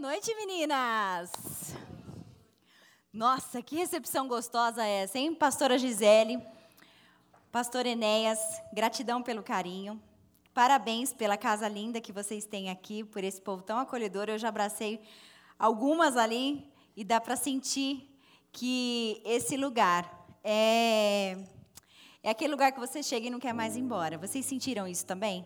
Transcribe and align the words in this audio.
Noite, 0.00 0.34
meninas! 0.34 1.30
Nossa, 3.12 3.60
que 3.60 3.76
recepção 3.76 4.26
gostosa 4.26 4.82
essa, 4.82 5.18
hein? 5.18 5.34
Pastora 5.34 5.76
Gisele, 5.76 6.42
Pastor 7.52 7.84
Enéas, 7.84 8.38
gratidão 8.72 9.22
pelo 9.22 9.42
carinho. 9.42 10.02
Parabéns 10.54 11.12
pela 11.12 11.36
casa 11.36 11.68
linda 11.68 12.00
que 12.00 12.12
vocês 12.12 12.46
têm 12.46 12.70
aqui, 12.70 13.04
por 13.04 13.22
esse 13.22 13.42
povo 13.42 13.62
tão 13.62 13.78
acolhedor. 13.78 14.30
Eu 14.30 14.38
já 14.38 14.48
abracei 14.48 15.02
algumas 15.58 16.16
ali 16.16 16.66
e 16.96 17.04
dá 17.04 17.20
para 17.20 17.36
sentir 17.36 18.10
que 18.52 19.20
esse 19.22 19.54
lugar 19.54 20.26
é, 20.42 21.36
é 22.22 22.30
aquele 22.30 22.52
lugar 22.52 22.72
que 22.72 22.80
você 22.80 23.02
chega 23.02 23.26
e 23.26 23.30
não 23.30 23.38
quer 23.38 23.52
mais 23.52 23.76
ir 23.76 23.80
embora. 23.80 24.16
Vocês 24.16 24.46
sentiram 24.46 24.88
isso 24.88 25.04
também? 25.04 25.44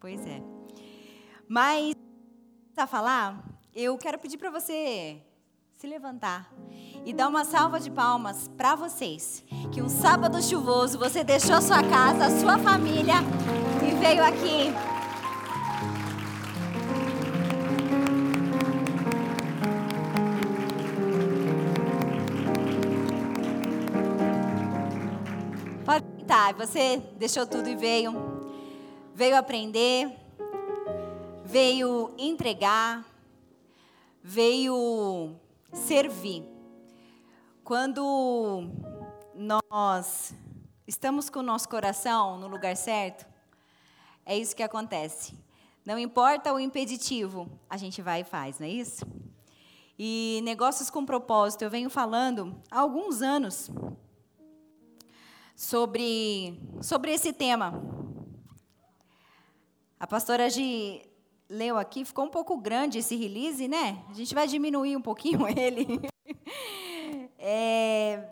Pois 0.00 0.26
é. 0.26 0.42
Mas, 1.46 1.94
a 2.76 2.88
falar, 2.88 3.51
eu 3.74 3.96
quero 3.96 4.18
pedir 4.18 4.36
para 4.36 4.50
você 4.50 5.16
se 5.76 5.86
levantar 5.86 6.52
e 7.04 7.12
dar 7.12 7.26
uma 7.26 7.44
salva 7.44 7.80
de 7.80 7.90
palmas 7.90 8.48
para 8.48 8.74
vocês. 8.74 9.42
Que 9.72 9.80
um 9.80 9.88
sábado 9.88 10.42
chuvoso 10.42 10.98
você 10.98 11.24
deixou 11.24 11.60
sua 11.62 11.82
casa, 11.82 12.26
a 12.26 12.38
sua 12.38 12.58
família 12.58 13.14
e 13.82 13.94
veio 13.94 14.22
aqui. 14.22 14.72
Pode 25.84 26.04
sentar, 26.18 26.54
você 26.54 26.98
deixou 27.16 27.46
tudo 27.46 27.68
e 27.68 27.74
veio. 27.74 28.14
Veio 29.14 29.36
aprender, 29.36 30.10
veio 31.44 32.14
entregar, 32.18 33.04
veio 34.22 35.34
servir. 35.72 36.44
Quando 37.64 38.68
nós 39.34 40.34
estamos 40.86 41.28
com 41.28 41.40
o 41.40 41.42
nosso 41.42 41.68
coração 41.68 42.38
no 42.38 42.46
lugar 42.46 42.76
certo, 42.76 43.26
é 44.24 44.36
isso 44.38 44.54
que 44.54 44.62
acontece. 44.62 45.34
Não 45.84 45.98
importa 45.98 46.52
o 46.52 46.60
impeditivo, 46.60 47.50
a 47.68 47.76
gente 47.76 48.00
vai 48.00 48.20
e 48.20 48.24
faz, 48.24 48.60
não 48.60 48.66
é 48.66 48.70
isso? 48.70 49.04
E 49.98 50.40
negócios 50.44 50.88
com 50.88 51.04
propósito, 51.04 51.62
eu 51.62 51.70
venho 51.70 51.90
falando 51.90 52.60
há 52.70 52.80
alguns 52.80 53.20
anos 53.20 53.70
sobre, 55.56 56.60
sobre 56.80 57.12
esse 57.12 57.32
tema. 57.32 57.82
A 59.98 60.06
pastora 60.06 60.48
Gi 60.48 61.11
leu 61.52 61.76
aqui, 61.76 62.02
ficou 62.02 62.24
um 62.24 62.30
pouco 62.30 62.56
grande 62.56 62.98
esse 62.98 63.14
release, 63.14 63.68
né? 63.68 64.02
A 64.08 64.14
gente 64.14 64.34
vai 64.34 64.48
diminuir 64.48 64.96
um 64.96 65.02
pouquinho 65.02 65.46
ele. 65.54 66.00
É, 67.38 68.26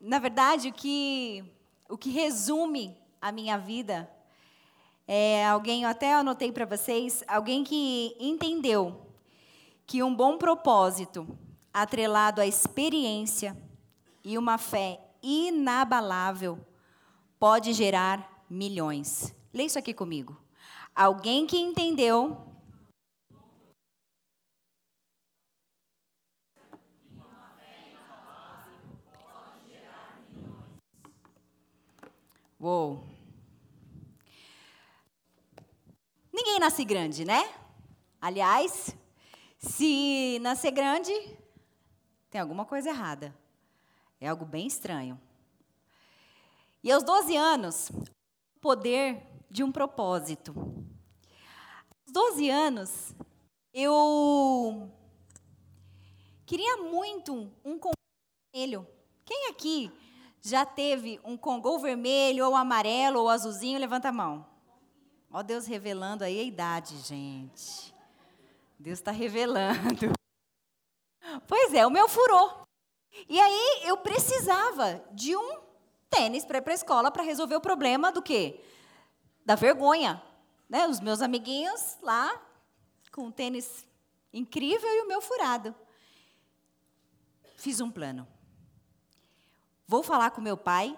na 0.00 0.20
verdade, 0.20 0.68
o 0.68 0.72
que, 0.72 1.44
o 1.88 1.98
que 1.98 2.10
resume 2.10 2.96
a 3.20 3.32
minha 3.32 3.58
vida 3.58 4.08
é 5.06 5.44
alguém, 5.46 5.82
eu 5.82 5.88
até 5.88 6.14
anotei 6.14 6.52
para 6.52 6.64
vocês, 6.64 7.24
alguém 7.26 7.64
que 7.64 8.14
entendeu 8.20 9.04
que 9.84 10.04
um 10.04 10.14
bom 10.14 10.38
propósito, 10.38 11.26
atrelado 11.74 12.40
à 12.40 12.46
experiência 12.46 13.56
e 14.22 14.38
uma 14.38 14.58
fé 14.58 15.00
inabalável, 15.20 16.64
pode 17.36 17.72
gerar 17.72 18.44
milhões. 18.48 19.34
Lê 19.52 19.64
isso 19.64 19.78
aqui 19.78 19.92
comigo. 19.92 20.40
Alguém 20.94 21.46
que 21.46 21.58
entendeu 21.58 22.49
Uou. 32.62 33.02
Ninguém 36.30 36.58
nasce 36.58 36.84
grande, 36.84 37.24
né? 37.24 37.40
Aliás, 38.20 38.94
se 39.56 40.38
nascer 40.42 40.70
grande, 40.70 41.10
tem 42.28 42.38
alguma 42.38 42.66
coisa 42.66 42.90
errada. 42.90 43.34
É 44.20 44.28
algo 44.28 44.44
bem 44.44 44.66
estranho. 44.66 45.18
E 46.84 46.92
aos 46.92 47.02
12 47.02 47.34
anos, 47.34 47.88
o 48.54 48.60
poder 48.60 49.26
de 49.50 49.64
um 49.64 49.72
propósito. 49.72 50.52
Aos 52.04 52.12
12 52.12 52.50
anos, 52.50 53.14
eu 53.72 54.92
queria 56.44 56.76
muito 56.76 57.50
um 57.64 57.78
conselho. 57.78 58.86
Quem 59.24 59.48
aqui 59.48 59.90
já 60.42 60.64
teve 60.64 61.20
um 61.24 61.36
congô 61.36 61.78
vermelho, 61.78 62.46
ou 62.46 62.56
amarelo, 62.56 63.20
ou 63.20 63.28
azulzinho? 63.28 63.78
Levanta 63.78 64.08
a 64.08 64.12
mão. 64.12 64.46
Ó 65.30 65.42
Deus 65.42 65.66
revelando 65.66 66.24
aí 66.24 66.40
a 66.40 66.42
idade, 66.42 66.96
gente. 66.98 67.94
Deus 68.78 68.98
está 68.98 69.10
revelando. 69.10 70.12
Pois 71.46 71.72
é, 71.74 71.86
o 71.86 71.90
meu 71.90 72.08
furou. 72.08 72.66
E 73.28 73.40
aí 73.40 73.82
eu 73.84 73.96
precisava 73.98 75.04
de 75.12 75.36
um 75.36 75.60
tênis 76.08 76.44
para 76.44 76.58
ir 76.58 76.62
para 76.62 76.72
a 76.72 76.74
escola 76.74 77.10
para 77.10 77.22
resolver 77.22 77.54
o 77.54 77.60
problema 77.60 78.10
do 78.10 78.22
quê? 78.22 78.60
Da 79.44 79.54
vergonha. 79.54 80.22
Né? 80.68 80.86
Os 80.88 81.00
meus 81.00 81.20
amiguinhos 81.20 81.98
lá 82.02 82.40
com 83.12 83.26
um 83.26 83.30
tênis 83.30 83.86
incrível 84.32 84.88
e 84.88 85.02
o 85.02 85.08
meu 85.08 85.20
furado. 85.20 85.74
Fiz 87.56 87.80
um 87.80 87.90
plano. 87.90 88.26
Vou 89.90 90.04
falar 90.04 90.30
com 90.30 90.40
meu 90.40 90.56
pai 90.56 90.96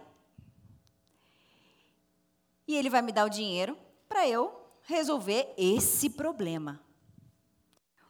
e 2.68 2.76
ele 2.76 2.90
vai 2.90 3.00
me 3.00 3.10
dar 3.10 3.24
o 3.24 3.30
dinheiro 3.30 3.74
para 4.06 4.28
eu 4.28 4.54
resolver 4.82 5.54
esse 5.56 6.10
problema. 6.10 6.78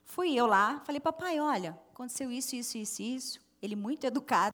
Fui 0.02 0.34
eu 0.34 0.44
lá, 0.44 0.82
falei, 0.84 1.00
papai, 1.00 1.38
olha, 1.38 1.78
aconteceu 1.92 2.32
isso, 2.32 2.56
isso, 2.56 2.78
isso, 2.78 3.00
isso. 3.00 3.40
Ele, 3.62 3.76
muito 3.76 4.04
educado, 4.04 4.52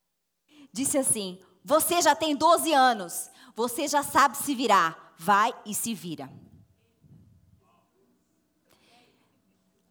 disse 0.70 0.98
assim: 0.98 1.40
Você 1.64 2.02
já 2.02 2.14
tem 2.14 2.36
12 2.36 2.74
anos, 2.74 3.30
você 3.56 3.88
já 3.88 4.02
sabe 4.02 4.36
se 4.36 4.54
virar, 4.54 5.14
vai 5.16 5.54
e 5.64 5.74
se 5.74 5.94
vira. 5.94 6.30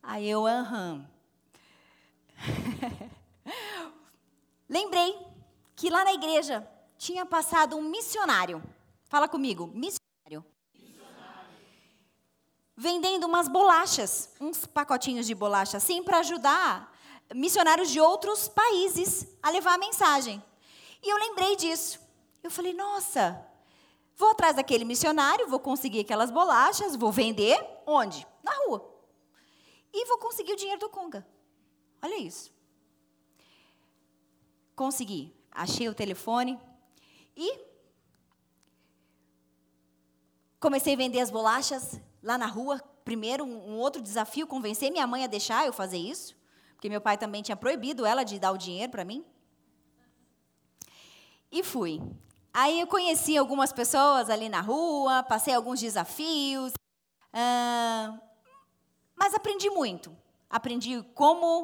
Aí 0.04 0.30
eu, 0.30 0.46
aham. 0.46 1.10
Lembrei 4.70 5.36
que 5.78 5.92
lá 5.92 6.04
na 6.04 6.14
igreja 6.14 6.68
tinha 6.98 7.24
passado 7.24 7.78
um 7.78 7.84
missionário. 7.84 8.62
Fala 9.08 9.28
comigo, 9.28 9.68
missionário. 9.68 10.44
missionário. 10.74 11.50
Vendendo 12.76 13.28
umas 13.28 13.48
bolachas, 13.48 14.32
uns 14.42 14.66
pacotinhos 14.66 15.28
de 15.28 15.36
bolacha 15.36 15.78
assim, 15.78 16.04
para 16.04 16.18
ajudar 16.20 16.92
missionários 17.34 17.92
de 17.92 18.02
outros 18.02 18.48
países 18.48 19.28
a 19.42 19.52
levar 19.52 19.76
a 19.76 19.78
mensagem. 19.78 20.44
E 21.04 21.10
eu 21.10 21.18
lembrei 21.18 21.56
disso. 21.56 22.00
Eu 22.42 22.50
falei, 22.50 22.74
nossa, 22.74 23.40
vou 24.16 24.32
atrás 24.32 24.56
daquele 24.56 24.84
missionário, 24.84 25.48
vou 25.48 25.60
conseguir 25.60 26.00
aquelas 26.00 26.32
bolachas, 26.32 26.96
vou 26.96 27.12
vender 27.12 27.56
onde? 27.86 28.26
Na 28.42 28.52
rua. 28.66 28.84
E 29.94 30.06
vou 30.06 30.18
conseguir 30.18 30.54
o 30.54 30.58
dinheiro 30.58 30.80
do 30.80 30.90
Conga. 30.90 31.28
Olha 32.02 32.18
isso. 32.18 32.52
Consegui 34.76 35.37
achei 35.58 35.90
o 35.90 35.94
telefone 35.94 36.60
e 37.36 37.60
comecei 40.60 40.94
a 40.94 40.98
vender 40.98 41.20
as 41.20 41.32
bolachas 41.32 42.00
lá 42.22 42.38
na 42.38 42.46
rua. 42.46 42.80
Primeiro, 43.04 43.44
um, 43.44 43.78
outro 43.80 44.02
desafio, 44.02 44.46
convencer 44.46 44.92
minha 44.92 45.08
mãe 45.08 45.24
a 45.24 45.28
deixar 45.28 45.66
eu 45.66 45.74
fazer 45.74 45.98
isso, 45.98 46.36
porque 46.74 46.90
meu 46.90 47.02
pai 47.02 47.18
também 47.18 47.42
tinha 47.42 47.56
proibido 47.56 48.06
ela 48.06 48.24
de 48.24 48.40
dar 48.40 48.52
o 48.52 48.58
dinheiro 48.58 48.92
para 48.92 49.04
mim. 49.04 49.26
E 51.52 51.64
fui. 51.64 52.02
Aí 52.54 52.80
eu 52.80 52.88
conheci 52.88 53.38
algumas 53.38 53.72
pessoas 53.72 54.30
ali 54.30 54.50
na 54.50 54.62
rua, 54.62 55.24
passei 55.24 55.54
alguns 55.54 55.80
desafios, 55.80 56.74
mas 59.16 59.34
aprendi 59.34 59.70
muito. 59.70 60.16
Aprendi 60.50 61.02
como. 61.14 61.64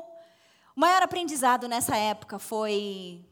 O 0.75 0.79
maior 0.79 1.03
aprendizado 1.03 1.67
nessa 1.67 1.95
época 1.95 2.39
foi 2.39 3.23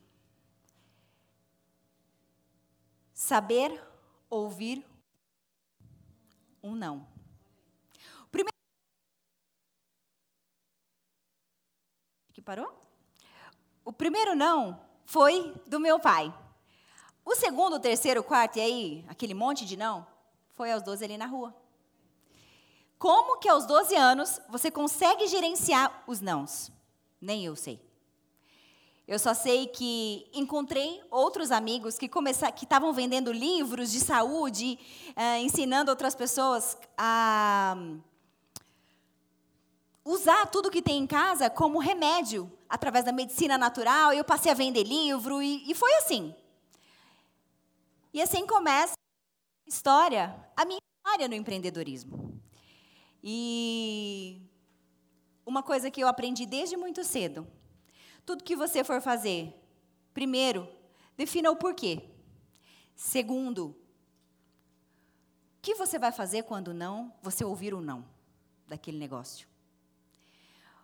Saber 3.22 3.80
ouvir 4.32 4.84
um 6.64 6.74
não. 6.74 7.08
O 8.24 8.28
primeiro. 8.32 8.52
Que 12.34 12.42
parou? 12.42 12.74
O 13.86 13.94
primeiro 13.94 14.34
não 14.34 14.84
foi 15.06 15.54
do 15.68 15.80
meu 15.80 16.00
pai. 16.00 16.34
O 17.24 17.36
segundo, 17.36 17.76
o 17.76 17.80
terceiro, 17.80 18.22
o 18.22 18.24
quarto, 18.24 18.58
e 18.58 18.62
aí, 18.62 19.06
aquele 19.08 19.36
monte 19.36 19.68
de 19.68 19.78
não, 19.78 20.08
foi 20.50 20.72
aos 20.72 20.82
12 20.82 21.06
ali 21.06 21.16
na 21.16 21.28
rua. 21.28 21.56
Como 22.98 23.38
que 23.38 23.48
aos 23.48 23.68
12 23.68 23.96
anos 23.96 24.42
você 24.50 24.72
consegue 24.72 25.28
gerenciar 25.28 26.04
os 26.08 26.22
nãos? 26.22 26.72
Nem 27.22 27.46
eu 27.46 27.56
sei. 27.56 27.91
Eu 29.12 29.20
só 29.20 29.34
sei 29.34 29.68
que 29.68 30.26
encontrei 30.34 31.04
outros 31.12 31.52
amigos 31.52 31.98
que 31.98 32.10
estavam 32.62 32.94
vendendo 32.94 33.30
livros 33.30 33.92
de 33.92 34.00
saúde, 34.00 34.80
uh, 35.10 35.36
ensinando 35.44 35.92
outras 35.92 36.16
pessoas 36.16 36.78
a 36.98 37.76
usar 40.06 40.46
tudo 40.46 40.72
que 40.72 40.82
tem 40.82 40.98
em 40.98 41.06
casa 41.06 41.50
como 41.50 41.78
remédio 41.78 42.50
através 42.70 43.04
da 43.04 43.12
medicina 43.12 43.58
natural. 43.58 44.14
Eu 44.14 44.24
passei 44.24 44.50
a 44.50 44.56
vender 44.56 44.86
livro 44.86 45.42
e, 45.42 45.70
e 45.70 45.76
foi 45.76 45.94
assim. 45.96 46.34
E 48.14 48.22
assim 48.22 48.48
começa 48.48 48.94
a 48.94 49.70
história, 49.70 50.34
a 50.56 50.64
minha 50.64 50.80
história 51.06 51.28
no 51.28 51.36
empreendedorismo. 51.36 52.42
E 53.22 54.42
uma 55.46 55.62
coisa 55.62 55.92
que 55.92 56.02
eu 56.02 56.08
aprendi 56.08 56.46
desde 56.46 56.78
muito 56.78 57.04
cedo 57.04 57.46
tudo 58.32 58.46
que 58.46 58.56
você 58.56 58.82
for 58.82 59.02
fazer, 59.02 59.54
primeiro, 60.14 60.66
defina 61.18 61.52
o 61.52 61.56
porquê. 61.58 62.02
Segundo, 62.96 63.66
o 63.68 63.76
que 65.62 65.76
você 65.76 66.00
vai 66.00 66.14
fazer 66.14 66.44
quando 66.44 66.74
não, 66.74 67.14
você 67.22 67.44
ouvir 67.44 67.74
o 67.74 67.82
não 67.82 68.06
daquele 68.66 68.98
negócio. 68.98 69.46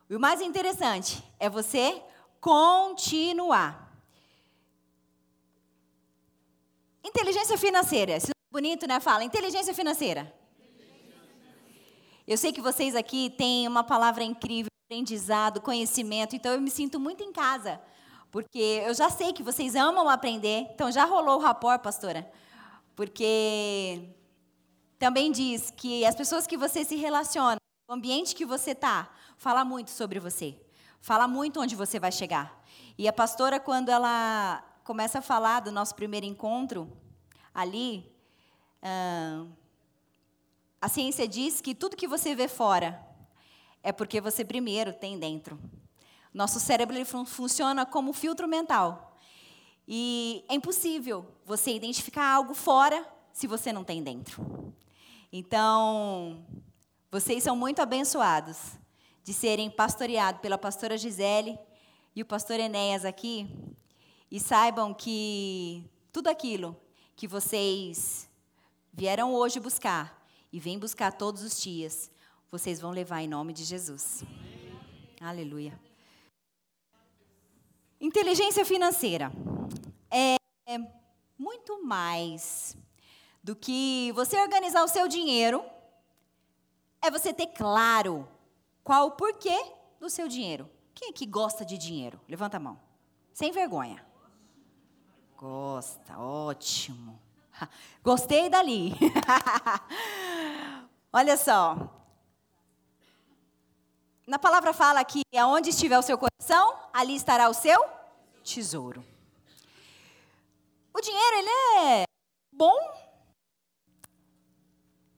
E 0.10 0.16
o 0.16 0.20
mais 0.20 0.42
interessante 0.42 1.24
é 1.40 1.50
você 1.50 2.04
continuar. 2.42 3.98
Inteligência 7.02 7.58
financeira. 7.58 8.18
É 8.18 8.20
bonito, 8.52 8.86
né? 8.86 9.00
Fala, 9.00 9.24
inteligência 9.24 9.74
financeira. 9.74 10.34
Eu 12.28 12.38
sei 12.38 12.52
que 12.52 12.60
vocês 12.60 12.94
aqui 12.94 13.30
têm 13.30 13.66
uma 13.70 13.86
palavra 13.86 14.22
incrível 14.22 14.70
aprendizado, 14.86 15.62
conhecimento. 15.62 16.36
Então 16.36 16.52
eu 16.52 16.60
me 16.60 16.70
sinto 16.70 17.00
muito 17.00 17.24
em 17.24 17.32
casa, 17.32 17.80
porque 18.30 18.84
eu 18.86 18.94
já 18.94 19.10
sei 19.10 19.32
que 19.32 19.42
vocês 19.42 19.76
amam 19.76 20.10
aprender. 20.10 20.68
Então 20.74 20.92
já 20.92 21.06
rolou 21.06 21.38
o 21.38 21.42
rapport, 21.42 21.82
pastora? 21.82 22.30
Porque 22.98 24.10
também 25.00 25.32
diz 25.32 25.72
que 25.72 26.04
as 26.06 26.16
pessoas 26.16 26.46
que 26.46 26.58
você 26.58 26.84
se 26.84 26.98
relaciona, 26.98 27.56
o 27.90 27.94
ambiente 27.94 28.36
que 28.36 28.46
você 28.46 28.72
está, 28.72 29.10
fala 29.38 29.64
muito 29.64 29.92
sobre 29.92 30.20
você. 30.20 30.60
Fala 31.00 31.30
muito 31.30 31.62
onde 31.62 31.78
você 31.78 31.98
vai 31.98 32.12
chegar. 32.12 32.62
E 32.98 33.08
a 33.08 33.14
pastora, 33.14 33.58
quando 33.58 33.88
ela 33.88 34.62
começa 34.84 35.20
a 35.20 35.22
falar 35.22 35.62
do 35.62 35.72
nosso 35.72 35.96
primeiro 35.96 36.26
encontro, 36.26 36.92
ali, 37.54 38.12
a 40.80 40.88
ciência 40.88 41.28
diz 41.28 41.60
que 41.60 41.74
tudo 41.74 41.96
que 41.96 42.08
você 42.08 42.36
vê 42.36 42.48
fora 42.48 43.04
é 43.82 43.92
porque 43.92 44.22
você 44.22 44.46
primeiro 44.46 44.94
tem 44.94 45.18
dentro. 45.18 45.60
Nosso 46.34 46.60
cérebro 46.60 46.96
ele 46.96 47.06
fun 47.06 47.26
funciona 47.26 47.86
como 47.86 48.14
filtro 48.14 48.48
mental. 48.48 49.18
E 49.88 50.46
é 50.48 50.54
impossível 50.54 51.26
você 51.46 51.74
identificar 51.74 52.32
algo 52.32 52.54
fora 52.54 53.06
se 53.34 53.48
você 53.48 53.74
não 53.74 53.84
tem 53.84 54.04
dentro. 54.04 54.74
Então, 55.32 56.46
vocês 57.10 57.44
são 57.44 57.56
muito 57.56 57.82
abençoados 57.82 58.74
de 59.24 59.34
serem 59.34 59.70
pastoreados 59.70 60.42
pela 60.42 60.58
pastora 60.58 60.98
Gisele 60.98 61.58
e 62.16 62.22
o 62.22 62.26
pastor 62.26 62.60
Enéas 62.60 63.04
aqui. 63.04 63.50
E 64.30 64.40
saibam 64.40 64.94
que 64.94 65.90
tudo 66.12 66.28
aquilo 66.28 66.76
que 67.16 67.28
vocês 67.28 68.30
vieram 68.94 69.34
hoje 69.34 69.60
buscar 69.60 70.17
e 70.58 70.60
vêm 70.60 70.80
buscar 70.80 71.12
todos 71.12 71.44
os 71.44 71.62
dias, 71.62 72.10
vocês 72.50 72.82
vão 72.82 72.90
levar 72.90 73.22
em 73.22 73.28
nome 73.28 73.54
de 73.54 73.64
Jesus. 73.64 74.24
Amém. 74.24 75.20
Aleluia. 75.22 75.80
Inteligência 78.02 78.66
financeira 78.66 79.32
é 80.10 80.36
muito 81.38 81.86
mais 81.86 82.76
do 83.44 83.56
que 83.56 84.12
você 84.16 84.36
organizar 84.40 84.84
o 84.84 84.88
seu 84.88 85.08
dinheiro, 85.08 85.64
é 87.04 87.12
você 87.12 87.32
ter 87.32 87.48
claro 87.48 88.28
qual 88.84 89.10
o 89.10 89.12
porquê 89.12 89.64
do 90.00 90.10
seu 90.10 90.28
dinheiro. 90.28 90.68
Quem 90.96 91.10
é 91.10 91.14
que 91.14 91.28
gosta 91.28 91.64
de 91.64 91.78
dinheiro? 91.78 92.20
Levanta 92.28 92.58
a 92.58 92.60
mão. 92.60 92.80
Sem 93.32 93.52
vergonha. 93.52 94.04
Gosta, 95.38 96.18
ótimo. 96.18 97.27
Gostei 98.04 98.50
dali. 98.50 98.94
Olha 101.12 101.38
só, 101.38 101.98
na 104.26 104.38
palavra 104.38 104.74
fala 104.74 105.04
que 105.06 105.22
aonde 105.38 105.70
estiver 105.70 105.98
o 105.98 106.02
seu 106.02 106.18
coração, 106.18 106.78
ali 106.94 107.16
estará 107.16 107.50
o 107.50 107.54
seu 107.54 107.82
tesouro. 108.44 109.04
O 110.94 111.02
dinheiro, 111.02 111.38
ele 111.38 111.50
é 111.50 112.04
bom 112.52 112.76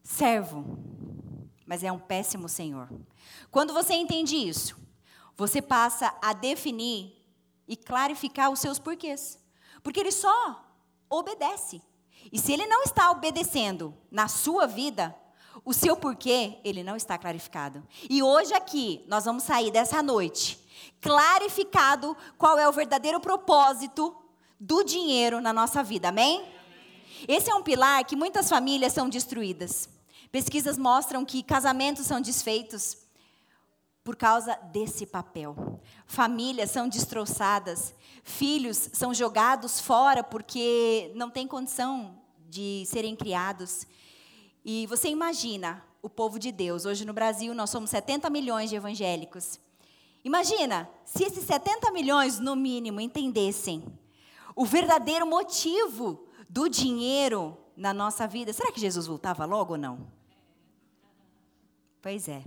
servo, 0.04 0.78
mas 1.66 1.84
é 1.84 1.92
um 1.92 2.00
péssimo 2.00 2.50
senhor. 2.50 2.90
Quando 3.50 3.74
você 3.74 3.94
entende 3.94 4.36
isso, 4.36 4.78
você 5.36 5.62
passa 5.62 6.14
a 6.22 6.34
definir 6.34 7.16
e 7.68 7.78
clarificar 7.78 8.52
os 8.52 8.60
seus 8.60 8.78
porquês. 8.78 9.40
Porque 9.82 10.00
ele 10.00 10.12
só 10.12 10.66
obedece. 11.10 11.82
E 12.32 12.40
se 12.40 12.54
ele 12.54 12.68
não 12.68 12.84
está 12.84 13.12
obedecendo 13.12 13.96
na 14.12 14.28
sua 14.28 14.68
vida, 14.68 15.16
o 15.66 15.74
seu 15.74 15.96
porquê, 15.96 16.58
ele 16.64 16.84
não 16.84 16.96
está 16.96 17.18
clarificado. 17.18 17.86
E 18.10 18.24
hoje 18.24 18.54
aqui, 18.54 19.04
nós 19.08 19.26
vamos 19.26 19.44
sair 19.44 19.72
dessa 19.72 20.02
noite 20.02 20.60
clarificado 21.02 22.16
qual 22.38 22.58
é 22.58 22.68
o 22.68 22.72
verdadeiro 22.72 23.20
propósito 23.20 24.16
do 24.60 24.84
dinheiro 24.84 25.42
na 25.42 25.54
nossa 25.54 25.84
vida. 25.84 26.10
Amém? 26.10 26.46
Esse 27.28 27.50
é 27.50 27.56
um 27.56 27.64
pilar 27.64 28.04
que 28.06 28.16
muitas 28.16 28.50
famílias 28.50 28.94
são 28.94 29.10
destruídas. 29.10 29.90
Pesquisas 30.32 30.78
mostram 30.78 31.26
que 31.26 31.44
casamentos 31.44 32.06
são 32.06 32.22
desfeitos 32.22 32.98
por 34.04 34.16
causa 34.16 34.56
desse 34.72 35.06
papel. 35.06 35.82
Famílias 36.06 36.72
são 36.72 36.88
destroçadas, 36.88 37.94
filhos 38.24 38.90
são 38.94 39.14
jogados 39.14 39.80
fora 39.80 40.24
porque 40.24 41.12
não 41.16 41.30
têm 41.30 41.48
condição 41.48 42.19
de 42.50 42.84
serem 42.88 43.16
criados. 43.16 43.86
E 44.66 44.88
você 44.88 45.08
imagina 45.08 45.84
o 46.02 46.10
povo 46.10 46.40
de 46.40 46.52
Deus. 46.52 46.86
Hoje 46.86 47.06
no 47.06 47.14
Brasil 47.14 47.54
nós 47.54 47.70
somos 47.70 47.90
70 47.90 48.30
milhões 48.30 48.70
de 48.70 48.76
evangélicos. 48.76 49.60
Imagina 50.24 50.90
se 51.06 51.24
esses 51.24 51.46
70 51.46 51.92
milhões, 51.92 52.40
no 52.40 52.56
mínimo, 52.56 53.00
entendessem 53.00 53.84
o 54.56 54.66
verdadeiro 54.66 55.26
motivo 55.26 56.28
do 56.50 56.68
dinheiro 56.68 57.58
na 57.78 57.94
nossa 57.94 58.28
vida. 58.28 58.52
Será 58.52 58.72
que 58.72 58.80
Jesus 58.80 59.08
voltava 59.08 59.46
logo 59.46 59.74
ou 59.74 59.78
não? 59.78 60.08
Pois 62.02 62.28
é. 62.28 62.44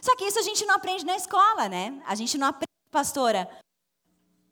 Só 0.00 0.14
que 0.16 0.24
isso 0.24 0.38
a 0.38 0.42
gente 0.42 0.64
não 0.64 0.74
aprende 0.74 1.04
na 1.04 1.16
escola, 1.16 1.68
né? 1.68 2.00
A 2.06 2.14
gente 2.14 2.38
não 2.38 2.46
aprende, 2.46 2.70
pastora, 2.90 3.48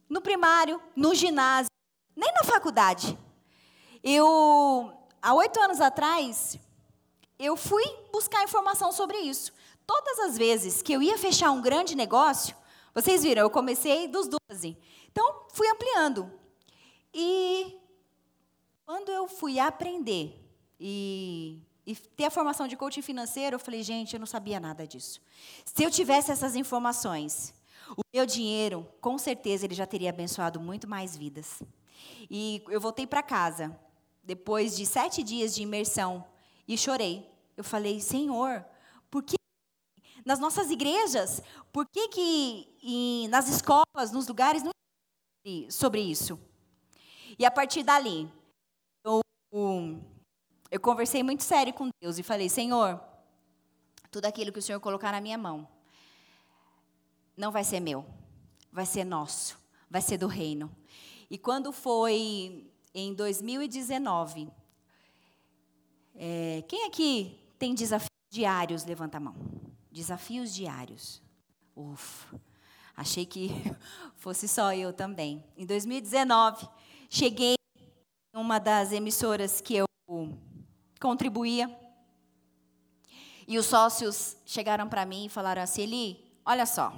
no 0.09 0.21
primário, 0.21 0.81
no 0.97 1.15
ginásio, 1.15 1.71
nem 2.17 2.33
na 2.33 2.45
faculdade. 2.45 3.17
Eu, 4.03 4.93
há 5.21 5.35
oito 5.35 5.61
anos 5.61 5.81
atrás, 5.81 6.59
eu 7.39 7.57
fui 7.57 7.85
buscar 8.13 8.43
informação 8.43 8.93
sobre 8.93 9.19
isso. 9.19 9.53
Todas 9.87 10.19
as 10.21 10.37
vezes 10.37 10.83
que 10.83 10.93
eu 10.93 11.03
ia 11.03 11.17
fechar 11.17 11.51
um 11.51 11.63
grande 11.63 11.95
negócio, 11.95 12.55
vocês 12.95 13.23
viram, 13.23 13.43
eu 13.43 13.51
comecei 13.51 14.09
dos 14.09 14.29
12. 14.29 14.77
Então, 15.11 15.47
fui 15.53 15.69
ampliando. 15.69 16.31
E 17.15 17.77
quando 18.85 19.11
eu 19.11 19.29
fui 19.29 19.59
aprender 19.59 20.45
e, 20.79 21.61
e, 21.87 21.95
ter 21.95 22.25
a 22.25 22.31
formação 22.31 22.67
de 22.67 22.77
coaching 22.77 23.03
financeiro, 23.03 23.55
eu 23.55 23.61
falei, 23.61 23.83
gente, 23.83 24.15
eu 24.15 24.21
não 24.21 24.27
sabia 24.27 24.61
nada 24.61 24.87
disso. 24.87 25.21
Se 25.65 25.83
eu 25.83 25.91
tivesse 25.91 26.31
essas 26.31 26.55
informações, 26.55 27.55
o 27.97 28.03
meu 28.13 28.27
dinheiro, 28.27 28.87
com 29.01 29.17
certeza, 29.17 29.65
ele 29.65 29.75
já 29.75 29.87
teria 29.87 30.11
abençoado 30.11 30.61
muito 30.61 30.89
mais 30.89 31.17
vidas. 31.17 31.63
E 32.31 32.63
eu 32.69 32.81
voltei 32.81 33.07
para 33.07 33.23
casa, 33.23 33.79
depois 34.29 34.77
de 34.77 34.85
sete 34.85 35.23
dias 35.23 35.55
de 35.55 35.63
imersão 35.63 36.23
e 36.69 36.77
chorei. 36.77 37.27
Eu 37.57 37.65
falei, 37.65 37.99
Senhor, 37.99 38.63
por 39.11 39.23
que 39.23 39.37
nas 40.23 40.39
nossas 40.39 40.71
igrejas, 40.71 41.41
por 41.73 41.87
que, 41.89 42.09
que 42.09 43.27
nas 43.29 43.49
escolas, 43.49 44.13
nos 44.13 44.29
lugares, 44.29 44.63
não 44.63 44.71
sobre 45.71 46.03
isso? 46.03 46.39
E 47.39 47.47
a 47.47 47.51
partir 47.51 47.83
dali, 47.83 48.31
eu, 49.03 49.23
eu 50.71 50.79
conversei 50.79 51.23
muito 51.23 51.43
sério 51.43 51.73
com 51.73 51.89
Deus 51.99 52.19
e 52.19 52.23
falei, 52.23 52.51
Senhor, 52.51 53.01
tudo 54.11 54.27
aquilo 54.27 54.53
que 54.53 54.59
o 54.59 54.63
Senhor 54.63 54.79
colocar 54.79 55.11
na 55.11 55.23
minha 55.23 55.39
mão, 55.39 55.67
não 57.35 57.51
vai 57.51 57.65
ser 57.65 57.81
meu, 57.81 58.05
vai 58.71 58.85
ser 58.85 59.05
nosso, 59.05 59.59
vai 59.89 60.03
ser 60.03 60.19
do 60.19 60.27
reino. 60.27 60.71
E 61.31 61.39
quando 61.39 61.73
foi 61.73 62.71
em 62.99 63.15
2019, 63.15 64.49
é, 66.15 66.65
quem 66.67 66.87
aqui 66.87 67.39
tem 67.59 67.75
desafio 67.75 68.09
diários, 68.31 68.85
levanta 68.85 69.17
a 69.17 69.21
mão. 69.21 69.35
Desafios 69.91 70.55
diários. 70.55 71.23
Ufa. 71.77 72.41
Achei 72.97 73.25
que 73.25 73.51
fosse 74.17 74.49
só 74.49 74.75
eu 74.75 74.93
também. 74.93 75.45
Em 75.57 75.65
2019, 75.65 76.69
cheguei 77.09 77.55
em 78.35 78.39
uma 78.39 78.59
das 78.59 78.93
emissoras 78.93 79.61
que 79.61 79.77
eu 79.77 79.87
contribuía. 81.01 81.75
E 83.47 83.57
os 83.57 83.67
sócios 83.67 84.37
chegaram 84.45 84.89
para 84.89 85.07
mim 85.07 85.27
e 85.27 85.29
falaram 85.29 85.63
assim: 85.63 85.83
Eli, 85.83 86.33
olha 86.45 86.67
só. 86.67 86.93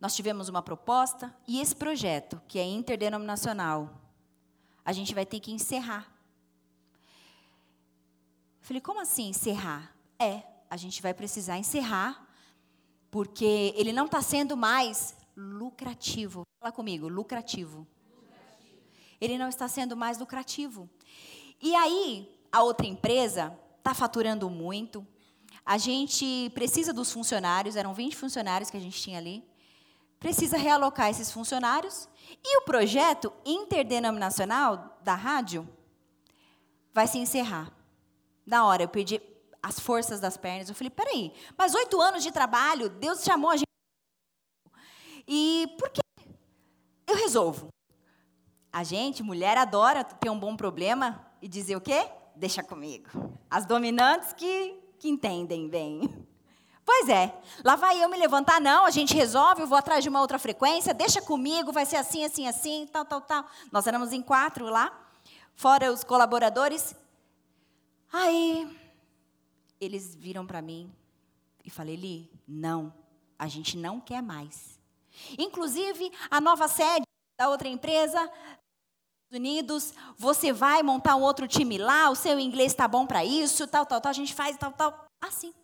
Nós 0.00 0.16
tivemos 0.16 0.48
uma 0.48 0.62
proposta 0.62 1.32
e 1.46 1.60
esse 1.60 1.76
projeto, 1.76 2.42
que 2.48 2.58
é 2.58 2.64
interdenominacional, 2.64 4.01
a 4.84 4.92
gente 4.92 5.14
vai 5.14 5.24
ter 5.24 5.40
que 5.40 5.52
encerrar. 5.52 6.12
Eu 8.60 8.66
falei, 8.66 8.80
como 8.80 9.00
assim 9.00 9.28
encerrar? 9.28 9.94
É, 10.18 10.42
a 10.68 10.76
gente 10.76 11.02
vai 11.02 11.12
precisar 11.12 11.58
encerrar 11.58 12.26
porque 13.10 13.74
ele 13.76 13.92
não 13.92 14.06
está 14.06 14.22
sendo 14.22 14.56
mais 14.56 15.16
lucrativo. 15.36 16.46
Fala 16.58 16.72
comigo, 16.72 17.08
lucrativo. 17.08 17.86
lucrativo. 18.14 18.80
Ele 19.20 19.38
não 19.38 19.48
está 19.48 19.68
sendo 19.68 19.96
mais 19.96 20.18
lucrativo. 20.18 20.88
E 21.60 21.74
aí, 21.74 22.28
a 22.50 22.62
outra 22.62 22.86
empresa 22.86 23.56
está 23.78 23.94
faturando 23.94 24.48
muito. 24.48 25.06
A 25.64 25.78
gente 25.78 26.50
precisa 26.54 26.92
dos 26.92 27.12
funcionários, 27.12 27.76
eram 27.76 27.94
20 27.94 28.16
funcionários 28.16 28.70
que 28.70 28.76
a 28.76 28.80
gente 28.80 29.00
tinha 29.00 29.18
ali. 29.18 29.44
Precisa 30.22 30.56
realocar 30.56 31.10
esses 31.10 31.32
funcionários. 31.32 32.08
E 32.44 32.58
o 32.58 32.62
projeto 32.62 33.32
interdenominacional 33.44 34.96
da 35.02 35.16
rádio 35.16 35.68
vai 36.94 37.08
se 37.08 37.18
encerrar. 37.18 37.72
Na 38.46 38.64
hora, 38.64 38.84
eu 38.84 38.88
pedi 38.88 39.20
as 39.60 39.80
forças 39.80 40.20
das 40.20 40.36
pernas. 40.36 40.68
Eu 40.68 40.76
falei, 40.76 40.90
peraí, 40.90 41.32
mas 41.58 41.74
oito 41.74 42.00
anos 42.00 42.22
de 42.22 42.30
trabalho, 42.30 42.88
Deus 42.88 43.24
chamou 43.24 43.50
a 43.50 43.56
gente. 43.56 43.66
E 45.26 45.66
por 45.76 45.90
que? 45.90 46.00
Eu 47.04 47.16
resolvo. 47.16 47.68
A 48.72 48.84
gente, 48.84 49.24
mulher, 49.24 49.58
adora 49.58 50.04
ter 50.04 50.30
um 50.30 50.38
bom 50.38 50.56
problema 50.56 51.26
e 51.42 51.48
dizer 51.48 51.74
o 51.74 51.80
quê? 51.80 52.08
Deixa 52.36 52.62
comigo. 52.62 53.08
As 53.50 53.66
dominantes 53.66 54.32
que, 54.32 54.78
que 55.00 55.08
entendem 55.08 55.68
bem. 55.68 56.08
Pois 56.84 57.08
é, 57.08 57.32
lá 57.64 57.76
vai 57.76 58.02
eu 58.02 58.08
me 58.08 58.16
levantar, 58.16 58.60
não, 58.60 58.84
a 58.84 58.90
gente 58.90 59.14
resolve, 59.14 59.62
eu 59.62 59.66
vou 59.66 59.78
atrás 59.78 60.02
de 60.02 60.08
uma 60.08 60.20
outra 60.20 60.38
frequência, 60.38 60.92
deixa 60.92 61.22
comigo, 61.22 61.70
vai 61.70 61.86
ser 61.86 61.96
assim, 61.96 62.24
assim, 62.24 62.48
assim, 62.48 62.88
tal, 62.92 63.04
tal, 63.04 63.20
tal. 63.20 63.46
Nós 63.70 63.86
éramos 63.86 64.12
em 64.12 64.20
quatro 64.20 64.66
lá, 64.66 64.92
fora 65.54 65.92
os 65.92 66.02
colaboradores. 66.02 66.94
Aí, 68.12 68.78
eles 69.80 70.14
viram 70.14 70.46
para 70.46 70.60
mim 70.60 70.92
e 71.64 71.70
falei, 71.70 71.94
Li, 71.94 72.30
não, 72.46 72.92
a 73.38 73.46
gente 73.46 73.76
não 73.76 74.00
quer 74.00 74.22
mais. 74.22 74.78
Inclusive, 75.38 76.10
a 76.30 76.40
nova 76.40 76.66
sede 76.66 77.06
da 77.38 77.48
outra 77.48 77.68
empresa, 77.68 78.30
Unidos, 79.34 79.94
você 80.18 80.52
vai 80.52 80.82
montar 80.82 81.16
um 81.16 81.22
outro 81.22 81.48
time 81.48 81.78
lá, 81.78 82.10
o 82.10 82.14
seu 82.14 82.38
inglês 82.38 82.72
está 82.72 82.86
bom 82.86 83.06
para 83.06 83.24
isso, 83.24 83.66
tal, 83.66 83.86
tal, 83.86 83.98
tal, 83.98 84.10
a 84.10 84.12
gente 84.12 84.34
faz 84.34 84.58
tal, 84.58 84.72
tal, 84.72 85.06
assim. 85.22 85.54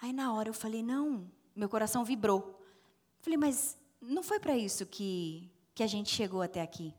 Aí 0.00 0.12
na 0.12 0.32
hora 0.32 0.48
eu 0.48 0.54
falei, 0.54 0.82
não, 0.82 1.30
meu 1.54 1.68
coração 1.68 2.04
vibrou. 2.04 2.62
Falei, 3.20 3.36
mas 3.36 3.76
não 4.00 4.22
foi 4.22 4.38
para 4.38 4.56
isso 4.56 4.86
que, 4.86 5.50
que 5.74 5.82
a 5.82 5.86
gente 5.86 6.10
chegou 6.10 6.40
até 6.40 6.62
aqui. 6.62 6.94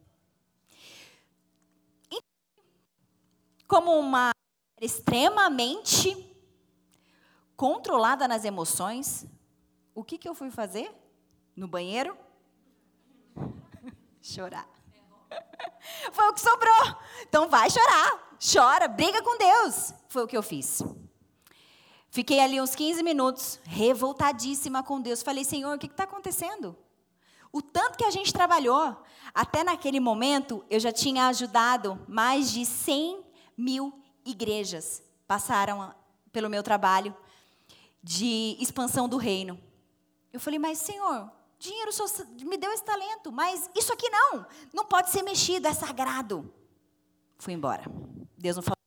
Como 3.68 3.98
uma 3.98 4.32
extremamente 4.82 6.26
controlada 7.56 8.28
nas 8.28 8.44
emoções, 8.44 9.26
o 9.94 10.04
que, 10.04 10.18
que 10.18 10.28
eu 10.28 10.34
fui 10.34 10.50
fazer? 10.50 10.92
No 11.56 11.68
banheiro? 11.68 12.18
Chorar. 14.22 14.68
Foi 16.12 16.28
o 16.30 16.34
que 16.34 16.42
sobrou. 16.42 16.98
Então 17.22 17.50
vai 17.50 17.70
chorar. 17.70 18.38
Chora, 18.40 18.88
briga 18.88 19.22
com 19.22 19.38
Deus. 19.38 19.94
Foi 20.08 20.24
o 20.24 20.28
que 20.28 20.36
eu 20.36 20.44
fiz. 20.44 20.82
Fiquei 22.12 22.40
ali 22.40 22.60
uns 22.60 22.74
15 22.74 23.04
minutos, 23.04 23.60
revoltadíssima 23.64 24.82
com 24.84 25.00
Deus. 25.00 25.22
Falei, 25.22 25.44
Senhor, 25.44 25.76
o 25.76 25.80
que 25.80 25.88
está 25.88 26.04
acontecendo? 26.04 26.76
O 27.52 27.62
tanto 27.62 27.98
que 27.98 28.06
a 28.06 28.12
gente 28.12 28.34
trabalhou, 28.34 28.98
até 29.34 29.64
naquele 29.64 30.00
momento, 30.00 30.66
eu 30.70 30.80
já 30.80 30.92
tinha 30.92 31.28
ajudado 31.28 32.00
mais 32.08 32.52
de 32.52 32.66
100 32.66 33.24
mil 33.58 33.94
igrejas 34.26 35.04
passaram 35.30 35.94
pelo 36.32 36.50
meu 36.50 36.64
trabalho 36.64 37.16
de 38.02 38.58
expansão 38.60 39.08
do 39.08 39.16
reino. 39.16 39.62
Eu 40.34 40.40
falei, 40.40 40.58
mas 40.58 40.80
Senhor, 40.80 41.32
dinheiro 41.60 41.92
me 42.42 42.58
deu 42.58 42.72
esse 42.72 42.84
talento, 42.84 43.32
mas 43.32 43.70
isso 43.76 43.94
aqui 43.94 44.10
não, 44.10 44.48
não 44.74 44.86
pode 44.86 45.12
ser 45.12 45.22
mexido, 45.22 45.68
é 45.68 45.74
sagrado. 45.74 46.52
Fui 47.38 47.54
embora. 47.54 47.84
Deus 48.36 48.56
não 48.56 48.64
falou. 48.64 48.78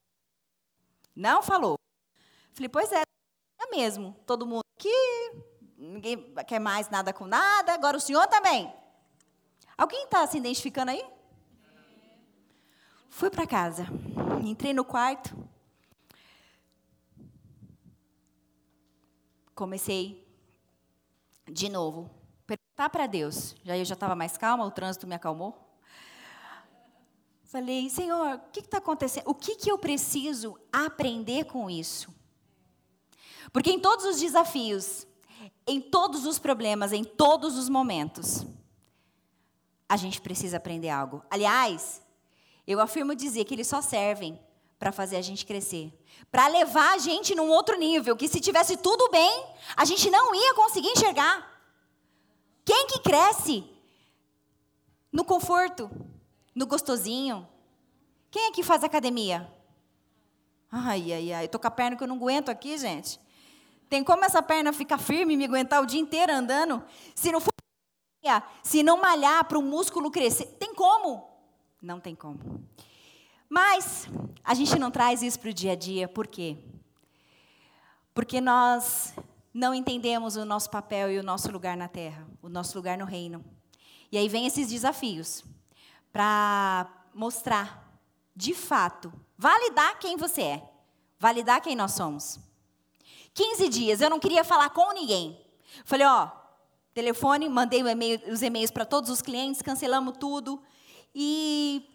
Não 1.15 1.41
falou. 1.41 1.79
Falei, 2.51 2.67
pois 2.67 2.91
é, 2.91 3.03
é 3.63 3.75
mesmo. 3.75 4.15
Todo 4.25 4.45
mundo 4.45 4.63
aqui, 4.75 4.89
ninguém 5.77 6.33
quer 6.47 6.59
mais 6.59 6.89
nada 6.89 7.13
com 7.13 7.25
nada, 7.25 7.73
agora 7.73 7.97
o 7.97 8.01
senhor 8.01 8.27
também. 8.27 8.73
Alguém 9.77 10.03
está 10.03 10.25
se 10.27 10.37
identificando 10.37 10.91
aí? 10.91 11.03
Fui 13.09 13.29
para 13.29 13.45
casa, 13.45 13.85
entrei 14.43 14.73
no 14.73 14.83
quarto, 14.83 15.35
comecei 19.53 20.27
de 21.45 21.69
novo 21.69 22.09
perguntar 22.45 22.89
para 22.89 23.07
Deus. 23.07 23.55
Já 23.63 23.77
eu 23.77 23.85
já 23.85 23.93
estava 23.93 24.15
mais 24.15 24.37
calma, 24.37 24.65
o 24.65 24.71
trânsito 24.71 25.07
me 25.07 25.15
acalmou. 25.15 25.59
Falei, 27.43 27.87
Senhor, 27.89 28.35
o 28.35 28.51
que 28.51 28.61
está 28.61 28.79
acontecendo? 28.79 29.29
O 29.29 29.35
que, 29.35 29.55
que 29.55 29.71
eu 29.71 29.77
preciso 29.77 30.59
aprender 30.71 31.45
com 31.45 31.69
isso? 31.69 32.13
Porque 33.51 33.71
em 33.71 33.79
todos 33.79 34.05
os 34.05 34.19
desafios, 34.19 35.05
em 35.67 35.81
todos 35.81 36.25
os 36.25 36.39
problemas, 36.39 36.91
em 36.91 37.03
todos 37.03 37.57
os 37.57 37.69
momentos, 37.69 38.45
a 39.87 39.97
gente 39.97 40.21
precisa 40.21 40.57
aprender 40.57 40.89
algo. 40.89 41.23
Aliás, 41.29 42.01
eu 42.65 42.79
afirmo 42.79 43.15
dizer 43.15 43.45
que 43.45 43.53
eles 43.53 43.67
só 43.67 43.81
servem 43.81 44.39
para 44.79 44.91
fazer 44.91 45.15
a 45.15 45.21
gente 45.21 45.45
crescer, 45.45 45.93
para 46.29 46.47
levar 46.47 46.93
a 46.93 46.97
gente 46.97 47.35
num 47.35 47.49
outro 47.49 47.77
nível, 47.77 48.17
que 48.17 48.27
se 48.27 48.41
tivesse 48.41 48.75
tudo 48.77 49.09
bem, 49.11 49.45
a 49.77 49.85
gente 49.85 50.09
não 50.09 50.35
ia 50.35 50.53
conseguir 50.55 50.89
enxergar. 50.89 51.49
Quem 52.65 52.87
que 52.87 52.99
cresce 52.99 53.63
no 55.11 55.23
conforto, 55.23 55.89
no 56.53 56.65
gostosinho? 56.65 57.47
Quem 58.29 58.47
é 58.47 58.51
que 58.51 58.63
faz 58.63 58.83
academia? 58.83 59.49
Ai, 60.71 61.13
ai, 61.13 61.33
ai, 61.33 61.45
eu 61.45 61.49
tô 61.49 61.59
com 61.59 61.67
a 61.67 61.71
perna 61.71 61.95
que 61.95 62.03
eu 62.03 62.07
não 62.07 62.15
aguento 62.15 62.49
aqui, 62.49 62.77
gente. 62.77 63.19
Tem 63.93 64.03
como 64.03 64.25
essa 64.25 64.41
perna 64.41 64.73
ficar 64.73 64.97
firme 64.97 65.35
e 65.35 65.37
me 65.37 65.45
aguentar 65.45 65.79
o 65.79 65.85
dia 65.85 65.99
inteiro 65.99 66.33
andando? 66.33 66.83
Se 67.13 67.31
não 67.31 67.39
for 67.39 67.53
se 68.63 68.81
não 68.81 68.99
malhar 68.99 69.45
para 69.45 69.59
o 69.59 69.61
músculo 69.61 70.09
crescer, 70.09 70.47
tem 70.57 70.73
como? 70.73 71.29
Não 71.79 71.99
tem 71.99 72.15
como. 72.15 72.67
Mas 73.47 74.09
a 74.43 74.55
gente 74.55 74.79
não 74.79 74.89
traz 74.89 75.21
isso 75.21 75.39
para 75.39 75.51
o 75.51 75.53
dia 75.53 75.73
a 75.73 75.75
dia, 75.75 76.07
por 76.07 76.25
quê? 76.25 76.57
Porque 78.15 78.41
nós 78.41 79.13
não 79.53 79.75
entendemos 79.75 80.37
o 80.37 80.43
nosso 80.43 80.71
papel 80.71 81.11
e 81.11 81.19
o 81.19 81.23
nosso 81.23 81.51
lugar 81.51 81.77
na 81.77 81.87
terra, 81.87 82.27
o 82.41 82.49
nosso 82.49 82.75
lugar 82.75 82.97
no 82.97 83.05
reino. 83.05 83.45
E 84.11 84.17
aí 84.17 84.27
vem 84.27 84.47
esses 84.47 84.69
desafios 84.69 85.45
para 86.11 86.91
mostrar, 87.13 87.95
de 88.35 88.55
fato, 88.55 89.13
validar 89.37 89.99
quem 89.99 90.17
você 90.17 90.41
é, 90.41 90.69
validar 91.19 91.61
quem 91.61 91.75
nós 91.75 91.91
somos. 91.91 92.39
15 93.33 93.69
dias, 93.69 94.01
eu 94.01 94.09
não 94.09 94.19
queria 94.19 94.43
falar 94.43 94.69
com 94.69 94.93
ninguém. 94.93 95.39
Falei, 95.85 96.05
ó, 96.05 96.29
telefone, 96.93 97.49
mandei 97.49 97.81
os 98.31 98.41
e-mails 98.41 98.71
para 98.71 98.85
todos 98.85 99.09
os 99.09 99.21
clientes, 99.21 99.61
cancelamos 99.61 100.15
tudo. 100.19 100.61
E 101.15 101.89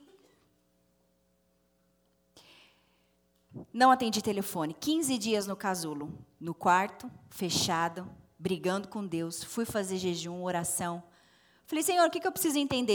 não 3.72 3.90
atendi 3.90 4.22
telefone. 4.22 4.74
15 4.74 5.18
dias 5.18 5.46
no 5.46 5.56
casulo, 5.56 6.12
no 6.40 6.54
quarto, 6.54 7.10
fechado, 7.30 8.08
brigando 8.38 8.88
com 8.88 9.06
Deus. 9.06 9.42
Fui 9.42 9.64
fazer 9.64 9.96
jejum, 9.98 10.42
oração. 10.42 11.02
Falei, 11.66 11.82
Senhor, 11.82 12.06
o 12.06 12.10
que, 12.10 12.26
eu 12.26 12.32
preciso 12.32 12.58
entender? 12.58 12.94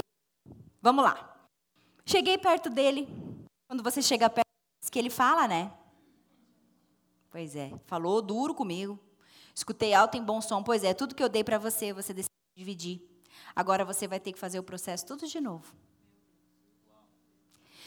Vamos 0.82 1.04
lá. 1.04 1.38
Cheguei 2.06 2.38
perto 2.38 2.70
dele. 2.70 3.08
Quando 3.68 3.84
você 3.84 4.02
chega 4.02 4.30
perto, 4.30 4.44
que 4.92 5.00
ele 5.00 5.10
fala, 5.10 5.48
né? 5.48 5.74
Pois 7.34 7.56
é, 7.56 7.72
falou 7.88 8.22
duro 8.22 8.54
comigo. 8.54 9.00
Escutei 9.56 9.92
alto 9.92 10.16
em 10.16 10.24
bom 10.24 10.40
som. 10.40 10.62
Pois 10.62 10.84
é, 10.84 10.94
tudo 10.94 11.16
que 11.16 11.24
eu 11.24 11.28
dei 11.28 11.44
para 11.44 11.58
você, 11.58 11.92
você 11.92 12.14
decidiu 12.14 12.30
dividir. 12.56 13.02
Agora 13.56 13.84
você 13.84 14.08
vai 14.08 14.20
ter 14.20 14.32
que 14.32 14.38
fazer 14.38 14.60
o 14.60 14.64
processo 14.64 15.04
tudo 15.04 15.26
de 15.26 15.42
novo. 15.42 15.74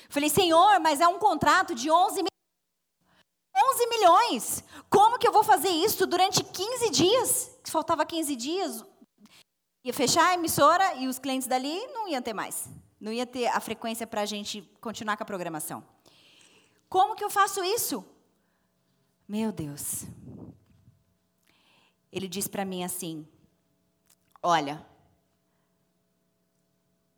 Falei, 0.09 0.29
Senhor, 0.29 0.81
mas 0.81 1.01
é 1.01 1.07
um 1.07 1.21
contrato 1.21 1.77
de 1.77 1.89
11 1.89 2.25
meses. 2.25 2.31
11 3.57 3.87
milhões. 3.87 4.65
Como 4.91 5.17
que 5.17 5.29
eu 5.29 5.33
vou 5.33 5.45
fazer 5.45 5.69
isso 5.69 6.09
durante 6.09 6.43
15 6.43 6.91
dias? 6.91 7.57
Faltava 7.67 8.05
15 8.05 8.35
dias. 8.35 8.85
Ia 9.85 9.95
fechar 9.95 10.31
a 10.31 10.35
emissora 10.35 10.97
e 10.97 11.07
os 11.07 11.21
clientes 11.21 11.47
dali 11.47 11.87
não 11.93 12.09
iam 12.09 12.21
ter 12.21 12.35
mais. 12.35 12.69
Não 13.01 13.13
ia 13.13 13.25
ter 13.25 13.47
a 13.47 13.61
frequência 13.61 14.09
para 14.09 14.23
a 14.23 14.27
gente 14.27 14.63
continuar 14.81 15.17
com 15.17 15.23
a 15.23 15.27
programação. 15.27 15.85
Como 16.89 17.15
que 17.15 17.23
eu 17.23 17.31
faço 17.31 17.63
isso? 17.63 18.05
Meu 19.29 19.51
Deus. 19.51 20.05
Ele 22.13 22.29
diz 22.29 22.47
para 22.47 22.65
mim 22.65 22.85
assim: 22.85 23.27
Olha, 24.43 24.87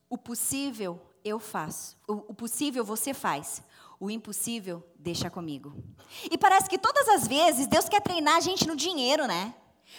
o 0.08 0.16
possível 0.16 1.00
eu 1.24 1.38
faço, 1.38 1.96
o, 2.06 2.32
possível 2.32 2.82
você 2.82 3.12
faz, 3.12 3.62
o 4.00 4.10
impossível 4.10 4.82
deixa 4.98 5.28
comigo. 5.28 5.74
E 6.30 6.38
parece 6.38 6.70
que 6.70 6.78
todas 6.78 7.06
as 7.08 7.26
vezes 7.28 7.66
Deus 7.66 7.88
quer 7.88 8.00
treinar 8.00 8.36
a 8.36 8.40
gente 8.40 8.66
no 8.66 8.74
dinheiro, 8.74 9.26
né? 9.26 9.54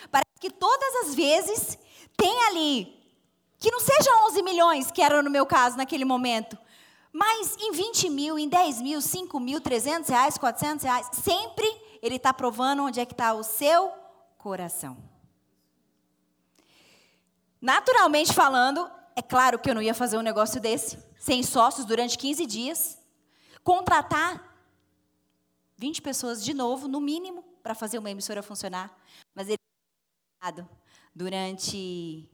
Parece 0.10 0.40
que 0.40 0.50
todas 0.50 0.96
as 1.06 1.16
vezes 1.16 1.78
tem 2.18 2.44
ali, 2.48 2.98
que 3.60 3.70
não 3.70 3.80
sejam 3.80 4.26
11 4.28 4.42
milhões, 4.42 4.92
que 4.92 5.02
era 5.02 5.22
no 5.22 5.30
meu 5.30 5.46
caso 5.46 5.78
naquele 5.78 6.06
momento, 6.06 6.58
mas 7.12 7.56
em 7.60 7.72
20 7.72 8.10
mil, 8.10 8.40
em 8.40 8.48
10 8.48 8.82
mil, 8.82 9.02
5 9.02 9.40
mil, 9.40 9.62
300 9.62 10.10
reais, 10.10 10.38
400 10.38 10.84
reais, 10.84 11.10
sempre 11.14 11.68
Ele 12.02 12.16
está 12.16 12.34
provando 12.34 12.84
onde 12.84 13.00
é 13.00 13.06
que 13.06 13.14
está 13.14 13.34
o 13.34 13.44
seu 13.44 13.92
coração. 14.38 14.98
Naturalmente 17.62 18.34
falando, 18.34 18.90
é 19.16 19.22
claro 19.22 19.60
que 19.60 19.70
eu 19.70 19.76
não 19.76 19.82
ia 19.82 19.94
fazer 19.94 20.18
um 20.18 20.22
negócio 20.22 20.62
desse, 20.62 20.98
sem 21.18 21.44
sócios 21.44 21.86
durante 21.86 22.18
15 22.18 22.46
dias, 22.46 22.98
contratar 23.64 24.50
20 25.78 26.02
pessoas 26.02 26.44
de 26.44 26.54
novo, 26.54 26.88
no 26.88 27.02
mínimo, 27.02 27.44
para 27.62 27.76
fazer 27.76 27.98
uma 27.98 28.10
emissora 28.10 28.42
funcionar. 28.42 28.98
Mas 29.36 29.48
ele 29.48 29.58
durante 31.14 32.30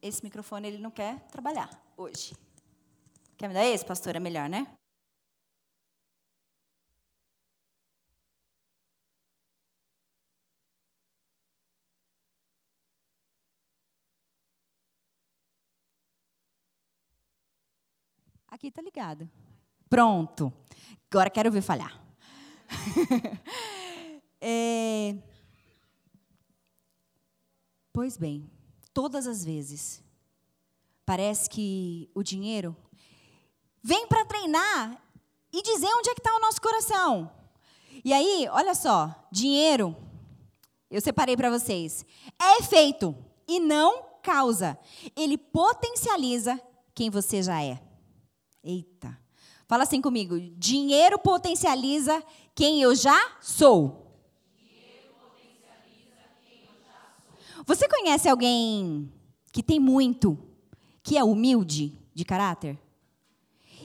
esse 0.00 0.24
microfone 0.24 0.68
ele 0.68 0.78
não 0.78 0.90
quer 0.90 1.20
trabalhar 1.28 1.70
hoje. 1.96 2.34
Quer 3.36 3.48
me 3.48 3.54
dar 3.54 3.64
esse, 3.66 3.84
pastor? 3.84 4.16
É 4.16 4.20
melhor, 4.20 4.48
né? 4.48 4.66
Aqui 18.52 18.70
tá 18.70 18.82
ligado. 18.82 19.26
Pronto. 19.88 20.52
Agora 21.10 21.30
quero 21.30 21.50
ver 21.50 21.62
falhar. 21.62 21.98
é... 24.38 25.16
Pois 27.94 28.18
bem, 28.18 28.46
todas 28.92 29.26
as 29.26 29.42
vezes, 29.42 30.04
parece 31.06 31.48
que 31.48 32.10
o 32.14 32.22
dinheiro 32.22 32.76
vem 33.82 34.06
para 34.06 34.26
treinar 34.26 35.02
e 35.50 35.62
dizer 35.62 35.88
onde 35.94 36.10
é 36.10 36.14
que 36.14 36.20
está 36.20 36.36
o 36.36 36.40
nosso 36.40 36.60
coração. 36.60 37.32
E 38.04 38.12
aí, 38.12 38.46
olha 38.50 38.74
só, 38.74 39.26
dinheiro, 39.32 39.96
eu 40.90 41.00
separei 41.00 41.38
para 41.38 41.48
vocês, 41.48 42.04
é 42.38 42.58
efeito 42.58 43.16
e 43.48 43.58
não 43.58 44.04
causa. 44.22 44.78
Ele 45.16 45.38
potencializa 45.38 46.60
quem 46.94 47.08
você 47.08 47.42
já 47.42 47.62
é. 47.62 47.91
Eita. 48.62 49.18
Fala 49.66 49.84
assim 49.84 50.00
comigo. 50.00 50.38
Dinheiro 50.56 51.18
potencializa 51.18 52.22
quem 52.54 52.82
eu 52.82 52.94
já 52.94 53.18
sou. 53.40 54.02
Você 57.64 57.88
conhece 57.88 58.28
alguém 58.28 59.12
que 59.52 59.62
tem 59.62 59.78
muito, 59.78 60.38
que 61.02 61.16
é 61.16 61.22
humilde 61.22 61.96
de 62.12 62.24
caráter? 62.24 62.78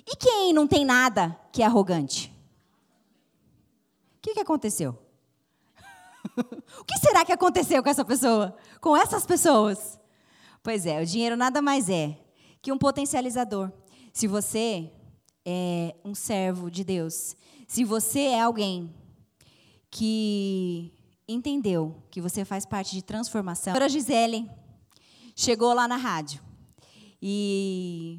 E 0.05 0.15
quem 0.15 0.53
não 0.53 0.65
tem 0.65 0.85
nada, 0.85 1.37
que 1.51 1.61
é 1.61 1.65
arrogante? 1.65 2.33
O 4.17 4.21
que, 4.21 4.33
que 4.33 4.39
aconteceu? 4.39 4.97
o 6.79 6.83
que 6.85 6.97
será 6.97 7.23
que 7.23 7.31
aconteceu 7.31 7.83
com 7.83 7.89
essa 7.89 8.05
pessoa? 8.05 8.57
Com 8.81 8.95
essas 8.95 9.25
pessoas? 9.25 9.99
Pois 10.63 10.85
é, 10.85 11.01
o 11.01 11.05
dinheiro 11.05 11.37
nada 11.37 11.61
mais 11.61 11.89
é 11.89 12.17
que 12.61 12.71
um 12.71 12.77
potencializador. 12.77 13.71
Se 14.17 14.25
você 14.25 14.91
é 15.45 15.95
um 16.03 16.15
servo 16.15 16.71
de 16.71 16.83
Deus, 16.83 17.35
se 17.67 17.83
você 17.83 18.21
é 18.21 18.41
alguém 18.41 18.91
que 19.91 20.91
entendeu 21.27 22.01
que 22.09 22.19
você 22.19 22.43
faz 22.43 22.65
parte 22.65 22.95
de 22.95 23.03
transformação. 23.03 23.75
A 23.75 23.87
Gisele 23.87 24.49
chegou 25.35 25.71
lá 25.71 25.87
na 25.87 25.97
rádio 25.97 26.41
e 27.21 28.17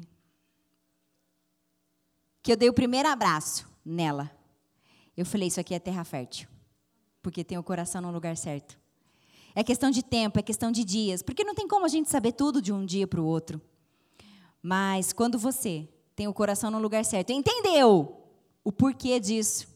que 2.41 2.53
eu 2.53 2.55
dei 2.55 2.69
o 2.69 2.73
primeiro 2.73 3.09
abraço 3.09 3.67
nela. 3.83 4.31
Eu 5.17 5.25
falei, 5.25 5.49
isso 5.49 5.59
aqui 5.59 5.73
é 5.73 5.79
terra 5.79 6.05
fértil, 6.05 6.47
porque 7.21 7.43
tem 7.43 7.57
o 7.57 7.63
coração 7.63 8.01
no 8.01 8.09
lugar 8.09 8.37
certo. 8.37 8.79
É 9.53 9.65
questão 9.65 9.91
de 9.91 10.01
tempo, 10.01 10.39
é 10.39 10.41
questão 10.41 10.71
de 10.71 10.85
dias, 10.85 11.21
porque 11.21 11.43
não 11.43 11.53
tem 11.53 11.67
como 11.67 11.83
a 11.83 11.89
gente 11.89 12.09
saber 12.09 12.31
tudo 12.31 12.61
de 12.61 12.71
um 12.71 12.85
dia 12.85 13.05
para 13.05 13.19
o 13.19 13.25
outro. 13.25 13.61
Mas 14.61 15.13
quando 15.13 15.39
você 15.39 15.87
tem 16.15 16.27
o 16.27 16.33
coração 16.33 16.69
no 16.69 16.79
lugar 16.79 17.05
certo, 17.05 17.31
entendeu 17.31 18.27
o 18.63 18.71
porquê 18.71 19.19
disso? 19.19 19.67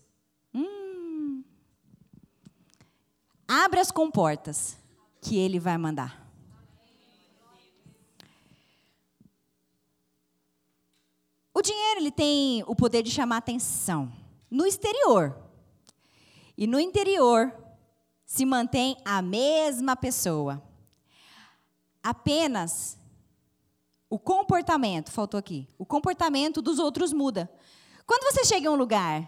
Hum, 0.54 1.44
abre 3.48 3.80
as 3.80 3.92
comportas 3.92 4.78
que 5.22 5.38
ele 5.38 5.60
vai 5.60 5.78
mandar. 5.78 6.22
O 11.54 11.62
dinheiro 11.62 12.02
ele 12.02 12.12
tem 12.12 12.64
o 12.68 12.76
poder 12.76 13.04
de 13.04 13.12
chamar 13.12 13.38
atenção 13.38 14.12
no 14.50 14.66
exterior. 14.66 15.38
E 16.58 16.68
no 16.68 16.80
interior 16.80 17.54
se 18.26 18.46
mantém 18.46 18.98
a 19.06 19.22
mesma 19.22 19.96
pessoa. 19.96 20.62
Apenas 22.02 22.98
o 24.14 24.20
comportamento, 24.20 25.12
faltou 25.12 25.40
aqui. 25.40 25.68
O 25.76 25.88
comportamento 25.88 26.62
dos 26.62 26.78
outros 26.78 27.12
muda. 27.12 27.52
Quando 28.06 28.32
você 28.32 28.46
chega 28.46 28.68
em 28.68 28.70
um 28.70 28.76
lugar 28.76 29.28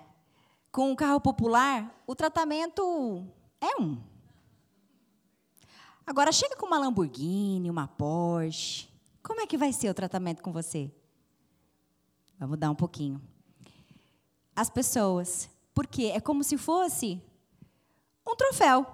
com 0.72 0.92
um 0.92 0.96
carro 0.96 1.20
popular, 1.20 1.92
o 2.06 2.14
tratamento 2.14 3.26
é 3.60 3.82
um. 3.82 4.00
Agora, 6.06 6.32
chega 6.32 6.56
com 6.56 6.68
uma 6.68 6.78
Lamborghini, 6.78 7.68
uma 7.68 7.88
Porsche. 7.88 8.88
Como 9.24 9.42
é 9.42 9.48
que 9.48 9.58
vai 9.58 9.74
ser 9.74 9.90
o 9.90 9.94
tratamento 9.96 10.44
com 10.44 10.52
você? 10.52 10.92
Vamos 12.38 12.52
mudar 12.52 12.70
um 12.70 12.76
pouquinho. 12.76 13.20
As 14.56 14.70
pessoas. 14.70 15.50
Porque 15.74 16.12
é 16.14 16.20
como 16.20 16.44
se 16.44 16.60
fosse 16.60 17.20
um 18.24 18.36
troféu. 18.36 18.86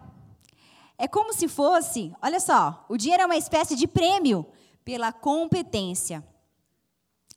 É 0.98 1.06
como 1.06 1.34
se 1.34 1.50
fosse, 1.50 2.16
olha 2.22 2.40
só, 2.40 2.86
o 2.88 2.96
dinheiro 2.96 3.24
é 3.24 3.26
uma 3.26 3.36
espécie 3.36 3.76
de 3.76 3.88
prêmio 3.88 4.46
pela 4.84 5.12
competência. 5.12 6.26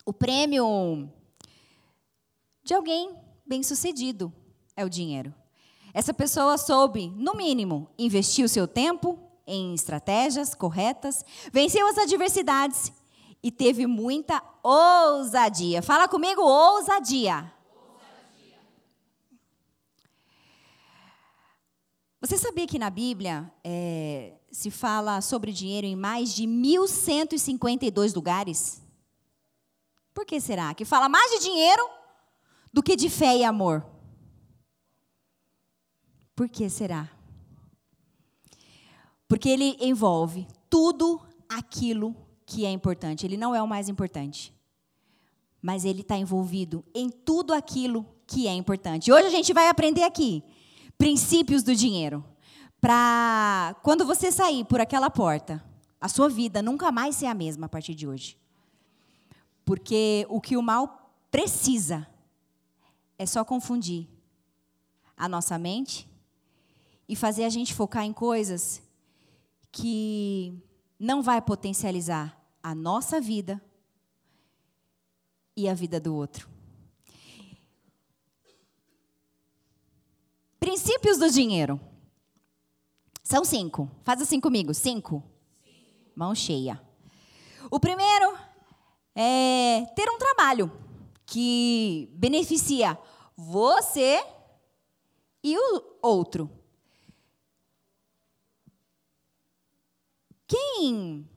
O 0.04 0.12
prêmio 0.12 1.10
de 2.62 2.74
alguém 2.74 3.14
bem-sucedido 3.46 4.32
é 4.76 4.84
o 4.84 4.90
dinheiro. 4.90 5.34
Essa 5.92 6.12
pessoa 6.12 6.58
soube, 6.58 7.08
no 7.10 7.34
mínimo, 7.34 7.88
investir 7.98 8.44
o 8.44 8.48
seu 8.48 8.66
tempo 8.66 9.18
em 9.46 9.74
estratégias 9.74 10.54
corretas, 10.54 11.24
venceu 11.52 11.86
as 11.86 11.98
adversidades 11.98 12.92
e 13.42 13.50
teve 13.50 13.86
muita 13.86 14.42
ousadia. 14.62 15.82
Fala 15.82 16.08
comigo, 16.08 16.40
ousadia. 16.40 17.52
Você 22.20 22.38
sabia 22.38 22.66
que 22.66 22.78
na 22.78 22.88
Bíblia 22.88 23.52
é, 23.62 24.32
se 24.54 24.70
fala 24.70 25.20
sobre 25.20 25.52
dinheiro 25.52 25.84
em 25.84 25.96
mais 25.96 26.32
de 26.32 26.44
1.152 26.44 28.14
lugares? 28.14 28.80
Por 30.14 30.24
que 30.24 30.40
será? 30.40 30.72
Que 30.72 30.84
fala 30.84 31.08
mais 31.08 31.32
de 31.32 31.40
dinheiro 31.40 31.90
do 32.72 32.80
que 32.80 32.94
de 32.94 33.10
fé 33.10 33.36
e 33.36 33.42
amor. 33.42 33.84
Por 36.36 36.48
que 36.48 36.70
será? 36.70 37.10
Porque 39.26 39.48
ele 39.48 39.76
envolve 39.80 40.46
tudo 40.70 41.20
aquilo 41.48 42.14
que 42.46 42.64
é 42.64 42.70
importante. 42.70 43.26
Ele 43.26 43.36
não 43.36 43.56
é 43.56 43.60
o 43.60 43.66
mais 43.66 43.88
importante. 43.88 44.54
Mas 45.60 45.84
ele 45.84 46.02
está 46.02 46.16
envolvido 46.16 46.84
em 46.94 47.10
tudo 47.10 47.52
aquilo 47.52 48.06
que 48.24 48.46
é 48.46 48.52
importante. 48.52 49.10
Hoje 49.10 49.26
a 49.26 49.30
gente 49.30 49.52
vai 49.52 49.68
aprender 49.68 50.04
aqui 50.04 50.44
princípios 50.96 51.64
do 51.64 51.74
dinheiro. 51.74 52.24
Para 52.84 53.74
quando 53.82 54.04
você 54.04 54.30
sair 54.30 54.62
por 54.62 54.78
aquela 54.78 55.08
porta, 55.08 55.64
a 55.98 56.06
sua 56.06 56.28
vida 56.28 56.60
nunca 56.60 56.92
mais 56.92 57.16
ser 57.16 57.24
a 57.24 57.32
mesma 57.32 57.64
a 57.64 57.68
partir 57.70 57.94
de 57.94 58.06
hoje. 58.06 58.36
Porque 59.64 60.26
o 60.28 60.38
que 60.38 60.54
o 60.54 60.62
mal 60.62 61.10
precisa 61.30 62.06
é 63.18 63.24
só 63.24 63.42
confundir 63.42 64.06
a 65.16 65.26
nossa 65.26 65.58
mente 65.58 66.06
e 67.08 67.16
fazer 67.16 67.44
a 67.44 67.48
gente 67.48 67.72
focar 67.72 68.04
em 68.04 68.12
coisas 68.12 68.82
que 69.72 70.52
não 71.00 71.22
vai 71.22 71.40
potencializar 71.40 72.38
a 72.62 72.74
nossa 72.74 73.18
vida 73.18 73.64
e 75.56 75.70
a 75.70 75.72
vida 75.72 75.98
do 75.98 76.14
outro. 76.14 76.46
Princípios 80.60 81.16
do 81.16 81.30
dinheiro. 81.30 81.80
São 83.34 83.44
cinco. 83.44 83.90
Faz 84.04 84.22
assim 84.22 84.38
comigo. 84.38 84.72
Cinco. 84.72 85.20
Mão 86.14 86.36
cheia. 86.36 86.80
O 87.68 87.80
primeiro 87.80 88.38
é 89.12 89.84
ter 89.96 90.08
um 90.08 90.16
trabalho 90.18 90.70
que 91.26 92.08
beneficia 92.12 92.96
você 93.36 94.24
e 95.42 95.58
o 95.58 95.98
outro. 96.00 96.48
Quem 100.46 101.28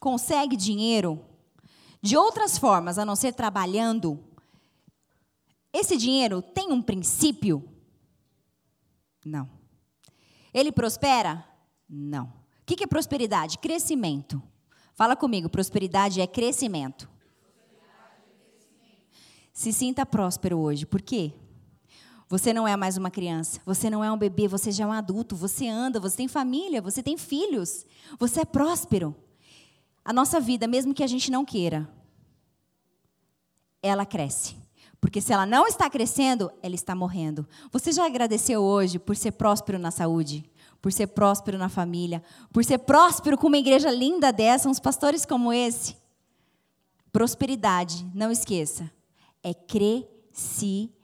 consegue 0.00 0.56
dinheiro 0.56 1.24
de 2.02 2.16
outras 2.16 2.58
formas 2.58 2.98
a 2.98 3.04
não 3.04 3.14
ser 3.14 3.34
trabalhando, 3.34 4.18
esse 5.72 5.96
dinheiro 5.96 6.42
tem 6.42 6.72
um 6.72 6.82
princípio? 6.82 7.62
Não. 9.24 9.59
Ele 10.52 10.72
prospera? 10.72 11.44
Não. 11.88 12.24
O 12.24 12.32
que 12.66 12.84
é 12.84 12.86
prosperidade? 12.86 13.58
Crescimento. 13.58 14.42
Fala 14.94 15.16
comigo, 15.16 15.48
prosperidade 15.48 16.20
é 16.20 16.26
crescimento. 16.26 17.08
Se 19.52 19.72
sinta 19.72 20.06
próspero 20.06 20.58
hoje. 20.58 20.86
Por 20.86 21.02
quê? 21.02 21.32
Você 22.28 22.52
não 22.52 22.66
é 22.66 22.76
mais 22.76 22.96
uma 22.96 23.10
criança, 23.10 23.60
você 23.66 23.90
não 23.90 24.04
é 24.04 24.12
um 24.12 24.16
bebê, 24.16 24.46
você 24.46 24.70
já 24.70 24.84
é 24.84 24.86
um 24.86 24.92
adulto, 24.92 25.34
você 25.34 25.66
anda, 25.66 25.98
você 25.98 26.18
tem 26.18 26.28
família, 26.28 26.80
você 26.80 27.02
tem 27.02 27.16
filhos, 27.16 27.84
você 28.20 28.42
é 28.42 28.44
próspero. 28.44 29.16
A 30.04 30.12
nossa 30.12 30.38
vida, 30.38 30.68
mesmo 30.68 30.94
que 30.94 31.02
a 31.02 31.08
gente 31.08 31.28
não 31.28 31.44
queira, 31.44 31.92
ela 33.82 34.06
cresce. 34.06 34.54
Porque 35.00 35.20
se 35.20 35.32
ela 35.32 35.46
não 35.46 35.66
está 35.66 35.88
crescendo, 35.88 36.52
ela 36.62 36.74
está 36.74 36.94
morrendo. 36.94 37.48
Você 37.72 37.90
já 37.90 38.04
agradeceu 38.04 38.62
hoje 38.62 38.98
por 38.98 39.16
ser 39.16 39.32
próspero 39.32 39.78
na 39.78 39.90
saúde, 39.90 40.44
por 40.80 40.92
ser 40.92 41.06
próspero 41.08 41.56
na 41.56 41.68
família, 41.70 42.22
por 42.52 42.64
ser 42.64 42.78
próspero 42.78 43.38
com 43.38 43.46
uma 43.46 43.58
igreja 43.58 43.90
linda 43.90 44.32
dessa, 44.32 44.68
uns 44.68 44.78
pastores 44.78 45.24
como 45.24 45.52
esse? 45.52 45.96
Prosperidade, 47.10 48.06
não 48.14 48.30
esqueça, 48.30 48.90
é 49.42 49.54
crescimento. 49.54 51.00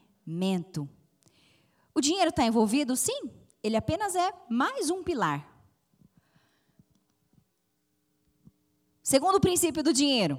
O 1.94 2.00
dinheiro 2.00 2.28
está 2.28 2.44
envolvido? 2.44 2.94
Sim, 2.94 3.30
ele 3.62 3.76
apenas 3.76 4.14
é 4.14 4.30
mais 4.50 4.90
um 4.90 5.02
pilar. 5.02 5.56
Segundo 9.02 9.40
princípio 9.40 9.82
do 9.82 9.92
dinheiro, 9.92 10.38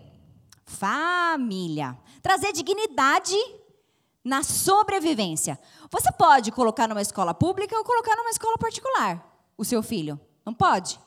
família. 0.67 1.97
Trazer 2.21 2.51
dignidade 2.51 3.35
na 4.23 4.43
sobrevivência. 4.43 5.57
Você 5.89 6.11
pode 6.11 6.51
colocar 6.51 6.87
numa 6.87 7.01
escola 7.01 7.33
pública 7.33 7.75
ou 7.75 7.83
colocar 7.83 8.15
numa 8.17 8.29
escola 8.29 8.57
particular 8.57 9.25
o 9.57 9.65
seu 9.65 9.81
filho. 9.81 10.19
Não 10.45 10.53
pode? 10.53 10.99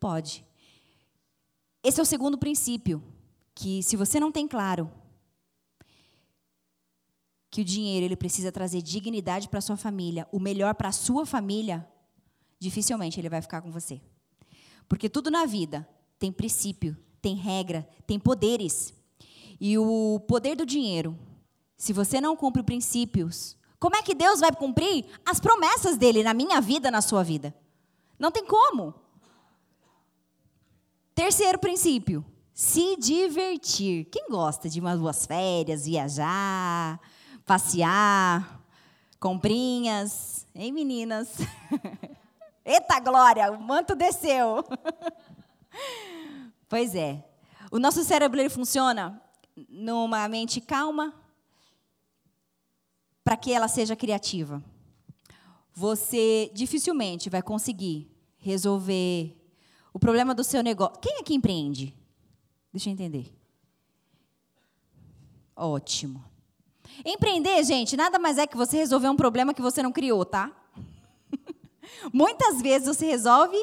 Pode. 0.00 0.44
Esse 1.82 2.00
é 2.00 2.02
o 2.02 2.06
segundo 2.06 2.38
princípio, 2.38 3.04
que 3.54 3.82
se 3.82 3.94
você 3.94 4.18
não 4.18 4.32
tem 4.32 4.48
claro, 4.48 4.90
que 7.50 7.60
o 7.60 7.64
dinheiro 7.64 8.06
ele 8.06 8.16
precisa 8.16 8.50
trazer 8.50 8.82
dignidade 8.82 9.48
para 9.48 9.60
sua 9.60 9.76
família, 9.76 10.26
o 10.32 10.40
melhor 10.40 10.74
para 10.74 10.88
a 10.88 10.92
sua 10.92 11.24
família, 11.24 11.86
dificilmente 12.58 13.20
ele 13.20 13.28
vai 13.28 13.40
ficar 13.40 13.60
com 13.60 13.70
você. 13.70 14.00
Porque 14.88 15.08
tudo 15.08 15.30
na 15.30 15.44
vida 15.44 15.88
tem 16.18 16.32
princípio, 16.32 16.96
tem 17.24 17.34
regra, 17.34 17.88
tem 18.06 18.18
poderes. 18.18 18.92
E 19.58 19.78
o 19.78 20.20
poder 20.28 20.54
do 20.54 20.66
dinheiro, 20.66 21.18
se 21.74 21.90
você 21.90 22.20
não 22.20 22.36
cumpre 22.36 22.62
princípios, 22.62 23.56
como 23.80 23.96
é 23.96 24.02
que 24.02 24.14
Deus 24.14 24.40
vai 24.40 24.54
cumprir 24.54 25.06
as 25.24 25.40
promessas 25.40 25.96
dele 25.96 26.22
na 26.22 26.34
minha 26.34 26.60
vida, 26.60 26.90
na 26.90 27.00
sua 27.00 27.24
vida? 27.24 27.54
Não 28.18 28.30
tem 28.30 28.44
como. 28.44 28.92
Terceiro 31.14 31.58
princípio, 31.58 32.22
se 32.52 32.94
divertir. 32.96 34.04
Quem 34.10 34.28
gosta 34.28 34.68
de 34.68 34.78
umas 34.78 34.98
duas 34.98 35.24
férias, 35.24 35.86
viajar, 35.86 37.00
passear, 37.46 38.62
comprinhas, 39.18 40.46
hein, 40.54 40.72
meninas? 40.72 41.38
Eita 42.62 43.00
glória, 43.00 43.50
o 43.50 43.58
manto 43.58 43.94
desceu. 43.94 44.62
pois 46.74 46.92
é. 46.96 47.24
O 47.70 47.78
nosso 47.78 48.02
cérebro 48.02 48.40
ele 48.40 48.48
funciona 48.48 49.22
numa 49.68 50.28
mente 50.28 50.60
calma 50.60 51.14
para 53.22 53.36
que 53.36 53.52
ela 53.52 53.68
seja 53.68 53.94
criativa. 53.94 54.60
Você 55.72 56.50
dificilmente 56.52 57.30
vai 57.30 57.40
conseguir 57.42 58.10
resolver 58.38 59.40
o 59.92 60.00
problema 60.00 60.34
do 60.34 60.42
seu 60.42 60.64
negócio. 60.64 60.98
Quem 60.98 61.18
é 61.20 61.22
que 61.22 61.32
empreende? 61.32 61.96
Deixa 62.72 62.88
eu 62.88 62.92
entender. 62.92 63.32
Ótimo. 65.54 66.24
Empreender, 67.04 67.62
gente, 67.62 67.96
nada 67.96 68.18
mais 68.18 68.36
é 68.36 68.48
que 68.48 68.56
você 68.56 68.78
resolver 68.78 69.08
um 69.08 69.16
problema 69.16 69.54
que 69.54 69.62
você 69.62 69.80
não 69.80 69.92
criou, 69.92 70.24
tá? 70.24 70.50
Muitas 72.12 72.60
vezes 72.60 72.88
você 72.88 73.06
resolve 73.06 73.56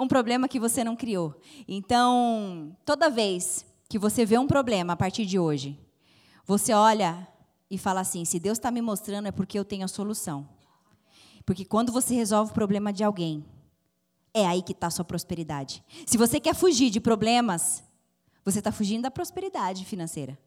um 0.00 0.08
problema 0.08 0.48
que 0.48 0.58
você 0.58 0.82
não 0.82 0.96
criou. 0.96 1.38
Então, 1.68 2.74
toda 2.86 3.10
vez 3.10 3.66
que 3.86 3.98
você 3.98 4.24
vê 4.24 4.38
um 4.38 4.46
problema 4.46 4.94
a 4.94 4.96
partir 4.96 5.26
de 5.26 5.38
hoje, 5.38 5.78
você 6.46 6.72
olha 6.72 7.28
e 7.70 7.76
fala 7.76 8.00
assim: 8.00 8.24
se 8.24 8.40
Deus 8.40 8.56
está 8.56 8.70
me 8.70 8.80
mostrando 8.80 9.28
é 9.28 9.32
porque 9.32 9.58
eu 9.58 9.64
tenho 9.64 9.84
a 9.84 9.88
solução. 9.88 10.48
Porque 11.44 11.66
quando 11.66 11.92
você 11.92 12.14
resolve 12.14 12.50
o 12.50 12.54
problema 12.54 12.92
de 12.92 13.04
alguém, 13.04 13.44
é 14.32 14.46
aí 14.46 14.62
que 14.62 14.72
está 14.72 14.86
a 14.86 14.90
sua 14.90 15.04
prosperidade. 15.04 15.84
Se 16.06 16.16
você 16.16 16.40
quer 16.40 16.54
fugir 16.54 16.88
de 16.88 17.00
problemas, 17.00 17.82
você 18.44 18.60
está 18.60 18.72
fugindo 18.72 19.02
da 19.02 19.10
prosperidade 19.10 19.84
financeira. 19.84 20.38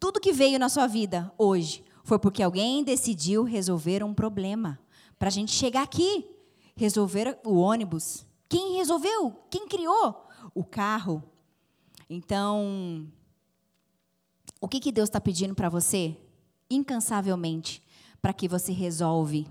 Tudo 0.00 0.20
que 0.20 0.32
veio 0.32 0.58
na 0.58 0.68
sua 0.68 0.86
vida 0.86 1.32
hoje 1.38 1.84
foi 2.02 2.18
porque 2.18 2.42
alguém 2.42 2.82
decidiu 2.82 3.44
resolver 3.44 4.02
um 4.02 4.14
problema. 4.14 4.78
Para 5.18 5.28
a 5.28 5.32
gente 5.32 5.52
chegar 5.52 5.82
aqui, 5.82 6.24
resolver 6.78 7.36
o 7.44 7.56
ônibus. 7.56 8.24
Quem 8.48 8.76
resolveu? 8.76 9.32
Quem 9.50 9.66
criou? 9.66 10.28
O 10.54 10.64
carro. 10.64 11.22
Então, 12.08 13.10
o 14.60 14.68
que, 14.68 14.78
que 14.78 14.92
Deus 14.92 15.08
está 15.08 15.20
pedindo 15.20 15.56
para 15.56 15.68
você? 15.68 16.16
Incansavelmente, 16.70 17.82
para 18.22 18.32
que 18.32 18.46
você 18.46 18.72
resolve. 18.72 19.48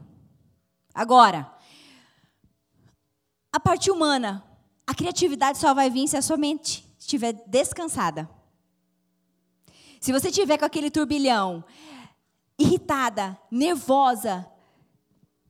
Agora, 0.94 1.54
a 3.52 3.60
parte 3.60 3.92
humana, 3.92 4.42
a 4.88 4.96
criatividade 4.96 5.58
só 5.58 5.74
vai 5.74 5.90
vir 5.90 6.08
se 6.08 6.16
a 6.16 6.22
sua 6.22 6.38
mente 6.38 6.88
estiver 6.98 7.34
descansada. 7.46 8.28
Se 10.00 10.14
você 10.14 10.32
tiver 10.32 10.58
com 10.58 10.66
aquele 10.66 10.90
turbilhão, 10.90 11.64
irritada, 12.58 13.38
nervosa, 13.52 14.50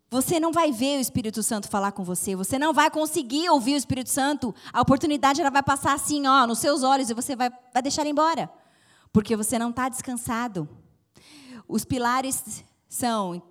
você 0.09 0.39
não 0.39 0.51
vai 0.51 0.71
ver 0.71 0.97
o 0.97 1.01
Espírito 1.01 1.43
Santo 1.43 1.67
falar 1.67 1.91
com 1.91 2.03
você, 2.03 2.35
você 2.35 2.57
não 2.57 2.73
vai 2.73 2.89
conseguir 2.89 3.49
ouvir 3.49 3.73
o 3.73 3.77
Espírito 3.77 4.09
Santo. 4.09 4.55
A 4.71 4.81
oportunidade 4.81 5.41
ela 5.41 5.49
vai 5.49 5.63
passar 5.63 5.93
assim, 5.93 6.25
ó, 6.25 6.47
nos 6.47 6.59
seus 6.59 6.81
olhos 6.81 7.09
e 7.09 7.13
você 7.13 7.35
vai, 7.35 7.49
vai 7.73 7.81
deixar 7.81 8.05
embora, 8.05 8.49
porque 9.11 9.35
você 9.35 9.59
não 9.59 9.69
está 9.69 9.89
descansado. 9.89 10.67
Os 11.67 11.83
pilares 11.83 12.63
são 12.87 13.41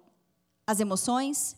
as 0.67 0.81
emoções, 0.81 1.55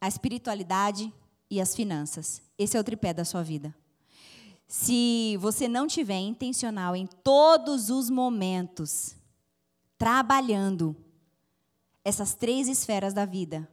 a 0.00 0.08
espiritualidade 0.08 1.12
e 1.50 1.60
as 1.60 1.74
finanças. 1.74 2.40
Esse 2.58 2.76
é 2.76 2.80
o 2.80 2.84
tripé 2.84 3.12
da 3.12 3.24
sua 3.24 3.42
vida. 3.42 3.74
Se 4.66 5.36
você 5.38 5.68
não 5.68 5.86
tiver 5.86 6.18
intencional 6.18 6.96
em 6.96 7.06
todos 7.06 7.90
os 7.90 8.08
momentos, 8.08 9.16
trabalhando 9.98 10.96
essas 12.08 12.34
três 12.34 12.68
esferas 12.68 13.12
da 13.12 13.26
vida, 13.26 13.68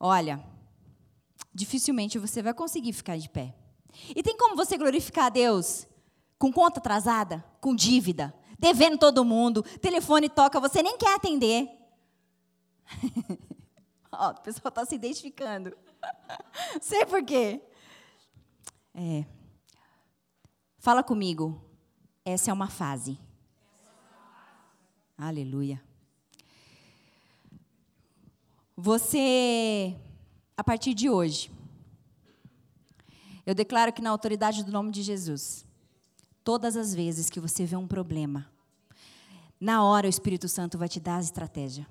olha, 0.00 0.42
dificilmente 1.52 2.18
você 2.18 2.42
vai 2.42 2.54
conseguir 2.54 2.94
ficar 2.94 3.18
de 3.18 3.28
pé. 3.28 3.54
E 4.16 4.22
tem 4.22 4.36
como 4.36 4.56
você 4.56 4.78
glorificar 4.78 5.26
a 5.26 5.28
Deus 5.28 5.86
com 6.38 6.50
conta 6.50 6.80
atrasada, 6.80 7.44
com 7.60 7.76
dívida, 7.76 8.34
devendo 8.58 8.96
todo 8.96 9.24
mundo, 9.24 9.62
telefone 9.78 10.30
toca, 10.30 10.58
você 10.58 10.82
nem 10.82 10.96
quer 10.96 11.14
atender. 11.14 11.68
Ó, 14.10 14.30
o 14.30 14.40
pessoal 14.40 14.70
está 14.70 14.86
se 14.86 14.94
identificando. 14.94 15.76
Sei 16.80 17.04
por 17.04 17.22
quê. 17.22 17.60
É. 18.94 19.26
Fala 20.78 21.02
comigo. 21.02 21.62
Essa 22.24 22.50
é 22.50 22.54
uma 22.54 22.68
fase. 22.68 23.18
Aleluia. 25.18 25.91
Você, 28.76 29.94
a 30.56 30.64
partir 30.64 30.94
de 30.94 31.10
hoje, 31.10 31.50
eu 33.44 33.54
declaro 33.54 33.92
que 33.92 34.00
na 34.00 34.10
autoridade 34.10 34.64
do 34.64 34.72
nome 34.72 34.90
de 34.90 35.02
Jesus, 35.02 35.66
todas 36.42 36.76
as 36.76 36.94
vezes 36.94 37.28
que 37.28 37.38
você 37.38 37.66
vê 37.66 37.76
um 37.76 37.86
problema, 37.86 38.50
na 39.60 39.84
hora 39.84 40.06
o 40.06 40.10
Espírito 40.10 40.48
Santo 40.48 40.78
vai 40.78 40.88
te 40.88 40.98
dar 40.98 41.18
a 41.18 41.20
estratégia. 41.20 41.86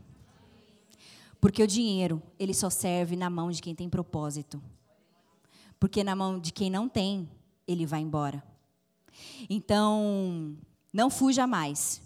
Porque 1.39 1.61
o 1.61 1.67
dinheiro, 1.67 2.21
ele 2.37 2.53
só 2.53 2.69
serve 2.69 3.15
na 3.15 3.29
mão 3.29 3.51
de 3.51 3.61
quem 3.61 3.75
tem 3.75 3.89
propósito. 3.89 4.61
Porque 5.79 6.03
na 6.03 6.15
mão 6.15 6.39
de 6.39 6.51
quem 6.51 6.69
não 6.69 6.89
tem, 6.89 7.29
ele 7.67 7.85
vai 7.85 8.01
embora. 8.01 8.43
Então, 9.49 10.55
não 10.93 11.09
fuja 11.09 11.47
mais. 11.47 12.01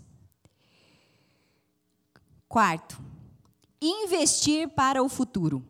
Quarto, 2.48 3.02
investir 3.88 4.70
para 4.70 5.02
o 5.04 5.10
futuro. 5.10 5.66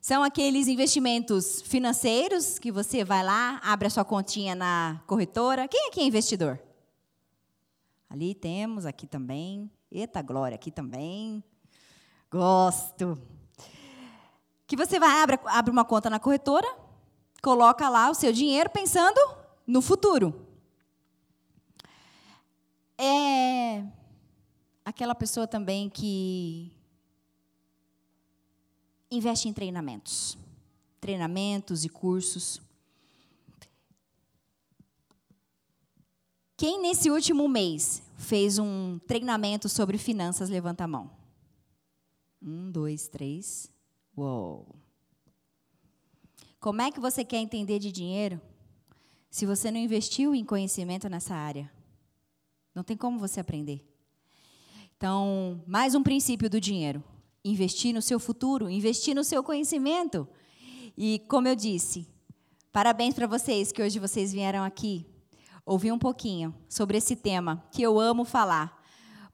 São 0.00 0.22
aqueles 0.22 0.68
investimentos 0.68 1.62
financeiros 1.62 2.58
que 2.58 2.70
você 2.70 3.04
vai 3.04 3.24
lá, 3.24 3.60
abre 3.64 3.88
a 3.88 3.90
sua 3.90 4.04
continha 4.04 4.54
na 4.54 5.02
corretora. 5.06 5.66
Quem 5.66 5.88
aqui 5.88 6.00
é 6.00 6.04
investidor? 6.04 6.60
Ali 8.08 8.34
temos, 8.34 8.86
aqui 8.86 9.06
também. 9.06 9.68
Eita 9.90 10.22
glória, 10.22 10.54
aqui 10.54 10.70
também. 10.70 11.42
Gosto. 12.30 13.20
Que 14.66 14.76
você 14.76 15.00
vai, 15.00 15.22
abre, 15.22 15.40
abre 15.46 15.72
uma 15.72 15.84
conta 15.84 16.08
na 16.08 16.20
corretora, 16.20 16.68
coloca 17.42 17.88
lá 17.88 18.10
o 18.10 18.14
seu 18.14 18.32
dinheiro 18.32 18.70
pensando 18.70 19.18
no 19.66 19.82
futuro. 19.82 20.46
É 22.96 23.84
aquela 24.84 25.16
pessoa 25.16 25.48
também 25.48 25.90
que 25.90 26.75
investe 29.10 29.48
em 29.48 29.52
treinamentos. 29.52 30.36
Treinamentos 31.00 31.84
e 31.84 31.88
cursos. 31.88 32.60
Quem 36.56 36.80
nesse 36.80 37.10
último 37.10 37.48
mês 37.48 38.02
fez 38.16 38.58
um 38.58 38.98
treinamento 39.06 39.68
sobre 39.68 39.98
finanças, 39.98 40.48
levanta 40.48 40.84
a 40.84 40.88
mão. 40.88 41.10
Um, 42.42 42.70
dois, 42.70 43.08
três. 43.08 43.70
Uou. 44.16 44.74
Como 46.58 46.80
é 46.80 46.90
que 46.90 46.98
você 46.98 47.24
quer 47.24 47.38
entender 47.38 47.78
de 47.78 47.92
dinheiro 47.92 48.40
se 49.30 49.44
você 49.44 49.70
não 49.70 49.78
investiu 49.78 50.34
em 50.34 50.44
conhecimento 50.44 51.08
nessa 51.08 51.34
área? 51.34 51.70
Não 52.74 52.82
tem 52.82 52.96
como 52.96 53.18
você 53.18 53.40
aprender. 53.40 53.86
Então, 54.96 55.62
mais 55.66 55.94
um 55.94 56.02
princípio 56.02 56.48
do 56.48 56.60
dinheiro: 56.60 57.04
investir 57.50 57.94
no 57.94 58.02
seu 58.02 58.18
futuro, 58.18 58.68
investir 58.68 59.14
no 59.14 59.24
seu 59.24 59.42
conhecimento. 59.42 60.28
E, 60.96 61.20
como 61.28 61.48
eu 61.48 61.54
disse, 61.54 62.06
parabéns 62.72 63.14
para 63.14 63.26
vocês 63.26 63.72
que 63.72 63.82
hoje 63.82 63.98
vocês 63.98 64.32
vieram 64.32 64.64
aqui 64.64 65.06
ouvir 65.64 65.92
um 65.92 65.98
pouquinho 65.98 66.54
sobre 66.68 66.96
esse 66.98 67.16
tema 67.16 67.64
que 67.72 67.82
eu 67.82 67.98
amo 67.98 68.24
falar, 68.24 68.82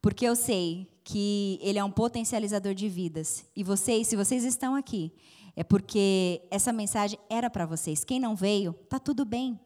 porque 0.01 0.25
eu 0.25 0.35
sei 0.35 0.91
que 1.05 1.59
ele 1.63 1.79
é 1.79 1.85
um 1.85 1.91
potencializador 1.91 2.75
de 2.75 2.89
vidas. 2.89 3.45
E 3.55 3.63
vocês, 3.63 4.07
se 4.07 4.17
vocês 4.17 4.45
estão 4.45 4.75
aqui, 4.75 5.13
é 5.55 5.63
porque 5.63 6.43
essa 6.51 6.73
mensagem 6.73 7.19
era 7.29 7.51
para 7.51 7.67
vocês. 7.67 8.05
Quem 8.05 8.19
não 8.19 8.35
veio, 8.35 8.73
tá 8.89 8.99
tudo 8.99 9.25
bem. 9.25 9.61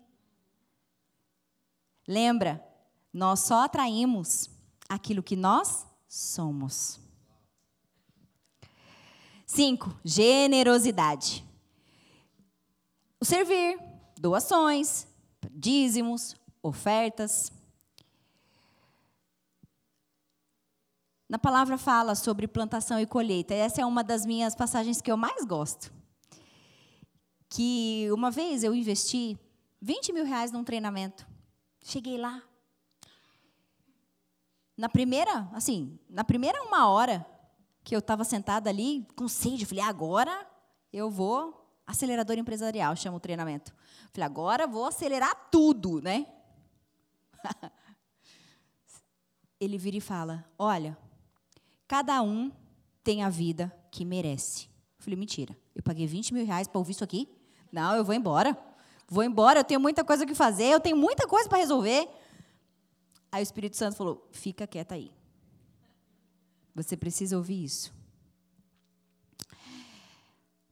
Lembra, 2.09 2.65
nós 3.13 3.41
só 3.41 3.65
atraímos 3.65 4.51
aquilo 4.89 5.23
que 5.23 5.37
nós 5.37 5.87
somos. 6.09 7.06
Cinco, 9.47 9.97
generosidade. 10.05 11.45
O 13.21 13.25
servir, 13.25 13.79
doações, 14.19 15.07
dízimos, 15.53 16.35
ofertas. 16.61 17.53
Na 21.29 21.39
palavra 21.39 21.79
fala 21.79 22.17
sobre 22.17 22.49
plantação 22.49 22.99
e 22.99 23.07
colheita. 23.07 23.55
Essa 23.55 23.83
é 23.83 23.87
uma 23.87 24.03
das 24.03 24.27
minhas 24.27 24.57
passagens 24.57 25.01
que 25.01 25.13
eu 25.13 25.17
mais 25.17 25.45
gosto. 25.45 25.93
Que 27.49 28.09
uma 28.11 28.33
vez 28.33 28.65
eu 28.65 28.75
investi 28.75 29.39
20 29.81 30.13
mil 30.13 30.25
reais 30.25 30.51
num 30.51 30.65
treinamento. 30.65 31.25
Cheguei 31.85 32.19
lá. 32.19 32.43
Na 34.77 34.89
primeira, 34.89 35.49
assim, 35.53 35.97
na 36.11 36.25
primeira 36.25 36.61
uma 36.65 36.89
hora 36.89 37.25
que 37.87 37.95
eu 37.95 38.01
estava 38.01 38.25
sentada 38.25 38.69
ali 38.69 39.07
com 39.15 39.29
sede, 39.29 39.63
eu 39.63 39.69
falei, 39.69 39.85
agora 39.85 40.45
eu 40.93 41.09
vou 41.09 41.65
acelerador 41.87 42.37
empresarial, 42.37 42.97
chama 42.97 43.17
o 43.17 43.21
treinamento. 43.21 43.73
Falei, 44.13 44.27
agora 44.27 44.67
vou 44.67 44.87
acelerar 44.87 45.49
tudo, 45.53 46.03
né? 46.03 46.27
Ele 49.61 49.79
vira 49.79 49.99
e 49.99 50.01
fala: 50.01 50.45
Olha, 50.59 50.99
cada 51.87 52.21
um 52.23 52.51
tem 53.05 53.23
a 53.23 53.31
vida 53.31 53.73
que 53.93 54.05
merece. 54.05 54.65
Eu 54.99 55.05
falei: 55.05 55.17
Mentira, 55.17 55.57
eu 55.73 55.83
paguei 55.83 56.09
20 56.09 56.35
mil 56.35 56.45
reais 56.45 56.67
para 56.67 56.81
ouvir 56.81 56.91
isso 56.91 57.05
aqui? 57.05 57.29
Não, 57.71 57.95
eu 57.95 58.05
vou 58.05 58.17
embora. 58.17 58.59
Vou 59.09 59.23
embora, 59.23 59.61
eu 59.61 59.65
tenho 59.65 59.79
muita 59.79 60.05
coisa 60.05 60.27
que 60.27 60.35
fazer, 60.35 60.67
eu 60.67 60.81
tenho 60.81 60.97
muita 60.97 61.29
coisa 61.29 61.49
para 61.49 61.59
resolver. 61.59 62.09
Aí 63.31 63.41
o 63.41 63.45
Espírito 63.45 63.77
Santo 63.77 63.97
falou: 63.97 64.29
Fica 64.33 64.67
quieta 64.67 64.97
aí. 64.97 65.13
Você 66.77 66.95
precisa 66.95 67.39
ouvir 67.39 67.65
isso. 67.65 67.91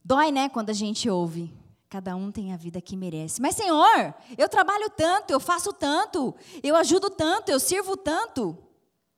Dói, 0.03 0.31
né, 0.31 0.47
quando 0.49 0.69
a 0.69 0.73
gente 0.73 1.09
ouve. 1.09 1.51
Cada 1.89 2.15
um 2.15 2.31
tem 2.31 2.53
a 2.53 2.57
vida 2.57 2.79
que 2.79 2.95
merece. 2.95 3.41
Mas, 3.41 3.55
Senhor, 3.55 4.13
eu 4.37 4.47
trabalho 4.47 4.87
tanto, 4.91 5.31
eu 5.31 5.39
faço 5.39 5.73
tanto, 5.73 6.35
eu 6.61 6.75
ajudo 6.75 7.09
tanto, 7.09 7.49
eu 7.49 7.59
sirvo 7.59 7.97
tanto. 7.97 8.55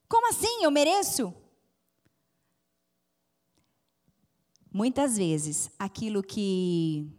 Como 0.08 0.30
assim? 0.30 0.64
Eu 0.64 0.72
mereço? 0.72 1.34
Muitas 4.72 5.18
vezes, 5.18 5.70
aquilo 5.78 6.24
que 6.24 7.12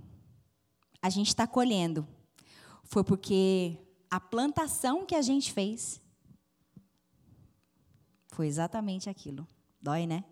a 1.02 1.10
gente 1.10 1.28
está 1.28 1.46
colhendo 1.46 2.08
foi 2.84 3.04
porque 3.04 3.76
a 4.10 4.18
plantação 4.18 5.04
que 5.04 5.14
a 5.14 5.20
gente 5.20 5.52
fez 5.52 6.00
foi 8.28 8.46
exatamente 8.46 9.10
aquilo. 9.10 9.46
Dói, 9.80 10.06
né? 10.06 10.24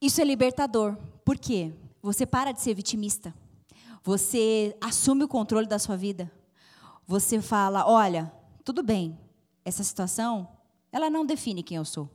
Isso 0.00 0.20
é 0.20 0.24
libertador. 0.24 0.96
Por 1.24 1.38
quê? 1.38 1.72
Você 2.02 2.24
para 2.24 2.52
de 2.52 2.60
ser 2.60 2.74
vitimista. 2.74 3.34
Você 4.02 4.76
assume 4.80 5.24
o 5.24 5.28
controle 5.28 5.66
da 5.66 5.78
sua 5.78 5.96
vida. 5.96 6.30
Você 7.06 7.40
fala: 7.40 7.88
olha, 7.88 8.32
tudo 8.64 8.82
bem, 8.82 9.18
essa 9.64 9.82
situação, 9.82 10.48
ela 10.92 11.10
não 11.10 11.26
define 11.26 11.62
quem 11.62 11.76
eu 11.76 11.84
sou. 11.84 12.08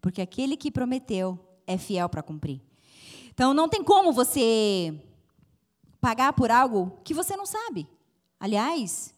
Porque 0.00 0.22
aquele 0.22 0.56
que 0.56 0.70
prometeu 0.70 1.38
é 1.66 1.76
fiel 1.76 2.08
para 2.08 2.22
cumprir. 2.22 2.62
Então, 3.30 3.52
não 3.52 3.68
tem 3.68 3.82
como 3.82 4.12
você 4.12 5.00
pagar 6.00 6.32
por 6.32 6.50
algo 6.50 6.98
que 7.04 7.12
você 7.12 7.36
não 7.36 7.46
sabe. 7.46 7.88
Aliás, 8.38 9.14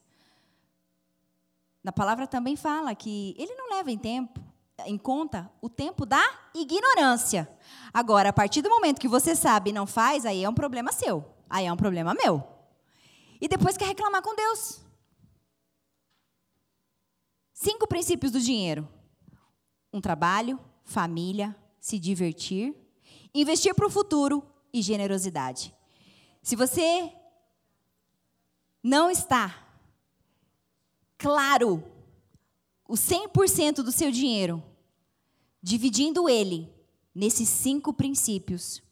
na 1.82 1.92
palavra 1.92 2.26
também 2.26 2.56
fala 2.56 2.94
que 2.94 3.34
ele 3.38 3.54
não 3.54 3.70
leva 3.70 3.90
em 3.90 3.98
tempo, 3.98 4.40
em 4.86 4.98
conta 4.98 5.50
o 5.60 5.68
tempo 5.68 6.04
da 6.04 6.22
ignorância. 6.54 7.48
Agora, 7.92 8.28
a 8.28 8.32
partir 8.32 8.62
do 8.62 8.70
momento 8.70 9.00
que 9.00 9.08
você 9.08 9.34
sabe 9.34 9.70
e 9.70 9.72
não 9.72 9.86
faz, 9.86 10.26
aí 10.26 10.44
é 10.44 10.48
um 10.48 10.54
problema 10.54 10.92
seu. 10.92 11.24
Aí 11.48 11.66
é 11.66 11.72
um 11.72 11.76
problema 11.76 12.14
meu. 12.14 12.46
E 13.40 13.48
depois 13.48 13.76
quer 13.76 13.86
reclamar 13.86 14.22
com 14.22 14.34
Deus. 14.34 14.80
Cinco 17.54 17.86
princípios 17.86 18.32
do 18.32 18.40
dinheiro: 18.40 18.88
um 19.92 20.00
trabalho, 20.00 20.60
família, 20.84 21.56
se 21.80 21.98
divertir, 21.98 22.74
investir 23.34 23.74
para 23.74 23.86
o 23.86 23.90
futuro 23.90 24.46
e 24.72 24.82
generosidade. 24.82 25.74
Se 26.42 26.54
você 26.54 27.12
não 28.82 29.10
está 29.10 29.69
claro 31.20 31.85
o 32.88 32.94
100% 32.94 33.83
do 33.83 33.92
seu 33.92 34.11
dinheiro, 34.11 34.61
dividindo 35.62 36.28
ele 36.28 36.72
nesses 37.14 37.48
cinco 37.48 37.92
princípios, 37.92 38.83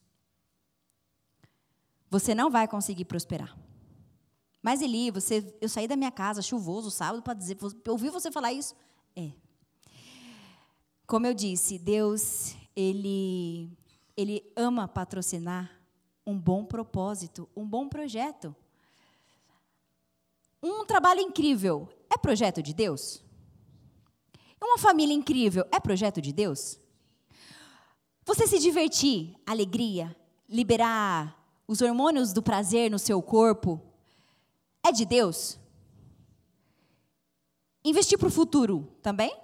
você 2.11 2.35
não 2.35 2.51
vai 2.51 2.69
conseguir 2.69 3.07
prosperar. 3.07 3.59
Mas 4.63 4.83
Eli, 4.83 5.11
você, 5.11 5.57
eu 5.61 5.69
saí 5.69 5.89
da 5.89 5.97
minha 5.97 6.11
casa 6.13 6.43
chuvoso 6.43 6.91
sábado 6.91 7.23
para 7.23 7.35
dizer, 7.35 7.57
ouvir 7.89 8.11
você 8.11 8.31
falar 8.31 8.53
isso? 8.53 8.77
É. 9.17 9.33
Como 11.07 11.27
eu 11.27 11.33
disse, 11.33 11.79
Deus, 11.79 12.55
ele, 12.77 13.71
ele 14.17 14.53
ama 14.55 14.87
patrocinar 14.87 15.71
um 16.27 16.39
bom 16.39 16.65
propósito, 16.65 17.49
um 17.57 17.67
bom 17.67 17.89
projeto. 17.89 18.55
Um 20.63 20.85
trabalho 20.85 21.21
incrível 21.21 21.89
é 22.11 22.17
projeto 22.17 22.63
de 22.63 22.73
Deus? 22.75 23.23
Uma 24.61 24.79
família 24.79 25.15
incrível 25.15 25.65
é 25.71 25.79
projeto 25.79 26.21
de 26.21 26.33
Deus? 26.33 26.79
Você 28.25 28.47
se 28.47 28.59
divertir, 28.59 29.35
alegria, 29.47 30.15
liberar 30.49 31.37
os 31.67 31.81
hormônios 31.81 32.33
do 32.33 32.43
prazer 32.43 32.91
no 32.91 32.99
seu 32.99 33.23
corpo, 33.23 33.81
é 34.87 34.93
de 34.93 35.05
Deus? 35.05 35.59
Investir 37.85 38.19
para 38.19 38.29
o 38.29 38.31
futuro 38.31 38.93
também? 39.03 39.35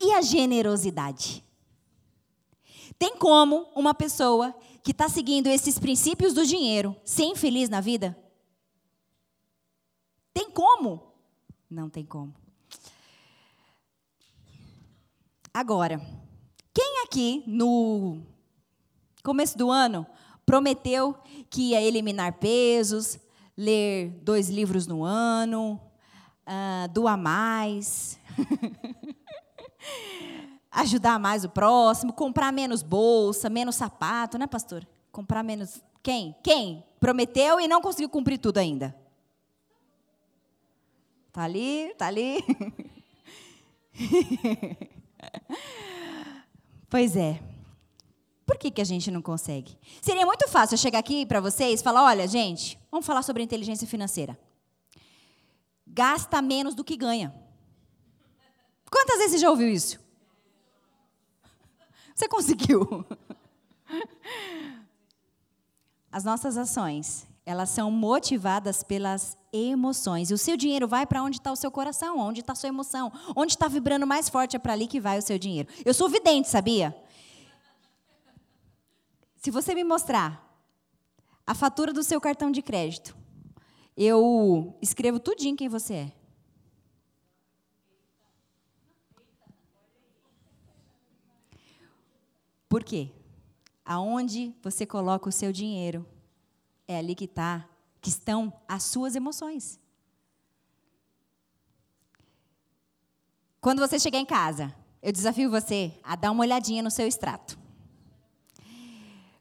E 0.00 0.12
a 0.12 0.20
generosidade? 0.20 1.44
Tem 2.98 3.16
como 3.16 3.68
uma 3.74 3.94
pessoa 3.94 4.54
que 4.82 4.90
está 4.90 5.08
seguindo 5.08 5.46
esses 5.46 5.78
princípios 5.78 6.32
do 6.32 6.46
dinheiro 6.46 6.96
ser 7.04 7.24
infeliz 7.24 7.68
na 7.68 7.80
vida? 7.80 8.16
Tem 10.32 10.50
como? 10.50 11.12
Não 11.70 11.88
tem 11.88 12.04
como. 12.04 12.34
Agora, 15.54 16.00
quem 16.72 17.02
aqui 17.04 17.42
no 17.46 18.22
começo 19.22 19.56
do 19.58 19.70
ano 19.70 20.06
prometeu 20.46 21.14
que 21.50 21.70
ia 21.70 21.82
eliminar 21.82 22.34
pesos, 22.34 23.18
ler 23.56 24.10
dois 24.22 24.48
livros 24.48 24.86
no 24.86 25.04
ano, 25.04 25.80
uh, 26.46 26.88
doar 26.92 27.18
mais, 27.18 28.18
ajudar 30.70 31.18
mais 31.18 31.44
o 31.44 31.50
próximo, 31.50 32.12
comprar 32.12 32.50
menos 32.50 32.82
bolsa, 32.82 33.50
menos 33.50 33.76
sapato, 33.76 34.38
né, 34.38 34.46
pastor? 34.46 34.86
Comprar 35.10 35.42
menos. 35.42 35.82
Quem? 36.02 36.34
Quem? 36.42 36.84
Prometeu 36.98 37.60
e 37.60 37.68
não 37.68 37.82
conseguiu 37.82 38.08
cumprir 38.08 38.38
tudo 38.38 38.58
ainda. 38.58 38.96
Tá 41.32 41.44
ali, 41.44 41.94
tá 41.96 42.08
ali. 42.08 42.44
pois 46.90 47.16
é. 47.16 47.42
Por 48.44 48.58
que, 48.58 48.70
que 48.70 48.82
a 48.82 48.84
gente 48.84 49.10
não 49.10 49.22
consegue? 49.22 49.78
Seria 50.02 50.26
muito 50.26 50.46
fácil 50.46 50.74
eu 50.74 50.78
chegar 50.78 50.98
aqui 50.98 51.24
para 51.24 51.40
vocês 51.40 51.80
e 51.80 51.82
falar: 51.82 52.04
olha, 52.04 52.28
gente, 52.28 52.78
vamos 52.90 53.06
falar 53.06 53.22
sobre 53.22 53.42
inteligência 53.42 53.86
financeira. 53.86 54.38
Gasta 55.86 56.42
menos 56.42 56.74
do 56.74 56.84
que 56.84 56.96
ganha. 56.96 57.34
Quantas 58.90 59.16
vezes 59.16 59.32
você 59.32 59.38
já 59.38 59.48
ouviu 59.48 59.68
isso? 59.68 59.98
Você 62.14 62.28
conseguiu. 62.28 63.06
As 66.12 66.24
nossas 66.24 66.58
ações, 66.58 67.26
elas 67.44 67.70
são 67.70 67.90
motivadas 67.90 68.82
pelas 68.82 69.36
emoções. 69.52 70.30
E 70.30 70.34
o 70.34 70.38
seu 70.38 70.56
dinheiro 70.56 70.86
vai 70.86 71.04
para 71.06 71.22
onde 71.22 71.38
está 71.38 71.50
o 71.50 71.56
seu 71.56 71.70
coração, 71.70 72.18
onde 72.18 72.40
está 72.40 72.52
a 72.52 72.56
sua 72.56 72.68
emoção. 72.68 73.12
Onde 73.34 73.52
está 73.52 73.68
vibrando 73.68 74.06
mais 74.06 74.28
forte 74.28 74.56
é 74.56 74.58
para 74.58 74.72
ali 74.72 74.86
que 74.86 75.00
vai 75.00 75.18
o 75.18 75.22
seu 75.22 75.38
dinheiro. 75.38 75.68
Eu 75.84 75.92
sou 75.92 76.08
vidente, 76.08 76.48
sabia? 76.48 76.96
Se 79.36 79.50
você 79.50 79.74
me 79.74 79.82
mostrar 79.82 80.48
a 81.44 81.54
fatura 81.54 81.92
do 81.92 82.04
seu 82.04 82.20
cartão 82.20 82.50
de 82.50 82.62
crédito, 82.62 83.16
eu 83.96 84.78
escrevo 84.80 85.18
tudinho 85.18 85.56
quem 85.56 85.68
você 85.68 85.94
é. 85.94 86.12
Por 92.68 92.84
quê? 92.84 93.10
Aonde 93.84 94.54
você 94.62 94.86
coloca 94.86 95.28
o 95.28 95.32
seu 95.32 95.52
dinheiro, 95.52 96.06
é 96.86 96.98
ali 96.98 97.14
que 97.14 97.24
está, 97.24 97.68
que 98.00 98.08
estão 98.08 98.52
as 98.68 98.82
suas 98.82 99.14
emoções. 99.14 99.80
Quando 103.60 103.78
você 103.78 103.98
chegar 103.98 104.18
em 104.18 104.26
casa, 104.26 104.74
eu 105.00 105.12
desafio 105.12 105.48
você 105.48 105.92
a 106.02 106.16
dar 106.16 106.32
uma 106.32 106.42
olhadinha 106.42 106.82
no 106.82 106.90
seu 106.90 107.06
extrato. 107.06 107.56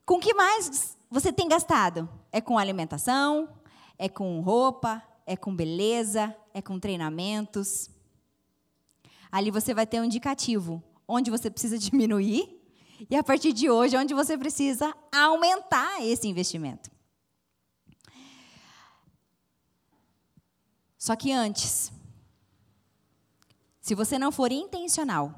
Com 0.06 0.20
que 0.20 0.34
mais 0.34 0.96
você 1.10 1.34
tem 1.34 1.48
gastado? 1.48 2.08
É 2.32 2.40
com 2.40 2.58
alimentação? 2.58 3.50
É 3.98 4.08
com 4.08 4.42
roupa? 4.42 5.02
É 5.26 5.36
com 5.36 5.56
beleza? 5.56 6.36
É 6.54 6.62
com 6.62 6.80
treinamentos? 6.80 7.90
Ali 9.32 9.50
você 9.50 9.74
vai 9.74 9.88
ter 9.88 10.00
um 10.00 10.04
indicativo 10.04 10.84
onde 11.08 11.32
você 11.32 11.50
precisa 11.50 11.78
diminuir 11.80 12.62
e 13.10 13.16
a 13.16 13.24
partir 13.24 13.54
de 13.54 13.70
hoje 13.70 13.98
onde 13.98 14.14
você 14.14 14.38
precisa 14.38 14.94
aumentar 15.12 16.06
esse 16.06 16.28
investimento. 16.28 16.91
Só 21.02 21.16
que 21.16 21.32
antes, 21.32 21.92
se 23.82 23.96
você 23.96 24.20
não 24.20 24.32
for 24.32 24.52
intencional 24.52 25.34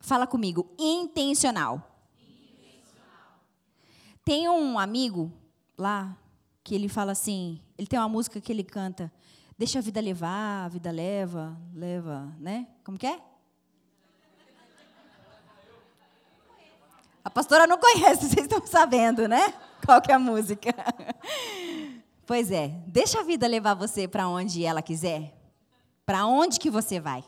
Fala 0.00 0.24
comigo, 0.24 0.72
intencional. 0.78 1.82
intencional. 2.20 3.40
Tem 4.24 4.48
um 4.48 4.78
amigo 4.78 5.32
lá 5.76 6.16
que 6.62 6.76
ele 6.76 6.88
fala 6.88 7.10
assim, 7.10 7.60
ele 7.76 7.88
tem 7.88 7.98
uma 7.98 8.08
música 8.08 8.40
que 8.40 8.52
ele 8.52 8.62
canta, 8.62 9.12
deixa 9.58 9.80
a 9.80 9.82
vida 9.82 10.00
levar, 10.00 10.64
a 10.64 10.68
vida 10.68 10.92
leva, 10.92 11.56
leva, 11.72 12.32
né? 12.38 12.68
Como 12.84 12.96
que 12.96 13.06
é? 13.06 13.20
A 17.24 17.30
pastora 17.30 17.66
não 17.66 17.78
conhece, 17.78 18.26
vocês 18.30 18.46
estão 18.46 18.64
sabendo, 18.64 19.26
né? 19.26 19.54
Qual 19.84 20.00
que 20.00 20.12
é 20.12 20.14
a 20.14 20.20
música? 20.20 20.72
Pois 22.26 22.50
é, 22.50 22.68
deixa 22.86 23.20
a 23.20 23.22
vida 23.22 23.46
levar 23.46 23.74
você 23.74 24.08
para 24.08 24.28
onde 24.28 24.64
ela 24.64 24.82
quiser. 24.82 25.32
Para 26.04 26.26
onde 26.26 26.58
que 26.58 26.70
você 26.70 26.98
vai? 27.00 27.24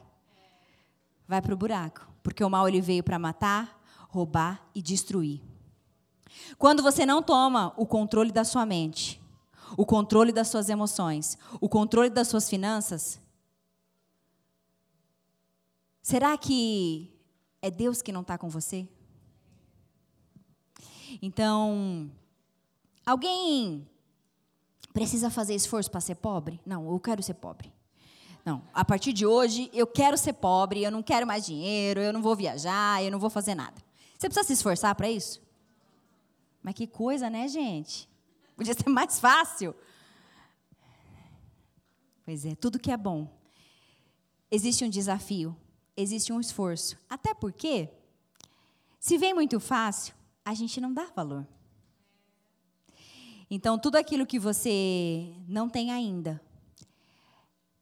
Vai 1.26 1.40
para 1.40 1.54
o 1.54 1.56
buraco 1.56 2.08
porque 2.28 2.44
o 2.44 2.50
mal 2.50 2.68
ele 2.68 2.82
veio 2.82 3.02
para 3.02 3.18
matar, 3.18 3.82
roubar 4.10 4.62
e 4.74 4.82
destruir. 4.82 5.40
Quando 6.58 6.82
você 6.82 7.06
não 7.06 7.22
toma 7.22 7.72
o 7.74 7.86
controle 7.86 8.30
da 8.30 8.44
sua 8.44 8.66
mente, 8.66 9.18
o 9.78 9.86
controle 9.86 10.30
das 10.30 10.48
suas 10.48 10.68
emoções, 10.68 11.38
o 11.58 11.70
controle 11.70 12.10
das 12.10 12.28
suas 12.28 12.46
finanças, 12.46 13.18
será 16.02 16.36
que 16.36 17.10
é 17.62 17.70
Deus 17.70 18.02
que 18.02 18.12
não 18.12 18.20
está 18.20 18.36
com 18.36 18.50
você? 18.50 18.86
Então, 21.22 22.10
alguém 23.06 23.88
precisa 24.98 25.30
fazer 25.30 25.54
esforço 25.54 25.88
para 25.88 26.00
ser 26.00 26.16
pobre? 26.16 26.60
Não, 26.66 26.90
eu 26.90 26.98
quero 26.98 27.22
ser 27.22 27.34
pobre. 27.34 27.72
Não, 28.44 28.64
a 28.74 28.84
partir 28.84 29.12
de 29.12 29.24
hoje 29.24 29.70
eu 29.72 29.86
quero 29.86 30.18
ser 30.18 30.32
pobre, 30.32 30.82
eu 30.82 30.90
não 30.90 31.04
quero 31.04 31.24
mais 31.24 31.46
dinheiro, 31.46 32.00
eu 32.00 32.12
não 32.12 32.20
vou 32.20 32.34
viajar, 32.34 33.00
eu 33.00 33.10
não 33.12 33.18
vou 33.20 33.30
fazer 33.30 33.54
nada. 33.54 33.80
Você 34.18 34.28
precisa 34.28 34.44
se 34.44 34.54
esforçar 34.54 34.92
para 34.96 35.08
isso? 35.08 35.40
Mas 36.60 36.74
que 36.74 36.84
coisa, 36.84 37.30
né, 37.30 37.46
gente? 37.46 38.08
Podia 38.56 38.74
ser 38.74 38.88
mais 38.88 39.20
fácil. 39.20 39.72
Pois 42.24 42.44
é, 42.44 42.56
tudo 42.56 42.80
que 42.80 42.90
é 42.90 42.96
bom. 42.96 43.28
Existe 44.50 44.84
um 44.84 44.90
desafio, 44.90 45.56
existe 45.96 46.32
um 46.32 46.40
esforço. 46.40 46.98
Até 47.08 47.34
porque, 47.34 47.88
se 48.98 49.16
vem 49.16 49.32
muito 49.32 49.60
fácil, 49.60 50.12
a 50.44 50.54
gente 50.54 50.80
não 50.80 50.92
dá 50.92 51.04
valor. 51.14 51.46
Então, 53.50 53.78
tudo 53.78 53.96
aquilo 53.96 54.26
que 54.26 54.38
você 54.38 55.32
não 55.48 55.68
tem 55.68 55.90
ainda, 55.90 56.40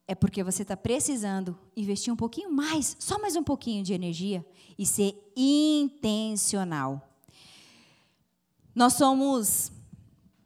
é 0.09 0.15
porque 0.15 0.45
você 0.45 0.63
está 0.63 0.77
precisando 0.77 1.59
investir 1.77 2.13
um 2.13 2.17
pouquinho 2.17 2.53
mais, 2.53 2.97
só 3.01 3.19
mais 3.19 3.35
um 3.35 3.43
pouquinho 3.43 3.83
de 3.83 3.93
energia 3.93 4.47
e 4.79 4.87
ser 4.87 5.33
intencional. 5.35 7.03
Nós 8.73 8.93
somos 8.93 9.73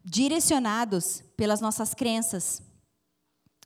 direcionados 0.03 1.23
pelas 1.37 1.61
nossas 1.61 1.93
crenças, 1.93 2.63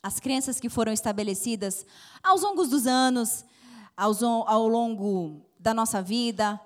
as 0.02 0.18
crenças 0.18 0.58
que 0.58 0.68
foram 0.68 0.92
estabelecidas 0.92 1.86
aos 2.22 2.42
longos 2.42 2.68
dos 2.68 2.86
anos, 2.86 3.44
ao 3.96 4.66
longo 4.68 5.40
da 5.58 5.72
nossa 5.72 6.02
vida, 6.02 6.60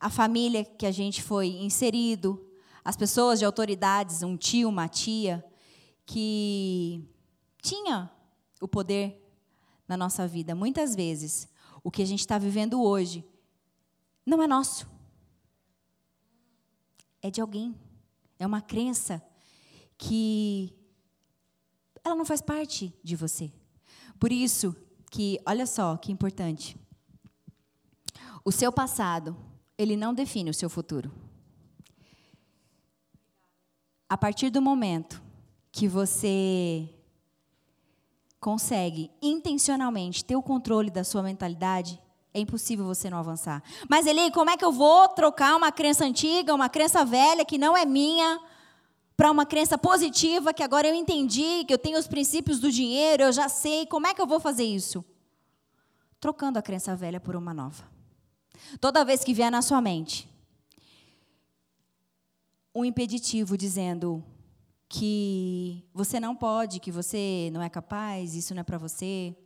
a 0.00 0.10
família 0.10 0.64
que 0.64 0.84
a 0.84 0.90
gente 0.90 1.22
foi 1.22 1.46
inserido, 1.46 2.44
as 2.84 2.96
pessoas 2.96 3.38
de 3.38 3.44
autoridades, 3.44 4.22
um 4.22 4.36
tio, 4.36 4.68
uma 4.68 4.88
tia, 4.88 5.42
que 6.04 7.02
tinha 7.62 8.10
o 8.60 8.68
poder 8.68 9.20
na 9.88 9.96
nossa 9.96 10.28
vida. 10.28 10.54
Muitas 10.54 10.94
vezes, 10.94 11.48
o 11.82 11.90
que 11.90 12.02
a 12.02 12.06
gente 12.06 12.20
está 12.20 12.36
vivendo 12.36 12.82
hoje 12.82 13.24
não 14.26 14.42
é 14.42 14.46
nosso. 14.46 14.86
É 17.22 17.30
de 17.30 17.40
alguém. 17.40 17.74
É 18.38 18.46
uma 18.46 18.60
crença 18.60 19.22
que 19.96 20.74
ela 22.04 22.14
não 22.14 22.24
faz 22.24 22.42
parte 22.42 22.92
de 23.02 23.16
você. 23.16 23.50
Por 24.20 24.30
isso 24.30 24.76
que, 25.10 25.40
olha 25.46 25.66
só 25.66 25.96
que 25.96 26.12
importante. 26.12 26.76
O 28.44 28.52
seu 28.52 28.70
passado, 28.70 29.34
ele 29.78 29.96
não 29.96 30.12
define 30.12 30.50
o 30.50 30.54
seu 30.54 30.68
futuro. 30.68 31.23
A 34.14 34.16
partir 34.16 34.48
do 34.48 34.62
momento 34.62 35.20
que 35.72 35.88
você 35.88 36.88
consegue 38.38 39.10
intencionalmente 39.20 40.24
ter 40.24 40.36
o 40.36 40.40
controle 40.40 40.88
da 40.88 41.02
sua 41.02 41.20
mentalidade, 41.20 42.00
é 42.32 42.38
impossível 42.38 42.84
você 42.84 43.10
não 43.10 43.18
avançar. 43.18 43.60
Mas 43.90 44.06
Eli, 44.06 44.30
como 44.30 44.50
é 44.50 44.56
que 44.56 44.64
eu 44.64 44.70
vou 44.70 45.08
trocar 45.08 45.56
uma 45.56 45.72
crença 45.72 46.04
antiga, 46.04 46.54
uma 46.54 46.68
crença 46.68 47.04
velha 47.04 47.44
que 47.44 47.58
não 47.58 47.76
é 47.76 47.84
minha, 47.84 48.40
para 49.16 49.32
uma 49.32 49.44
crença 49.44 49.76
positiva 49.76 50.54
que 50.54 50.62
agora 50.62 50.86
eu 50.86 50.94
entendi, 50.94 51.64
que 51.64 51.74
eu 51.74 51.78
tenho 51.78 51.98
os 51.98 52.06
princípios 52.06 52.60
do 52.60 52.70
dinheiro, 52.70 53.24
eu 53.24 53.32
já 53.32 53.48
sei, 53.48 53.84
como 53.84 54.06
é 54.06 54.14
que 54.14 54.22
eu 54.22 54.28
vou 54.28 54.38
fazer 54.38 54.62
isso? 54.62 55.04
Trocando 56.20 56.56
a 56.56 56.62
crença 56.62 56.94
velha 56.94 57.18
por 57.18 57.34
uma 57.34 57.52
nova. 57.52 57.82
Toda 58.80 59.04
vez 59.04 59.24
que 59.24 59.34
vier 59.34 59.50
na 59.50 59.60
sua 59.60 59.80
mente 59.80 60.32
um 62.74 62.84
impeditivo 62.84 63.56
dizendo 63.56 64.24
que 64.88 65.84
você 65.94 66.18
não 66.18 66.34
pode, 66.34 66.80
que 66.80 66.90
você 66.90 67.50
não 67.52 67.62
é 67.62 67.68
capaz, 67.68 68.34
isso 68.34 68.54
não 68.54 68.60
é 68.60 68.64
para 68.64 68.78
você, 68.78 69.36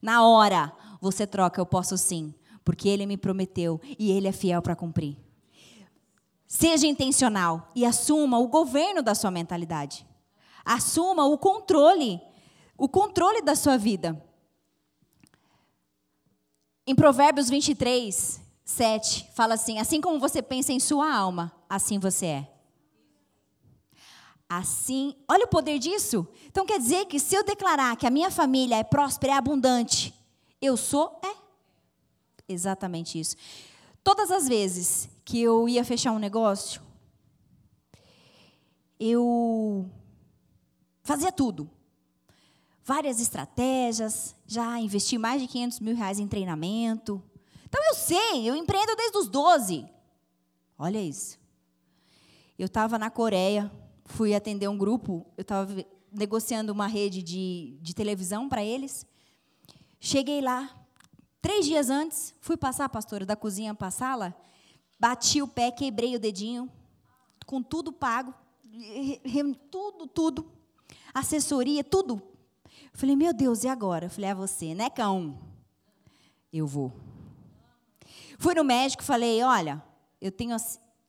na 0.00 0.24
hora 0.26 0.72
você 1.00 1.26
troca, 1.26 1.60
eu 1.60 1.66
posso 1.66 1.96
sim, 1.96 2.34
porque 2.64 2.88
ele 2.88 3.06
me 3.06 3.16
prometeu 3.16 3.80
e 3.98 4.10
ele 4.10 4.28
é 4.28 4.32
fiel 4.32 4.62
para 4.62 4.76
cumprir. 4.76 5.16
Seja 6.46 6.86
intencional 6.86 7.70
e 7.74 7.84
assuma 7.84 8.38
o 8.38 8.48
governo 8.48 9.02
da 9.02 9.14
sua 9.14 9.30
mentalidade. 9.30 10.06
Assuma 10.64 11.26
o 11.26 11.36
controle, 11.36 12.20
o 12.76 12.88
controle 12.88 13.42
da 13.42 13.54
sua 13.54 13.76
vida. 13.76 14.22
Em 16.86 16.94
Provérbios 16.94 17.50
23, 17.50 18.40
7, 18.64 19.28
fala 19.34 19.54
assim: 19.54 19.78
Assim 19.78 20.00
como 20.00 20.18
você 20.18 20.40
pensa 20.40 20.72
em 20.72 20.80
sua 20.80 21.14
alma, 21.14 21.52
assim 21.68 21.98
você 21.98 22.26
é. 22.26 22.57
Assim, 24.48 25.14
olha 25.28 25.44
o 25.44 25.48
poder 25.48 25.78
disso. 25.78 26.26
Então 26.46 26.64
quer 26.64 26.78
dizer 26.78 27.04
que 27.04 27.20
se 27.20 27.34
eu 27.34 27.44
declarar 27.44 27.96
que 27.96 28.06
a 28.06 28.10
minha 28.10 28.30
família 28.30 28.76
é 28.76 28.84
próspera, 28.84 29.34
é 29.34 29.36
abundante, 29.36 30.14
eu 30.60 30.76
sou? 30.76 31.20
É. 31.22 31.36
Exatamente 32.48 33.20
isso. 33.20 33.36
Todas 34.02 34.30
as 34.30 34.48
vezes 34.48 35.10
que 35.22 35.40
eu 35.40 35.68
ia 35.68 35.84
fechar 35.84 36.12
um 36.12 36.18
negócio, 36.18 36.80
eu 38.98 39.88
fazia 41.02 41.30
tudo. 41.30 41.70
Várias 42.82 43.20
estratégias, 43.20 44.34
já 44.46 44.80
investi 44.80 45.18
mais 45.18 45.42
de 45.42 45.46
500 45.46 45.80
mil 45.80 45.94
reais 45.94 46.18
em 46.18 46.26
treinamento. 46.26 47.22
Então 47.66 47.82
eu 47.86 47.94
sei, 47.94 48.48
eu 48.48 48.56
empreendo 48.56 48.96
desde 48.96 49.18
os 49.18 49.28
12. 49.28 49.86
Olha 50.78 51.00
isso. 51.02 51.38
Eu 52.58 52.64
estava 52.64 52.98
na 52.98 53.10
Coreia, 53.10 53.70
fui 54.08 54.34
atender 54.34 54.68
um 54.68 54.76
grupo, 54.76 55.24
eu 55.36 55.42
estava 55.42 55.72
negociando 56.12 56.72
uma 56.72 56.88
rede 56.88 57.22
de, 57.22 57.78
de 57.80 57.94
televisão 57.94 58.48
para 58.48 58.64
eles. 58.64 59.06
Cheguei 60.00 60.40
lá, 60.40 60.74
Três 61.40 61.66
dias 61.66 61.88
antes, 61.88 62.34
fui 62.40 62.56
passar, 62.56 62.88
pastora, 62.88 63.24
da 63.24 63.36
cozinha 63.36 63.72
para 63.72 63.88
a 63.88 63.92
sala, 63.92 64.34
bati 64.98 65.40
o 65.40 65.46
pé, 65.46 65.70
quebrei 65.70 66.16
o 66.16 66.18
dedinho, 66.18 66.68
com 67.46 67.62
tudo 67.62 67.92
pago, 67.92 68.34
tudo, 69.70 70.06
tudo, 70.08 70.50
assessoria, 71.14 71.84
tudo. 71.84 72.20
Falei, 72.92 73.14
meu 73.14 73.32
Deus, 73.32 73.62
e 73.62 73.68
agora? 73.68 74.10
Falei, 74.10 74.30
é 74.30 74.34
você, 74.34 74.74
né, 74.74 74.90
cão? 74.90 75.38
Eu 76.52 76.66
vou. 76.66 76.92
Fui 78.38 78.54
no 78.54 78.64
médico, 78.64 79.04
falei, 79.04 79.42
olha, 79.42 79.82
eu 80.20 80.32
tenho 80.32 80.56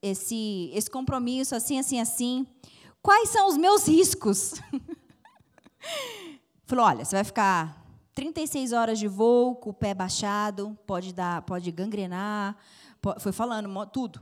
esse, 0.02 0.72
esse 0.74 0.92
compromisso, 0.92 1.56
assim, 1.56 1.80
assim, 1.80 2.00
assim. 2.00 2.46
Quais 3.10 3.30
são 3.30 3.48
os 3.48 3.58
meus 3.58 3.88
riscos? 3.88 4.54
Falou, 6.64 6.86
olha, 6.86 7.04
você 7.04 7.16
vai 7.16 7.24
ficar 7.24 7.84
36 8.14 8.72
horas 8.72 9.00
de 9.00 9.08
voo 9.08 9.56
com 9.56 9.72
o 9.72 9.74
pé 9.74 9.96
baixado, 9.96 10.78
pode 10.86 11.12
dar, 11.12 11.42
pode 11.42 11.72
gangrenar, 11.72 12.56
foi 13.20 13.32
falando 13.32 13.68
tudo. 13.88 14.22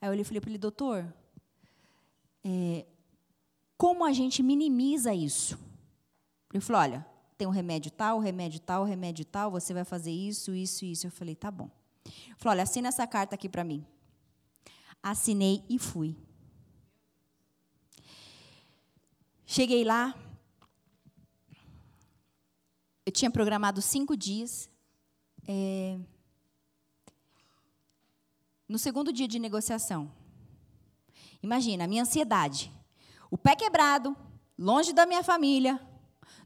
Aí 0.00 0.08
eu 0.08 0.10
olhei 0.10 0.22
e 0.22 0.24
falei 0.24 0.40
para 0.40 0.50
ele, 0.50 0.58
doutor, 0.58 1.06
é, 2.42 2.84
como 3.78 4.04
a 4.04 4.12
gente 4.12 4.42
minimiza 4.42 5.14
isso? 5.14 5.56
Ele 6.52 6.60
falou, 6.60 6.82
olha, 6.82 7.06
tem 7.38 7.46
um 7.46 7.52
remédio 7.52 7.92
tal, 7.92 8.18
remédio 8.18 8.58
tal, 8.58 8.82
remédio 8.82 9.24
tal, 9.24 9.52
você 9.52 9.72
vai 9.72 9.84
fazer 9.84 10.10
isso, 10.10 10.52
isso, 10.52 10.84
isso. 10.84 11.06
Eu 11.06 11.12
falei, 11.12 11.36
tá 11.36 11.48
bom. 11.48 11.70
Ele 12.04 12.34
falou, 12.38 12.54
olha, 12.54 12.64
assina 12.64 12.88
essa 12.88 13.06
carta 13.06 13.36
aqui 13.36 13.48
para 13.48 13.62
mim. 13.62 13.86
Assinei 15.00 15.64
e 15.70 15.78
fui. 15.78 16.16
Cheguei 19.54 19.84
lá, 19.84 20.14
eu 23.04 23.12
tinha 23.12 23.30
programado 23.30 23.82
cinco 23.82 24.16
dias. 24.16 24.66
É, 25.46 25.98
no 28.66 28.78
segundo 28.78 29.12
dia 29.12 29.28
de 29.28 29.38
negociação, 29.38 30.10
imagina 31.42 31.84
a 31.84 31.86
minha 31.86 32.00
ansiedade, 32.00 32.72
o 33.30 33.36
pé 33.36 33.54
quebrado, 33.54 34.16
longe 34.58 34.90
da 34.94 35.04
minha 35.04 35.22
família, 35.22 35.78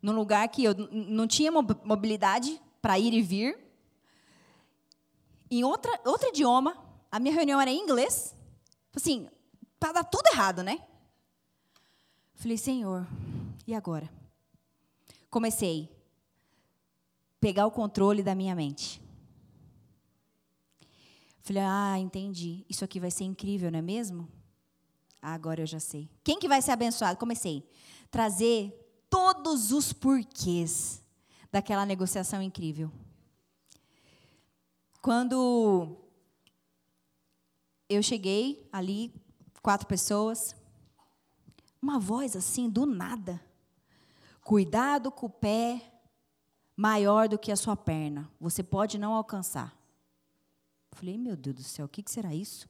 num 0.02 0.10
lugar 0.10 0.48
que 0.48 0.64
eu 0.64 0.74
não 0.90 1.28
tinha 1.28 1.52
mobilidade 1.52 2.60
para 2.82 2.98
ir 2.98 3.14
e 3.14 3.22
vir, 3.22 3.56
em 5.48 5.62
outra, 5.62 5.92
outro 6.04 6.30
idioma, 6.30 6.76
a 7.08 7.20
minha 7.20 7.36
reunião 7.36 7.60
era 7.60 7.70
em 7.70 7.78
inglês, 7.78 8.34
assim, 8.92 9.28
para 9.78 9.92
dar 9.92 10.04
tudo 10.04 10.26
errado, 10.26 10.64
né? 10.64 10.84
Falei, 12.36 12.56
Senhor, 12.56 13.06
e 13.66 13.74
agora? 13.74 14.10
Comecei 15.30 15.90
pegar 17.40 17.66
o 17.66 17.70
controle 17.70 18.22
da 18.22 18.34
minha 18.34 18.54
mente. 18.54 19.00
Falei, 21.42 21.62
ah, 21.62 21.98
entendi. 21.98 22.64
Isso 22.68 22.84
aqui 22.84 22.98
vai 22.98 23.10
ser 23.10 23.24
incrível, 23.24 23.70
não 23.70 23.78
é 23.78 23.82
mesmo? 23.82 24.28
Ah, 25.22 25.32
agora 25.32 25.62
eu 25.62 25.66
já 25.66 25.78
sei. 25.78 26.10
Quem 26.24 26.38
que 26.38 26.48
vai 26.48 26.60
ser 26.60 26.72
abençoado? 26.72 27.18
Comecei. 27.18 27.64
Trazer 28.10 28.72
todos 29.08 29.72
os 29.72 29.92
porquês 29.92 31.02
daquela 31.52 31.86
negociação 31.86 32.42
incrível. 32.42 32.90
Quando 35.00 35.96
eu 37.88 38.02
cheguei 38.02 38.68
ali, 38.72 39.14
quatro 39.62 39.86
pessoas, 39.86 40.55
uma 41.80 41.98
voz 41.98 42.36
assim, 42.36 42.68
do 42.68 42.86
nada. 42.86 43.40
Cuidado 44.42 45.10
com 45.10 45.26
o 45.26 45.30
pé 45.30 45.92
maior 46.76 47.28
do 47.28 47.38
que 47.38 47.50
a 47.50 47.56
sua 47.56 47.76
perna. 47.76 48.30
Você 48.40 48.62
pode 48.62 48.98
não 48.98 49.12
alcançar. 49.12 49.76
falei, 50.92 51.18
meu 51.18 51.36
Deus 51.36 51.56
do 51.56 51.62
céu, 51.62 51.86
o 51.86 51.88
que 51.88 52.02
será 52.06 52.34
isso? 52.34 52.68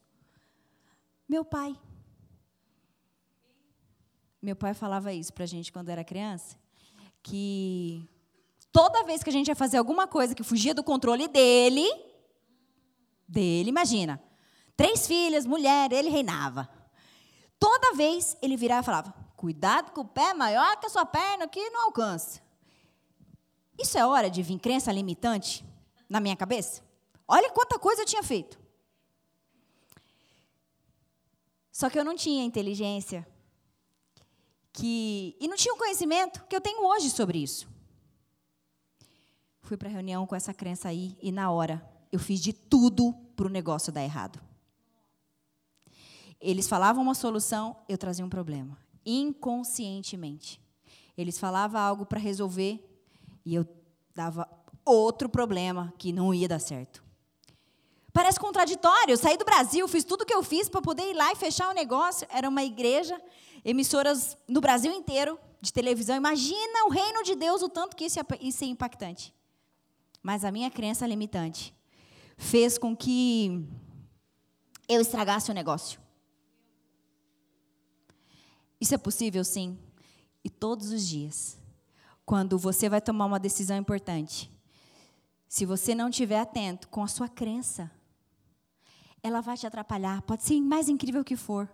Meu 1.27 1.43
pai. 1.43 1.77
Meu 4.41 4.55
pai 4.55 4.73
falava 4.73 5.11
isso 5.11 5.33
para 5.33 5.43
a 5.43 5.47
gente 5.47 5.71
quando 5.71 5.89
era 5.89 6.03
criança, 6.03 6.57
que 7.21 8.07
toda 8.71 9.03
vez 9.03 9.23
que 9.23 9.29
a 9.29 9.33
gente 9.33 9.47
ia 9.47 9.55
fazer 9.55 9.77
alguma 9.77 10.07
coisa 10.07 10.35
que 10.35 10.43
fugia 10.43 10.73
do 10.73 10.83
controle 10.83 11.27
dele, 11.27 11.85
dele, 13.27 13.69
imagina, 13.69 14.21
três 14.75 15.07
filhas, 15.07 15.45
mulher, 15.45 15.91
ele 15.91 16.09
reinava. 16.09 16.69
Toda 17.59 17.95
vez 17.95 18.37
ele 18.41 18.57
virava 18.57 18.81
e 18.81 18.85
falava: 18.85 19.13
cuidado 19.35 19.91
com 19.91 20.01
o 20.01 20.07
pé 20.07 20.33
maior 20.33 20.77
que 20.77 20.85
a 20.85 20.89
sua 20.89 21.05
perna, 21.05 21.47
que 21.47 21.69
não 21.69 21.85
alcança. 21.85 22.41
Isso 23.77 23.97
é 23.97 24.05
hora 24.05 24.29
de 24.29 24.41
vir 24.41 24.59
crença 24.59 24.91
limitante 24.91 25.63
na 26.09 26.19
minha 26.19 26.35
cabeça? 26.35 26.81
Olha 27.27 27.51
quanta 27.51 27.77
coisa 27.77 28.01
eu 28.01 28.05
tinha 28.05 28.23
feito. 28.23 28.59
Só 31.71 31.89
que 31.89 31.99
eu 31.99 32.03
não 32.03 32.15
tinha 32.15 32.43
inteligência 32.43 33.27
que 34.73 35.35
e 35.39 35.47
não 35.47 35.55
tinha 35.55 35.73
o 35.73 35.77
conhecimento 35.77 36.43
que 36.45 36.55
eu 36.55 36.61
tenho 36.61 36.83
hoje 36.83 37.09
sobre 37.09 37.37
isso. 37.37 37.67
Fui 39.61 39.77
para 39.77 39.89
a 39.89 39.91
reunião 39.91 40.25
com 40.25 40.35
essa 40.35 40.53
crença 40.53 40.87
aí 40.87 41.17
e 41.21 41.31
na 41.31 41.51
hora 41.51 41.87
eu 42.11 42.19
fiz 42.19 42.39
de 42.39 42.53
tudo 42.53 43.13
para 43.35 43.45
o 43.45 43.49
negócio 43.49 43.91
dar 43.91 44.03
errado. 44.03 44.39
Eles 46.39 46.67
falavam 46.67 47.03
uma 47.03 47.15
solução, 47.15 47.75
eu 47.89 47.97
trazia 47.97 48.25
um 48.25 48.29
problema, 48.29 48.77
inconscientemente. 49.05 50.61
Eles 51.17 51.39
falavam 51.39 51.81
algo 51.81 52.05
para 52.05 52.19
resolver, 52.19 52.83
e 53.45 53.55
eu 53.55 53.67
dava 54.13 54.47
outro 54.85 55.27
problema 55.27 55.93
que 55.97 56.11
não 56.11 56.33
ia 56.33 56.47
dar 56.47 56.59
certo. 56.59 57.03
Parece 58.13 58.39
contraditório. 58.39 59.13
Eu 59.13 59.17
saí 59.17 59.37
do 59.37 59.45
Brasil, 59.45 59.87
fiz 59.87 60.03
tudo 60.03 60.21
o 60.21 60.25
que 60.25 60.33
eu 60.33 60.41
fiz 60.41 60.69
para 60.69 60.81
poder 60.81 61.09
ir 61.09 61.13
lá 61.13 61.31
e 61.31 61.35
fechar 61.35 61.69
o 61.69 61.73
negócio. 61.73 62.27
Era 62.31 62.49
uma 62.49 62.63
igreja, 62.63 63.19
emissoras 63.63 64.35
no 64.47 64.59
Brasil 64.59 64.91
inteiro, 64.91 65.39
de 65.61 65.71
televisão. 65.71 66.15
Imagina 66.15 66.85
o 66.85 66.89
reino 66.89 67.21
de 67.23 67.35
Deus, 67.35 67.61
o 67.61 67.69
tanto 67.69 67.95
que 67.95 68.05
isso 68.05 68.63
é 68.63 68.67
impactante. 68.67 69.33
Mas 70.23 70.43
a 70.43 70.51
minha 70.51 70.71
crença 70.71 71.05
limitante 71.05 71.73
fez 72.37 72.77
com 72.77 72.95
que 72.95 73.63
eu 74.89 74.99
estragasse 74.99 75.51
o 75.51 75.53
negócio. 75.53 75.99
Isso 78.79 78.93
é 78.93 78.97
possível, 78.97 79.43
sim. 79.43 79.77
E 80.43 80.49
todos 80.49 80.91
os 80.91 81.07
dias, 81.07 81.57
quando 82.25 82.57
você 82.57 82.87
vai 82.87 83.01
tomar 83.01 83.25
uma 83.25 83.39
decisão 83.39 83.77
importante, 83.77 84.51
se 85.47 85.65
você 85.65 85.95
não 85.95 86.09
estiver 86.09 86.39
atento 86.39 86.87
com 86.89 87.03
a 87.03 87.07
sua 87.07 87.27
crença, 87.27 87.89
ela 89.23 89.41
vai 89.41 89.57
te 89.57 89.65
atrapalhar. 89.65 90.21
Pode 90.21 90.43
ser 90.43 90.59
mais 90.61 90.89
incrível 90.89 91.23
que 91.23 91.35
for. 91.35 91.69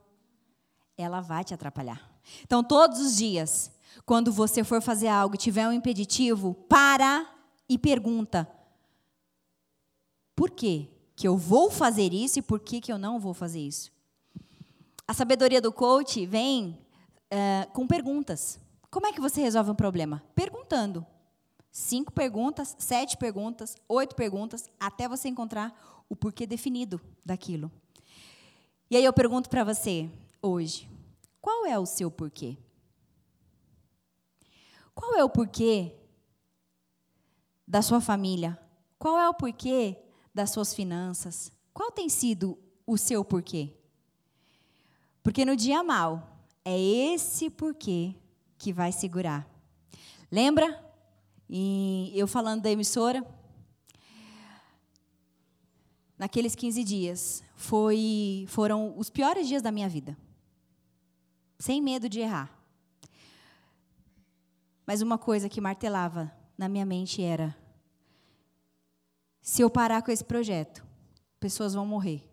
Ela 0.97 1.21
vai 1.21 1.43
te 1.43 1.53
atrapalhar. 1.53 2.11
Então, 2.43 2.63
todos 2.63 2.99
os 2.99 3.17
dias, 3.17 3.71
quando 4.05 4.31
você 4.31 4.63
for 4.63 4.81
fazer 4.81 5.07
algo 5.07 5.35
e 5.35 5.37
tiver 5.37 5.67
um 5.67 5.73
impeditivo, 5.73 6.53
para 6.69 7.27
e 7.67 7.77
pergunta: 7.77 8.49
por 10.35 10.51
quê 10.51 10.89
que 11.15 11.27
eu 11.27 11.37
vou 11.37 11.69
fazer 11.69 12.13
isso 12.13 12.39
e 12.39 12.41
por 12.41 12.59
que, 12.59 12.81
que 12.81 12.91
eu 12.91 12.97
não 12.97 13.19
vou 13.19 13.33
fazer 13.33 13.59
isso? 13.59 13.91
A 15.07 15.13
sabedoria 15.13 15.61
do 15.61 15.71
coach 15.71 16.25
vem 16.25 16.82
uh, 17.33 17.71
com 17.71 17.87
perguntas. 17.87 18.59
Como 18.89 19.07
é 19.07 19.11
que 19.11 19.19
você 19.19 19.41
resolve 19.41 19.71
um 19.71 19.75
problema? 19.75 20.23
Perguntando. 20.35 21.05
Cinco 21.71 22.11
perguntas, 22.13 22.75
sete 22.77 23.17
perguntas, 23.17 23.75
oito 23.89 24.15
perguntas, 24.15 24.69
até 24.79 25.07
você 25.07 25.27
encontrar 25.27 25.73
o 26.07 26.15
porquê 26.15 26.45
definido 26.45 27.01
daquilo. 27.25 27.71
E 28.91 28.95
aí 28.95 29.03
eu 29.03 29.11
pergunto 29.11 29.49
para 29.49 29.63
você 29.63 30.07
hoje: 30.39 30.87
qual 31.41 31.65
é 31.65 31.77
o 31.79 31.85
seu 31.85 32.11
porquê? 32.11 32.55
Qual 34.93 35.15
é 35.15 35.23
o 35.23 35.29
porquê 35.29 35.95
da 37.67 37.81
sua 37.81 37.99
família? 37.99 38.59
Qual 38.99 39.19
é 39.19 39.27
o 39.27 39.33
porquê 39.33 39.97
das 40.31 40.51
suas 40.51 40.75
finanças? 40.75 41.51
Qual 41.73 41.91
tem 41.91 42.07
sido 42.07 42.59
o 42.85 42.95
seu 42.95 43.25
porquê? 43.25 43.75
Porque 45.23 45.43
no 45.43 45.55
dia 45.55 45.83
mal, 45.83 46.32
é 46.65 46.79
esse 46.79 47.49
porquê 47.49 48.15
que 48.57 48.71
vai 48.71 48.91
segurar. 48.91 49.47
Lembra? 50.31 50.81
E 51.49 52.11
eu 52.15 52.27
falando 52.27 52.61
da 52.61 52.71
emissora, 52.71 53.25
naqueles 56.17 56.55
15 56.55 56.83
dias, 56.83 57.43
foi, 57.55 58.45
foram 58.47 58.97
os 58.97 59.09
piores 59.09 59.47
dias 59.47 59.61
da 59.61 59.71
minha 59.71 59.89
vida. 59.89 60.17
Sem 61.59 61.81
medo 61.81 62.09
de 62.09 62.19
errar. 62.19 62.51
Mas 64.85 65.01
uma 65.01 65.17
coisa 65.17 65.47
que 65.47 65.61
martelava 65.61 66.31
na 66.57 66.67
minha 66.67 66.85
mente 66.85 67.21
era: 67.21 67.55
se 69.41 69.61
eu 69.61 69.69
parar 69.69 70.01
com 70.01 70.11
esse 70.11 70.23
projeto, 70.23 70.85
pessoas 71.39 71.73
vão 71.73 71.85
morrer. 71.85 72.23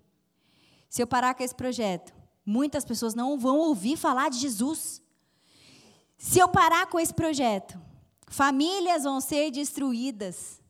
Se 0.89 1.03
eu 1.03 1.07
parar 1.07 1.35
com 1.35 1.43
esse 1.43 1.55
projeto, 1.55 2.13
muitas 2.45 2.85
pessoas 2.85 3.15
não 3.15 3.39
vão 3.39 3.59
ouvir 3.59 3.97
falar 3.97 4.31
de 4.31 4.39
Jesus. 4.39 5.03
Se 6.19 6.39
eu 6.39 6.49
parar 6.49 6.87
com 6.87 6.99
esse 6.99 7.15
projeto, 7.15 7.81
famílias 8.29 9.05
vão 9.05 9.21
ser 9.21 9.51
destruídas. 9.51 10.61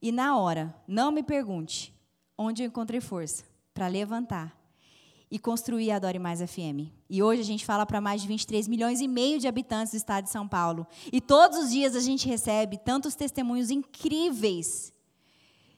E 0.00 0.10
na 0.10 0.36
hora, 0.36 0.74
não 0.86 1.12
me 1.12 1.22
pergunte 1.22 1.94
onde 2.36 2.62
eu 2.62 2.66
encontrei 2.66 3.00
força 3.00 3.44
para 3.72 3.86
levantar 3.86 4.56
e 5.30 5.38
construir 5.38 5.90
a 5.90 5.96
Adore 5.96 6.18
Mais 6.18 6.42
FM. 6.42 6.92
E 7.08 7.22
hoje 7.22 7.40
a 7.40 7.44
gente 7.44 7.64
fala 7.64 7.86
para 7.86 8.02
mais 8.02 8.20
de 8.20 8.28
23 8.28 8.68
milhões 8.68 9.00
e 9.00 9.08
meio 9.08 9.38
de 9.38 9.48
habitantes 9.48 9.92
do 9.92 9.96
estado 9.96 10.24
de 10.24 10.30
São 10.30 10.46
Paulo. 10.46 10.86
E 11.10 11.22
todos 11.22 11.56
os 11.58 11.70
dias 11.70 11.96
a 11.96 12.00
gente 12.00 12.28
recebe 12.28 12.76
tantos 12.76 13.14
testemunhos 13.14 13.70
incríveis 13.70 14.92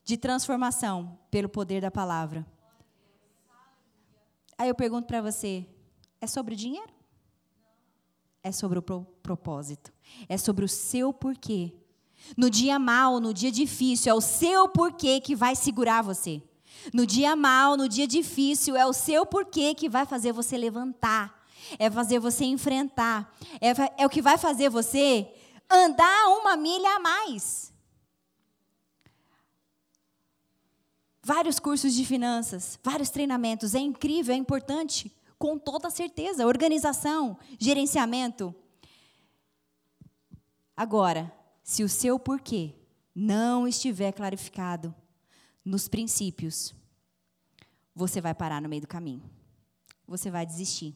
de 0.05 0.17
transformação 0.17 1.17
pelo 1.31 1.49
poder 1.49 1.81
da 1.81 1.91
palavra. 1.91 2.45
Aí 4.59 4.69
eu 4.69 4.75
pergunto 4.75 5.07
para 5.07 5.21
você: 5.21 5.67
é 6.21 6.27
sobre 6.27 6.55
dinheiro? 6.55 6.93
É 8.43 8.53
sobre 8.53 8.79
o 8.79 8.83
pro 8.83 9.07
propósito. 9.23 9.93
É 10.29 10.37
sobre 10.37 10.65
o 10.65 10.69
seu 10.69 11.13
porquê. 11.13 11.73
No 12.37 12.49
dia 12.49 12.79
mal, 12.79 13.21
no 13.21 13.35
dia 13.35 13.51
difícil, 13.51 14.13
é 14.13 14.15
o 14.15 14.21
seu 14.21 14.69
porquê 14.69 15.21
que 15.21 15.35
vai 15.35 15.55
segurar 15.57 16.03
você. 16.03 16.43
No 16.93 17.07
dia 17.07 17.35
mal, 17.37 17.77
no 17.77 17.89
dia 17.89 18.07
difícil, 18.07 18.77
é 18.77 18.87
o 18.87 18.93
seu 18.93 19.25
porquê 19.25 19.75
que 19.75 19.89
vai 19.89 20.05
fazer 20.07 20.33
você 20.33 20.57
levantar, 20.57 21.47
é 21.79 21.91
fazer 21.91 22.19
você 22.19 22.45
enfrentar, 22.45 23.33
é, 23.61 24.03
é 24.03 24.07
o 24.07 24.11
que 24.11 24.21
vai 24.21 24.37
fazer 24.37 24.69
você 24.69 25.33
andar 25.71 26.29
uma 26.29 26.57
milha 26.57 26.97
a 26.97 27.01
mais. 27.01 27.74
Vários 31.25 31.59
cursos 31.59 31.95
de 31.95 32.05
finanças, 32.05 32.79
vários 32.83 33.09
treinamentos, 33.09 33.75
é 33.75 33.79
incrível, 33.79 34.35
é 34.35 34.39
importante, 34.39 35.11
com 35.39 35.59
toda 35.59 35.89
certeza. 35.89 36.47
Organização, 36.47 37.39
gerenciamento. 37.59 38.55
Agora, 40.77 41.33
se 41.63 41.83
o 41.83 41.89
seu 41.89 42.19
porquê 42.19 42.75
não 43.15 43.67
estiver 43.67 44.13
clarificado, 44.13 44.95
nos 45.65 45.89
princípios, 45.89 46.75
você 47.95 48.21
vai 48.21 48.35
parar 48.35 48.61
no 48.61 48.69
meio 48.69 48.83
do 48.83 48.89
caminho. 48.89 49.23
Você 50.07 50.31
vai 50.31 50.45
desistir. 50.45 50.95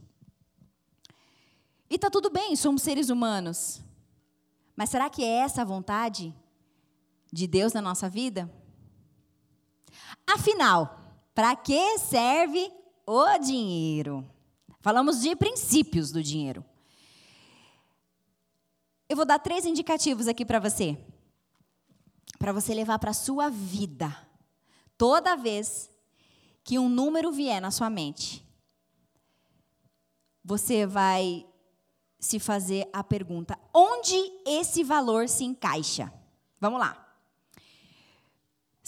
E 1.89 1.95
está 1.95 2.11
tudo 2.11 2.29
bem, 2.29 2.55
somos 2.55 2.83
seres 2.83 3.09
humanos. 3.09 3.81
Mas 4.77 4.91
será 4.91 5.09
que 5.09 5.25
é 5.25 5.39
essa 5.39 5.63
a 5.63 5.65
vontade 5.65 6.35
de 7.33 7.47
Deus 7.47 7.73
na 7.73 7.81
nossa 7.81 8.11
vida? 8.11 8.53
Afinal, 10.27 10.99
para 11.35 11.55
que 11.57 11.99
serve 11.99 12.71
o 13.07 13.39
dinheiro? 13.39 14.29
Falamos 14.81 15.21
de 15.21 15.35
princípios 15.37 16.11
do 16.11 16.23
dinheiro. 16.23 16.65
Eu 19.09 19.17
vou 19.17 19.25
dar 19.25 19.39
três 19.39 19.65
indicativos 19.65 20.29
aqui 20.29 20.45
para 20.45 20.59
você. 20.59 20.99
Para 22.39 22.53
você 22.53 22.75
levar 22.75 22.99
para 22.99 23.11
a 23.11 23.15
sua 23.15 23.49
vida 23.49 24.29
Toda 24.99 25.37
vez 25.37 25.89
que 26.65 26.77
um 26.77 26.89
número 26.89 27.31
vier 27.31 27.63
na 27.63 27.71
sua 27.71 27.89
mente, 27.89 28.45
você 30.45 30.85
vai 30.85 31.47
se 32.19 32.41
fazer 32.41 32.89
a 32.93 33.05
pergunta: 33.05 33.57
onde 33.73 34.17
esse 34.45 34.83
valor 34.83 35.29
se 35.29 35.45
encaixa? 35.45 36.13
Vamos 36.61 36.81
lá. 36.81 37.08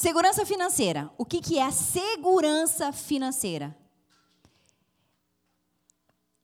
Segurança 0.01 0.47
financeira. 0.47 1.11
O 1.19 1.27
que, 1.27 1.43
que 1.43 1.59
é 1.59 1.63
a 1.63 1.71
segurança 1.71 2.91
financeira? 2.91 3.77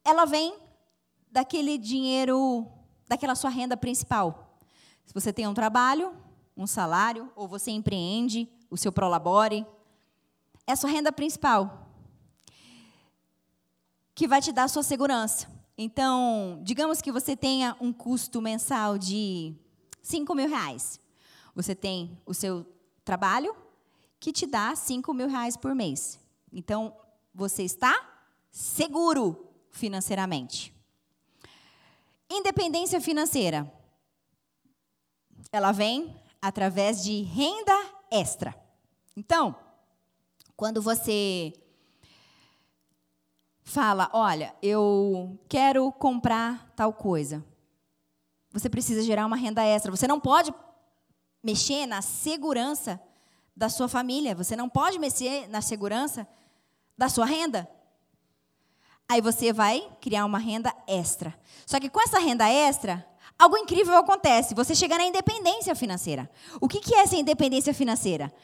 Ela 0.05 0.27
vem 0.27 0.59
daquele 1.33 1.79
dinheiro, 1.79 2.67
daquela 3.09 3.35
sua 3.35 3.49
renda 3.49 3.75
principal. 3.75 4.61
Se 5.07 5.15
você 5.15 5.33
tem 5.33 5.47
um 5.47 5.55
trabalho, 5.55 6.15
um 6.55 6.67
salário, 6.67 7.33
ou 7.35 7.49
você 7.49 7.71
empreende, 7.71 8.47
o 8.69 8.77
seu 8.77 8.93
prolabore, 8.93 9.65
é 10.67 10.73
a 10.73 10.77
sua 10.77 10.91
renda 10.91 11.11
principal, 11.11 11.89
que 14.15 14.29
vai 14.29 14.43
te 14.43 14.53
dar 14.53 14.65
a 14.65 14.69
sua 14.69 14.83
segurança. 14.83 15.49
Então, 15.79 16.61
digamos 16.63 17.01
que 17.01 17.11
você 17.11 17.35
tenha 17.35 17.75
um 17.81 17.91
custo 17.91 18.43
mensal 18.43 18.99
de 18.99 19.55
5 20.03 20.35
mil 20.35 20.47
reais. 20.47 21.01
Você 21.55 21.75
tem 21.75 22.21
o 22.27 22.35
seu 22.35 22.76
trabalho, 23.07 23.57
que 24.19 24.33
te 24.33 24.47
dá 24.47 24.75
5 24.75 25.15
mil 25.15 25.29
reais 25.29 25.57
por 25.57 25.75
mês. 25.75 26.19
Então, 26.53 26.95
você 27.33 27.63
está 27.63 27.95
seguro 28.51 29.49
financeiramente. 29.71 30.75
Independência 32.29 33.01
financeira. 33.01 33.73
Ela 35.53 35.71
vem 35.71 36.21
através 36.43 37.05
de 37.05 37.23
renda 37.23 37.73
extra. 38.11 38.55
Então, 39.17 39.55
quando 40.57 40.83
você 40.83 41.53
fala, 43.63 44.11
olha, 44.13 44.55
eu 44.61 45.39
quero 45.49 45.93
comprar 45.93 46.73
tal 46.75 46.93
coisa, 46.93 47.45
você 48.51 48.69
precisa 48.69 49.03
gerar 49.03 49.27
uma 49.27 49.37
renda 49.37 49.63
extra. 49.63 49.91
Você 49.95 50.09
não 50.09 50.19
pode 50.19 50.53
mexer 51.47 51.87
na 51.87 52.03
segurança 52.03 53.01
da 53.57 53.69
sua 53.69 53.87
família, 53.89 54.35
você 54.35 54.57
não 54.57 54.69
pode 54.69 54.99
mexer 54.99 55.49
na 55.49 55.63
segurança 55.63 56.27
da 56.99 57.09
sua 57.09 57.25
renda. 57.25 57.71
Aí 59.09 59.21
você 59.21 59.53
vai 59.53 59.89
criar 60.01 60.25
uma 60.25 60.39
renda 60.39 60.75
extra. 60.89 61.33
Só 61.65 61.79
que 61.79 61.89
com 61.89 62.01
essa 62.01 62.19
renda 62.19 62.49
extra, 62.49 63.07
algo 63.39 63.57
incrível 63.57 63.97
acontece. 63.97 64.57
Você 64.57 64.75
chega 64.75 64.99
na 64.99 65.07
independência 65.07 65.73
financeira. 65.77 66.29
O 66.61 66.67
que 66.67 66.93
é 66.93 67.03
essa 67.03 67.15
independência 67.15 67.73
financeira? 67.73 68.35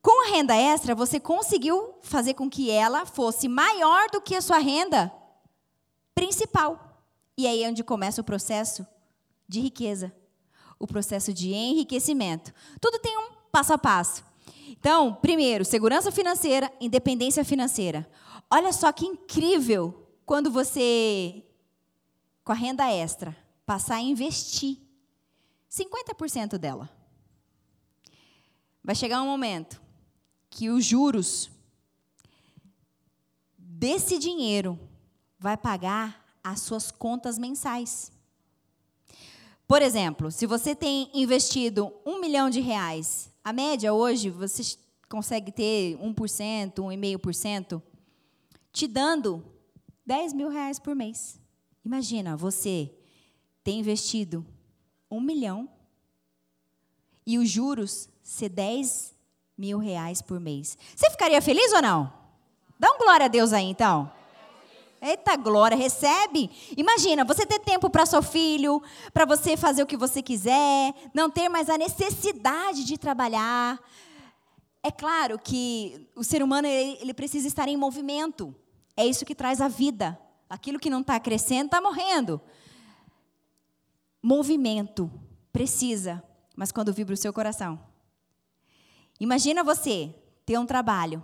Com 0.00 0.26
a 0.26 0.34
renda 0.34 0.56
extra, 0.56 0.94
você 0.94 1.20
conseguiu 1.20 1.94
fazer 2.00 2.32
com 2.32 2.48
que 2.48 2.70
ela 2.70 3.04
fosse 3.04 3.48
maior 3.48 4.08
do 4.10 4.22
que 4.22 4.34
a 4.34 4.40
sua 4.40 4.58
renda 4.58 5.12
principal. 6.14 7.04
E 7.36 7.46
aí 7.46 7.62
é 7.62 7.68
onde 7.68 7.84
começa 7.84 8.22
o 8.22 8.24
processo 8.24 8.86
de 9.46 9.60
riqueza, 9.60 10.10
o 10.82 10.86
processo 10.86 11.32
de 11.32 11.52
enriquecimento. 11.52 12.52
Tudo 12.80 12.98
tem 12.98 13.16
um 13.16 13.30
passo 13.52 13.72
a 13.72 13.78
passo. 13.78 14.24
Então, 14.68 15.14
primeiro, 15.14 15.64
segurança 15.64 16.10
financeira, 16.10 16.72
independência 16.80 17.44
financeira. 17.44 18.10
Olha 18.50 18.72
só 18.72 18.90
que 18.90 19.06
incrível 19.06 20.08
quando 20.26 20.50
você, 20.50 21.44
com 22.42 22.50
a 22.50 22.56
renda 22.56 22.90
extra, 22.90 23.36
passar 23.64 23.96
a 23.96 24.00
investir 24.00 24.76
50% 25.70 26.58
dela, 26.58 26.90
vai 28.82 28.96
chegar 28.96 29.22
um 29.22 29.26
momento 29.26 29.80
que 30.50 30.68
os 30.68 30.84
juros 30.84 31.48
desse 33.56 34.18
dinheiro 34.18 34.78
vai 35.38 35.56
pagar 35.56 36.36
as 36.42 36.60
suas 36.60 36.90
contas 36.90 37.38
mensais. 37.38 38.11
Por 39.72 39.80
exemplo, 39.80 40.30
se 40.30 40.44
você 40.44 40.74
tem 40.74 41.08
investido 41.14 41.94
um 42.04 42.20
milhão 42.20 42.50
de 42.50 42.60
reais, 42.60 43.30
a 43.42 43.54
média 43.54 43.94
hoje 43.94 44.28
você 44.28 44.62
consegue 45.08 45.50
ter 45.50 45.96
1%, 45.96 46.74
1,5%, 46.74 47.82
te 48.70 48.86
dando 48.86 49.42
10 50.04 50.34
mil 50.34 50.50
reais 50.50 50.78
por 50.78 50.94
mês. 50.94 51.40
Imagina, 51.82 52.36
você 52.36 52.92
ter 53.64 53.72
investido 53.72 54.44
um 55.10 55.22
milhão 55.22 55.66
e 57.26 57.38
os 57.38 57.48
juros 57.48 58.10
ser 58.22 58.50
10 58.50 59.14
mil 59.56 59.78
reais 59.78 60.20
por 60.20 60.38
mês. 60.38 60.76
Você 60.94 61.08
ficaria 61.08 61.40
feliz 61.40 61.72
ou 61.72 61.80
não? 61.80 62.12
Dá 62.78 62.92
um 62.92 62.98
glória 62.98 63.24
a 63.24 63.28
Deus 63.30 63.54
aí, 63.54 63.64
então. 63.64 64.12
Eita 65.04 65.34
glória, 65.34 65.76
recebe. 65.76 66.48
Imagina, 66.76 67.24
você 67.24 67.44
ter 67.44 67.58
tempo 67.58 67.90
para 67.90 68.06
seu 68.06 68.22
filho, 68.22 68.80
para 69.12 69.24
você 69.24 69.56
fazer 69.56 69.82
o 69.82 69.86
que 69.86 69.96
você 69.96 70.22
quiser, 70.22 70.94
não 71.12 71.28
ter 71.28 71.48
mais 71.48 71.68
a 71.68 71.76
necessidade 71.76 72.84
de 72.84 72.96
trabalhar. 72.96 73.80
É 74.80 74.92
claro 74.92 75.40
que 75.40 76.08
o 76.14 76.22
ser 76.22 76.40
humano 76.40 76.68
ele, 76.68 76.98
ele 77.00 77.12
precisa 77.12 77.48
estar 77.48 77.66
em 77.66 77.76
movimento. 77.76 78.54
É 78.96 79.04
isso 79.04 79.24
que 79.24 79.34
traz 79.34 79.60
a 79.60 79.66
vida. 79.66 80.16
Aquilo 80.48 80.78
que 80.78 80.88
não 80.88 81.00
está 81.00 81.18
crescendo 81.18 81.66
está 81.66 81.80
morrendo. 81.80 82.40
Movimento 84.22 85.10
precisa, 85.52 86.22
mas 86.54 86.70
quando 86.70 86.92
vibra 86.92 87.14
o 87.14 87.18
seu 87.18 87.32
coração. 87.32 87.80
Imagina 89.18 89.64
você 89.64 90.14
ter 90.46 90.58
um 90.58 90.66
trabalho, 90.66 91.20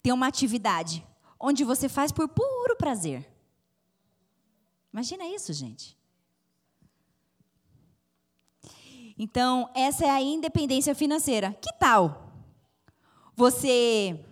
ter 0.00 0.12
uma 0.12 0.28
atividade 0.28 1.04
onde 1.38 1.64
você 1.64 1.88
faz 1.88 2.10
por 2.10 2.28
puro 2.28 2.76
prazer. 2.76 3.26
Imagina 4.92 5.26
isso, 5.26 5.52
gente. 5.52 5.96
Então, 9.18 9.70
essa 9.74 10.04
é 10.04 10.10
a 10.10 10.20
independência 10.20 10.94
financeira. 10.94 11.52
Que 11.60 11.72
tal 11.74 12.32
você 13.34 14.24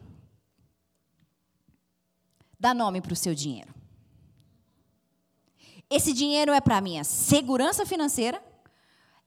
dar 2.59 2.75
nome 2.75 3.01
para 3.01 3.13
o 3.13 3.17
seu 3.17 3.35
dinheiro? 3.35 3.75
Esse 5.89 6.13
dinheiro 6.13 6.53
é 6.53 6.61
para 6.61 6.81
minha 6.81 7.05
segurança 7.05 7.87
financeira, 7.87 8.43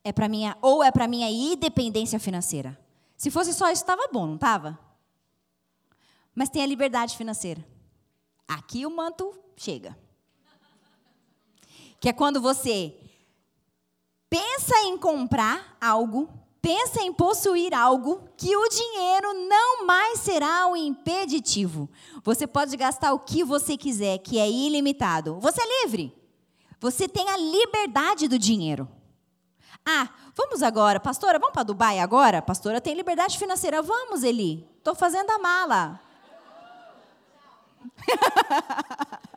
é 0.04 0.12
para 0.12 0.28
minha 0.28 0.58
ou 0.62 0.84
é 0.84 0.92
para 0.92 1.08
minha 1.08 1.30
independência 1.30 2.20
financeira. 2.20 2.78
Se 3.16 3.30
fosse 3.30 3.54
só 3.54 3.72
isso, 3.72 3.82
estava 3.82 4.10
bom, 4.12 4.26
não 4.26 4.36
estava? 4.36 4.80
Mas 6.40 6.48
tem 6.48 6.64
a 6.64 6.66
liberdade 6.66 7.18
financeira. 7.18 7.62
Aqui 8.48 8.86
o 8.86 8.90
manto 8.90 9.38
chega. 9.58 9.94
Que 12.00 12.08
é 12.08 12.14
quando 12.14 12.40
você 12.40 12.96
pensa 14.30 14.74
em 14.86 14.98
comprar 14.98 15.76
algo, 15.82 16.30
pensa 16.62 17.02
em 17.02 17.12
possuir 17.12 17.74
algo, 17.74 18.24
que 18.38 18.56
o 18.56 18.70
dinheiro 18.70 19.34
não 19.50 19.86
mais 19.86 20.20
será 20.20 20.66
um 20.68 20.78
impeditivo. 20.78 21.90
Você 22.24 22.48
pode 22.48 22.78
gastar 22.78 23.12
o 23.12 23.20
que 23.20 23.44
você 23.44 23.76
quiser, 23.76 24.20
que 24.20 24.40
é 24.40 24.50
ilimitado. 24.50 25.42
Você 25.42 25.62
é 25.62 25.84
livre. 25.84 26.16
Você 26.80 27.10
tem 27.10 27.30
a 27.30 27.36
liberdade 27.36 28.30
do 28.30 28.40
dinheiro. 28.40 28.88
Ah, 29.86 30.08
vamos 30.34 30.64
agora, 30.64 31.02
pastora, 31.02 31.38
vamos 31.38 31.52
para 31.52 31.64
Dubai 31.64 32.00
agora? 32.00 32.42
Pastora 32.42 32.80
tem 32.80 32.96
liberdade 32.96 33.38
financeira. 33.38 33.82
Vamos, 33.82 34.24
Eli. 34.24 34.66
Estou 34.78 34.96
fazendo 34.96 35.32
a 35.32 35.38
mala. 35.38 36.09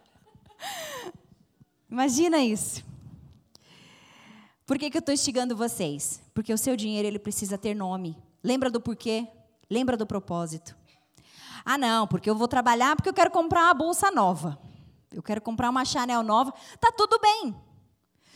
Imagina 1.90 2.38
isso. 2.38 2.84
Por 4.66 4.78
que, 4.78 4.90
que 4.90 4.96
eu 4.96 5.00
estou 5.00 5.12
instigando 5.12 5.56
vocês? 5.56 6.22
Porque 6.32 6.52
o 6.52 6.58
seu 6.58 6.76
dinheiro 6.76 7.06
ele 7.06 7.18
precisa 7.18 7.58
ter 7.58 7.74
nome. 7.74 8.16
Lembra 8.42 8.70
do 8.70 8.80
porquê? 8.80 9.28
Lembra 9.68 9.96
do 9.96 10.06
propósito? 10.06 10.74
Ah, 11.64 11.76
não, 11.76 12.06
porque 12.06 12.28
eu 12.30 12.34
vou 12.34 12.48
trabalhar 12.48 12.96
porque 12.96 13.08
eu 13.08 13.14
quero 13.14 13.30
comprar 13.30 13.64
uma 13.64 13.74
bolsa 13.74 14.10
nova. 14.10 14.58
Eu 15.12 15.22
quero 15.22 15.40
comprar 15.40 15.70
uma 15.70 15.84
Chanel 15.84 16.22
nova. 16.22 16.52
Tá 16.80 16.90
tudo 16.96 17.18
bem. 17.20 17.54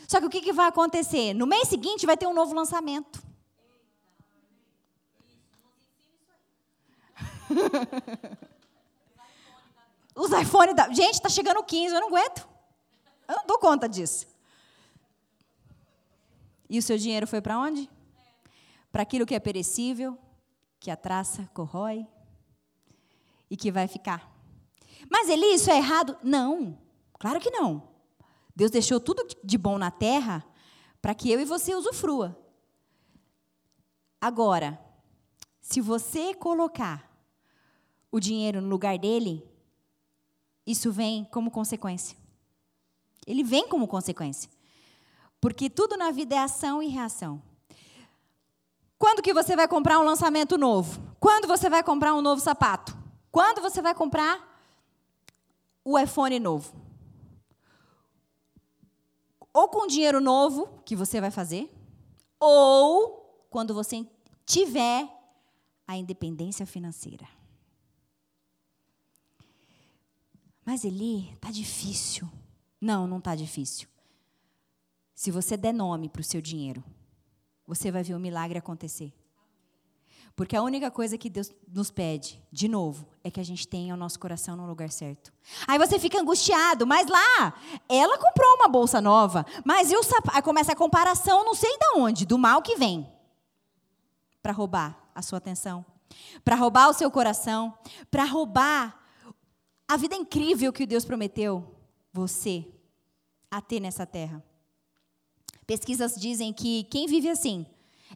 Só 0.07 0.19
que 0.19 0.25
o 0.27 0.29
que, 0.29 0.41
que 0.41 0.53
vai 0.53 0.67
acontecer? 0.67 1.33
No 1.33 1.47
mês 1.47 1.67
seguinte 1.67 2.05
vai 2.05 2.15
ter 2.15 2.27
um 2.27 2.33
novo 2.33 2.53
lançamento. 2.53 3.21
Os 10.17 10.31
iPhones 10.31 10.75
da. 10.75 10.91
Gente, 10.91 11.13
está 11.13 11.29
chegando 11.29 11.59
o 11.59 11.63
15, 11.63 11.93
eu 11.93 12.01
não 12.01 12.07
aguento. 12.07 12.47
Eu 13.27 13.35
não 13.35 13.45
dou 13.45 13.59
conta 13.59 13.87
disso. 13.87 14.25
E 16.67 16.79
o 16.79 16.81
seu 16.81 16.97
dinheiro 16.97 17.27
foi 17.27 17.39
para 17.39 17.59
onde? 17.59 17.89
Para 18.91 19.03
aquilo 19.03 19.25
que 19.25 19.35
é 19.35 19.39
perecível, 19.39 20.17
que 20.79 20.89
a 20.89 20.97
traça 20.97 21.47
corrói 21.53 22.05
e 23.49 23.55
que 23.55 23.71
vai 23.71 23.87
ficar. 23.87 24.29
Mas 25.09 25.29
Eli, 25.29 25.53
isso 25.53 25.69
é 25.69 25.77
errado? 25.77 26.17
Não, 26.23 26.77
claro 27.19 27.39
que 27.39 27.51
não. 27.51 27.87
Deus 28.55 28.71
deixou 28.71 28.99
tudo 28.99 29.25
de 29.43 29.57
bom 29.57 29.77
na 29.77 29.91
terra 29.91 30.43
para 30.99 31.13
que 31.13 31.31
eu 31.31 31.39
e 31.39 31.45
você 31.45 31.75
usufrua. 31.75 32.35
Agora, 34.19 34.79
se 35.61 35.79
você 35.79 36.33
colocar 36.33 37.07
o 38.11 38.19
dinheiro 38.19 38.59
no 38.61 38.67
lugar 38.67 38.97
dele, 38.97 39.47
isso 40.67 40.91
vem 40.91 41.23
como 41.23 41.49
consequência. 41.49 42.17
Ele 43.25 43.41
vem 43.41 43.69
como 43.69 43.87
consequência. 43.87 44.51
Porque 45.39 45.69
tudo 45.69 45.95
na 45.95 46.11
vida 46.11 46.35
é 46.35 46.39
ação 46.39 46.83
e 46.83 46.87
reação. 46.87 47.41
Quando 48.99 49.21
que 49.21 49.33
você 49.33 49.55
vai 49.55 49.67
comprar 49.67 49.97
um 49.99 50.03
lançamento 50.03 50.57
novo? 50.57 51.01
Quando 51.19 51.47
você 51.47 51.69
vai 51.69 51.83
comprar 51.83 52.13
um 52.13 52.21
novo 52.21 52.41
sapato? 52.41 52.97
Quando 53.31 53.61
você 53.61 53.81
vai 53.81 53.95
comprar 53.95 54.45
o 55.85 55.97
iPhone 55.97 56.37
novo? 56.39 56.73
Ou 59.53 59.69
com 59.69 59.87
dinheiro 59.87 60.19
novo 60.19 60.81
que 60.83 60.95
você 60.95 61.21
vai 61.21 61.31
fazer, 61.31 61.71
ou 62.39 63.45
quando 63.49 63.73
você 63.73 64.05
tiver 64.45 65.07
a 65.87 65.95
independência 65.95 66.65
financeira. 66.65 67.36
Mas 70.67 70.83
Eli, 70.83 71.33
tá 71.39 71.49
difícil. 71.49 72.29
Não, 72.81 73.07
não 73.07 73.21
tá 73.21 73.33
difícil. 73.35 73.87
Se 75.15 75.31
você 75.31 75.55
der 75.55 75.73
nome 75.73 76.09
para 76.09 76.19
o 76.19 76.23
seu 76.25 76.41
dinheiro, 76.41 76.83
você 77.65 77.89
vai 77.89 78.03
ver 78.03 78.15
o 78.15 78.19
milagre 78.19 78.59
acontecer. 78.59 79.13
Porque 80.35 80.57
a 80.57 80.61
única 80.61 80.91
coisa 80.91 81.17
que 81.17 81.29
Deus 81.29 81.53
nos 81.69 81.89
pede, 81.89 82.43
de 82.51 82.67
novo, 82.67 83.07
é 83.23 83.31
que 83.31 83.39
a 83.39 83.45
gente 83.45 83.65
tenha 83.65 83.93
o 83.93 83.97
nosso 83.97 84.19
coração 84.19 84.57
no 84.57 84.67
lugar 84.67 84.91
certo. 84.91 85.31
Aí 85.65 85.79
você 85.79 85.97
fica 85.97 86.19
angustiado, 86.19 86.85
mas 86.85 87.07
lá, 87.07 87.53
ela 87.87 88.17
comprou 88.17 88.55
uma 88.55 88.67
bolsa 88.67 88.99
nova, 88.99 89.45
mas 89.63 89.89
e 89.89 90.03
sapato? 90.03 90.35
Aí 90.35 90.41
começa 90.41 90.73
a 90.73 90.75
comparação, 90.75 91.45
não 91.45 91.55
sei 91.55 91.71
de 91.77 91.97
onde, 91.97 92.25
do 92.25 92.37
mal 92.37 92.61
que 92.61 92.75
vem, 92.75 93.09
para 94.41 94.51
roubar 94.51 94.99
a 95.15 95.21
sua 95.21 95.37
atenção, 95.37 95.85
para 96.43 96.57
roubar 96.57 96.89
o 96.89 96.93
seu 96.93 97.09
coração, 97.09 97.73
para 98.11 98.25
roubar 98.25 99.06
a 99.87 99.95
vida 99.95 100.15
incrível 100.15 100.73
que 100.73 100.85
Deus 100.85 101.05
prometeu 101.05 101.75
você 102.11 102.65
a 103.49 103.61
ter 103.61 103.79
nessa 103.79 104.05
terra. 104.05 104.43
Pesquisas 105.65 106.15
dizem 106.15 106.51
que 106.51 106.83
quem 106.85 107.07
vive 107.07 107.29
assim 107.29 107.65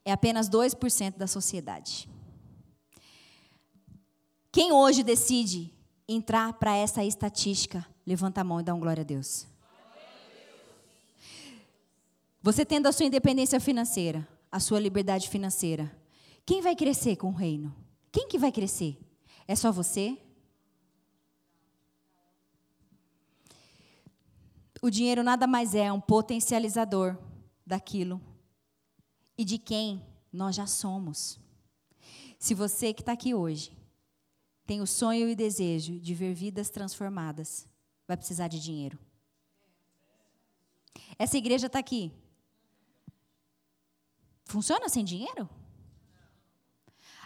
é 0.04 0.12
apenas 0.12 0.50
2% 0.50 1.18
da 1.18 1.28
sociedade. 1.28 2.10
Quem 4.52 4.72
hoje 4.72 5.02
decide 5.04 5.74
entrar 6.08 6.54
para 6.54 6.76
essa 6.76 7.04
estatística, 7.04 7.86
levanta 8.06 8.42
a 8.42 8.44
mão 8.44 8.60
e 8.60 8.64
dá 8.64 8.74
um 8.74 8.80
glória 8.80 9.02
a 9.02 9.06
Deus. 9.06 9.48
Você 12.42 12.66
tendo 12.66 12.88
a 12.88 12.92
sua 12.92 13.06
independência 13.06 13.60
financeira, 13.60 14.28
a 14.52 14.60
sua 14.60 14.80
liberdade 14.80 15.30
financeira, 15.30 15.96
quem 16.46 16.62
vai 16.62 16.76
crescer 16.76 17.16
com 17.16 17.28
o 17.28 17.36
reino? 17.36 17.74
Quem 18.12 18.28
que 18.28 18.38
vai 18.38 18.52
crescer? 18.52 18.98
É 19.48 19.56
só 19.56 19.72
você? 19.72 20.18
O 24.82 24.90
dinheiro 24.90 25.22
nada 25.24 25.46
mais 25.46 25.76
é 25.76 25.92
um 25.92 26.02
potencializador 26.02 27.16
daquilo 27.66 28.20
e 29.38 29.46
de 29.46 29.60
quem 29.60 30.04
nós 30.34 30.56
já 30.56 30.66
somos. 30.66 31.40
Se 32.40 32.56
você 32.56 32.92
que 32.92 33.04
está 33.04 33.12
aqui 33.12 33.36
hoje 33.36 33.78
tem 34.66 34.82
o 34.82 34.88
sonho 34.88 35.30
e 35.30 35.34
o 35.34 35.36
desejo 35.36 36.00
de 36.00 36.16
ver 36.16 36.34
vidas 36.34 36.70
transformadas, 36.70 37.68
vai 38.08 38.18
precisar 38.18 38.48
de 38.48 38.60
dinheiro. 38.60 38.98
Essa 41.20 41.38
igreja 41.38 41.68
está 41.68 41.78
aqui. 41.78 42.12
Funciona 44.46 44.90
sem 44.90 45.04
dinheiro? 45.06 45.48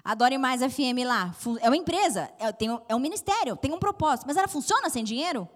Adore 0.04 0.38
Mais 0.38 0.62
FM 0.62 1.06
lá. 1.06 1.36
É 1.62 1.70
uma 1.70 1.78
empresa, 1.78 2.32
é, 2.38 2.54
é 2.90 2.96
um 2.96 3.00
ministério, 3.00 3.56
tem 3.56 3.72
um 3.72 3.80
propósito. 3.80 4.28
Mas 4.28 4.38
ela 4.38 4.48
funciona 4.48 4.90
sem 4.90 5.04
dinheiro? 5.04 5.48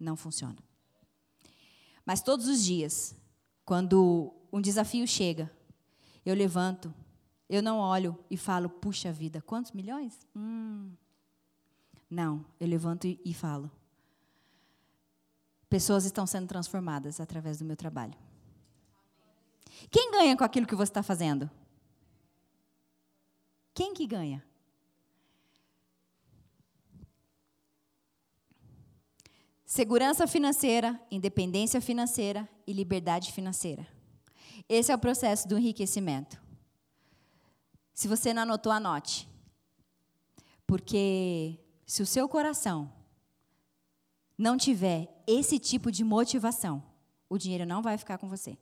Não 0.00 0.16
funciona. 0.16 0.56
Mas 2.04 2.20
todos 2.20 2.48
os 2.48 2.64
dias, 2.64 3.14
quando 3.64 4.32
um 4.52 4.60
desafio 4.60 5.06
chega, 5.06 5.50
eu 6.24 6.34
levanto, 6.34 6.92
eu 7.48 7.62
não 7.62 7.78
olho 7.78 8.18
e 8.30 8.36
falo, 8.36 8.68
puxa 8.68 9.12
vida, 9.12 9.40
quantos 9.40 9.72
milhões? 9.72 10.26
Hum. 10.34 10.92
Não, 12.10 12.44
eu 12.60 12.66
levanto 12.66 13.06
e, 13.06 13.20
e 13.24 13.32
falo. 13.32 13.70
Pessoas 15.68 16.04
estão 16.04 16.26
sendo 16.26 16.46
transformadas 16.46 17.18
através 17.20 17.58
do 17.58 17.64
meu 17.64 17.76
trabalho. 17.76 18.14
Quem 19.90 20.10
ganha 20.12 20.36
com 20.36 20.44
aquilo 20.44 20.66
que 20.66 20.74
você 20.74 20.90
está 20.90 21.02
fazendo? 21.02 21.50
Quem 23.72 23.94
que 23.94 24.06
ganha? 24.06 24.44
Segurança 29.74 30.26
financeira, 30.26 31.00
independência 31.10 31.80
financeira 31.80 32.46
e 32.66 32.74
liberdade 32.74 33.32
financeira. 33.32 33.86
Esse 34.68 34.92
é 34.92 34.94
o 34.94 34.98
processo 34.98 35.48
do 35.48 35.56
enriquecimento. 35.56 36.38
Se 37.94 38.06
você 38.06 38.34
não 38.34 38.42
anotou, 38.42 38.70
anote. 38.70 39.26
Porque 40.66 41.58
se 41.86 42.02
o 42.02 42.06
seu 42.06 42.28
coração 42.28 42.92
não 44.36 44.58
tiver 44.58 45.08
esse 45.26 45.58
tipo 45.58 45.90
de 45.90 46.04
motivação, 46.04 46.82
o 47.26 47.38
dinheiro 47.38 47.64
não 47.64 47.80
vai 47.80 47.96
ficar 47.96 48.18
com 48.18 48.28
você. 48.28 48.58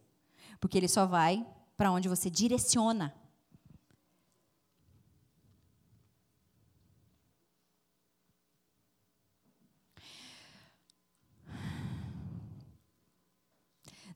Porque 0.60 0.78
ele 0.78 0.86
só 0.86 1.06
vai 1.06 1.44
para 1.76 1.90
onde 1.90 2.08
você 2.08 2.30
direciona. 2.30 3.12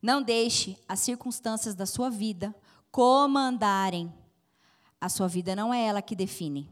Não 0.04 0.22
deixe 0.22 0.78
as 0.86 1.00
circunstâncias 1.00 1.74
da 1.74 1.86
sua 1.86 2.10
vida 2.10 2.54
comandarem. 2.90 4.12
A 5.00 5.08
sua 5.08 5.26
vida 5.26 5.56
não 5.56 5.72
é 5.72 5.82
ela 5.82 6.02
que 6.02 6.14
define. 6.14 6.70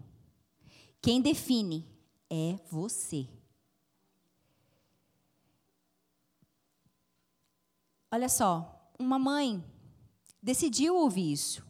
Quem 1.01 1.19
define 1.19 1.89
é 2.29 2.59
você. 2.71 3.27
Olha 8.11 8.29
só, 8.29 8.93
uma 8.99 9.19
mãe 9.19 9.65
decidiu 10.43 10.95
ouvir 10.95 11.33
isso. 11.33 11.67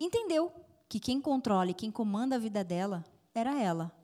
Entendeu 0.00 0.50
que 0.88 0.98
quem 0.98 1.20
controla 1.20 1.70
e 1.70 1.74
quem 1.74 1.90
comanda 1.90 2.36
a 2.36 2.38
vida 2.38 2.64
dela 2.64 3.04
era 3.34 3.60
ela. 3.60 3.94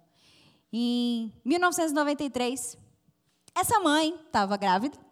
Em 0.70 1.32
1993, 1.46 2.76
essa 3.54 3.80
mãe 3.80 4.14
estava 4.26 4.58
grávida 4.58 5.08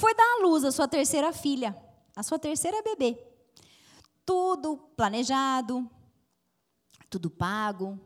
foi 0.00 0.14
dar 0.14 0.38
à 0.38 0.42
luz 0.42 0.64
a 0.64 0.72
sua 0.72 0.88
terceira 0.88 1.30
filha, 1.30 1.76
a 2.16 2.22
sua 2.22 2.38
terceira 2.38 2.82
bebê. 2.82 3.22
Tudo 4.24 4.78
planejado, 4.96 5.88
tudo 7.10 7.28
pago. 7.28 8.00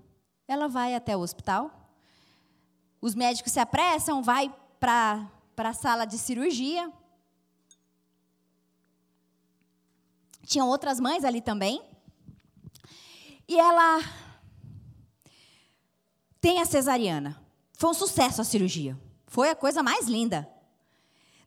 Ela 0.48 0.66
vai 0.66 0.96
até 0.96 1.16
o 1.16 1.20
hospital. 1.20 1.70
Os 3.00 3.14
médicos 3.14 3.52
se 3.52 3.60
apressam, 3.60 4.24
vai 4.24 4.52
para 4.80 5.30
a 5.56 5.72
sala 5.72 6.04
de 6.04 6.18
cirurgia. 6.18 6.92
Tinham 10.44 10.68
outras 10.68 10.98
mães 10.98 11.22
ali 11.22 11.40
também. 11.40 11.80
E 13.46 13.56
ela 13.56 14.00
tem 16.40 16.60
a 16.60 16.64
cesariana. 16.64 17.40
Foi 17.72 17.90
um 17.90 17.94
sucesso 17.94 18.40
a 18.40 18.44
cirurgia. 18.44 19.00
Foi 19.28 19.48
a 19.50 19.54
coisa 19.54 19.80
mais 19.80 20.08
linda. 20.08 20.53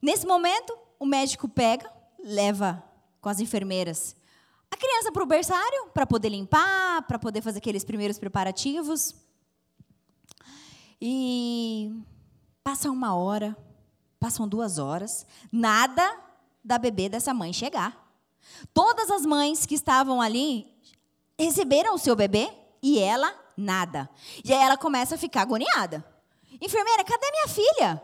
Nesse 0.01 0.25
momento, 0.25 0.77
o 0.99 1.05
médico 1.05 1.47
pega, 1.47 1.91
leva 2.19 2.83
com 3.21 3.29
as 3.29 3.39
enfermeiras 3.39 4.15
a 4.69 4.75
criança 4.75 5.11
para 5.11 5.23
o 5.23 5.25
berçário, 5.25 5.87
para 5.93 6.05
poder 6.05 6.29
limpar, 6.29 7.01
para 7.03 7.17
poder 7.17 7.41
fazer 7.41 7.59
aqueles 7.59 7.83
primeiros 7.83 8.19
preparativos. 8.19 9.15
E 11.01 11.91
passa 12.63 12.91
uma 12.91 13.15
hora, 13.15 13.55
passam 14.19 14.47
duas 14.47 14.77
horas, 14.77 15.25
nada 15.51 16.19
da 16.63 16.77
bebê 16.77 17.07
dessa 17.07 17.33
mãe 17.33 17.53
chegar. 17.53 18.05
Todas 18.73 19.09
as 19.09 19.25
mães 19.25 19.65
que 19.65 19.75
estavam 19.75 20.21
ali 20.21 20.67
receberam 21.39 21.95
o 21.95 21.99
seu 21.99 22.15
bebê 22.15 22.51
e 22.81 22.99
ela 22.99 23.33
nada. 23.55 24.09
E 24.43 24.53
aí 24.53 24.59
ela 24.59 24.77
começa 24.77 25.15
a 25.15 25.17
ficar 25.17 25.41
agoniada. 25.41 26.05
Enfermeira, 26.61 27.03
cadê 27.03 27.31
minha 27.31 27.47
filha? 27.47 28.03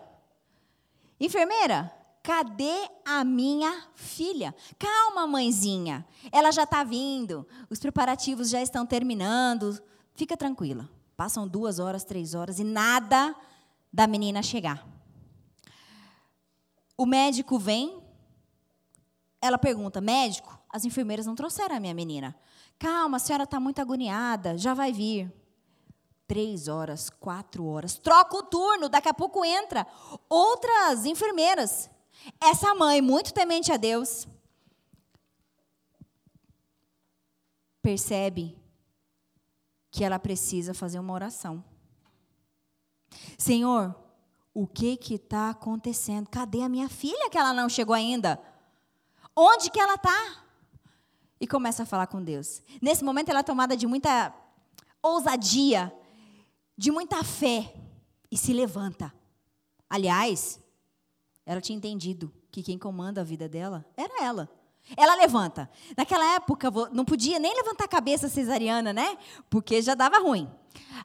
Enfermeira, 1.20 1.92
cadê 2.22 2.90
a 3.06 3.24
minha 3.24 3.88
filha? 3.96 4.56
Calma, 4.80 5.28
mãezinha. 5.28 6.06
Ela 6.32 6.52
já 6.52 6.64
está 6.64 6.84
vindo. 6.84 7.48
Os 7.70 7.80
preparativos 7.80 8.50
já 8.50 8.62
estão 8.62 8.86
terminando. 8.86 9.82
Fica 10.16 10.36
tranquila. 10.36 10.90
Passam 11.16 11.48
duas 11.48 11.80
horas, 11.80 12.04
três 12.04 12.34
horas 12.34 12.60
e 12.60 12.64
nada 12.64 13.36
da 13.92 14.08
menina 14.08 14.42
chegar. 14.42 14.88
O 16.98 17.06
médico 17.06 17.60
vem. 17.60 18.02
Ela 19.42 19.58
pergunta: 19.58 20.02
médico, 20.02 20.58
as 20.70 20.86
enfermeiras 20.86 21.26
não 21.26 21.36
trouxeram 21.36 21.76
a 21.76 21.80
minha 21.80 21.94
menina. 21.94 22.36
Calma, 22.80 23.18
a 23.18 23.20
senhora 23.20 23.44
está 23.44 23.60
muito 23.60 23.80
agoniada. 23.80 24.58
Já 24.58 24.74
vai 24.74 24.92
vir 24.92 25.32
três 26.28 26.68
horas, 26.68 27.10
quatro 27.10 27.66
horas. 27.66 27.98
Troca 27.98 28.38
o 28.38 28.44
turno, 28.44 28.90
daqui 28.90 29.10
a 29.10 29.14
pouco 29.14 29.44
entra 29.44 29.86
outras 30.30 31.06
enfermeiras. 31.06 31.90
Essa 32.42 32.74
mãe, 32.74 33.02
muito 33.02 33.34
temente 33.34 33.72
a 33.72 33.78
Deus, 33.78 34.28
percebe 37.82 38.58
que 39.92 40.04
ela 40.04 40.18
precisa 40.18 40.74
fazer 40.74 41.00
uma 41.00 41.14
oração. 41.14 41.64
Senhor, 43.38 43.96
o 44.54 44.66
que 44.66 44.98
que 44.98 45.16
está 45.16 45.50
acontecendo? 45.50 46.30
Cadê 46.30 46.62
a 46.62 46.70
minha 46.70 46.90
filha 46.90 47.30
que 47.30 47.38
ela 47.38 47.54
não 47.54 47.68
chegou 47.68 47.94
ainda? 47.94 48.40
Onde 49.36 49.70
que 49.70 49.80
ela 49.80 49.96
está? 49.96 50.44
E 51.40 51.48
começa 51.48 51.84
a 51.84 51.86
falar 51.86 52.08
com 52.08 52.24
Deus. 52.24 52.62
Nesse 52.82 53.04
momento 53.04 53.30
ela 53.30 53.40
é 53.40 53.44
tomada 53.44 53.76
de 53.76 53.86
muita 53.86 54.34
ousadia 55.02 55.94
de 56.78 56.92
muita 56.92 57.24
fé 57.24 57.74
e 58.32 58.38
se 58.38 58.54
levanta. 58.54 59.14
Aliás, 59.90 60.60
ela 61.46 61.62
tinha 61.62 61.78
entendido 61.78 62.34
que 62.52 62.64
quem 62.64 62.78
comanda 62.78 63.22
a 63.22 63.24
vida 63.24 63.48
dela 63.48 63.86
era 63.96 64.24
ela. 64.24 64.50
Ela 64.98 65.16
levanta. 65.16 65.70
Naquela 65.96 66.36
época, 66.36 66.70
não 66.92 67.06
podia 67.06 67.40
nem 67.40 67.56
levantar 67.56 67.86
a 67.86 67.88
cabeça 67.88 68.28
cesariana, 68.28 68.92
né? 68.92 69.18
Porque 69.50 69.82
já 69.82 69.96
dava 69.96 70.20
ruim. 70.20 70.50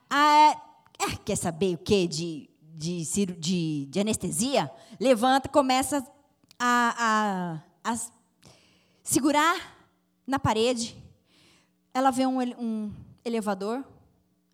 Ah, 0.09 0.59
é, 0.99 1.15
quer 1.15 1.37
saber 1.37 1.75
o 1.75 1.77
quê? 1.77 2.07
De, 2.07 2.49
de, 2.61 3.05
de, 3.37 3.85
de 3.85 3.99
anestesia? 3.99 4.69
Levanta, 4.99 5.47
começa 5.47 6.05
a, 6.57 7.61
a, 7.83 7.91
a, 7.91 7.97
segurar 9.01 9.77
na 10.27 10.37
parede. 10.39 10.95
Ela 11.93 12.11
vê 12.11 12.25
um, 12.25 12.39
um 12.41 12.93
elevador, 13.23 13.83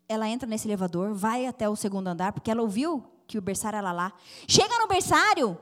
ela 0.08 0.28
entra 0.28 0.48
nesse 0.48 0.68
elevador, 0.68 1.12
vai 1.14 1.46
até 1.46 1.68
o 1.68 1.76
segundo 1.76 2.08
andar, 2.08 2.32
porque 2.32 2.50
ela 2.50 2.62
ouviu 2.62 3.04
que 3.26 3.38
o 3.38 3.42
berçário 3.42 3.76
era 3.76 3.92
lá. 3.92 4.12
Chega 4.46 4.78
no 4.78 4.86
berçário, 4.86 5.58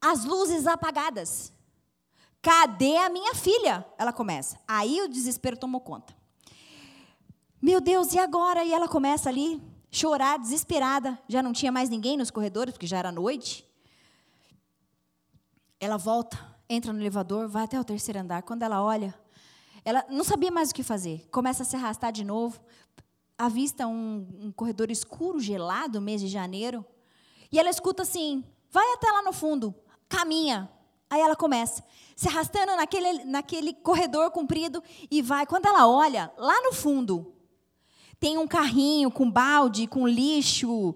as 0.00 0.24
luzes 0.24 0.66
apagadas. 0.66 1.52
Cadê 2.42 2.96
a 2.96 3.10
minha 3.10 3.34
filha? 3.34 3.86
Ela 3.98 4.12
começa. 4.12 4.58
Aí 4.66 5.00
o 5.02 5.08
desespero 5.08 5.56
tomou 5.56 5.80
conta. 5.80 6.14
Meu 7.60 7.80
Deus, 7.80 8.14
e 8.14 8.18
agora? 8.18 8.64
E 8.64 8.72
ela 8.72 8.88
começa 8.88 9.28
ali 9.28 9.62
chorar, 9.90 10.38
desesperada. 10.38 11.18
Já 11.28 11.42
não 11.42 11.52
tinha 11.52 11.70
mais 11.70 11.90
ninguém 11.90 12.16
nos 12.16 12.30
corredores, 12.30 12.72
porque 12.72 12.86
já 12.86 12.98
era 12.98 13.12
noite. 13.12 13.66
Ela 15.78 15.98
volta, 15.98 16.38
entra 16.68 16.92
no 16.92 17.00
elevador, 17.00 17.48
vai 17.48 17.64
até 17.64 17.78
o 17.78 17.84
terceiro 17.84 18.18
andar. 18.18 18.42
Quando 18.42 18.62
ela 18.62 18.82
olha, 18.82 19.14
ela 19.84 20.04
não 20.08 20.24
sabia 20.24 20.50
mais 20.50 20.70
o 20.70 20.74
que 20.74 20.82
fazer. 20.82 21.28
Começa 21.30 21.62
a 21.62 21.66
se 21.66 21.76
arrastar 21.76 22.10
de 22.10 22.24
novo 22.24 22.58
avista 23.40 23.86
um, 23.86 24.26
um 24.38 24.52
corredor 24.52 24.90
escuro, 24.90 25.40
gelado, 25.40 26.00
mês 26.00 26.20
de 26.20 26.28
janeiro, 26.28 26.84
e 27.50 27.58
ela 27.58 27.70
escuta 27.70 28.02
assim: 28.02 28.44
vai 28.70 28.86
até 28.92 29.10
lá 29.10 29.22
no 29.22 29.32
fundo, 29.32 29.74
caminha. 30.08 30.70
Aí 31.08 31.20
ela 31.20 31.34
começa, 31.34 31.82
se 32.14 32.28
arrastando 32.28 32.76
naquele, 32.76 33.24
naquele 33.24 33.72
corredor 33.72 34.30
comprido 34.30 34.80
e 35.10 35.20
vai. 35.20 35.44
Quando 35.44 35.66
ela 35.66 35.88
olha, 35.88 36.30
lá 36.36 36.62
no 36.62 36.72
fundo, 36.72 37.34
tem 38.20 38.38
um 38.38 38.46
carrinho 38.46 39.10
com 39.10 39.28
balde, 39.28 39.88
com 39.88 40.06
lixo, 40.06 40.94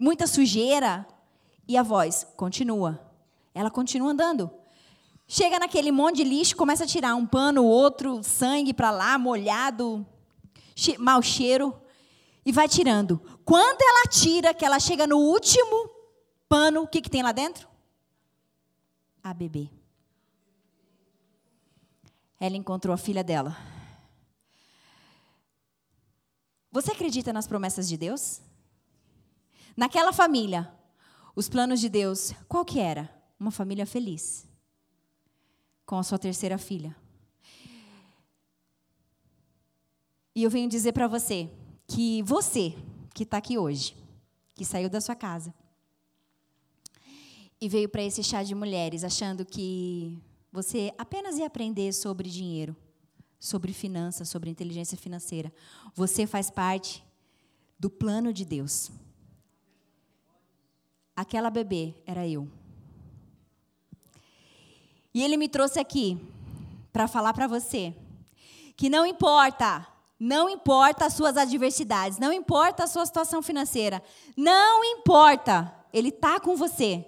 muita 0.00 0.26
sujeira. 0.26 1.06
E 1.68 1.76
a 1.76 1.82
voz 1.82 2.26
continua. 2.36 3.00
Ela 3.54 3.70
continua 3.70 4.10
andando. 4.10 4.50
Chega 5.28 5.60
naquele 5.60 5.92
monte 5.92 6.16
de 6.16 6.24
lixo, 6.24 6.56
começa 6.56 6.82
a 6.82 6.86
tirar 6.86 7.14
um 7.14 7.24
pano, 7.24 7.64
outro, 7.64 8.20
sangue 8.24 8.74
para 8.74 8.90
lá, 8.90 9.16
molhado, 9.16 10.04
che 10.74 10.98
mau 10.98 11.22
cheiro, 11.22 11.81
e 12.44 12.52
vai 12.52 12.68
tirando. 12.68 13.18
Quando 13.44 13.80
ela 13.80 14.10
tira, 14.10 14.54
que 14.54 14.64
ela 14.64 14.80
chega 14.80 15.06
no 15.06 15.18
último 15.18 15.90
pano, 16.48 16.82
o 16.82 16.86
que, 16.86 17.00
que 17.00 17.10
tem 17.10 17.22
lá 17.22 17.32
dentro? 17.32 17.68
A 19.22 19.32
bebê. 19.32 19.68
Ela 22.38 22.56
encontrou 22.56 22.92
a 22.92 22.98
filha 22.98 23.22
dela. 23.22 23.56
Você 26.70 26.90
acredita 26.90 27.32
nas 27.32 27.46
promessas 27.46 27.88
de 27.88 27.96
Deus? 27.96 28.40
Naquela 29.76 30.12
família, 30.12 30.72
os 31.36 31.48
planos 31.48 31.80
de 31.80 31.88
Deus, 31.88 32.32
qual 32.48 32.64
que 32.64 32.80
era? 32.80 33.12
Uma 33.38 33.50
família 33.50 33.86
feliz. 33.86 34.46
Com 35.86 35.98
a 35.98 36.02
sua 36.02 36.18
terceira 36.18 36.58
filha. 36.58 36.96
E 40.34 40.42
eu 40.42 40.50
venho 40.50 40.68
dizer 40.68 40.92
para 40.92 41.06
você 41.06 41.50
que 41.86 42.22
você, 42.22 42.74
que 43.14 43.22
está 43.22 43.36
aqui 43.36 43.58
hoje, 43.58 43.96
que 44.54 44.64
saiu 44.64 44.88
da 44.88 45.00
sua 45.00 45.14
casa 45.14 45.54
e 47.60 47.68
veio 47.68 47.88
para 47.88 48.02
esse 48.02 48.22
chá 48.24 48.42
de 48.42 48.54
mulheres 48.54 49.04
achando 49.04 49.44
que 49.44 50.18
você 50.50 50.92
apenas 50.98 51.38
ia 51.38 51.46
aprender 51.46 51.92
sobre 51.92 52.28
dinheiro, 52.28 52.76
sobre 53.38 53.72
finanças, 53.72 54.28
sobre 54.28 54.50
inteligência 54.50 54.98
financeira. 54.98 55.52
Você 55.94 56.26
faz 56.26 56.50
parte 56.50 57.04
do 57.78 57.88
plano 57.88 58.32
de 58.32 58.44
Deus. 58.44 58.90
Aquela 61.16 61.50
bebê 61.50 61.94
era 62.06 62.26
eu. 62.26 62.48
E 65.14 65.22
ele 65.22 65.36
me 65.36 65.48
trouxe 65.48 65.78
aqui 65.78 66.18
para 66.92 67.06
falar 67.06 67.32
para 67.32 67.46
você 67.46 67.94
que 68.76 68.88
não 68.90 69.06
importa, 69.06 69.86
não 70.24 70.48
importa 70.48 71.06
as 71.06 71.14
suas 71.14 71.36
adversidades, 71.36 72.16
não 72.16 72.32
importa 72.32 72.84
a 72.84 72.86
sua 72.86 73.04
situação 73.04 73.42
financeira, 73.42 74.00
não 74.36 74.84
importa, 74.84 75.74
ele 75.92 76.10
está 76.10 76.38
com 76.38 76.54
você. 76.54 77.04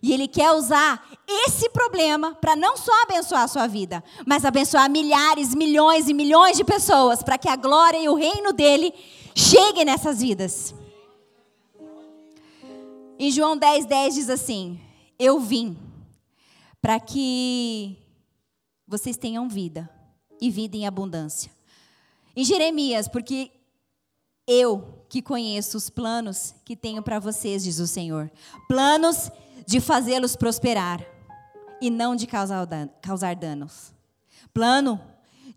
E 0.00 0.12
ele 0.12 0.28
quer 0.28 0.52
usar 0.52 1.10
esse 1.26 1.68
problema 1.70 2.36
para 2.36 2.54
não 2.54 2.76
só 2.76 2.92
abençoar 3.02 3.42
a 3.42 3.48
sua 3.48 3.66
vida, 3.66 4.04
mas 4.24 4.44
abençoar 4.44 4.88
milhares, 4.88 5.56
milhões 5.56 6.08
e 6.08 6.14
milhões 6.14 6.56
de 6.56 6.62
pessoas, 6.62 7.20
para 7.20 7.36
que 7.36 7.48
a 7.48 7.56
glória 7.56 7.98
e 7.98 8.08
o 8.08 8.14
reino 8.14 8.52
dele 8.52 8.94
cheguem 9.34 9.84
nessas 9.84 10.20
vidas. 10.20 10.72
Em 13.18 13.28
João 13.32 13.56
10, 13.56 13.86
10 13.86 14.14
diz 14.14 14.30
assim: 14.30 14.78
Eu 15.18 15.40
vim 15.40 15.76
para 16.80 17.00
que 17.00 17.98
vocês 18.86 19.16
tenham 19.16 19.48
vida 19.48 19.90
e 20.40 20.48
vida 20.48 20.76
em 20.76 20.86
abundância. 20.86 21.55
Em 22.36 22.44
Jeremias, 22.44 23.08
porque 23.08 23.50
eu 24.46 25.04
que 25.08 25.22
conheço 25.22 25.76
os 25.76 25.88
planos 25.88 26.54
que 26.64 26.76
tenho 26.76 27.02
para 27.02 27.18
vocês, 27.18 27.64
diz 27.64 27.78
o 27.78 27.86
Senhor. 27.86 28.30
Planos 28.68 29.30
de 29.66 29.80
fazê-los 29.80 30.36
prosperar 30.36 31.04
e 31.80 31.90
não 31.90 32.14
de 32.14 32.26
causar 32.26 33.34
danos. 33.34 33.92
Plano 34.52 35.00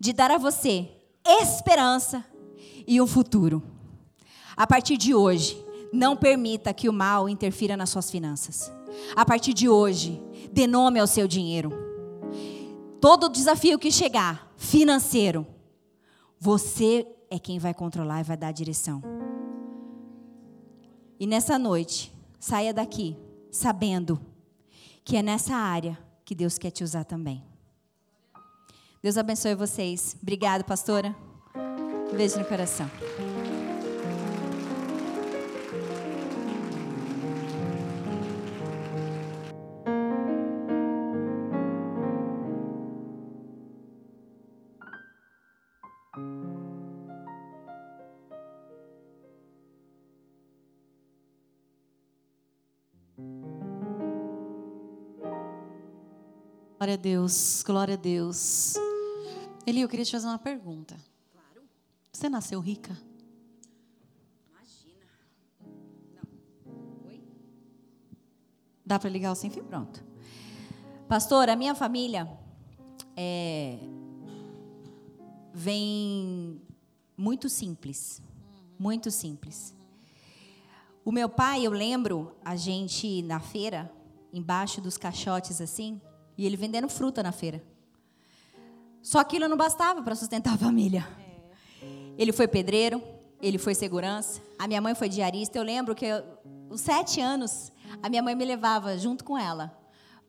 de 0.00 0.12
dar 0.12 0.30
a 0.30 0.38
você 0.38 0.88
esperança 1.24 2.24
e 2.86 3.00
um 3.00 3.06
futuro. 3.06 3.62
A 4.56 4.66
partir 4.66 4.96
de 4.96 5.14
hoje, 5.14 5.62
não 5.92 6.16
permita 6.16 6.72
que 6.72 6.88
o 6.88 6.92
mal 6.92 7.28
interfira 7.28 7.76
nas 7.76 7.90
suas 7.90 8.10
finanças. 8.10 8.72
A 9.14 9.24
partir 9.24 9.52
de 9.52 9.68
hoje, 9.68 10.20
dê 10.52 10.66
nome 10.66 10.98
ao 10.98 11.06
seu 11.06 11.28
dinheiro. 11.28 11.72
Todo 13.00 13.28
desafio 13.28 13.78
que 13.78 13.90
chegar, 13.90 14.52
financeiro, 14.56 15.46
você 16.40 17.06
é 17.28 17.38
quem 17.38 17.58
vai 17.58 17.74
controlar 17.74 18.20
e 18.20 18.24
vai 18.24 18.36
dar 18.36 18.48
a 18.48 18.52
direção. 18.52 19.02
E 21.18 21.26
nessa 21.26 21.58
noite, 21.58 22.10
saia 22.38 22.72
daqui 22.72 23.14
sabendo 23.50 24.18
que 25.04 25.16
é 25.16 25.22
nessa 25.22 25.54
área 25.54 25.98
que 26.24 26.34
Deus 26.34 26.56
quer 26.56 26.70
te 26.70 26.82
usar 26.82 27.04
também. 27.04 27.44
Deus 29.02 29.18
abençoe 29.18 29.54
vocês. 29.54 30.16
Obrigada, 30.22 30.64
pastora. 30.64 31.14
Um 32.10 32.16
beijo 32.16 32.38
no 32.38 32.44
coração. 32.44 32.90
Glória 56.90 56.98
a 56.98 57.02
Deus, 57.02 57.62
glória 57.64 57.94
a 57.94 57.96
Deus. 57.96 58.74
Eli, 59.64 59.80
eu 59.80 59.88
queria 59.88 60.04
te 60.04 60.10
fazer 60.10 60.26
uma 60.26 60.40
pergunta. 60.40 60.96
Claro. 61.32 61.62
Você 62.12 62.28
nasceu 62.28 62.58
rica? 62.58 62.98
Imagina. 64.50 65.06
Não. 66.16 67.06
Oi? 67.06 67.22
Dá 68.84 68.98
para 68.98 69.08
ligar 69.08 69.30
o 69.30 69.36
sem 69.36 69.50
fio? 69.50 69.62
Pronto. 69.62 70.02
Pastor, 71.06 71.48
a 71.48 71.54
minha 71.54 71.76
família 71.76 72.28
é, 73.16 73.78
vem 75.54 76.60
muito 77.16 77.48
simples. 77.48 78.20
Muito 78.76 79.12
simples. 79.12 79.76
O 81.04 81.12
meu 81.12 81.28
pai, 81.28 81.64
eu 81.64 81.70
lembro 81.70 82.34
a 82.44 82.56
gente 82.56 83.22
na 83.22 83.38
feira, 83.38 83.88
embaixo 84.32 84.80
dos 84.80 84.96
caixotes 84.96 85.60
assim, 85.60 86.00
e 86.40 86.46
ele 86.46 86.56
vendendo 86.56 86.88
fruta 86.88 87.22
na 87.22 87.32
feira. 87.32 87.62
Só 89.02 89.18
aquilo 89.18 89.46
não 89.46 89.58
bastava 89.58 90.02
para 90.02 90.14
sustentar 90.14 90.54
a 90.54 90.56
família. 90.56 91.06
Ele 92.16 92.32
foi 92.32 92.48
pedreiro, 92.48 93.02
ele 93.42 93.58
foi 93.58 93.74
segurança, 93.74 94.40
a 94.58 94.66
minha 94.66 94.80
mãe 94.80 94.94
foi 94.94 95.10
diarista. 95.10 95.58
Eu 95.58 95.62
lembro 95.62 95.94
que, 95.94 96.06
eu, 96.06 96.24
os 96.70 96.80
sete 96.80 97.20
anos, 97.20 97.70
a 98.02 98.08
minha 98.08 98.22
mãe 98.22 98.34
me 98.34 98.46
levava 98.46 98.96
junto 98.96 99.22
com 99.22 99.36
ela 99.36 99.78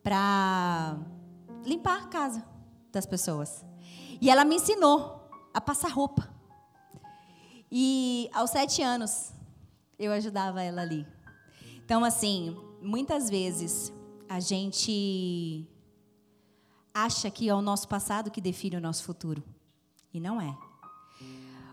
para 0.04 0.98
limpar 1.64 2.04
a 2.04 2.08
casa 2.08 2.46
das 2.92 3.06
pessoas. 3.06 3.64
E 4.20 4.30
ela 4.30 4.44
me 4.44 4.56
ensinou 4.56 5.32
a 5.54 5.62
passar 5.62 5.92
roupa. 5.92 6.30
E 7.72 8.30
aos 8.34 8.50
sete 8.50 8.82
anos, 8.82 9.32
eu 9.98 10.12
ajudava 10.12 10.62
ela 10.62 10.82
ali. 10.82 11.08
Então, 11.86 12.04
assim, 12.04 12.58
muitas 12.82 13.30
vezes 13.30 13.94
a 14.28 14.42
gente 14.42 15.71
acha 16.94 17.30
que 17.30 17.50
é 17.50 17.54
o 17.54 17.62
nosso 17.62 17.88
passado 17.88 18.32
que 18.32 18.42
define 18.42 18.78
o 18.78 18.82
nosso 18.82 19.04
futuro. 19.04 19.44
E 20.14 20.20
não 20.20 20.42
é. 20.42 20.56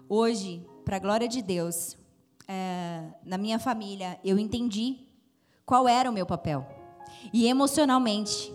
Hoje, 0.09 0.65
para 0.85 0.97
a 0.97 1.01
glória 1.01 1.29
de 1.29 1.43
Deus, 1.43 1.97
é, 2.47 3.09
na 3.25 3.37
minha 3.37 3.59
família, 3.59 4.19
eu 4.25 4.39
entendi 4.39 5.07
qual 5.67 5.87
era 5.87 6.09
o 6.09 6.13
meu 6.13 6.25
papel. 6.25 6.67
E 7.33 7.47
emocionalmente, 7.47 8.53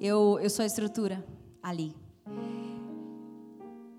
eu, 0.00 0.38
eu 0.40 0.50
sou 0.50 0.62
a 0.62 0.66
estrutura 0.66 1.24
ali. 1.62 1.94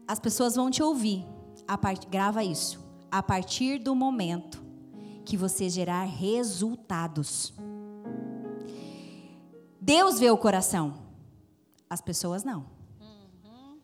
As 0.08 0.20
pessoas 0.20 0.56
vão 0.56 0.70
te 0.70 0.84
ouvir. 0.84 1.26
Part... 1.82 2.06
Grava 2.08 2.44
isso. 2.44 2.80
A 3.10 3.24
partir 3.24 3.80
do 3.80 3.96
momento 3.96 4.62
que 5.26 5.38
você 5.38 5.70
gerar 5.70 6.04
resultados. 6.04 7.54
Deus 9.80 10.20
vê 10.20 10.30
o 10.30 10.38
coração. 10.38 11.03
As 11.94 12.02
pessoas 12.02 12.44
não. 12.44 12.66
Uhum. 13.00 13.80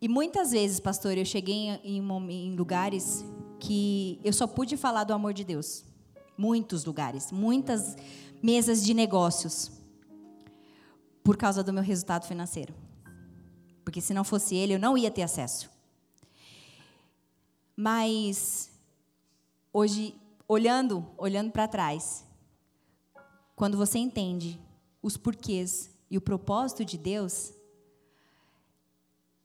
E 0.00 0.06
muitas 0.06 0.52
vezes, 0.52 0.78
pastor, 0.78 1.18
eu 1.18 1.24
cheguei 1.24 1.70
em, 1.82 1.98
em, 2.30 2.54
lugares 2.54 3.24
que 3.58 4.20
eu 4.22 4.32
só 4.32 4.46
pude 4.46 4.76
falar 4.76 5.02
do 5.02 5.12
amor 5.12 5.32
de 5.32 5.42
Deus. 5.42 5.84
Muitos 6.38 6.84
lugares, 6.84 7.32
muitas 7.32 7.96
mesas 8.40 8.84
de 8.84 8.94
negócios. 8.94 9.72
Por 11.24 11.36
causa 11.36 11.64
do 11.64 11.72
meu 11.72 11.82
resultado 11.82 12.28
financeiro. 12.28 12.72
Porque 13.84 14.00
se 14.00 14.14
não 14.14 14.22
fosse 14.22 14.54
ele, 14.54 14.74
eu 14.74 14.78
não 14.78 14.96
ia 14.96 15.10
ter 15.10 15.22
acesso. 15.22 15.68
Mas 17.74 18.70
hoje, 19.72 20.14
olhando, 20.46 21.04
olhando 21.18 21.50
para 21.50 21.66
trás, 21.66 22.24
quando 23.56 23.78
você 23.78 23.98
entende 23.98 24.60
os 25.02 25.16
porquês 25.16 25.90
e 26.10 26.18
o 26.18 26.20
propósito 26.20 26.84
de 26.84 26.98
Deus, 26.98 27.54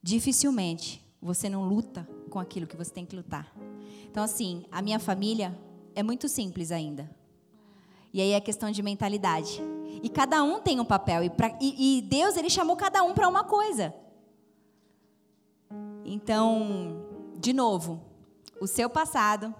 dificilmente 0.02 1.02
você 1.20 1.48
não 1.48 1.66
luta 1.66 2.06
com 2.28 2.38
aquilo 2.38 2.66
que 2.66 2.76
você 2.76 2.92
tem 2.92 3.06
que 3.06 3.16
lutar. 3.16 3.50
Então, 4.10 4.22
assim, 4.22 4.66
a 4.70 4.82
minha 4.82 4.98
família 4.98 5.58
é 5.94 6.02
muito 6.02 6.28
simples 6.28 6.70
ainda. 6.70 7.10
E 8.12 8.20
aí 8.20 8.32
é 8.32 8.40
questão 8.40 8.70
de 8.70 8.82
mentalidade. 8.82 9.62
E 10.02 10.08
cada 10.10 10.42
um 10.42 10.60
tem 10.60 10.78
um 10.78 10.84
papel. 10.84 11.24
E, 11.24 11.30
pra, 11.30 11.56
e, 11.58 11.98
e 11.98 12.02
Deus, 12.02 12.36
Ele 12.36 12.50
chamou 12.50 12.76
cada 12.76 13.02
um 13.02 13.14
para 13.14 13.26
uma 13.26 13.44
coisa. 13.44 13.94
Então, 16.04 17.06
de 17.38 17.54
novo, 17.54 18.02
o 18.60 18.66
seu 18.66 18.90
passado, 18.90 19.54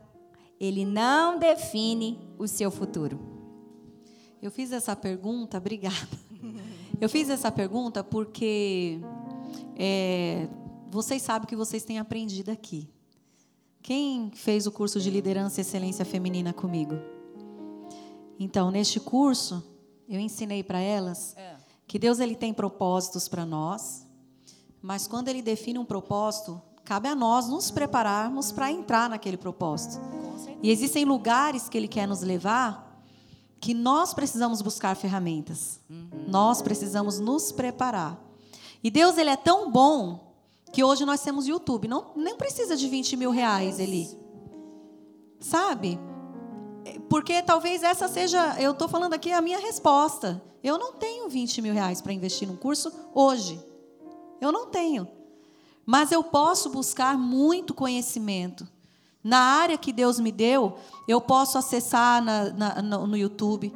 ele 0.60 0.84
não 0.84 1.38
define 1.38 2.18
o 2.38 2.46
seu 2.46 2.70
futuro. 2.70 3.31
Eu 4.42 4.50
fiz 4.50 4.72
essa 4.72 4.96
pergunta, 4.96 5.56
obrigada. 5.58 6.18
Eu 7.00 7.08
fiz 7.08 7.30
essa 7.30 7.50
pergunta 7.50 8.02
porque 8.02 9.00
é, 9.76 10.48
vocês 10.90 11.22
sabem 11.22 11.46
que 11.46 11.54
vocês 11.54 11.84
têm 11.84 12.00
aprendido 12.00 12.50
aqui. 12.50 12.88
Quem 13.80 14.32
fez 14.34 14.66
o 14.66 14.72
curso 14.72 15.00
de 15.00 15.10
liderança 15.10 15.60
e 15.60 15.62
excelência 15.62 16.04
feminina 16.04 16.52
comigo? 16.52 16.96
Então, 18.36 18.72
neste 18.72 18.98
curso, 18.98 19.62
eu 20.08 20.18
ensinei 20.18 20.64
para 20.64 20.80
elas 20.80 21.36
é. 21.36 21.54
que 21.86 21.96
Deus 21.96 22.18
ele 22.18 22.34
tem 22.34 22.52
propósitos 22.52 23.28
para 23.28 23.46
nós, 23.46 24.04
mas 24.82 25.06
quando 25.06 25.28
ele 25.28 25.40
define 25.40 25.78
um 25.78 25.84
propósito, 25.84 26.60
cabe 26.84 27.06
a 27.08 27.14
nós 27.14 27.48
nos 27.48 27.70
prepararmos 27.70 28.50
para 28.50 28.72
entrar 28.72 29.08
naquele 29.08 29.36
propósito. 29.36 30.00
E 30.60 30.68
existem 30.68 31.04
lugares 31.04 31.68
que 31.68 31.78
ele 31.78 31.86
quer 31.86 32.08
nos 32.08 32.22
levar 32.22 32.91
que 33.62 33.72
nós 33.72 34.12
precisamos 34.12 34.60
buscar 34.60 34.96
ferramentas. 34.96 35.78
Uhum. 35.88 36.24
Nós 36.26 36.60
precisamos 36.60 37.20
nos 37.20 37.52
preparar. 37.52 38.20
E 38.82 38.90
Deus 38.90 39.16
ele 39.16 39.30
é 39.30 39.36
tão 39.36 39.70
bom 39.70 40.34
que 40.72 40.82
hoje 40.82 41.04
nós 41.04 41.22
temos 41.22 41.46
YouTube. 41.46 41.86
Não, 41.86 42.10
nem 42.16 42.36
precisa 42.36 42.76
de 42.76 42.88
20 42.88 43.16
mil 43.16 43.30
reais, 43.30 43.78
Eli. 43.78 44.10
Sabe? 45.38 45.96
Porque 47.08 47.40
talvez 47.40 47.84
essa 47.84 48.08
seja, 48.08 48.60
eu 48.60 48.72
estou 48.72 48.88
falando 48.88 49.14
aqui 49.14 49.30
a 49.30 49.40
minha 49.40 49.60
resposta. 49.60 50.42
Eu 50.60 50.76
não 50.76 50.94
tenho 50.94 51.28
20 51.28 51.62
mil 51.62 51.72
reais 51.72 52.02
para 52.02 52.12
investir 52.12 52.48
num 52.48 52.56
curso 52.56 52.92
hoje. 53.14 53.64
Eu 54.40 54.50
não 54.50 54.66
tenho. 54.66 55.06
Mas 55.86 56.10
eu 56.10 56.24
posso 56.24 56.68
buscar 56.68 57.16
muito 57.16 57.72
conhecimento. 57.74 58.66
Na 59.22 59.38
área 59.38 59.78
que 59.78 59.92
Deus 59.92 60.18
me 60.18 60.32
deu, 60.32 60.76
eu 61.06 61.20
posso 61.20 61.56
acessar 61.56 62.22
na, 62.22 62.50
na, 62.52 62.82
no 62.82 63.16
YouTube, 63.16 63.72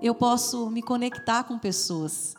eu 0.00 0.14
posso 0.14 0.68
me 0.70 0.82
conectar 0.82 1.44
com 1.44 1.58
pessoas 1.58 2.34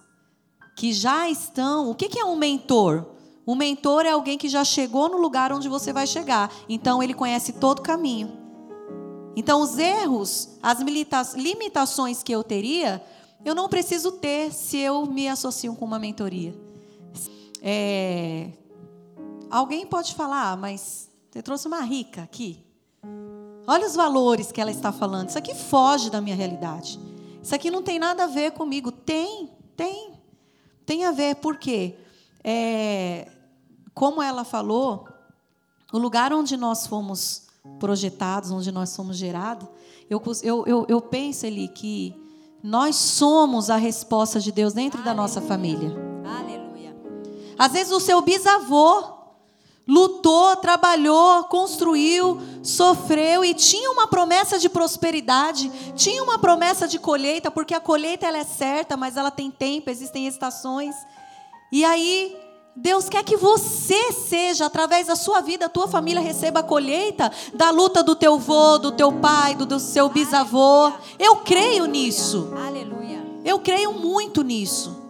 que 0.75 0.91
já 0.91 1.29
estão. 1.29 1.89
O 1.89 1.95
que 1.95 2.19
é 2.19 2.25
um 2.25 2.35
mentor? 2.35 3.05
O 3.45 3.55
mentor 3.55 4.05
é 4.05 4.11
alguém 4.11 4.37
que 4.37 4.49
já 4.49 4.63
chegou 4.63 5.09
no 5.09 5.17
lugar 5.17 5.51
onde 5.51 5.69
você 5.69 5.93
vai 5.93 6.05
chegar. 6.05 6.51
Então, 6.67 7.01
ele 7.01 7.13
conhece 7.13 7.53
todo 7.53 7.79
o 7.79 7.83
caminho. 7.83 8.37
Então, 9.35 9.61
os 9.61 9.77
erros, 9.77 10.57
as 10.61 10.79
limitações 11.35 12.21
que 12.21 12.31
eu 12.31 12.43
teria, 12.43 13.03
eu 13.43 13.55
não 13.55 13.67
preciso 13.67 14.11
ter 14.11 14.53
se 14.53 14.77
eu 14.77 15.05
me 15.05 15.27
associo 15.27 15.75
com 15.75 15.85
uma 15.85 15.99
mentoria. 15.99 16.55
É... 17.61 18.49
Alguém 19.49 19.85
pode 19.85 20.15
falar, 20.15 20.51
ah, 20.51 20.55
mas 20.55 21.09
você 21.33 21.41
trouxe 21.41 21.67
uma 21.67 21.81
rica 21.81 22.21
aqui. 22.21 22.63
Olha 23.65 23.87
os 23.87 23.95
valores 23.95 24.51
que 24.51 24.61
ela 24.61 24.69
está 24.69 24.91
falando. 24.91 25.29
Isso 25.29 25.37
aqui 25.39 25.55
foge 25.55 26.11
da 26.11 26.21
minha 26.21 26.35
realidade. 26.35 26.99
Isso 27.41 27.55
aqui 27.55 27.71
não 27.71 27.81
tem 27.81 27.97
nada 27.97 28.25
a 28.25 28.27
ver 28.27 28.51
comigo. 28.51 28.91
Tem, 28.91 29.49
tem. 29.75 30.13
Tem 30.85 31.05
a 31.05 31.11
ver, 31.11 31.37
por 31.37 31.57
quê? 31.57 31.95
É, 32.43 33.31
como 33.95 34.21
ela 34.21 34.43
falou, 34.43 35.07
o 35.91 35.97
lugar 35.97 36.31
onde 36.31 36.55
nós 36.55 36.85
fomos 36.85 37.47
projetados, 37.79 38.51
onde 38.51 38.71
nós 38.71 38.95
fomos 38.95 39.17
gerados, 39.17 39.67
eu, 40.07 40.21
eu, 40.43 40.63
eu, 40.67 40.85
eu 40.87 41.01
penso 41.01 41.47
ali 41.47 41.67
que 41.67 42.15
nós 42.61 42.95
somos 42.95 43.71
a 43.71 43.75
resposta 43.75 44.39
de 44.39 44.51
Deus 44.51 44.71
dentro 44.71 44.99
Aleluia. 44.99 45.15
da 45.15 45.19
nossa 45.19 45.41
família. 45.41 45.89
Aleluia. 46.23 46.95
Às 47.57 47.71
vezes 47.71 47.91
o 47.91 47.99
seu 47.99 48.21
bisavô 48.21 49.22
lutou, 49.87 50.55
trabalhou, 50.55 51.43
construiu, 51.45 52.39
sofreu 52.63 53.43
e 53.43 53.53
tinha 53.53 53.91
uma 53.91 54.07
promessa 54.07 54.57
de 54.57 54.69
prosperidade, 54.69 55.69
tinha 55.95 56.23
uma 56.23 56.39
promessa 56.39 56.87
de 56.87 56.97
colheita, 56.97 57.51
porque 57.51 57.73
a 57.73 57.79
colheita 57.79 58.25
ela 58.25 58.37
é 58.37 58.43
certa, 58.43 58.95
mas 58.95 59.17
ela 59.17 59.29
tem 59.29 59.51
tempo, 59.51 59.89
existem 59.89 60.25
estações. 60.25 60.95
E 61.71 61.83
aí 61.83 62.37
Deus 62.75 63.07
quer 63.09 63.23
que 63.23 63.37
você 63.37 64.11
seja, 64.13 64.65
através 64.65 65.07
da 65.07 65.15
sua 65.15 65.41
vida, 65.41 65.65
a 65.65 65.69
tua 65.69 65.87
família 65.87 66.21
receba 66.21 66.61
a 66.61 66.63
colheita 66.63 67.31
da 67.53 67.69
luta 67.69 68.01
do 68.01 68.15
teu 68.15 68.39
vô, 68.39 68.77
do 68.79 68.91
teu 68.91 69.11
pai, 69.11 69.53
do, 69.53 69.65
do 69.65 69.79
seu 69.79 70.09
bisavô. 70.09 70.91
Eu 71.19 71.37
creio 71.37 71.85
nisso. 71.85 72.51
Aleluia. 72.55 73.21
Eu 73.43 73.59
creio 73.59 73.91
muito 73.93 74.41
nisso. 74.41 75.02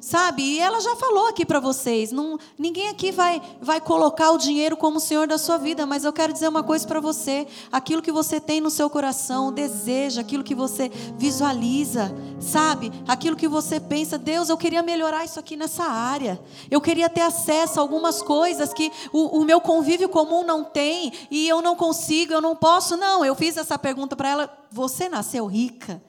Sabe? 0.00 0.42
E 0.42 0.58
ela 0.58 0.80
já 0.80 0.96
falou 0.96 1.28
aqui 1.28 1.44
para 1.44 1.60
vocês, 1.60 2.10
não, 2.10 2.38
ninguém 2.58 2.88
aqui 2.88 3.12
vai 3.12 3.42
vai 3.60 3.80
colocar 3.82 4.30
o 4.30 4.38
dinheiro 4.38 4.74
como 4.74 4.96
o 4.96 5.00
senhor 5.00 5.26
da 5.26 5.36
sua 5.36 5.58
vida, 5.58 5.84
mas 5.84 6.04
eu 6.04 6.12
quero 6.12 6.32
dizer 6.32 6.48
uma 6.48 6.62
coisa 6.62 6.86
para 6.86 7.00
você, 7.00 7.46
aquilo 7.70 8.00
que 8.00 8.10
você 8.10 8.40
tem 8.40 8.62
no 8.62 8.70
seu 8.70 8.88
coração, 8.88 9.48
o 9.48 9.52
desejo, 9.52 10.18
aquilo 10.18 10.42
que 10.42 10.54
você 10.54 10.90
visualiza, 11.18 12.10
sabe? 12.40 12.90
Aquilo 13.06 13.36
que 13.36 13.46
você 13.46 13.78
pensa, 13.78 14.16
Deus, 14.16 14.48
eu 14.48 14.56
queria 14.56 14.82
melhorar 14.82 15.24
isso 15.24 15.38
aqui 15.38 15.54
nessa 15.54 15.84
área. 15.84 16.40
Eu 16.70 16.80
queria 16.80 17.10
ter 17.10 17.20
acesso 17.20 17.78
a 17.78 17.82
algumas 17.82 18.22
coisas 18.22 18.72
que 18.72 18.90
o, 19.12 19.40
o 19.40 19.44
meu 19.44 19.60
convívio 19.60 20.08
comum 20.08 20.42
não 20.44 20.64
tem 20.64 21.12
e 21.30 21.46
eu 21.46 21.60
não 21.60 21.76
consigo, 21.76 22.32
eu 22.32 22.40
não 22.40 22.56
posso. 22.56 22.96
Não, 22.96 23.22
eu 23.22 23.34
fiz 23.34 23.58
essa 23.58 23.78
pergunta 23.78 24.16
para 24.16 24.30
ela, 24.30 24.58
você 24.70 25.10
nasceu 25.10 25.46
rica? 25.46 26.02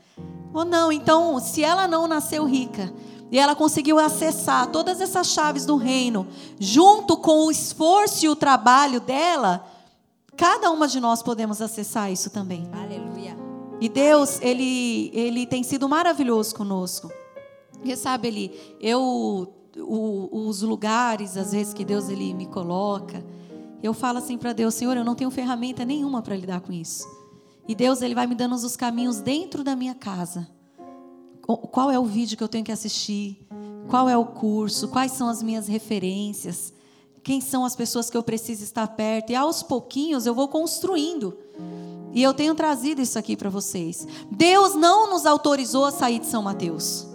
Ou 0.53 0.65
não? 0.65 0.91
Então, 0.91 1.39
se 1.39 1.63
ela 1.63 1.87
não 1.87 2.07
nasceu 2.07 2.45
rica, 2.45 2.93
e 3.31 3.39
ela 3.39 3.55
conseguiu 3.55 3.97
acessar 3.97 4.67
todas 4.67 4.99
essas 4.99 5.27
chaves 5.27 5.65
do 5.65 5.77
reino, 5.77 6.27
junto 6.59 7.15
com 7.15 7.45
o 7.45 7.51
esforço 7.51 8.25
e 8.25 8.29
o 8.29 8.35
trabalho 8.35 8.99
dela. 8.99 9.65
Cada 10.35 10.69
uma 10.69 10.85
de 10.85 10.99
nós 10.99 11.23
podemos 11.23 11.61
acessar 11.61 12.11
isso 12.11 12.29
também. 12.29 12.69
Aleluia. 12.73 13.37
E 13.79 13.87
Deus, 13.87 14.37
ele, 14.41 15.09
ele 15.13 15.47
tem 15.47 15.63
sido 15.63 15.87
maravilhoso 15.87 16.53
conosco. 16.53 17.09
Porque 17.71 17.95
sabe, 17.95 18.27
ele, 18.27 18.77
eu, 18.81 19.01
o, 19.77 20.47
os 20.47 20.61
lugares, 20.61 21.37
às 21.37 21.53
vezes 21.53 21.73
que 21.73 21.85
Deus 21.85 22.09
ele 22.09 22.33
me 22.33 22.47
coloca, 22.47 23.23
eu 23.81 23.93
falo 23.93 24.17
assim 24.17 24.37
para 24.37 24.51
Deus, 24.51 24.75
Senhor, 24.75 24.97
eu 24.97 25.05
não 25.05 25.15
tenho 25.15 25.31
ferramenta 25.31 25.85
nenhuma 25.85 26.21
para 26.21 26.35
lidar 26.35 26.59
com 26.59 26.73
isso. 26.73 27.07
E 27.65 27.73
Deus 27.73 28.01
ele 28.01 28.13
vai 28.13 28.27
me 28.27 28.35
dando 28.35 28.55
os 28.55 28.75
caminhos 28.75 29.21
dentro 29.21 29.63
da 29.63 29.73
minha 29.73 29.95
casa 29.95 30.47
qual 31.57 31.91
é 31.91 31.99
o 31.99 32.05
vídeo 32.05 32.37
que 32.37 32.43
eu 32.43 32.47
tenho 32.47 32.65
que 32.65 32.71
assistir, 32.71 33.45
qual 33.87 34.07
é 34.09 34.17
o 34.17 34.25
curso, 34.25 34.87
quais 34.87 35.11
são 35.11 35.27
as 35.27 35.41
minhas 35.43 35.67
referências, 35.67 36.73
quem 37.23 37.39
são 37.41 37.65
as 37.65 37.75
pessoas 37.75 38.09
que 38.09 38.17
eu 38.17 38.23
preciso 38.23 38.63
estar 38.63 38.87
perto. 38.87 39.31
E 39.31 39.35
aos 39.35 39.61
pouquinhos 39.61 40.25
eu 40.25 40.33
vou 40.33 40.47
construindo. 40.47 41.37
E 42.13 42.21
eu 42.21 42.33
tenho 42.33 42.55
trazido 42.55 43.01
isso 43.01 43.17
aqui 43.17 43.37
para 43.37 43.49
vocês. 43.49 44.07
Deus 44.29 44.75
não 44.75 45.09
nos 45.09 45.25
autorizou 45.25 45.85
a 45.85 45.91
sair 45.91 46.19
de 46.19 46.25
São 46.25 46.43
Mateus. 46.43 47.10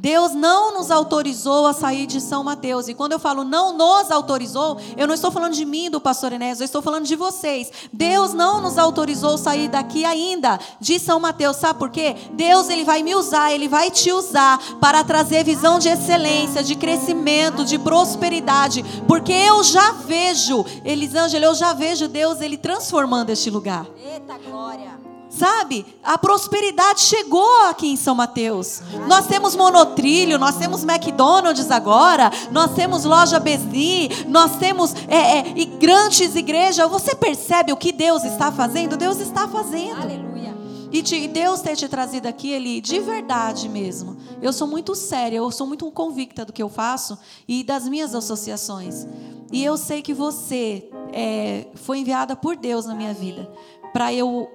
Deus 0.00 0.32
não 0.32 0.78
nos 0.78 0.92
autorizou 0.92 1.66
a 1.66 1.72
sair 1.72 2.06
de 2.06 2.20
São 2.20 2.44
Mateus. 2.44 2.86
E 2.86 2.94
quando 2.94 3.12
eu 3.12 3.18
falo 3.18 3.42
não 3.42 3.76
nos 3.76 4.12
autorizou, 4.12 4.78
eu 4.96 5.08
não 5.08 5.14
estou 5.14 5.32
falando 5.32 5.54
de 5.54 5.64
mim, 5.64 5.90
do 5.90 6.00
pastor 6.00 6.32
Enés, 6.32 6.60
eu 6.60 6.64
estou 6.64 6.80
falando 6.80 7.04
de 7.04 7.16
vocês. 7.16 7.72
Deus 7.92 8.32
não 8.32 8.60
nos 8.60 8.78
autorizou 8.78 9.34
a 9.34 9.38
sair 9.38 9.68
daqui 9.68 10.04
ainda 10.04 10.60
de 10.80 11.00
São 11.00 11.18
Mateus. 11.18 11.56
Sabe 11.56 11.80
por 11.80 11.90
quê? 11.90 12.14
Deus 12.34 12.68
ele 12.68 12.84
vai 12.84 13.02
me 13.02 13.16
usar, 13.16 13.52
ele 13.52 13.66
vai 13.66 13.90
te 13.90 14.12
usar 14.12 14.78
para 14.80 15.02
trazer 15.02 15.42
visão 15.42 15.80
de 15.80 15.88
excelência, 15.88 16.62
de 16.62 16.76
crescimento, 16.76 17.64
de 17.64 17.76
prosperidade, 17.76 18.84
porque 19.08 19.32
eu 19.32 19.64
já 19.64 19.90
vejo, 19.90 20.64
Elisângela, 20.84 21.44
eu 21.44 21.54
já 21.56 21.72
vejo 21.72 22.06
Deus 22.06 22.40
ele 22.40 22.56
transformando 22.56 23.30
este 23.30 23.50
lugar. 23.50 23.84
Eita 24.00 24.38
glória. 24.38 25.08
Sabe? 25.38 25.86
A 26.02 26.18
prosperidade 26.18 27.00
chegou 27.00 27.68
aqui 27.68 27.86
em 27.86 27.96
São 27.96 28.14
Mateus. 28.14 28.82
Nós 29.06 29.28
temos 29.28 29.54
monotrilho, 29.54 30.36
nós 30.36 30.56
temos 30.56 30.82
McDonald's 30.82 31.70
agora, 31.70 32.30
nós 32.50 32.74
temos 32.74 33.04
loja 33.04 33.38
Besni, 33.38 34.10
nós 34.26 34.56
temos 34.56 34.92
é, 35.06 35.38
é, 35.38 35.64
grandes 35.78 36.34
igrejas. 36.34 36.90
Você 36.90 37.14
percebe 37.14 37.72
o 37.72 37.76
que 37.76 37.92
Deus 37.92 38.24
está 38.24 38.50
fazendo? 38.50 38.96
Deus 38.96 39.20
está 39.20 39.46
fazendo. 39.46 40.02
Aleluia. 40.02 40.56
E 40.90 41.02
de 41.02 41.28
Deus 41.28 41.60
ter 41.60 41.76
te 41.76 41.86
trazido 41.86 42.26
aqui, 42.26 42.50
Ele, 42.50 42.80
de 42.80 42.98
verdade 42.98 43.68
mesmo. 43.68 44.16
Eu 44.42 44.52
sou 44.52 44.66
muito 44.66 44.94
séria, 44.96 45.36
eu 45.36 45.50
sou 45.52 45.66
muito 45.66 45.88
convicta 45.92 46.44
do 46.44 46.52
que 46.52 46.62
eu 46.62 46.68
faço 46.68 47.16
e 47.46 47.62
das 47.62 47.86
minhas 47.86 48.12
associações. 48.14 49.06
E 49.52 49.62
eu 49.62 49.76
sei 49.76 50.02
que 50.02 50.12
você 50.12 50.90
é, 51.12 51.66
foi 51.74 51.98
enviada 51.98 52.34
por 52.34 52.56
Deus 52.56 52.86
na 52.86 52.94
minha 52.94 53.14
vida 53.14 53.48
para 53.92 54.12
eu 54.12 54.48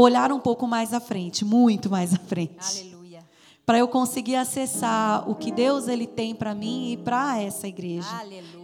olhar 0.00 0.32
um 0.32 0.40
pouco 0.40 0.66
mais 0.66 0.92
à 0.92 1.00
frente, 1.00 1.44
muito 1.44 1.90
mais 1.90 2.14
à 2.14 2.18
frente. 2.18 2.80
Aleluia. 2.80 3.24
Para 3.64 3.78
eu 3.78 3.86
conseguir 3.86 4.36
acessar 4.36 5.28
o 5.30 5.34
que 5.34 5.52
Deus 5.52 5.86
ele 5.86 6.06
tem 6.06 6.34
para 6.34 6.54
mim 6.54 6.92
e 6.92 6.96
para 6.96 7.40
essa 7.40 7.68
igreja, 7.68 8.08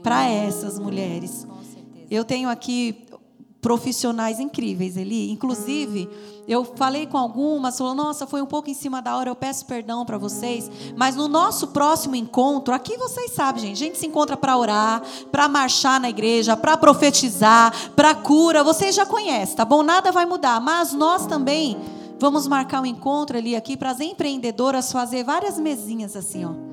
para 0.02 0.28
essas 0.28 0.78
mulheres. 0.78 1.46
Com 1.48 1.62
certeza. 1.62 2.06
Eu 2.10 2.24
tenho 2.24 2.48
aqui 2.48 3.05
profissionais 3.66 4.38
incríveis, 4.38 4.96
Eli. 4.96 5.32
Inclusive, 5.32 6.08
eu 6.46 6.64
falei 6.64 7.04
com 7.04 7.18
algumas, 7.18 7.76
falou: 7.76 7.96
"Nossa, 7.96 8.24
foi 8.24 8.40
um 8.40 8.46
pouco 8.46 8.70
em 8.70 8.74
cima 8.74 9.02
da 9.02 9.16
hora, 9.16 9.28
eu 9.28 9.34
peço 9.34 9.66
perdão 9.66 10.06
para 10.06 10.16
vocês". 10.16 10.70
Mas 10.96 11.16
no 11.16 11.26
nosso 11.26 11.66
próximo 11.68 12.14
encontro, 12.14 12.72
aqui 12.72 12.96
vocês 12.96 13.32
sabem, 13.32 13.62
gente, 13.62 13.82
a 13.82 13.86
gente 13.86 13.98
se 13.98 14.06
encontra 14.06 14.36
para 14.36 14.56
orar, 14.56 15.02
para 15.32 15.48
marchar 15.48 15.98
na 15.98 16.08
igreja, 16.08 16.56
para 16.56 16.76
profetizar, 16.76 17.90
para 17.96 18.14
cura, 18.14 18.62
vocês 18.62 18.94
já 18.94 19.04
conhecem, 19.04 19.56
tá 19.56 19.64
bom? 19.64 19.82
Nada 19.82 20.12
vai 20.12 20.26
mudar, 20.26 20.60
mas 20.60 20.92
nós 20.92 21.26
também 21.26 21.76
vamos 22.20 22.46
marcar 22.46 22.80
um 22.82 22.86
encontro 22.86 23.36
ali 23.36 23.56
aqui 23.56 23.76
para 23.76 23.90
as 23.90 23.98
empreendedoras 23.98 24.92
fazer 24.92 25.24
várias 25.24 25.58
mesinhas 25.58 26.14
assim, 26.14 26.44
ó. 26.44 26.65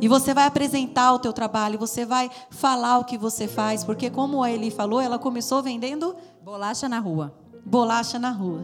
E 0.00 0.08
você 0.08 0.34
vai 0.34 0.44
apresentar 0.44 1.14
o 1.14 1.18
teu 1.18 1.32
trabalho, 1.32 1.78
você 1.78 2.04
vai 2.04 2.30
falar 2.50 2.98
o 2.98 3.04
que 3.04 3.16
você 3.16 3.48
faz, 3.48 3.82
porque 3.82 4.10
como 4.10 4.42
a 4.42 4.50
Eli 4.50 4.70
falou, 4.70 5.00
ela 5.00 5.18
começou 5.18 5.62
vendendo 5.62 6.14
bolacha 6.42 6.88
na 6.88 6.98
rua. 6.98 7.34
Bolacha 7.64 8.18
na 8.18 8.30
rua. 8.30 8.60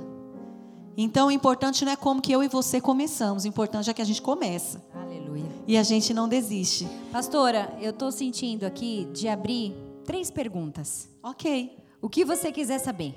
Então, 0.95 1.29
o 1.29 1.31
importante 1.31 1.87
não 1.87 1.93
é 1.93 1.97
como 1.97 2.21
que 2.21 2.33
eu 2.33 2.43
e 2.43 2.49
você 2.49 2.81
começamos, 2.81 3.45
o 3.45 3.49
importante 3.49 3.89
é 3.89 3.95
que 3.95 4.03
a 4.03 4.05
gente 4.05 4.21
começa. 4.21 4.85
Aleluia. 4.95 5.51
E 5.67 5.79
a 5.79 5.83
gente 5.83 6.13
não 6.13 6.29
desiste. 6.29 6.87
Pastora, 7.11 7.75
eu 7.81 7.91
estou 7.91 8.13
sentindo 8.13 8.65
aqui 8.65 9.09
de 9.13 9.27
abrir 9.27 9.75
três 10.05 10.31
perguntas. 10.31 11.09
Ok. 11.23 11.79
O 12.03 12.11
que 12.11 12.25
você 12.27 12.53
quiser 12.53 12.79
saber. 12.79 13.15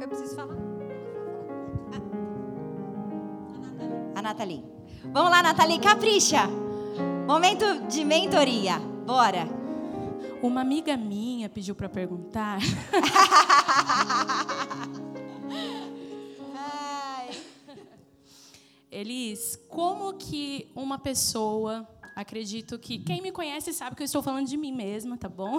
Eu 0.00 0.08
preciso 0.08 0.34
falar? 0.34 0.73
Nathalie. 4.24 4.64
Vamos 5.12 5.30
lá, 5.30 5.42
Nathalie, 5.42 5.78
capricha. 5.78 6.46
Momento 7.26 7.86
de 7.88 8.02
mentoria. 8.06 8.78
Bora. 8.78 9.46
Uma 10.42 10.62
amiga 10.62 10.96
minha 10.96 11.46
pediu 11.50 11.74
para 11.74 11.90
perguntar. 11.90 12.58
Elis, 18.90 19.58
como 19.68 20.14
que 20.14 20.70
uma 20.74 20.98
pessoa, 20.98 21.86
acredito 22.16 22.78
que 22.78 22.98
quem 23.00 23.20
me 23.20 23.30
conhece 23.30 23.74
sabe 23.74 23.94
que 23.94 24.02
eu 24.02 24.06
estou 24.06 24.22
falando 24.22 24.46
de 24.46 24.56
mim 24.56 24.72
mesma, 24.72 25.18
tá 25.18 25.28
bom? 25.28 25.58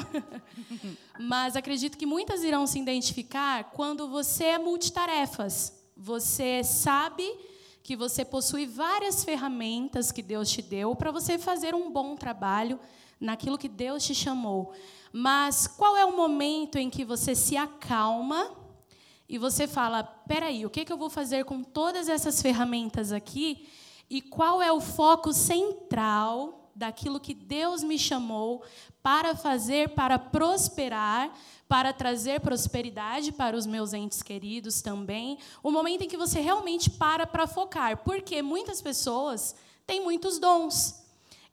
Mas 1.20 1.56
acredito 1.56 2.00
que 2.00 2.08
muitas 2.08 2.44
irão 2.44 2.66
se 2.66 2.80
identificar 2.80 3.66
quando 3.66 4.10
você 4.10 4.46
é 4.46 4.58
multitarefas. 4.58 5.72
Você 5.96 6.64
sabe 6.64 7.32
que 7.86 7.96
você 7.96 8.26
possui 8.26 8.66
várias 8.66 9.24
ferramentas 9.24 10.12
que 10.12 10.24
Deus 10.24 10.50
te 10.50 10.60
deu 10.60 10.96
para 10.96 11.12
você 11.12 11.38
fazer 11.38 11.76
um 11.76 11.92
bom 11.92 12.16
trabalho 12.16 12.80
naquilo 13.20 13.60
que 13.60 13.70
Deus 13.70 14.04
te 14.04 14.16
chamou. 14.16 14.74
Mas 15.14 15.68
qual 15.68 15.96
é 15.96 16.04
o 16.04 16.18
momento 16.18 16.80
em 16.80 16.90
que 16.90 17.06
você 17.06 17.36
se 17.36 17.56
acalma 17.56 18.50
e 19.30 19.38
você 19.38 19.68
fala: 19.68 20.02
peraí, 20.02 20.66
o 20.66 20.70
que, 20.72 20.84
que 20.84 20.92
eu 20.92 20.98
vou 20.98 21.12
fazer 21.12 21.46
com 21.46 21.62
todas 21.62 22.10
essas 22.10 22.42
ferramentas 22.42 23.12
aqui? 23.12 23.70
E 24.10 24.20
qual 24.20 24.64
é 24.64 24.72
o 24.72 24.82
foco 24.82 25.32
central 25.32 26.65
daquilo 26.76 27.20
que 27.20 27.34
Deus 27.34 27.84
me 27.84 27.98
chamou 27.98 28.64
para 29.02 29.36
fazer, 29.36 29.90
para 29.90 30.20
prosperar, 30.20 31.34
para 31.68 31.94
trazer 31.94 32.42
prosperidade 32.42 33.32
para 33.32 33.56
os 33.56 33.66
meus 33.66 33.94
entes 33.94 34.22
queridos 34.22 34.82
também? 34.82 35.38
O 35.64 35.72
momento 35.72 36.04
em 36.04 36.08
que 36.08 36.18
você 36.18 36.42
realmente 36.42 36.90
para 36.90 37.26
para 37.26 37.48
focar. 37.48 37.98
Porque 38.04 38.42
muitas 38.42 38.82
pessoas 38.82 39.56
têm 39.88 40.04
muitos 40.04 40.38
dons. 40.38 41.02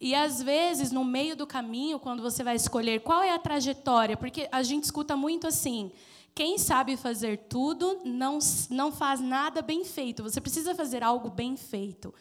E 0.01 0.17
às 0.17 0.43
vezes, 0.43 0.91
no 0.91 1.05
meio 1.05 1.37
do 1.37 1.47
caminho, 1.47 2.01
quando 2.01 2.23
você 2.23 2.43
vai 2.43 2.57
escolher 2.57 3.01
qual 3.03 3.23
é 3.23 3.31
a 3.31 3.39
trajetória, 3.39 4.17
porque 4.17 4.49
a 4.51 4.61
gente 4.63 4.83
escuta 4.83 5.17
muito 5.17 5.47
assim: 5.47 5.93
quem 6.35 6.59
sabe 6.59 6.97
fazer 6.97 7.39
tudo 7.49 8.01
não, 8.05 8.39
não 8.71 8.91
faz 8.91 9.21
nada 9.21 9.63
bem 9.63 9.85
feito. 9.85 10.23
Você 10.23 10.41
precisa 10.41 10.75
fazer 10.75 11.05
algo 11.05 11.31
bem 11.31 11.57
feito. 11.57 12.13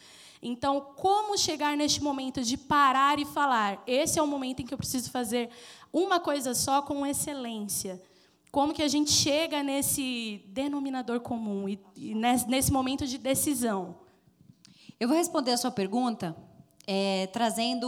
Então, 0.42 0.82
como 0.96 1.38
chegar 1.38 1.78
neste 1.78 2.02
momento 2.02 2.42
de 2.42 2.58
parar 2.58 3.20
e 3.20 3.26
falar? 3.26 3.84
Esse 3.86 4.18
é 4.18 4.22
o 4.22 4.28
momento 4.28 4.62
em 4.62 4.66
que 4.66 4.74
eu 4.74 4.78
preciso 4.78 5.12
fazer 5.12 5.50
uma 5.94 6.20
coisa 6.20 6.56
só 6.56 6.82
com 6.82 7.06
excelência. 7.06 8.02
Como 8.52 8.74
que 8.74 8.82
a 8.82 8.88
gente 8.88 9.12
chega 9.12 9.62
nesse 9.62 10.44
denominador 10.48 11.20
comum 11.20 11.70
e, 11.70 11.80
e 11.96 12.16
nesse 12.16 12.72
momento 12.72 13.06
de 13.06 13.18
decisão? 13.18 13.96
Eu 15.00 15.08
vou 15.08 15.16
responder 15.16 15.52
a 15.52 15.58
sua 15.58 15.72
pergunta 15.72 16.36
é, 16.88 17.28
trazendo 17.28 17.88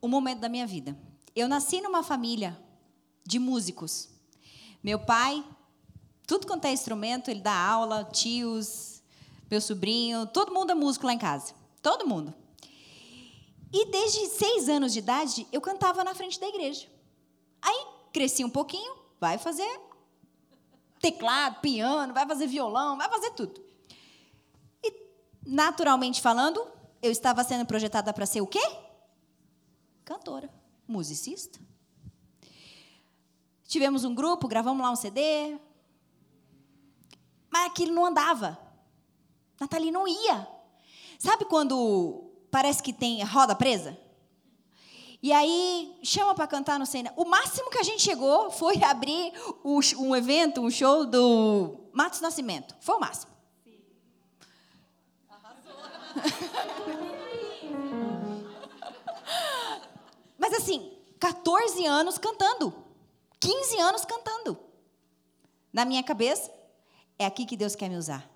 o 0.00 0.06
momento 0.08 0.40
da 0.40 0.48
minha 0.48 0.66
vida. 0.66 0.96
Eu 1.34 1.48
nasci 1.48 1.80
numa 1.80 2.02
família 2.02 2.56
de 3.26 3.38
músicos. 3.38 4.08
Meu 4.82 4.98
pai, 4.98 5.42
tudo 6.26 6.46
quanto 6.46 6.66
é 6.66 6.72
instrumento, 6.72 7.30
ele 7.30 7.40
dá 7.40 7.54
aula, 7.54 8.04
tios, 8.04 8.93
meu 9.54 9.60
sobrinho, 9.60 10.26
todo 10.26 10.52
mundo 10.52 10.72
é 10.72 10.74
músico 10.74 11.06
lá 11.06 11.12
em 11.12 11.18
casa. 11.18 11.54
Todo 11.80 12.06
mundo. 12.06 12.34
E 13.72 13.86
desde 13.86 14.26
seis 14.26 14.68
anos 14.68 14.92
de 14.92 14.98
idade, 14.98 15.46
eu 15.52 15.60
cantava 15.60 16.02
na 16.02 16.12
frente 16.12 16.40
da 16.40 16.48
igreja. 16.48 16.88
Aí 17.62 17.86
cresci 18.12 18.44
um 18.44 18.50
pouquinho, 18.50 18.96
vai 19.20 19.38
fazer 19.38 19.68
teclado, 21.00 21.60
piano, 21.60 22.12
vai 22.12 22.26
fazer 22.26 22.48
violão, 22.48 22.96
vai 22.96 23.08
fazer 23.08 23.30
tudo. 23.30 23.64
E, 24.82 24.92
naturalmente 25.46 26.20
falando, 26.20 26.66
eu 27.00 27.12
estava 27.12 27.44
sendo 27.44 27.64
projetada 27.64 28.12
para 28.12 28.26
ser 28.26 28.40
o 28.40 28.46
quê? 28.46 28.64
Cantora, 30.04 30.50
musicista. 30.88 31.60
Tivemos 33.64 34.04
um 34.04 34.14
grupo, 34.14 34.48
gravamos 34.48 34.82
lá 34.82 34.90
um 34.90 34.96
CD. 34.96 35.56
Mas 37.50 37.66
aquilo 37.66 37.94
não 37.94 38.04
andava. 38.04 38.63
Nathalie 39.60 39.90
não 39.90 40.06
ia. 40.06 40.46
Sabe 41.18 41.44
quando 41.44 42.30
parece 42.50 42.82
que 42.82 42.92
tem 42.92 43.22
roda 43.24 43.54
presa? 43.54 43.98
E 45.22 45.32
aí 45.32 45.98
chama 46.02 46.34
para 46.34 46.46
cantar 46.46 46.78
no 46.78 46.84
cena. 46.84 47.10
O 47.16 47.24
máximo 47.24 47.70
que 47.70 47.78
a 47.78 47.82
gente 47.82 48.02
chegou 48.02 48.50
foi 48.50 48.84
abrir 48.84 49.32
um 49.64 50.14
evento, 50.14 50.60
um 50.60 50.70
show 50.70 51.06
do 51.06 51.88
Matos 51.94 52.20
Nascimento. 52.20 52.76
Foi 52.78 52.96
o 52.96 53.00
máximo. 53.00 53.32
Mas 60.38 60.52
assim, 60.52 60.92
14 61.18 61.86
anos 61.86 62.18
cantando. 62.18 62.74
15 63.40 63.80
anos 63.80 64.04
cantando. 64.04 64.58
Na 65.72 65.86
minha 65.86 66.02
cabeça, 66.02 66.52
é 67.18 67.24
aqui 67.24 67.46
que 67.46 67.56
Deus 67.56 67.74
quer 67.74 67.88
me 67.88 67.96
usar. 67.96 68.33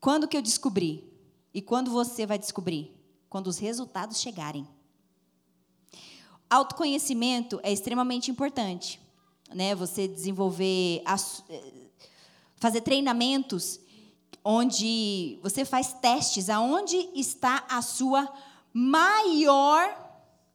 Quando 0.00 0.26
que 0.26 0.36
eu 0.36 0.42
descobri? 0.42 1.04
E 1.52 1.60
quando 1.60 1.90
você 1.90 2.24
vai 2.24 2.38
descobrir? 2.38 2.96
Quando 3.28 3.48
os 3.48 3.58
resultados 3.58 4.20
chegarem. 4.20 4.66
Autoconhecimento 6.48 7.60
é 7.62 7.72
extremamente 7.72 8.30
importante, 8.30 9.00
né? 9.52 9.74
Você 9.74 10.08
desenvolver, 10.08 11.02
fazer 12.56 12.80
treinamentos 12.80 13.78
onde 14.44 15.38
você 15.42 15.64
faz 15.64 15.92
testes 15.92 16.48
aonde 16.48 16.96
está 17.14 17.64
a 17.68 17.82
sua 17.82 18.32
maior 18.72 19.96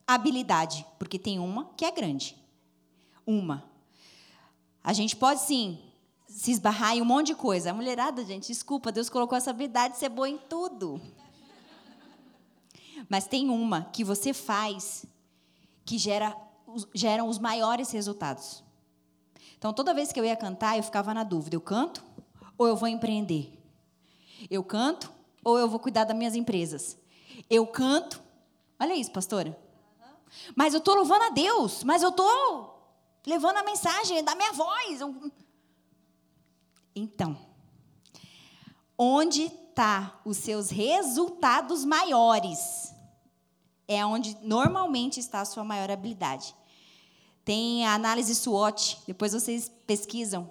habilidade, 0.08 0.86
porque 0.98 1.20
tem 1.20 1.40
uma 1.40 1.66
que 1.78 1.86
é 1.86 1.92
grande. 1.92 2.36
Uma. 3.26 3.64
A 4.84 4.92
gente 4.92 5.16
pode 5.16 5.42
sim 5.42 5.80
se 6.36 6.52
esbarrar 6.52 6.98
em 6.98 7.02
um 7.02 7.06
monte 7.06 7.28
de 7.28 7.36
coisa. 7.36 7.72
A 7.72 7.74
mulherada, 7.74 8.24
gente, 8.26 8.48
desculpa, 8.48 8.91
Deus 8.91 9.10
colocou 9.10 9.38
essa 9.38 9.52
habilidade 9.52 9.94
de 9.94 9.99
ser 9.99 10.10
boa 10.10 10.28
em 10.28 10.38
tudo. 10.38 11.02
Mas 13.07 13.26
tem 13.26 13.49
uma 13.49 13.86
que 13.86 14.03
você 14.03 14.34
faz 14.34 15.06
que 15.86 15.98
gera, 15.98 16.36
geram 16.94 17.30
os 17.30 17.40
maiores 17.40 17.90
resultados. 17.91 18.62
Então, 19.57 19.72
toda 19.72 19.94
vez 19.94 20.12
que 20.12 20.20
eu 20.20 20.26
ia 20.26 20.36
cantar, 20.36 20.76
eu 20.76 20.84
ficava 20.84 21.14
na 21.14 21.24
dúvida: 21.24 21.56
eu 21.56 21.62
canto 21.62 22.03
ou 22.57 22.68
eu 22.68 22.76
vou 22.76 22.90
empreender? 22.90 23.57
Eu 24.52 24.62
canto 24.62 25.10
ou 25.41 25.57
eu 25.57 25.70
vou 25.70 25.80
cuidar 25.80 26.03
das 26.03 26.18
minhas 26.18 26.36
empresas? 26.36 26.98
Eu 27.49 27.66
canto. 27.66 28.22
Olha 28.78 28.94
isso, 28.94 29.12
pastora. 29.12 29.57
Mas 30.53 30.74
eu 30.74 30.80
estou 30.80 30.95
louvando 30.95 31.24
a 31.24 31.30
Deus, 31.30 31.82
mas 31.86 32.03
eu 32.03 32.10
estou 32.10 32.76
levando 33.26 33.56
a 33.56 33.64
mensagem 33.64 34.22
da 34.22 34.36
minha 34.36 34.52
voz. 34.52 34.99
Então, 36.96 37.38
onde 38.98 39.44
está 39.44 40.22
os 40.24 40.38
seus 40.38 40.70
resultados 40.70 41.84
maiores? 41.84 42.94
É 43.88 44.06
onde 44.06 44.38
normalmente 44.42 45.20
está 45.20 45.42
a 45.42 45.46
sua 45.46 45.64
maior 45.64 45.92
habilidade. 45.92 46.56
Tem 47.44 47.86
a 47.86 47.94
análise 47.94 48.34
SWOT, 48.34 49.02
depois 49.06 49.34
vocês 49.34 49.70
pesquisam. 49.86 50.50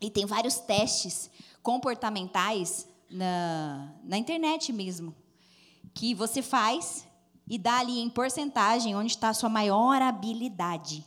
E 0.00 0.10
tem 0.10 0.26
vários 0.26 0.56
testes 0.56 1.30
comportamentais 1.62 2.86
na, 3.08 3.94
na 4.02 4.18
internet 4.18 4.72
mesmo 4.72 5.14
que 5.94 6.12
você 6.12 6.42
faz 6.42 7.06
e 7.48 7.56
dá 7.56 7.78
ali 7.78 8.00
em 8.00 8.10
porcentagem 8.10 8.96
onde 8.96 9.12
está 9.12 9.28
a 9.28 9.34
sua 9.34 9.48
maior 9.48 10.02
habilidade. 10.02 11.06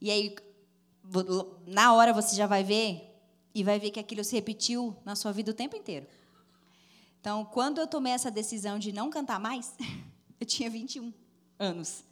E 0.00 0.10
aí, 0.10 0.36
na 1.66 1.92
hora 1.92 2.12
você 2.12 2.36
já 2.36 2.46
vai 2.46 2.62
ver 2.62 3.13
e 3.54 3.62
vai 3.62 3.78
ver 3.78 3.90
que 3.90 4.00
aquilo 4.00 4.24
se 4.24 4.34
repetiu 4.34 4.96
na 5.04 5.14
sua 5.14 5.32
vida 5.32 5.50
o 5.50 5.54
tempo 5.54 5.76
inteiro. 5.76 6.06
Então, 7.20 7.44
quando 7.44 7.80
eu 7.80 7.86
tomei 7.86 8.12
essa 8.12 8.30
decisão 8.30 8.78
de 8.78 8.92
não 8.92 9.08
cantar 9.08 9.38
mais, 9.38 9.74
eu 10.40 10.46
tinha 10.46 10.68
21 10.68 11.12
anos. 11.58 12.04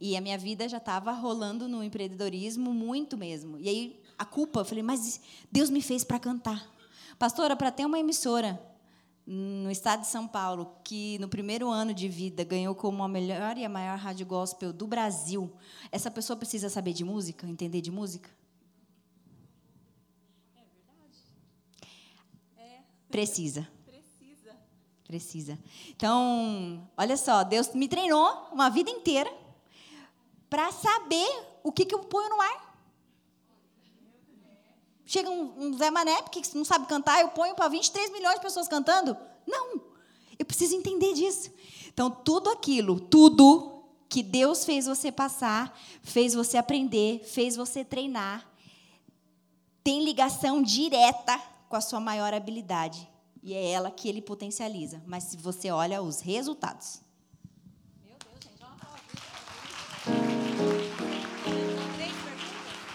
E 0.00 0.16
a 0.16 0.20
minha 0.20 0.38
vida 0.38 0.68
já 0.68 0.78
estava 0.78 1.10
rolando 1.12 1.68
no 1.68 1.82
empreendedorismo 1.82 2.72
muito 2.72 3.16
mesmo. 3.16 3.58
E 3.58 3.68
aí, 3.68 4.00
a 4.16 4.24
culpa, 4.24 4.60
eu 4.60 4.64
falei, 4.64 4.82
mas 4.82 5.20
Deus 5.50 5.70
me 5.70 5.82
fez 5.82 6.04
para 6.04 6.18
cantar. 6.18 6.72
Pastora, 7.18 7.56
para 7.56 7.72
ter 7.72 7.84
uma 7.84 7.98
emissora 7.98 8.60
no 9.30 9.70
estado 9.70 10.00
de 10.00 10.06
São 10.06 10.26
Paulo, 10.26 10.74
que 10.82 11.18
no 11.18 11.28
primeiro 11.28 11.68
ano 11.68 11.92
de 11.92 12.08
vida 12.08 12.44
ganhou 12.44 12.74
como 12.74 13.02
a 13.02 13.08
melhor 13.08 13.58
e 13.58 13.64
a 13.64 13.68
maior 13.68 13.98
rádio 13.98 14.24
gospel 14.24 14.72
do 14.72 14.86
Brasil, 14.86 15.52
essa 15.92 16.10
pessoa 16.10 16.34
precisa 16.34 16.70
saber 16.70 16.94
de 16.94 17.04
música, 17.04 17.46
entender 17.46 17.82
de 17.82 17.90
música? 17.90 18.30
É 20.56 20.62
verdade. 20.64 21.18
É. 22.56 22.82
Precisa. 23.10 23.66
Precisa. 23.86 24.56
Precisa. 25.04 25.58
Então, 25.90 26.88
olha 26.96 27.16
só, 27.16 27.42
Deus 27.42 27.72
me 27.74 27.88
treinou 27.88 28.48
uma 28.52 28.68
vida 28.68 28.90
inteira 28.90 29.32
para 30.50 30.70
saber 30.72 31.28
o 31.62 31.72
que, 31.72 31.84
que 31.84 31.94
eu 31.94 32.00
ponho 32.00 32.28
no 32.28 32.40
ar. 32.40 32.68
Chega 35.06 35.30
um, 35.30 35.68
um 35.68 35.78
Zé 35.78 35.90
Mané, 35.90 36.20
que 36.22 36.42
não 36.54 36.64
sabe 36.64 36.86
cantar, 36.86 37.20
eu 37.22 37.28
ponho 37.28 37.54
para 37.54 37.68
23 37.68 38.12
milhões 38.12 38.34
de 38.36 38.42
pessoas 38.42 38.68
cantando? 38.68 39.16
Não. 39.46 39.80
Eu 40.38 40.44
preciso 40.44 40.76
entender 40.76 41.14
disso. 41.14 41.50
Então, 41.88 42.10
tudo 42.10 42.50
aquilo, 42.50 43.00
tudo 43.00 43.82
que 44.08 44.22
Deus 44.22 44.64
fez 44.64 44.86
você 44.86 45.10
passar, 45.10 45.78
fez 46.02 46.34
você 46.34 46.56
aprender, 46.56 47.22
fez 47.24 47.56
você 47.56 47.84
treinar, 47.84 48.46
tem 49.82 50.04
ligação 50.04 50.62
direta 50.62 51.40
com 51.68 51.76
a 51.76 51.80
sua 51.80 52.00
maior 52.00 52.32
habilidade. 52.32 53.08
E 53.42 53.54
é 53.54 53.70
ela 53.70 53.90
que 53.90 54.08
ele 54.08 54.20
potencializa. 54.20 55.02
Mas 55.06 55.24
se 55.24 55.36
você 55.36 55.70
olha 55.70 56.02
os 56.02 56.20
resultados. 56.20 57.00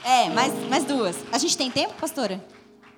É, 0.03 0.29
mais, 0.29 0.53
mais 0.69 0.83
duas. 0.83 1.15
A 1.31 1.37
gente 1.37 1.57
tem 1.57 1.71
tempo, 1.71 1.93
pastora? 1.93 2.43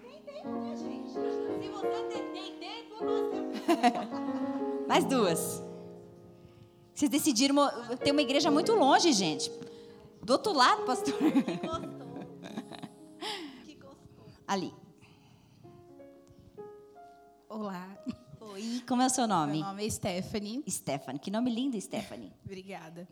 Tem 0.02 0.22
tempo, 0.22 0.50
né, 0.60 0.76
gente? 0.76 1.12
Se 1.12 1.70
você 1.70 2.20
tem 2.34 2.58
tempo, 2.58 2.96
mais 4.88 5.06
duas. 5.06 5.62
Vocês 6.94 7.12
decidiram 7.12 7.56
ter 8.04 8.12
uma 8.12 8.22
igreja 8.22 8.50
muito 8.50 8.74
longe, 8.74 9.12
gente. 9.14 9.52
Do 10.24 10.34
outro 10.34 10.54
lado, 10.54 10.84
pastor. 10.84 11.14
Que 11.14 11.68
gostou. 11.68 11.90
Que 13.66 13.76
gostou. 13.76 14.26
Ali. 14.48 14.74
Olá. 17.48 17.96
Oi, 18.42 18.82
como 18.88 19.04
é 19.04 19.06
o 19.06 19.10
seu 19.10 19.28
nome? 19.28 19.60
Meu 19.60 19.68
nome 19.68 19.86
é 19.86 19.90
Stephanie. 19.90 20.64
Stephanie, 20.68 21.20
que 21.20 21.30
nome 21.30 21.54
lindo, 21.54 21.80
Stephanie. 21.80 22.34
Obrigada. 22.44 23.08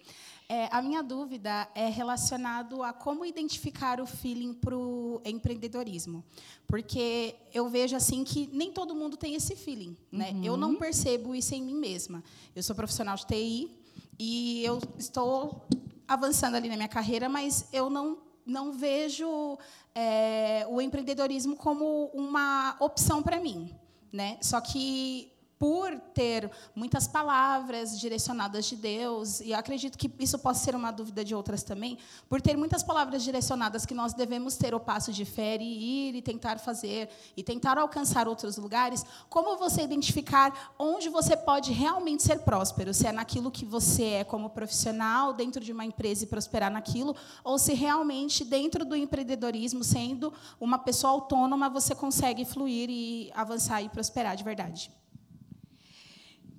É, 0.50 0.68
a 0.72 0.82
minha 0.82 1.04
dúvida 1.04 1.70
é 1.76 1.88
relacionado 1.88 2.82
a 2.82 2.92
como 2.92 3.24
identificar 3.26 4.02
o 4.02 4.08
feeling 4.08 4.54
para 4.54 4.76
o 4.76 5.22
empreendedorismo, 5.24 6.24
porque 6.68 7.36
eu 7.54 7.70
vejo 7.70 7.96
assim 7.96 8.24
que 8.24 8.50
nem 8.52 8.72
todo 8.72 8.96
mundo 8.96 9.16
tem 9.18 9.36
esse 9.36 9.56
feeling, 9.56 9.96
né? 10.12 10.32
Uhum. 10.32 10.44
Eu 10.44 10.58
não 10.58 10.76
percebo 10.76 11.36
isso 11.36 11.54
em 11.54 11.62
mim 11.62 11.76
mesma. 11.76 12.24
Eu 12.56 12.64
sou 12.64 12.76
profissional 12.76 13.16
de 13.16 13.28
TI 13.28 13.72
e 14.18 14.64
eu 14.66 14.80
estou 14.98 15.66
avançando 16.08 16.56
ali 16.56 16.70
na 16.70 16.76
minha 16.76 16.90
carreira, 16.90 17.30
mas 17.30 17.68
eu 17.72 17.90
não 17.90 18.18
não 18.46 18.74
vejo 18.74 19.58
é, 19.96 20.66
o 20.70 20.82
empreendedorismo 20.82 21.56
como 21.56 22.12
uma 22.14 22.76
opção 22.80 23.24
para 23.24 23.40
mim, 23.40 23.74
né? 24.14 24.38
Só 24.42 24.62
que 24.62 25.33
por 25.58 25.98
ter 26.14 26.52
muitas 26.76 27.08
palavras 27.08 28.00
direcionadas 28.00 28.66
de 28.66 28.76
Deus, 28.76 29.40
e 29.40 29.54
acredito 29.54 29.98
que 29.98 30.12
isso 30.20 30.38
possa 30.38 30.64
ser 30.64 30.76
uma 30.76 30.92
dúvida 30.92 31.24
de 31.24 31.34
outras 31.34 31.64
também, 31.64 31.98
por 32.28 32.42
ter 32.42 32.58
muitas 32.58 32.84
palavras 32.84 33.24
direcionadas 33.24 33.86
que 33.86 33.94
nós 33.94 34.14
devemos 34.14 34.58
ter 34.58 34.76
o 34.76 34.80
passo 34.80 35.12
de 35.12 35.26
fé 35.26 35.58
e 35.62 36.10
ir 36.10 36.16
e 36.16 36.22
tentar 36.22 36.60
fazer, 36.60 37.10
e 37.38 37.44
tentar 37.44 37.78
alcançar 37.78 38.28
outros 38.28 38.58
lugares, 38.58 39.06
como 39.30 39.58
você 39.58 39.84
identificar 39.84 40.74
onde 40.78 41.10
você 41.10 41.38
pode 41.38 41.72
realmente 41.72 42.24
ser 42.24 42.40
próspero? 42.40 42.94
Se 42.94 43.08
é 43.08 43.12
naquilo 43.12 43.52
que 43.52 43.66
você 43.66 44.04
é 44.06 44.24
como 44.24 44.50
profissional, 44.50 45.34
dentro 45.34 45.64
de 45.64 45.72
uma 45.72 45.86
empresa 45.86 46.24
e 46.24 46.28
prosperar 46.28 46.72
naquilo, 46.72 47.16
ou 47.44 47.58
se 47.58 47.74
realmente 47.74 48.44
dentro 48.44 48.84
do 48.84 48.96
empreendedorismo, 48.96 49.84
sendo 49.84 50.34
uma 50.60 50.78
pessoa 50.78 51.14
autônoma, 51.14 51.70
você 51.70 51.96
consegue 51.96 52.46
fluir 52.46 52.90
e 52.90 53.32
avançar 53.34 53.82
e 53.82 53.90
prosperar 53.90 54.36
de 54.36 54.44
verdade. 54.44 54.92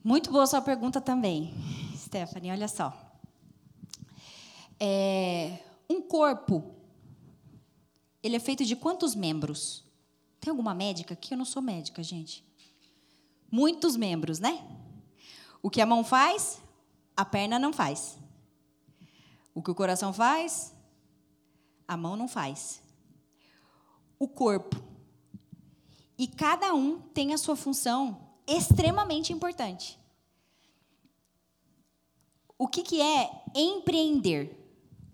Muito 0.07 0.31
boa 0.31 0.47
sua 0.47 0.61
pergunta 0.61 1.01
também, 1.01 1.55
Stephanie. 1.97 2.51
Olha 2.51 2.69
só. 2.69 2.93
É, 4.79 5.61
um 5.89 6.03
corpo, 6.03 6.75
ele 8.23 8.37
é 8.37 8.39
feito 8.39 8.67
de 8.67 8.77
quantos 8.77 9.15
membros? 9.15 9.83
Tem 10.39 10.51
alguma 10.51 10.75
médica 10.75 11.15
aqui? 11.15 11.33
Eu 11.33 11.39
não 11.39 11.47
sou 11.47 11.63
médica, 11.63 12.03
gente. 12.03 12.45
Muitos 13.51 13.97
membros, 13.97 14.39
né? 14.39 14.63
O 15.63 15.71
que 15.71 15.81
a 15.81 15.87
mão 15.87 16.05
faz, 16.05 16.61
a 17.17 17.25
perna 17.25 17.59
não 17.59 17.73
faz. 17.73 18.19
O 19.55 19.63
que 19.63 19.71
o 19.71 19.75
coração 19.75 20.13
faz, 20.13 20.75
a 21.89 21.97
mão 21.97 22.15
não 22.15 22.29
faz. 22.29 22.83
O 24.19 24.29
corpo. 24.29 24.85
E 26.19 26.29
cada 26.29 26.75
um 26.75 27.01
tem 27.01 27.33
a 27.33 27.39
sua 27.39 27.57
função 27.57 28.24
extremamente 28.47 29.33
importante. 29.33 29.99
O 32.59 32.69
que, 32.69 32.83
que 32.83 33.01
é 33.01 33.31
empreender? 33.55 34.61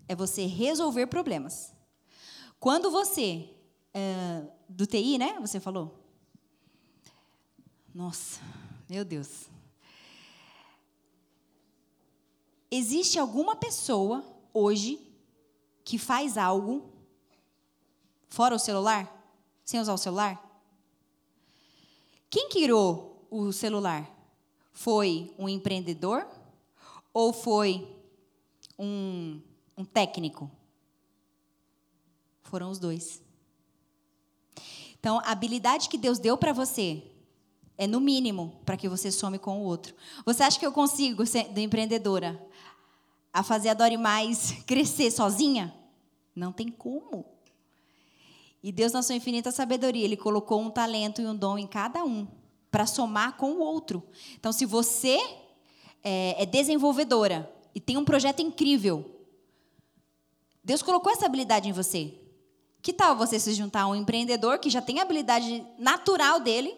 É 0.07 0.15
você 0.15 0.45
resolver 0.45 1.07
problemas. 1.07 1.73
Quando 2.59 2.91
você, 2.91 3.49
é, 3.93 4.45
do 4.67 4.85
TI, 4.85 5.17
né? 5.17 5.39
Você 5.39 5.59
falou? 5.59 5.99
Nossa, 7.93 8.39
meu 8.89 9.03
Deus. 9.03 9.49
Existe 12.69 13.19
alguma 13.19 13.55
pessoa 13.55 14.23
hoje 14.53 14.99
que 15.83 15.97
faz 15.97 16.37
algo 16.37 16.89
fora 18.29 18.55
o 18.55 18.59
celular? 18.59 19.11
Sem 19.65 19.79
usar 19.79 19.93
o 19.93 19.97
celular? 19.97 20.41
Quem 22.29 22.47
criou 22.47 23.10
o 23.31 23.53
celular? 23.53 24.07
Foi 24.73 25.33
um 25.39 25.47
empreendedor 25.47 26.27
ou 27.13 27.31
foi 27.31 27.87
um, 28.77 29.41
um 29.77 29.85
técnico? 29.85 30.51
Foram 32.43 32.69
os 32.69 32.77
dois. 32.77 33.23
Então, 34.99 35.19
a 35.19 35.31
habilidade 35.31 35.87
que 35.89 35.97
Deus 35.97 36.19
deu 36.19 36.37
para 36.37 36.51
você 36.51 37.01
é 37.77 37.87
no 37.87 37.99
mínimo 37.99 38.59
para 38.65 38.77
que 38.77 38.89
você 38.89 39.11
some 39.11 39.39
com 39.39 39.61
o 39.61 39.63
outro. 39.63 39.95
Você 40.25 40.43
acha 40.43 40.59
que 40.59 40.65
eu 40.65 40.71
consigo, 40.71 41.25
sendo 41.25 41.57
empreendedora, 41.57 42.39
a 43.33 43.41
fazer 43.41 43.69
a 43.69 43.73
Dori 43.73 43.97
Mais 43.97 44.51
crescer 44.67 45.09
sozinha? 45.09 45.73
Não 46.35 46.51
tem 46.51 46.69
como. 46.69 47.25
E 48.61 48.71
Deus, 48.71 48.91
na 48.91 49.01
sua 49.01 49.15
infinita 49.15 49.51
sabedoria, 49.51 50.03
Ele 50.03 50.17
colocou 50.17 50.61
um 50.61 50.69
talento 50.69 51.21
e 51.21 51.25
um 51.25 51.35
dom 51.35 51.57
em 51.57 51.65
cada 51.65 52.03
um 52.03 52.27
para 52.71 52.87
somar 52.87 53.35
com 53.35 53.51
o 53.51 53.59
outro. 53.59 54.01
Então, 54.39 54.53
se 54.53 54.65
você 54.65 55.19
é, 56.01 56.41
é 56.41 56.45
desenvolvedora 56.45 57.53
e 57.75 57.79
tem 57.79 57.97
um 57.97 58.05
projeto 58.05 58.41
incrível, 58.41 59.21
Deus 60.63 60.81
colocou 60.81 61.11
essa 61.11 61.25
habilidade 61.25 61.67
em 61.67 61.73
você. 61.73 62.17
Que 62.81 62.93
tal 62.93 63.15
você 63.15 63.39
se 63.39 63.53
juntar 63.53 63.81
a 63.81 63.87
um 63.87 63.95
empreendedor 63.95 64.57
que 64.57 64.69
já 64.69 64.81
tem 64.81 64.99
a 64.99 65.03
habilidade 65.03 65.63
natural 65.77 66.39
dele 66.39 66.75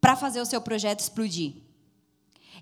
para 0.00 0.16
fazer 0.16 0.40
o 0.40 0.46
seu 0.46 0.60
projeto 0.60 1.00
explodir? 1.00 1.54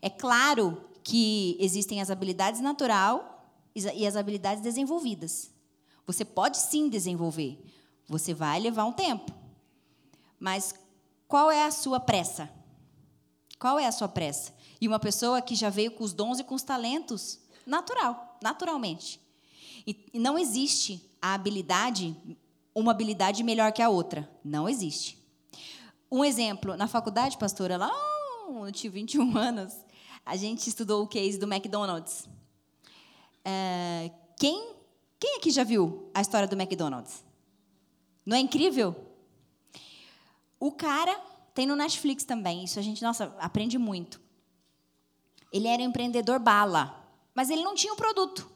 É 0.03 0.11
claro 0.11 0.85
que 1.03 1.57
existem 1.59 2.01
as 2.01 2.11
habilidades 2.11 2.61
natural 2.61 3.49
e 3.75 4.07
as 4.07 4.17
habilidades 4.17 4.63
desenvolvidas. 4.63 5.51
Você 6.07 6.25
pode 6.25 6.59
sim 6.59 6.89
desenvolver. 6.89 7.59
Você 8.07 8.35
vai 8.35 8.61
levar 8.61 8.85
um 8.85 8.93
tempo. 8.93 9.33
Mas 10.39 10.75
qual 11.31 11.49
é 11.49 11.65
a 11.65 11.71
sua 11.71 12.01
pressa? 12.01 12.51
Qual 13.57 13.79
é 13.79 13.87
a 13.87 13.93
sua 13.93 14.09
pressa? 14.09 14.53
E 14.81 14.89
uma 14.89 14.99
pessoa 14.99 15.41
que 15.41 15.55
já 15.55 15.71
veio 15.71 15.93
com 15.93 16.03
os 16.03 16.13
dons 16.13 16.41
e 16.41 16.45
com 16.45 16.57
os 16.57 16.63
talentos, 16.65 17.39
natural, 17.65 18.37
naturalmente. 18.43 19.21
E 19.87 20.11
não 20.19 20.37
existe 20.37 21.09
a 21.23 21.33
habilidade, 21.33 22.17
uma 22.75 22.91
habilidade 22.91 23.45
melhor 23.45 23.71
que 23.71 23.81
a 23.81 23.89
outra. 23.89 24.29
Não 24.45 24.69
existe. 24.69 25.25
Um 26.11 26.25
exemplo, 26.25 26.77
na 26.77 26.89
faculdade, 26.89 27.39
pastora, 27.39 27.77
lá 27.77 27.93
eu 28.49 28.73
tive 28.73 28.99
21 28.99 29.37
anos, 29.39 29.73
a 30.27 30.35
gente 30.35 30.67
estudou 30.67 31.05
o 31.05 31.07
case 31.07 31.39
do 31.39 31.47
McDonald's. 31.47 32.29
É, 33.45 34.11
quem, 34.37 34.75
quem 35.21 35.37
aqui 35.37 35.53
já 35.53 35.63
viu 35.63 36.11
a 36.13 36.21
história 36.21 36.49
do 36.49 36.61
McDonald's? 36.61 37.25
Não 38.27 38.37
é 38.37 38.41
incrível? 38.41 39.10
O 40.61 40.71
cara 40.71 41.19
tem 41.55 41.67
no 41.67 41.75
Netflix 41.75 42.23
também. 42.25 42.63
Isso 42.65 42.79
a 42.79 42.83
gente, 42.83 43.03
nossa, 43.03 43.35
aprende 43.39 43.79
muito. 43.79 44.21
Ele 45.51 45.67
era 45.67 45.83
um 45.83 45.87
empreendedor 45.87 46.39
bala, 46.39 47.11
mas 47.35 47.49
ele 47.49 47.65
não 47.65 47.75
tinha 47.75 47.93
um 47.93 47.97
produto. 47.97 48.49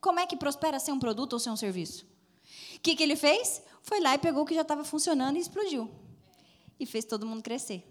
Como 0.00 0.18
é 0.18 0.26
que 0.26 0.36
prospera 0.36 0.80
sem 0.80 0.92
um 0.94 0.98
produto 0.98 1.34
ou 1.34 1.38
sem 1.38 1.52
um 1.52 1.56
serviço? 1.56 2.06
O 2.76 2.80
que, 2.80 2.96
que 2.96 3.02
ele 3.02 3.16
fez? 3.16 3.62
Foi 3.82 4.00
lá 4.00 4.14
e 4.14 4.18
pegou 4.18 4.42
o 4.42 4.46
que 4.46 4.54
já 4.54 4.62
estava 4.62 4.82
funcionando 4.82 5.36
e 5.36 5.40
explodiu. 5.40 5.90
E 6.80 6.86
fez 6.86 7.04
todo 7.04 7.26
mundo 7.26 7.42
crescer. 7.42 7.84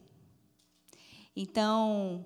Então, 1.35 2.25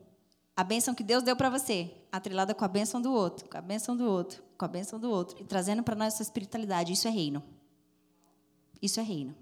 a 0.56 0.64
bênção 0.64 0.94
que 0.94 1.03
Deus 1.03 1.24
deu 1.24 1.36
para 1.36 1.49
você, 1.49 1.91
atrelada 2.11 2.53
com 2.53 2.64
a 2.64 2.68
bênção 2.68 3.02
do 3.02 3.11
outro, 3.11 3.49
com 3.49 3.57
a 3.57 3.61
bênção 3.61 3.95
do 3.95 4.06
outro, 4.06 4.44
com 4.57 4.66
a 4.66 4.68
bênção 4.68 4.99
do 4.99 5.10
outro, 5.10 5.41
e 5.41 5.44
trazendo 5.44 5.82
para 5.84 5.95
nós 5.95 6.14
essa 6.14 6.24
espiritualidade, 6.24 6.94
isso 6.94 7.07
é 7.07 7.11
reino. 7.11 7.44
Isso 8.82 8.99
é 8.99 9.03
reino. 9.03 9.36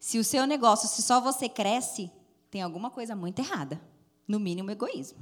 Se 0.00 0.18
o 0.18 0.24
seu 0.24 0.46
negócio, 0.46 0.88
se 0.88 1.02
só 1.02 1.20
você 1.20 1.46
cresce, 1.46 2.10
tem 2.50 2.62
alguma 2.62 2.90
coisa 2.90 3.14
muito 3.14 3.38
errada. 3.38 3.78
No 4.26 4.40
mínimo, 4.40 4.70
egoísmo. 4.70 5.18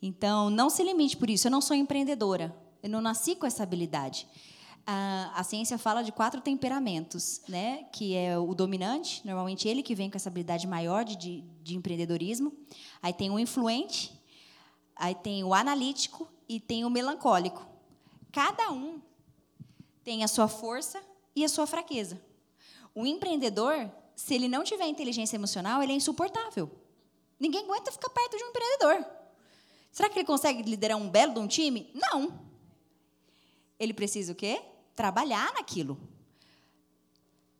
Então, 0.00 0.48
não 0.48 0.70
se 0.70 0.82
limite 0.82 1.16
por 1.18 1.28
isso. 1.28 1.46
Eu 1.46 1.50
não 1.50 1.60
sou 1.60 1.76
empreendedora. 1.76 2.56
Eu 2.82 2.88
não 2.88 3.02
nasci 3.02 3.36
com 3.36 3.46
essa 3.46 3.62
habilidade. 3.62 4.26
A, 4.86 5.30
a 5.34 5.44
ciência 5.44 5.76
fala 5.76 6.02
de 6.02 6.10
quatro 6.10 6.40
temperamentos, 6.40 7.42
né? 7.46 7.84
Que 7.92 8.16
é 8.16 8.36
o 8.38 8.54
dominante, 8.54 9.24
normalmente 9.24 9.68
ele 9.68 9.82
que 9.82 9.94
vem 9.94 10.10
com 10.10 10.16
essa 10.16 10.28
habilidade 10.28 10.66
maior 10.66 11.04
de, 11.04 11.16
de, 11.16 11.40
de 11.62 11.76
empreendedorismo. 11.76 12.52
Aí 13.00 13.12
tem 13.12 13.30
o 13.30 13.38
influente, 13.38 14.18
aí 14.96 15.14
tem 15.14 15.44
o 15.44 15.54
analítico 15.54 16.26
e 16.48 16.58
tem 16.58 16.84
o 16.84 16.90
melancólico. 16.90 17.64
Cada 18.32 18.72
um 18.72 19.00
tem 20.02 20.24
a 20.24 20.28
sua 20.28 20.48
força 20.48 21.00
e 21.36 21.44
a 21.44 21.48
sua 21.48 21.66
fraqueza. 21.66 22.31
O 22.94 23.06
empreendedor, 23.06 23.90
se 24.14 24.34
ele 24.34 24.48
não 24.48 24.64
tiver 24.64 24.86
inteligência 24.86 25.36
emocional, 25.36 25.82
ele 25.82 25.92
é 25.92 25.96
insuportável. 25.96 26.70
Ninguém 27.38 27.64
aguenta 27.64 27.90
ficar 27.90 28.10
perto 28.10 28.36
de 28.36 28.44
um 28.44 28.48
empreendedor. 28.48 29.06
Será 29.90 30.08
que 30.08 30.18
ele 30.18 30.26
consegue 30.26 30.62
liderar 30.62 30.96
um 30.96 31.08
belo 31.08 31.34
de 31.34 31.40
um 31.40 31.46
time? 31.46 31.90
Não. 31.94 32.40
Ele 33.78 33.92
precisa 33.92 34.32
o 34.32 34.36
quê? 34.36 34.62
Trabalhar 34.94 35.52
naquilo. 35.54 35.98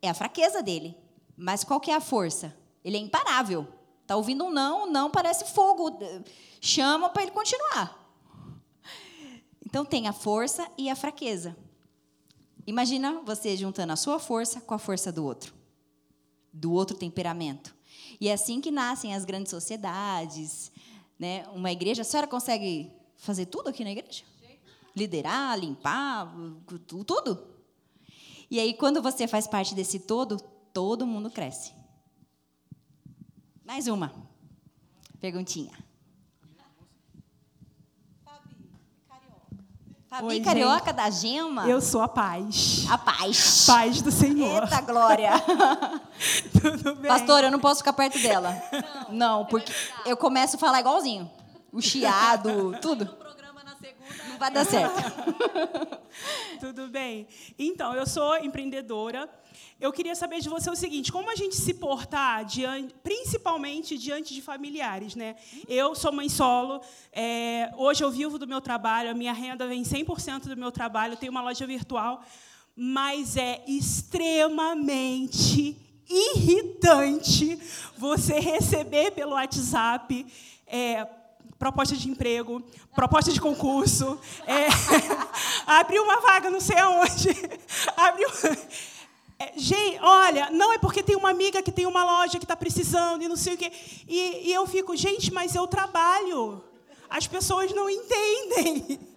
É 0.00 0.09
a 0.09 0.14
fraqueza 0.14 0.62
dele. 0.62 0.96
Mas 1.36 1.64
qual 1.64 1.80
que 1.80 1.90
é 1.90 1.94
a 1.94 2.00
força? 2.00 2.56
Ele 2.84 2.96
é 2.96 3.00
imparável. 3.00 3.66
Está 4.02 4.16
ouvindo 4.16 4.44
um 4.44 4.50
não, 4.50 4.86
não 4.86 5.10
parece 5.10 5.46
fogo. 5.52 5.98
Chama 6.60 7.09
para 7.10 7.22
ele 7.22 7.32
continuar. 7.32 7.98
Então 9.64 9.84
tem 9.84 10.06
a 10.06 10.12
força 10.12 10.70
e 10.76 10.90
a 10.90 10.94
fraqueza. 10.94 11.56
Imagina 12.66 13.20
você 13.24 13.56
juntando 13.56 13.93
a 13.93 13.97
sua 13.97 14.18
força 14.18 14.60
com 14.60 14.74
a 14.74 14.78
força 14.78 15.10
do 15.10 15.24
outro, 15.24 15.52
do 16.52 16.72
outro 16.72 16.97
temperamento. 16.97 17.74
E 18.20 18.28
é 18.28 18.32
assim 18.32 18.60
que 18.60 18.70
nascem 18.70 19.14
as 19.14 19.24
grandes 19.24 19.51
sociedades. 19.51 20.70
Né? 21.18 21.47
Uma 21.55 21.72
igreja, 21.72 22.02
a 22.02 22.05
senhora 22.05 22.26
consegue 22.26 22.90
fazer 23.16 23.47
tudo 23.47 23.68
aqui 23.68 23.84
na 23.84 23.90
igreja? 23.90 24.24
Liderar, 24.94 25.59
limpar, 25.59 26.32
tudo? 26.86 27.47
E 28.51 28.60
aí, 28.60 28.74
quando 28.74 29.01
você 29.01 29.26
faz 29.26 29.47
parte 29.47 29.74
desse 29.74 29.98
todo, 29.98 30.39
todo 30.72 31.06
mundo 31.06 31.30
cresce. 31.30 31.72
Mais 33.64 33.89
uma 33.89 34.12
perguntinha. 35.20 35.72
Fabi 40.12 40.26
Oi, 40.26 40.40
Carioca 40.40 40.84
gente. 40.84 40.94
da 40.94 41.09
Gema? 41.09 41.66
Eu 41.66 41.80
sou 41.80 42.02
a 42.02 42.06
paz. 42.06 42.84
A 42.90 42.98
paz. 42.98 43.64
Paz 43.66 44.02
do 44.02 44.12
Senhor. 44.12 44.64
Eita, 44.64 44.82
Glória. 44.82 45.30
Tudo 46.60 46.97
bem? 46.97 47.09
Pastor, 47.09 47.44
eu 47.44 47.51
não 47.51 47.59
posso 47.59 47.78
ficar 47.78 47.94
perto 47.94 48.18
dela. 48.18 48.55
Não, 49.09 49.47
porque 49.47 49.72
eu 50.05 50.14
começo 50.14 50.56
a 50.56 50.59
falar 50.59 50.80
igualzinho. 50.80 51.30
O 51.72 51.80
chiado, 51.80 52.76
tudo. 52.82 53.09
Vai 54.43 54.51
dar 54.51 54.66
certo. 54.66 55.01
Tudo 56.59 56.89
bem. 56.89 57.28
Então, 57.56 57.94
eu 57.94 58.05
sou 58.05 58.36
empreendedora. 58.39 59.31
Eu 59.81 59.93
queria 59.93 60.16
saber 60.16 60.40
de 60.40 60.48
você 60.48 60.69
o 60.69 60.74
seguinte: 60.74 61.12
como 61.12 61.31
a 61.31 61.36
gente 61.36 61.55
se 61.55 61.73
portar, 61.73 62.44
diante, 62.44 62.93
principalmente 63.05 63.97
diante 63.97 64.35
de 64.35 64.43
familiares, 64.43 65.14
né? 65.14 65.36
Eu 65.69 65.94
sou 65.94 66.10
mãe 66.10 66.28
solo. 66.28 66.81
É, 67.12 67.73
hoje 67.77 68.02
eu 68.02 68.10
vivo 68.10 68.36
do 68.36 68.48
meu 68.48 68.60
trabalho. 68.60 69.12
A 69.12 69.14
minha 69.14 69.32
renda 69.32 69.64
vem 69.69 69.85
100% 69.85 70.48
do 70.48 70.56
meu 70.56 70.73
trabalho. 70.73 71.16
Tenho 71.16 71.31
uma 71.31 71.40
loja 71.40 71.64
virtual, 71.64 72.20
mas 72.74 73.36
é 73.36 73.62
extremamente 73.69 75.77
irritante 76.10 77.60
você 77.97 78.40
receber 78.40 79.12
pelo 79.12 79.35
WhatsApp. 79.35 80.27
É, 80.66 81.06
proposta 81.62 81.97
de 81.97 82.10
emprego, 82.10 82.60
proposta 82.93 83.30
de 83.30 83.40
concurso, 83.40 84.18
é, 84.48 84.66
abriu 85.64 86.02
uma 86.02 86.20
vaga 86.20 86.51
não 86.51 86.59
sei 86.60 86.76
aonde, 86.76 87.28
abriu. 87.97 88.28
É, 89.39 89.52
gente, 89.55 89.97
olha, 90.02 90.51
não 90.51 90.72
é 90.72 90.78
porque 90.78 91.05
tem 91.05 91.14
uma 91.14 91.30
amiga 91.30 91.62
que 91.62 91.70
tem 91.70 91.86
uma 91.86 92.02
loja 92.02 92.40
que 92.40 92.44
está 92.44 92.56
precisando 92.56 93.22
e 93.22 93.28
não 93.28 93.36
sei 93.36 93.55
o 93.55 93.56
quê. 93.56 93.70
E, 94.09 94.48
e 94.48 94.52
eu 94.52 94.66
fico, 94.66 94.97
gente, 94.97 95.32
mas 95.32 95.55
eu 95.55 95.68
trabalho. 95.68 96.64
As 97.09 97.28
pessoas 97.28 97.72
não 97.72 97.89
entendem. 97.89 98.98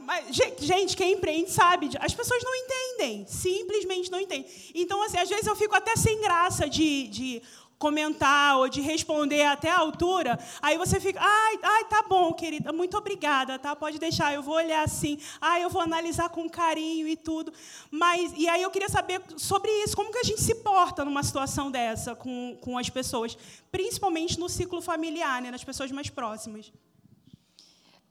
Mas, 0.00 0.36
gente, 0.60 0.96
quem 0.96 1.14
empreende 1.14 1.50
sabe, 1.50 1.90
as 1.98 2.14
pessoas 2.14 2.42
não 2.44 2.54
entendem, 2.54 3.26
simplesmente 3.26 4.10
não 4.10 4.20
entendem. 4.20 4.46
Então, 4.72 5.02
assim, 5.02 5.18
às 5.18 5.28
vezes 5.28 5.46
eu 5.46 5.56
fico 5.56 5.74
até 5.74 5.96
sem 5.96 6.20
graça 6.20 6.68
de, 6.68 7.08
de 7.08 7.42
comentar 7.80 8.58
ou 8.58 8.68
de 8.68 8.82
responder 8.82 9.42
até 9.42 9.70
a 9.70 9.78
altura, 9.78 10.38
aí 10.60 10.76
você 10.76 11.00
fica, 11.00 11.18
ai, 11.18 11.58
ai, 11.62 11.84
tá 11.86 12.04
bom, 12.06 12.30
querida, 12.34 12.74
muito 12.74 12.94
obrigada, 12.94 13.58
tá? 13.58 13.74
Pode 13.74 13.98
deixar, 13.98 14.34
eu 14.34 14.42
vou 14.42 14.54
olhar 14.54 14.84
assim, 14.84 15.18
ai, 15.40 15.64
eu 15.64 15.70
vou 15.70 15.80
analisar 15.80 16.28
com 16.28 16.46
carinho 16.46 17.08
e 17.08 17.16
tudo. 17.16 17.50
Mas, 17.90 18.34
e 18.36 18.46
aí 18.46 18.60
eu 18.60 18.70
queria 18.70 18.90
saber 18.90 19.22
sobre 19.38 19.70
isso, 19.82 19.96
como 19.96 20.12
que 20.12 20.18
a 20.18 20.22
gente 20.22 20.42
se 20.42 20.56
porta 20.56 21.06
numa 21.06 21.22
situação 21.22 21.70
dessa 21.70 22.14
com, 22.14 22.58
com 22.60 22.76
as 22.76 22.90
pessoas, 22.90 23.36
principalmente 23.72 24.38
no 24.38 24.50
ciclo 24.50 24.82
familiar, 24.82 25.40
né, 25.40 25.50
nas 25.50 25.64
pessoas 25.64 25.90
mais 25.90 26.10
próximas. 26.10 26.70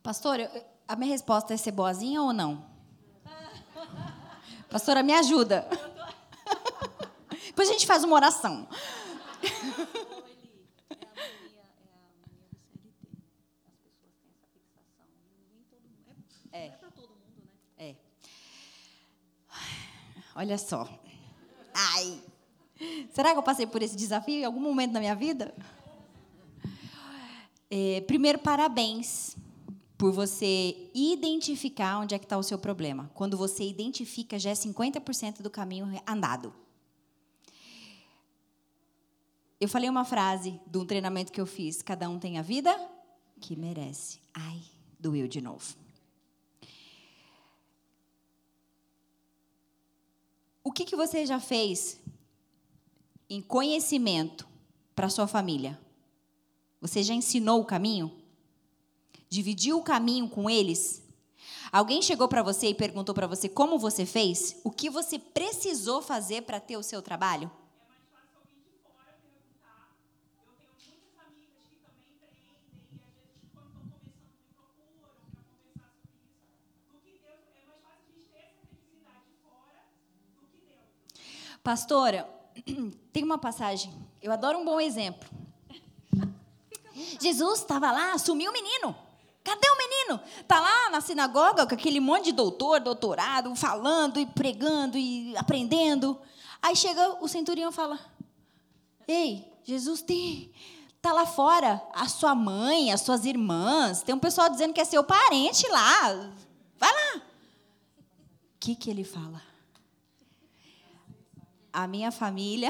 Pastora, 0.02 0.52
a 0.88 0.96
minha 0.96 1.12
resposta 1.12 1.54
é 1.54 1.58
ser 1.58 1.74
boazinha 1.74 2.24
ou 2.24 2.34
não? 2.34 2.66
Pastora, 4.68 5.04
me 5.04 5.14
ajuda. 5.14 5.68
Depois 7.46 7.70
a 7.70 7.72
gente 7.74 7.86
faz 7.86 8.04
uma 8.04 8.16
oração. 8.16 8.68
É. 16.52 16.74
É. 17.78 17.96
Olha 20.36 20.58
só. 20.58 20.90
Ai. 21.74 22.22
Será 23.12 23.32
que 23.32 23.38
eu 23.38 23.44
passei 23.44 23.68
por 23.68 23.82
esse 23.82 23.96
desafio 23.96 24.36
em 24.36 24.46
algum 24.46 24.60
momento 24.60 24.94
da 24.94 25.00
minha 25.00 25.16
vida? 25.16 25.54
É, 27.70 28.02
primeiro, 28.02 28.40
parabéns 28.40 29.38
por 29.98 30.12
você 30.12 30.90
identificar 30.94 32.00
onde 32.00 32.16
é 32.16 32.20
que 32.20 32.26
está 32.26 32.38
o 32.38 32.44
seu 32.44 32.58
problema. 32.58 33.12
Quando 33.14 33.38
você 33.38 33.64
identifica, 33.64 34.40
já 34.40 34.50
é 34.50 34.54
50% 34.54 35.42
do 35.42 35.50
caminho 35.50 36.02
andado. 36.08 36.54
Eu 39.60 39.68
falei 39.68 39.90
uma 39.90 40.06
frase 40.06 40.60
de 40.66 40.78
um 40.78 40.86
treinamento 40.86 41.32
que 41.32 41.42
eu 41.42 41.46
fiz: 41.46 41.82
cada 41.82 42.10
um 42.10 42.18
tem 42.18 42.38
a 42.38 42.42
vida 42.42 42.74
que 43.42 43.56
merece. 43.56 44.20
Ai, 44.34 44.62
doeu 45.00 45.28
de 45.28 45.42
novo. 45.42 45.76
O 50.64 50.72
que, 50.72 50.86
que 50.86 50.96
você 50.96 51.26
já 51.26 51.40
fez 51.40 52.00
em 53.30 53.42
conhecimento 53.42 54.48
para 54.96 55.10
sua 55.10 55.28
família? 55.28 55.80
Você 56.80 57.04
já 57.04 57.14
ensinou 57.14 57.60
o 57.60 57.66
caminho? 57.66 58.12
Dividiu 59.30 59.78
o 59.78 59.84
caminho 59.84 60.30
com 60.30 60.50
eles? 60.50 61.04
Alguém 61.72 62.02
chegou 62.02 62.28
para 62.28 62.42
você 62.42 62.68
e 62.68 62.74
perguntou 62.74 63.14
para 63.14 63.28
você 63.28 63.50
como 63.50 63.78
você 63.78 64.06
fez? 64.06 64.58
O 64.64 64.72
que 64.72 64.90
você 64.90 65.20
precisou 65.20 66.02
fazer 66.02 66.44
para 66.44 66.60
ter 66.60 66.78
o 66.78 66.84
seu 66.84 67.02
trabalho? 67.02 67.52
Pastora, 81.64 82.30
tem 83.12 83.24
uma 83.24 83.38
passagem, 83.38 83.94
eu 84.22 84.32
adoro 84.32 84.58
um 84.58 84.66
bom 84.66 84.80
exemplo. 84.80 85.30
Jesus 87.20 87.60
estava 87.60 87.92
lá, 87.92 88.18
sumiu 88.18 88.52
o 88.52 88.54
menino. 88.54 88.96
Cadê 89.44 89.70
o 89.70 89.78
menino? 89.78 90.22
Tá 90.48 90.60
lá 90.60 90.90
na 90.90 91.02
sinagoga 91.02 91.66
com 91.66 91.74
aquele 91.74 92.00
monte 92.00 92.26
de 92.26 92.32
doutor, 92.34 92.80
doutorado, 92.80 93.56
falando 93.56 94.20
e 94.20 94.26
pregando 94.26 94.98
e 94.98 95.36
aprendendo. 95.38 96.20
Aí 96.62 96.76
chega 96.76 97.24
o 97.24 97.28
centurião 97.28 97.72
e 97.72 97.74
fala: 97.74 97.98
Ei, 99.08 99.50
Jesus 99.64 100.02
tem 100.02 100.52
tá 101.02 101.14
lá 101.14 101.26
fora, 101.26 101.82
a 101.94 102.08
sua 102.10 102.36
mãe, 102.36 102.92
as 102.92 103.02
suas 103.02 103.24
irmãs, 103.26 104.04
tem 104.04 104.14
um 104.14 104.20
pessoal 104.20 104.50
dizendo 104.50 104.74
que 104.74 104.82
é 104.82 104.86
seu 104.86 105.04
parente 105.04 105.68
lá. 105.70 106.32
Vai 106.78 106.92
lá. 106.92 107.18
O 107.18 108.60
que 108.60 108.76
que 108.76 108.90
ele 108.90 109.04
fala? 109.04 109.42
A 111.72 111.88
minha 111.88 112.12
família 112.12 112.70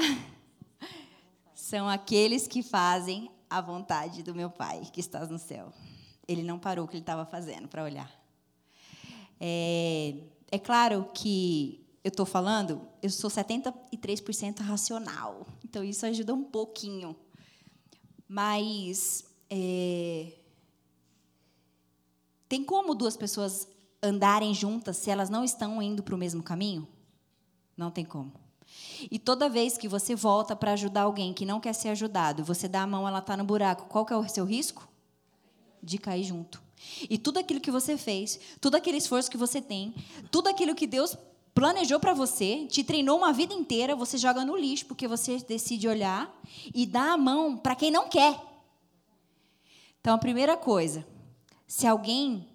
são 1.54 1.88
aqueles 1.88 2.46
que 2.46 2.62
fazem 2.62 3.30
a 3.48 3.60
vontade 3.60 4.22
do 4.22 4.34
meu 4.34 4.50
Pai 4.50 4.82
que 4.92 5.00
está 5.00 5.24
no 5.26 5.38
céu. 5.38 5.72
Ele 6.28 6.42
não 6.42 6.58
parou 6.58 6.84
o 6.84 6.88
que 6.88 6.94
ele 6.94 7.02
estava 7.02 7.26
fazendo 7.26 7.66
para 7.66 7.82
olhar. 7.82 8.10
É, 9.40 10.14
é 10.50 10.58
claro 10.58 11.08
que 11.14 11.84
eu 12.04 12.08
estou 12.08 12.24
falando, 12.24 12.86
eu 13.02 13.10
sou 13.10 13.30
73% 13.30 14.60
racional, 14.60 15.46
então 15.64 15.84
isso 15.84 16.06
ajuda 16.06 16.34
um 16.34 16.44
pouquinho. 16.44 17.16
Mas 18.28 19.24
é, 19.50 20.32
tem 22.48 22.64
como 22.64 22.94
duas 22.94 23.16
pessoas 23.16 23.68
andarem 24.02 24.54
juntas 24.54 24.96
se 24.96 25.10
elas 25.10 25.28
não 25.28 25.44
estão 25.44 25.82
indo 25.82 26.02
para 26.02 26.14
o 26.14 26.18
mesmo 26.18 26.42
caminho? 26.42 26.88
Não 27.76 27.90
tem 27.90 28.04
como. 28.04 28.32
E 29.10 29.18
toda 29.18 29.48
vez 29.48 29.78
que 29.78 29.88
você 29.88 30.14
volta 30.14 30.54
para 30.54 30.72
ajudar 30.72 31.02
alguém 31.02 31.32
que 31.32 31.46
não 31.46 31.60
quer 31.60 31.72
ser 31.72 31.88
ajudado, 31.88 32.44
você 32.44 32.68
dá 32.68 32.82
a 32.82 32.86
mão, 32.86 33.06
ela 33.06 33.18
está 33.18 33.36
no 33.36 33.44
buraco, 33.44 33.86
qual 33.88 34.04
que 34.04 34.12
é 34.12 34.16
o 34.16 34.28
seu 34.28 34.44
risco? 34.44 34.88
De 35.82 35.98
cair 35.98 36.24
junto. 36.24 36.62
E 37.08 37.18
tudo 37.18 37.38
aquilo 37.38 37.60
que 37.60 37.70
você 37.70 37.96
fez, 37.96 38.38
todo 38.60 38.74
aquele 38.74 38.98
esforço 38.98 39.30
que 39.30 39.36
você 39.36 39.60
tem, 39.60 39.94
tudo 40.30 40.48
aquilo 40.48 40.74
que 40.74 40.86
Deus 40.86 41.16
planejou 41.54 41.98
para 42.00 42.14
você, 42.14 42.66
te 42.66 42.84
treinou 42.84 43.18
uma 43.18 43.32
vida 43.32 43.52
inteira, 43.52 43.96
você 43.96 44.16
joga 44.16 44.44
no 44.44 44.56
lixo 44.56 44.86
porque 44.86 45.08
você 45.08 45.38
decide 45.38 45.88
olhar 45.88 46.32
e 46.74 46.86
dar 46.86 47.12
a 47.12 47.18
mão 47.18 47.56
para 47.56 47.74
quem 47.74 47.90
não 47.90 48.08
quer. 48.08 48.40
Então, 50.00 50.14
a 50.14 50.18
primeira 50.18 50.56
coisa, 50.56 51.06
se 51.66 51.86
alguém 51.86 52.48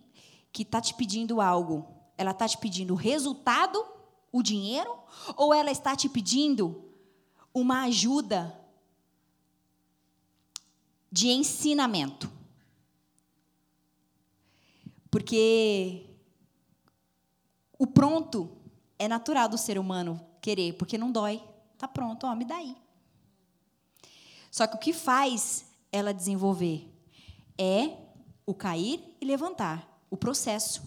que 0.52 0.64
está 0.64 0.82
te 0.82 0.94
pedindo 0.94 1.40
algo, 1.40 1.86
ela 2.18 2.32
está 2.32 2.48
te 2.48 2.58
pedindo 2.58 2.96
resultado, 2.96 3.86
o 4.38 4.44
dinheiro, 4.44 4.94
ou 5.38 5.54
ela 5.54 5.72
está 5.72 5.96
te 5.96 6.10
pedindo 6.10 6.84
uma 7.54 7.84
ajuda 7.84 8.60
de 11.10 11.30
ensinamento? 11.30 12.30
Porque 15.10 16.06
o 17.80 17.88
pronto 17.88 18.52
é 19.00 19.08
natural 19.08 19.48
do 19.48 19.58
ser 19.58 19.80
humano 19.80 20.20
querer, 20.42 20.74
porque 20.74 20.98
não 20.98 21.14
dói. 21.14 21.42
Tá 21.78 21.88
pronto, 21.88 22.28
ó, 22.28 22.36
me 22.36 22.44
dá 22.44 22.58
aí. 22.58 22.76
Só 24.52 24.68
que 24.68 24.76
o 24.76 24.80
que 24.80 24.92
faz 24.92 25.66
ela 25.94 26.14
desenvolver 26.14 26.94
é 27.58 27.98
o 28.46 28.54
cair 28.54 29.02
e 29.22 29.26
levantar, 29.26 29.88
o 30.10 30.18
processo. 30.18 30.84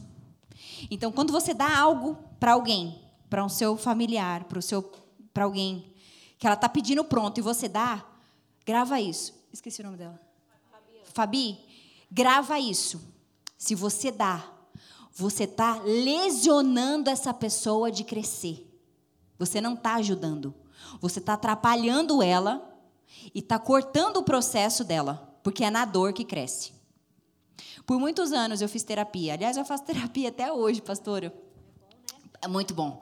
Então, 0.90 1.10
quando 1.10 1.32
você 1.32 1.54
dá 1.54 1.78
algo 1.78 2.18
para 2.38 2.52
alguém, 2.52 3.07
para 3.28 3.44
um 3.44 3.48
seu 3.48 3.76
familiar, 3.76 4.44
para 4.44 4.59
o 4.59 4.62
seu 4.62 4.82
para 5.32 5.44
alguém 5.44 5.92
que 6.38 6.46
ela 6.46 6.55
está 6.55 6.68
pedindo 6.68 7.05
pronto 7.05 7.38
e 7.38 7.42
você 7.42 7.68
dá, 7.68 8.05
grava 8.64 9.00
isso. 9.00 9.34
Esqueci 9.52 9.80
o 9.80 9.84
nome 9.84 9.96
dela. 9.96 10.20
Fabi, 11.12 11.59
grava 12.10 12.59
isso. 12.59 13.00
Se 13.56 13.74
você 13.74 14.10
dá, 14.10 14.44
você 15.12 15.44
está 15.44 15.80
lesionando 15.82 17.10
essa 17.10 17.34
pessoa 17.34 17.90
de 17.90 18.05
crescer. 18.05 18.64
Você 19.38 19.60
não 19.60 19.74
está 19.74 19.94
ajudando. 19.96 20.55
Você 21.00 21.18
está 21.18 21.34
atrapalhando 21.34 22.22
ela 22.22 22.68
e 23.34 23.40
está 23.40 23.59
cortando 23.59 24.18
o 24.18 24.22
processo 24.22 24.84
dela, 24.84 25.38
porque 25.42 25.64
é 25.64 25.70
na 25.70 25.84
dor 25.84 26.12
que 26.12 26.24
cresce. 26.24 26.72
Por 27.84 27.98
muitos 27.98 28.32
anos 28.32 28.60
eu 28.60 28.68
fiz 28.68 28.82
terapia. 28.82 29.34
Aliás, 29.34 29.56
eu 29.56 29.64
faço 29.64 29.82
terapia 29.86 30.28
até 30.28 30.52
hoje, 30.52 30.80
pastora. 30.82 31.34
É 32.40 32.47
muito 32.47 32.73
bom. 32.73 33.01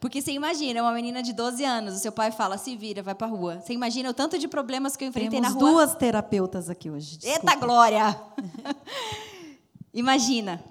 Porque 0.00 0.22
você 0.22 0.32
imagina, 0.32 0.80
uma 0.82 0.92
menina 0.92 1.22
de 1.22 1.32
12 1.32 1.64
anos, 1.64 1.94
o 1.94 1.98
seu 1.98 2.12
pai 2.12 2.30
fala, 2.30 2.56
se 2.56 2.76
vira, 2.76 3.02
vai 3.02 3.14
pra 3.14 3.26
rua. 3.26 3.60
Você 3.60 3.72
imagina 3.72 4.10
o 4.10 4.14
tanto 4.14 4.38
de 4.38 4.46
problemas 4.46 4.96
que 4.96 5.04
eu 5.04 5.08
enfrentei 5.08 5.40
Temos 5.40 5.54
na 5.54 5.60
rua? 5.60 5.70
duas 5.70 5.94
terapeutas 5.96 6.70
aqui 6.70 6.88
hoje. 6.88 7.18
Eita 7.22 7.40
desculpa. 7.40 7.56
glória! 7.56 8.20
imagina. 9.92 10.62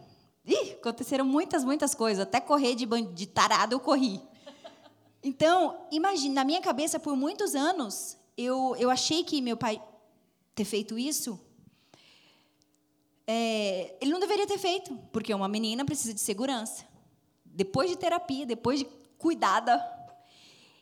Ih, 0.46 0.74
aconteceram 0.74 1.26
muitas, 1.26 1.66
muitas 1.66 1.94
coisas. 1.94 2.24
Até 2.24 2.40
correr 2.40 2.76
de, 2.76 2.86
de 2.86 3.26
tarado 3.26 3.76
eu 3.76 3.80
corri. 3.80 4.22
Então, 5.22 5.76
imagina, 5.92 6.36
na 6.36 6.44
minha 6.44 6.62
cabeça, 6.62 7.00
por 7.00 7.18
muitos 7.18 7.56
anos, 7.56 8.16
eu, 8.38 8.76
eu 8.78 8.90
achei 8.90 9.24
que 9.24 9.42
meu 9.42 9.58
pai 9.58 9.82
ter 10.54 10.64
feito 10.64 10.98
isso, 10.98 11.40
é, 13.28 13.96
ele 14.00 14.12
não 14.12 14.20
deveria 14.20 14.48
ter 14.48 14.58
feito, 14.58 14.98
porque 15.12 15.34
uma 15.34 15.48
menina 15.48 15.84
precisa 15.84 16.14
de 16.14 16.22
segurança. 16.22 16.86
Depois 17.56 17.90
de 17.90 17.98
terapia, 17.98 18.46
depois 18.46 18.80
de 18.80 18.86
cuidada, 19.18 19.82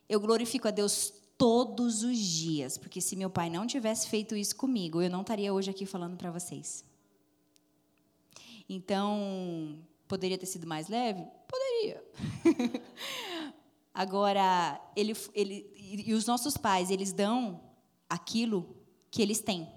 eu 0.10 0.20
glorifico 0.20 0.68
a 0.68 0.72
Deus 0.72 1.14
todos 1.38 2.04
os 2.04 2.18
dias, 2.18 2.78
porque 2.78 3.00
se 3.00 3.16
meu 3.16 3.30
pai 3.30 3.50
não 3.50 3.68
tivesse 3.68 4.08
feito 4.08 4.36
isso 4.36 4.56
comigo, 4.56 5.02
eu 5.02 5.10
não 5.10 5.22
estaria 5.22 5.54
hoje 5.54 5.70
aqui 5.70 5.86
falando 5.86 6.18
para 6.18 6.32
vocês. 6.32 6.84
Então, 8.68 9.78
poderia 10.08 10.38
ter 10.38 10.48
sido 10.48 10.66
mais 10.66 10.88
leve? 10.88 11.24
Poderia. 11.48 12.04
Agora, 13.94 14.82
ele, 14.96 15.16
ele, 15.36 15.72
e 16.08 16.14
os 16.14 16.26
nossos 16.26 16.58
pais, 16.58 16.90
eles 16.90 17.14
dão 17.14 17.62
aquilo 18.10 18.76
que 19.12 19.22
eles 19.22 19.40
têm. 19.40 19.70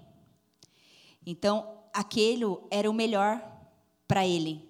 Então, 1.23 1.77
aquilo 1.93 2.67
era 2.71 2.89
o 2.89 2.93
melhor 2.93 3.39
para 4.07 4.25
ele, 4.25 4.67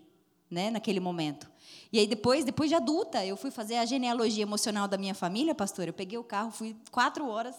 né, 0.50 0.70
naquele 0.70 1.00
momento. 1.00 1.50
E 1.98 2.00
aí 2.02 2.06
depois, 2.06 2.46
depois 2.46 2.70
de 2.70 2.76
adulta, 2.76 3.26
eu 3.26 3.36
fui 3.36 3.50
fazer 3.50 3.78
a 3.78 3.84
genealogia 3.84 4.44
emocional 4.44 4.88
da 4.88 5.00
minha 5.00 5.16
família, 5.16 5.56
pastor. 5.56 5.88
Eu 5.88 5.94
peguei 5.94 6.16
o 6.16 6.24
carro, 6.24 6.52
fui 6.52 6.76
quatro 6.92 7.28
horas 7.28 7.56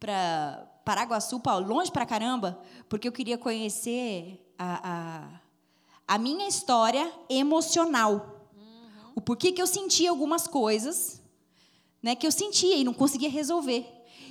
para 0.00 0.66
Paraguaçu, 0.86 1.38
Paulo, 1.38 1.68
longe 1.68 1.92
para 1.92 2.06
caramba, 2.06 2.58
porque 2.88 3.06
eu 3.06 3.12
queria 3.12 3.36
conhecer 3.36 4.42
a, 4.58 4.80
a, 6.08 6.14
a 6.14 6.16
minha 6.16 6.48
história 6.48 7.12
emocional. 7.28 8.48
O 9.14 9.20
porquê 9.20 9.52
que 9.52 9.60
eu 9.60 9.66
sentia 9.66 10.08
algumas 10.08 10.46
coisas, 10.46 11.20
né, 12.02 12.14
que 12.14 12.26
eu 12.26 12.32
sentia 12.32 12.74
e 12.74 12.84
não 12.84 12.94
conseguia 12.94 13.28
resolver. 13.28 13.86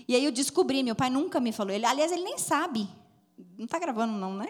E 0.08 0.16
aí 0.16 0.26
eu 0.26 0.32
descobri, 0.32 0.82
meu 0.82 0.96
pai 0.96 1.12
nunca 1.12 1.40
me 1.40 1.52
falou. 1.52 1.72
Ele, 1.72 1.86
aliás, 1.86 2.12
ele 2.12 2.24
nem 2.24 2.40
sabe. 2.40 2.90
Não 3.56 3.66
está 3.66 3.78
gravando 3.78 4.14
não, 4.14 4.34
né? 4.34 4.48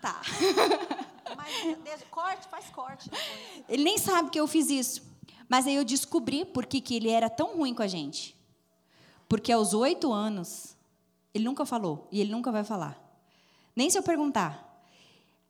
Tá. 0.00 0.22
Mas 1.36 2.02
corte, 2.10 2.48
faz 2.48 2.70
corte. 2.70 3.10
Ele 3.68 3.84
nem 3.84 3.98
sabe 3.98 4.30
que 4.30 4.38
eu 4.38 4.46
fiz 4.46 4.70
isso. 4.70 5.02
Mas 5.48 5.66
aí 5.66 5.74
eu 5.74 5.84
descobri 5.84 6.44
por 6.44 6.66
que, 6.66 6.80
que 6.80 6.94
ele 6.94 7.08
era 7.08 7.30
tão 7.30 7.56
ruim 7.56 7.74
com 7.74 7.82
a 7.82 7.86
gente. 7.86 8.36
Porque 9.28 9.50
aos 9.52 9.74
oito 9.74 10.12
anos, 10.12 10.76
ele 11.34 11.44
nunca 11.44 11.64
falou 11.64 12.08
e 12.10 12.20
ele 12.20 12.30
nunca 12.30 12.52
vai 12.52 12.64
falar. 12.64 12.98
Nem 13.74 13.88
se 13.88 13.98
eu 13.98 14.02
perguntar. 14.02 14.66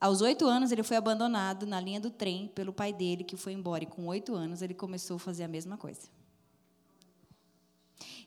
Aos 0.01 0.21
oito 0.21 0.47
anos, 0.47 0.71
ele 0.71 0.85
foi 0.85 0.97
abandonado 0.97 1.67
na 1.67 1.81
linha 1.81 2.01
do 2.01 2.11
trem 2.11 2.49
pelo 2.55 2.73
pai 2.73 2.93
dele, 2.93 3.25
que 3.25 3.37
foi 3.37 3.53
embora. 3.53 3.83
E 3.83 3.87
com 3.87 4.07
oito 4.07 4.35
anos, 4.35 4.63
ele 4.63 4.75
começou 4.75 5.17
a 5.17 5.21
fazer 5.21 5.43
a 5.43 5.49
mesma 5.49 5.77
coisa. 5.77 6.09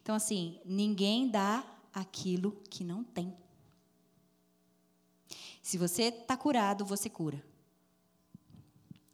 Então, 0.01 0.13
assim, 0.13 0.59
ninguém 0.65 1.29
dá 1.29 1.63
aquilo 1.93 2.51
que 2.69 2.83
não 2.83 3.03
tem. 3.03 3.33
Se 5.71 5.77
você 5.77 6.03
está 6.09 6.35
curado, 6.35 6.83
você 6.83 7.09
cura. 7.09 7.41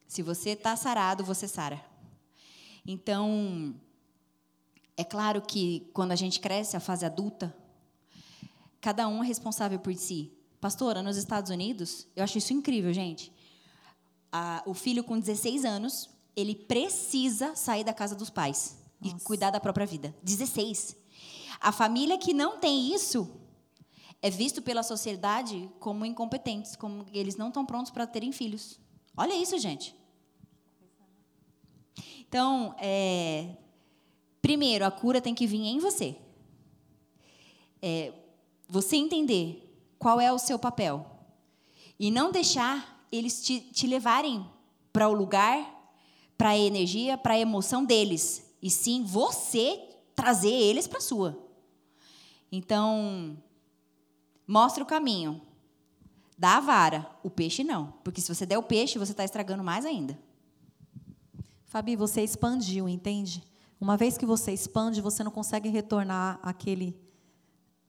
Se 0.08 0.24
você 0.24 0.50
está 0.54 0.76
sarado, 0.76 1.24
você 1.24 1.48
sara. 1.48 1.80
Então, 2.84 3.76
é 4.98 5.04
claro 5.04 5.40
que 5.40 5.88
quando 5.94 6.14
a 6.14 6.16
gente 6.16 6.40
cresce, 6.40 6.76
a 6.76 6.80
fase 6.80 7.06
adulta, 7.06 7.56
cada 8.82 9.08
um 9.08 9.24
é 9.24 9.28
responsável 9.28 9.78
por 9.78 9.94
si. 9.94 10.34
Pastora, 10.60 11.04
nos 11.04 11.16
Estados 11.16 11.52
Unidos, 11.52 12.08
eu 12.16 12.24
acho 12.24 12.40
isso 12.40 12.54
incrível, 12.54 12.92
gente. 12.92 13.32
A- 14.32 14.64
o 14.66 14.74
filho 14.74 15.04
com 15.04 15.20
16 15.20 15.64
anos, 15.64 16.10
ele 16.36 16.56
precisa 16.56 17.56
sair 17.56 17.84
da 17.84 17.94
casa 17.94 18.16
dos 18.16 18.32
pais 18.32 18.80
e 19.04 19.14
cuidar 19.20 19.52
da 19.52 19.60
própria 19.60 19.86
vida. 19.86 20.12
16. 20.24 20.96
A 21.62 21.72
família 21.72 22.18
que 22.18 22.34
não 22.34 22.58
tem 22.58 22.96
isso 22.96 23.30
é 24.22 24.30
visto 24.30 24.62
pela 24.62 24.84
sociedade 24.84 25.70
como 25.80 26.06
incompetentes, 26.06 26.76
como 26.76 27.06
eles 27.14 27.36
não 27.36 27.50
estão 27.50 27.66
prontos 27.66 27.92
para 27.92 28.08
terem 28.08 28.32
filhos. 28.32 28.80
Olha 29.16 29.36
isso, 29.36 29.58
gente. 29.58 29.96
Então, 32.28 32.76
é, 32.80 33.56
primeiro, 34.42 34.86
a 34.86 34.92
cura 34.92 35.22
tem 35.22 35.34
que 35.34 35.48
vir 35.48 35.64
em 35.64 35.80
você. 35.80 36.16
É, 37.82 38.12
você 38.68 38.98
entender 38.98 39.64
qual 39.98 40.20
é 40.20 40.32
o 40.32 40.40
seu 40.40 40.60
papel. 40.60 41.06
E 42.00 42.12
não 42.12 42.32
deixar 42.32 43.06
eles 43.12 43.42
te, 43.44 43.60
te 43.60 43.88
levarem 43.88 44.46
para 44.92 45.08
o 45.08 45.14
lugar, 45.14 45.74
para 46.38 46.50
a 46.50 46.58
energia, 46.58 47.18
para 47.18 47.36
a 47.36 47.40
emoção 47.40 47.86
deles. 47.86 48.56
E 48.62 48.70
sim 48.70 49.04
você 49.04 49.80
trazer 50.16 50.52
eles 50.52 50.88
para 50.88 50.98
a 50.98 51.02
sua. 51.02 51.38
Então, 52.52 53.38
mostra 54.48 54.82
o 54.84 54.88
caminho. 54.88 55.42
Dá 56.38 56.58
a 56.58 56.62
vara, 56.62 57.10
o 57.24 57.30
peixe 57.30 57.64
não. 57.64 57.94
Porque 58.04 58.22
se 58.22 58.34
você 58.34 58.46
der 58.46 58.58
o 58.58 58.64
peixe, 58.64 58.98
você 58.98 59.12
está 59.12 59.26
estragando 59.26 59.64
mais 59.64 59.86
ainda. 59.86 60.18
Fabi, 61.66 61.96
você 61.96 62.22
expandiu, 62.22 62.88
entende? 62.88 63.44
Uma 63.80 63.98
vez 63.98 64.18
que 64.18 64.26
você 64.26 64.54
expande, 64.54 65.02
você 65.02 65.24
não 65.24 65.32
consegue 65.32 65.70
retornar 65.70 66.40
àquele, 66.42 66.98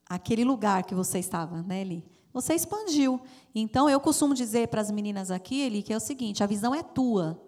àquele 0.07 0.45
lugar 0.45 0.83
que 0.83 0.95
você 0.95 1.19
estava, 1.19 1.63
né, 1.63 1.83
Eli? 1.83 2.05
Você 2.33 2.55
expandiu. 2.55 3.21
Então, 3.55 3.89
eu 3.89 4.01
costumo 4.01 4.35
dizer 4.35 4.69
para 4.69 4.81
as 4.81 4.91
meninas 4.91 5.31
aqui, 5.31 5.61
Eli, 5.61 5.83
que 5.83 5.93
é 5.93 5.97
o 5.97 6.01
seguinte: 6.01 6.43
a 6.43 6.47
visão 6.47 6.75
é 6.75 6.83
tua. 6.83 7.41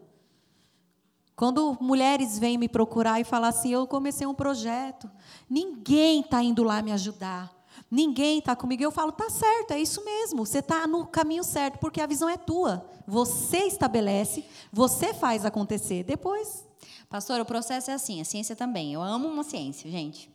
Quando 1.36 1.76
mulheres 1.80 2.38
vêm 2.38 2.58
me 2.58 2.68
procurar 2.68 3.18
e 3.18 3.24
falar 3.24 3.48
assim, 3.48 3.70
eu 3.70 3.86
comecei 3.86 4.26
um 4.26 4.34
projeto, 4.34 5.10
ninguém 5.48 6.20
está 6.20 6.42
indo 6.42 6.62
lá 6.62 6.82
me 6.82 6.92
ajudar, 6.92 7.50
ninguém 7.90 8.38
está 8.38 8.54
comigo, 8.54 8.82
eu 8.82 8.90
falo, 8.90 9.10
tá 9.10 9.28
certo, 9.28 9.72
é 9.72 9.80
isso 9.80 10.04
mesmo, 10.04 10.46
você 10.46 10.60
está 10.60 10.86
no 10.86 11.06
caminho 11.06 11.42
certo, 11.42 11.78
porque 11.78 12.00
a 12.00 12.06
visão 12.06 12.28
é 12.28 12.36
tua. 12.36 12.86
Você 13.06 13.64
estabelece, 13.64 14.44
você 14.72 15.12
faz 15.12 15.44
acontecer. 15.44 16.04
Depois. 16.04 16.64
Pastor, 17.08 17.40
o 17.40 17.44
processo 17.44 17.90
é 17.90 17.94
assim, 17.94 18.20
a 18.20 18.24
ciência 18.24 18.54
também. 18.54 18.94
Eu 18.94 19.02
amo 19.02 19.26
uma 19.26 19.42
ciência, 19.42 19.90
gente. 19.90 20.30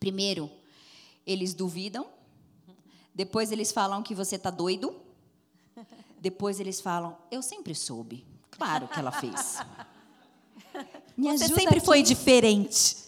Primeiro, 0.00 0.50
eles 1.24 1.54
duvidam. 1.54 2.04
Depois 3.14 3.52
eles 3.52 3.70
falam 3.70 4.02
que 4.02 4.12
você 4.12 4.34
está 4.34 4.50
doido. 4.50 4.96
Depois 6.18 6.58
eles 6.58 6.80
falam, 6.80 7.16
eu 7.30 7.42
sempre 7.42 7.74
soube. 7.74 8.26
Claro 8.50 8.88
que 8.88 8.98
ela 8.98 9.12
fez. 9.12 9.58
Me 11.16 11.28
você 11.28 11.46
sempre 11.46 11.78
aqui. 11.78 11.80
foi 11.80 12.02
diferente. 12.02 13.01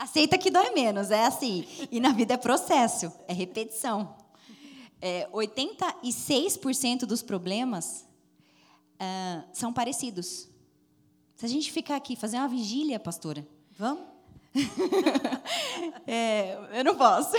Aceita 0.00 0.38
que 0.38 0.50
dói 0.50 0.70
menos, 0.70 1.10
é 1.10 1.26
assim. 1.26 1.66
E 1.90 2.00
na 2.00 2.10
vida 2.10 2.32
é 2.32 2.36
processo, 2.38 3.12
é 3.28 3.34
repetição. 3.34 4.16
É, 4.98 5.28
86% 5.28 7.00
dos 7.00 7.20
problemas 7.20 8.08
uh, 8.94 9.44
são 9.52 9.70
parecidos. 9.70 10.48
Se 11.36 11.44
a 11.44 11.48
gente 11.50 11.70
ficar 11.70 11.96
aqui, 11.96 12.16
fazer 12.16 12.38
uma 12.38 12.48
vigília, 12.48 12.98
pastora. 12.98 13.46
Vamos? 13.78 14.04
é, 16.06 16.78
eu 16.78 16.82
não 16.82 16.96
posso. 16.96 17.36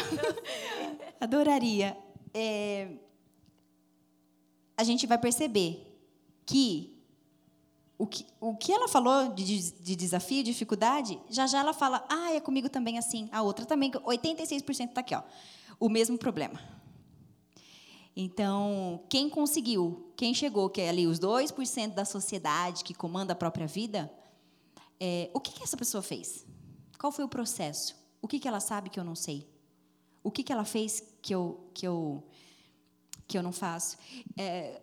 Adoraria. 1.19 1.97
É, 2.31 2.89
a 4.77 4.83
gente 4.83 5.07
vai 5.07 5.17
perceber 5.17 5.97
que 6.45 6.95
o 8.01 8.07
que, 8.07 8.25
o 8.39 8.55
que 8.55 8.71
ela 8.71 8.87
falou 8.87 9.31
de, 9.31 9.71
de 9.73 9.95
desafio, 9.95 10.43
dificuldade, 10.43 11.21
já 11.29 11.45
já 11.45 11.59
ela 11.59 11.71
fala, 11.71 12.03
ah, 12.09 12.33
é 12.33 12.39
comigo 12.39 12.67
também 12.67 12.97
assim. 12.97 13.29
A 13.31 13.43
outra 13.43 13.63
também, 13.63 13.91
86% 13.91 14.89
está 14.89 15.01
aqui, 15.01 15.13
ó. 15.13 15.21
O 15.79 15.87
mesmo 15.87 16.17
problema. 16.17 16.59
Então, 18.15 19.03
quem 19.07 19.29
conseguiu, 19.29 20.11
quem 20.17 20.33
chegou, 20.33 20.67
que 20.67 20.81
é 20.81 20.89
ali 20.89 21.05
os 21.05 21.19
2% 21.19 21.93
da 21.93 22.03
sociedade 22.03 22.83
que 22.83 22.95
comanda 22.95 23.33
a 23.33 23.35
própria 23.35 23.67
vida, 23.67 24.11
é, 24.99 25.29
o 25.31 25.39
que, 25.39 25.51
que 25.51 25.61
essa 25.63 25.77
pessoa 25.77 26.01
fez? 26.01 26.43
Qual 26.97 27.11
foi 27.11 27.23
o 27.23 27.29
processo? 27.29 27.95
O 28.19 28.27
que, 28.27 28.39
que 28.39 28.47
ela 28.47 28.59
sabe 28.59 28.89
que 28.89 28.99
eu 28.99 29.03
não 29.03 29.13
sei? 29.13 29.47
O 30.23 30.31
que, 30.31 30.41
que 30.41 30.51
ela 30.51 30.65
fez 30.65 31.03
que 31.21 31.35
eu, 31.35 31.69
que 31.71 31.87
eu, 31.87 32.27
que 33.27 33.37
eu 33.37 33.43
não 33.43 33.51
faço? 33.51 33.95
É, 34.35 34.81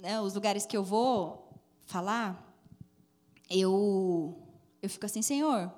né, 0.00 0.18
os 0.18 0.32
lugares 0.32 0.64
que 0.64 0.74
eu 0.74 0.82
vou 0.82 1.44
falar, 1.84 2.53
eu, 3.48 4.36
eu 4.82 4.90
fico 4.90 5.06
assim, 5.06 5.22
Senhor, 5.22 5.72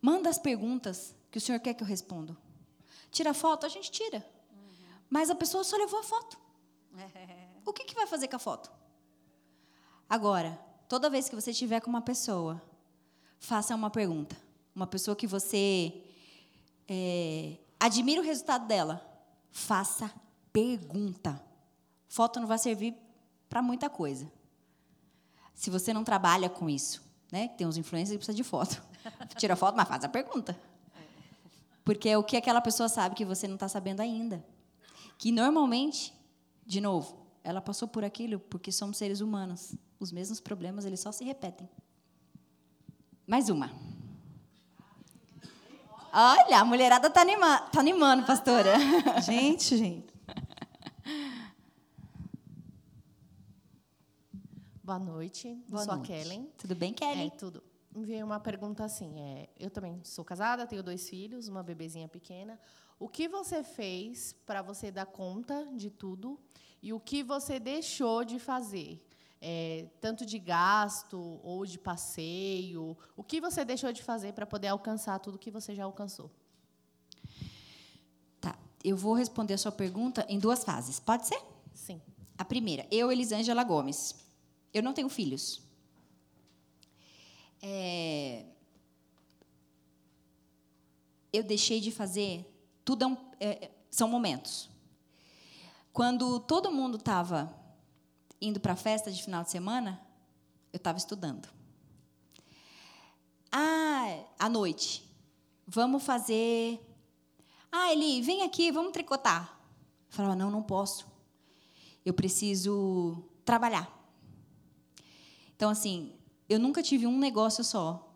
manda 0.00 0.28
as 0.28 0.38
perguntas 0.38 1.14
que 1.30 1.38
o 1.38 1.40
Senhor 1.40 1.60
quer 1.60 1.74
que 1.74 1.82
eu 1.82 1.86
responda. 1.86 2.36
Tira 3.10 3.32
foto, 3.32 3.66
a 3.66 3.68
gente 3.68 3.90
tira. 3.90 4.26
Mas 5.08 5.30
a 5.30 5.34
pessoa 5.34 5.64
só 5.64 5.76
levou 5.76 6.00
a 6.00 6.02
foto. 6.02 6.38
O 7.68 7.72
que, 7.72 7.82
que 7.82 7.96
vai 7.96 8.06
fazer 8.06 8.28
com 8.28 8.36
a 8.36 8.38
foto? 8.38 8.70
Agora, 10.08 10.56
toda 10.88 11.10
vez 11.10 11.28
que 11.28 11.34
você 11.34 11.50
estiver 11.50 11.80
com 11.80 11.90
uma 11.90 12.00
pessoa, 12.00 12.62
faça 13.40 13.74
uma 13.74 13.90
pergunta. 13.90 14.36
Uma 14.72 14.86
pessoa 14.86 15.16
que 15.16 15.26
você 15.26 16.04
é, 16.88 17.56
admira 17.80 18.20
o 18.20 18.24
resultado 18.24 18.68
dela, 18.68 19.04
faça 19.50 20.12
pergunta. 20.52 21.42
Foto 22.08 22.38
não 22.38 22.46
vai 22.46 22.58
servir 22.58 22.94
para 23.48 23.60
muita 23.60 23.90
coisa. 23.90 24.30
Se 25.54 25.70
você 25.70 25.92
não 25.92 26.04
trabalha 26.04 26.48
com 26.48 26.68
isso, 26.68 27.02
né? 27.30 27.48
Tem 27.48 27.66
uns 27.66 27.76
influencers 27.76 28.12
que 28.12 28.18
precisam 28.18 28.36
de 28.36 28.44
foto. 28.44 28.82
Tira 29.36 29.56
foto, 29.56 29.76
mas 29.76 29.88
faz 29.88 30.04
a 30.04 30.08
pergunta. 30.08 30.58
Porque 31.84 32.08
é 32.08 32.18
o 32.18 32.24
que 32.24 32.36
aquela 32.36 32.60
pessoa 32.60 32.88
sabe 32.88 33.14
que 33.14 33.24
você 33.24 33.46
não 33.46 33.54
está 33.54 33.68
sabendo 33.68 34.00
ainda 34.00 34.44
que 35.18 35.32
normalmente, 35.32 36.12
de 36.64 36.80
novo, 36.80 37.16
ela 37.42 37.60
passou 37.60 37.88
por 37.88 38.04
aquilo 38.04 38.38
porque 38.38 38.70
somos 38.70 38.96
seres 38.96 39.20
humanos. 39.20 39.74
Os 39.98 40.12
mesmos 40.12 40.40
problemas, 40.40 40.84
eles 40.84 41.00
só 41.00 41.10
se 41.10 41.24
repetem. 41.24 41.68
Mais 43.26 43.48
uma. 43.48 43.70
Olha, 46.12 46.60
a 46.60 46.64
mulherada 46.64 47.08
está 47.08 47.22
anima 47.22 47.58
tá 47.60 47.80
animando, 47.80 48.24
pastora. 48.26 48.74
gente, 49.24 49.76
gente. 49.76 50.14
Boa 54.86 55.00
noite. 55.00 55.52
Boa 55.68 55.82
sou 55.82 55.96
noite. 55.96 56.12
a 56.12 56.16
Kellen. 56.16 56.48
Tudo 56.56 56.76
bem, 56.76 56.92
Kelly? 56.92 57.26
É, 57.26 57.30
tudo. 57.30 57.60
Enviei 57.92 58.22
uma 58.22 58.38
pergunta 58.38 58.84
assim. 58.84 59.20
É, 59.20 59.48
eu 59.58 59.68
também 59.68 60.00
sou 60.04 60.24
casada, 60.24 60.64
tenho 60.64 60.80
dois 60.80 61.08
filhos, 61.08 61.48
uma 61.48 61.60
bebezinha 61.60 62.06
pequena. 62.06 62.56
O 62.96 63.08
que 63.08 63.26
você 63.26 63.64
fez 63.64 64.32
para 64.46 64.62
você 64.62 64.92
dar 64.92 65.06
conta 65.06 65.66
de 65.74 65.90
tudo 65.90 66.38
e 66.80 66.92
o 66.92 67.00
que 67.00 67.24
você 67.24 67.58
deixou 67.58 68.24
de 68.24 68.38
fazer? 68.38 69.04
É, 69.40 69.88
tanto 70.00 70.24
de 70.24 70.38
gasto 70.38 71.40
ou 71.42 71.66
de 71.66 71.80
passeio. 71.80 72.96
O 73.16 73.24
que 73.24 73.40
você 73.40 73.64
deixou 73.64 73.90
de 73.90 74.04
fazer 74.04 74.34
para 74.34 74.46
poder 74.46 74.68
alcançar 74.68 75.18
tudo 75.18 75.36
que 75.36 75.50
você 75.50 75.74
já 75.74 75.82
alcançou? 75.82 76.30
Tá. 78.40 78.56
Eu 78.84 78.96
vou 78.96 79.14
responder 79.14 79.54
a 79.54 79.58
sua 79.58 79.72
pergunta 79.72 80.24
em 80.28 80.38
duas 80.38 80.62
fases. 80.62 81.00
Pode 81.00 81.26
ser? 81.26 81.42
Sim. 81.74 82.00
A 82.38 82.44
primeira, 82.44 82.86
eu, 82.88 83.10
Elisângela 83.10 83.64
Gomes. 83.64 84.25
Eu 84.76 84.82
não 84.82 84.92
tenho 84.92 85.08
filhos. 85.08 85.62
É... 87.62 88.44
Eu 91.32 91.42
deixei 91.42 91.80
de 91.80 91.90
fazer 91.90 92.44
tudo 92.84 93.02
é 93.02 93.06
um, 93.06 93.16
é, 93.40 93.70
são 93.90 94.06
momentos. 94.06 94.68
Quando 95.94 96.38
todo 96.40 96.70
mundo 96.70 96.98
estava 96.98 97.50
indo 98.38 98.60
para 98.60 98.74
a 98.74 98.76
festa 98.76 99.10
de 99.10 99.22
final 99.22 99.42
de 99.42 99.50
semana, 99.50 99.98
eu 100.70 100.76
estava 100.76 100.98
estudando. 100.98 101.48
Ah, 103.50 104.24
à 104.38 104.46
noite, 104.46 105.10
vamos 105.66 106.02
fazer. 106.02 106.78
Ah, 107.72 107.90
Eli, 107.94 108.20
vem 108.20 108.42
aqui, 108.42 108.70
vamos 108.70 108.92
tricotar. 108.92 109.58
Eu 110.10 110.14
falava, 110.14 110.36
não, 110.36 110.50
não 110.50 110.62
posso. 110.62 111.06
Eu 112.04 112.12
preciso 112.12 113.24
trabalhar. 113.42 113.95
Então, 115.56 115.70
assim, 115.70 116.12
eu 116.48 116.58
nunca 116.58 116.82
tive 116.82 117.06
um 117.06 117.18
negócio 117.18 117.64
só, 117.64 118.14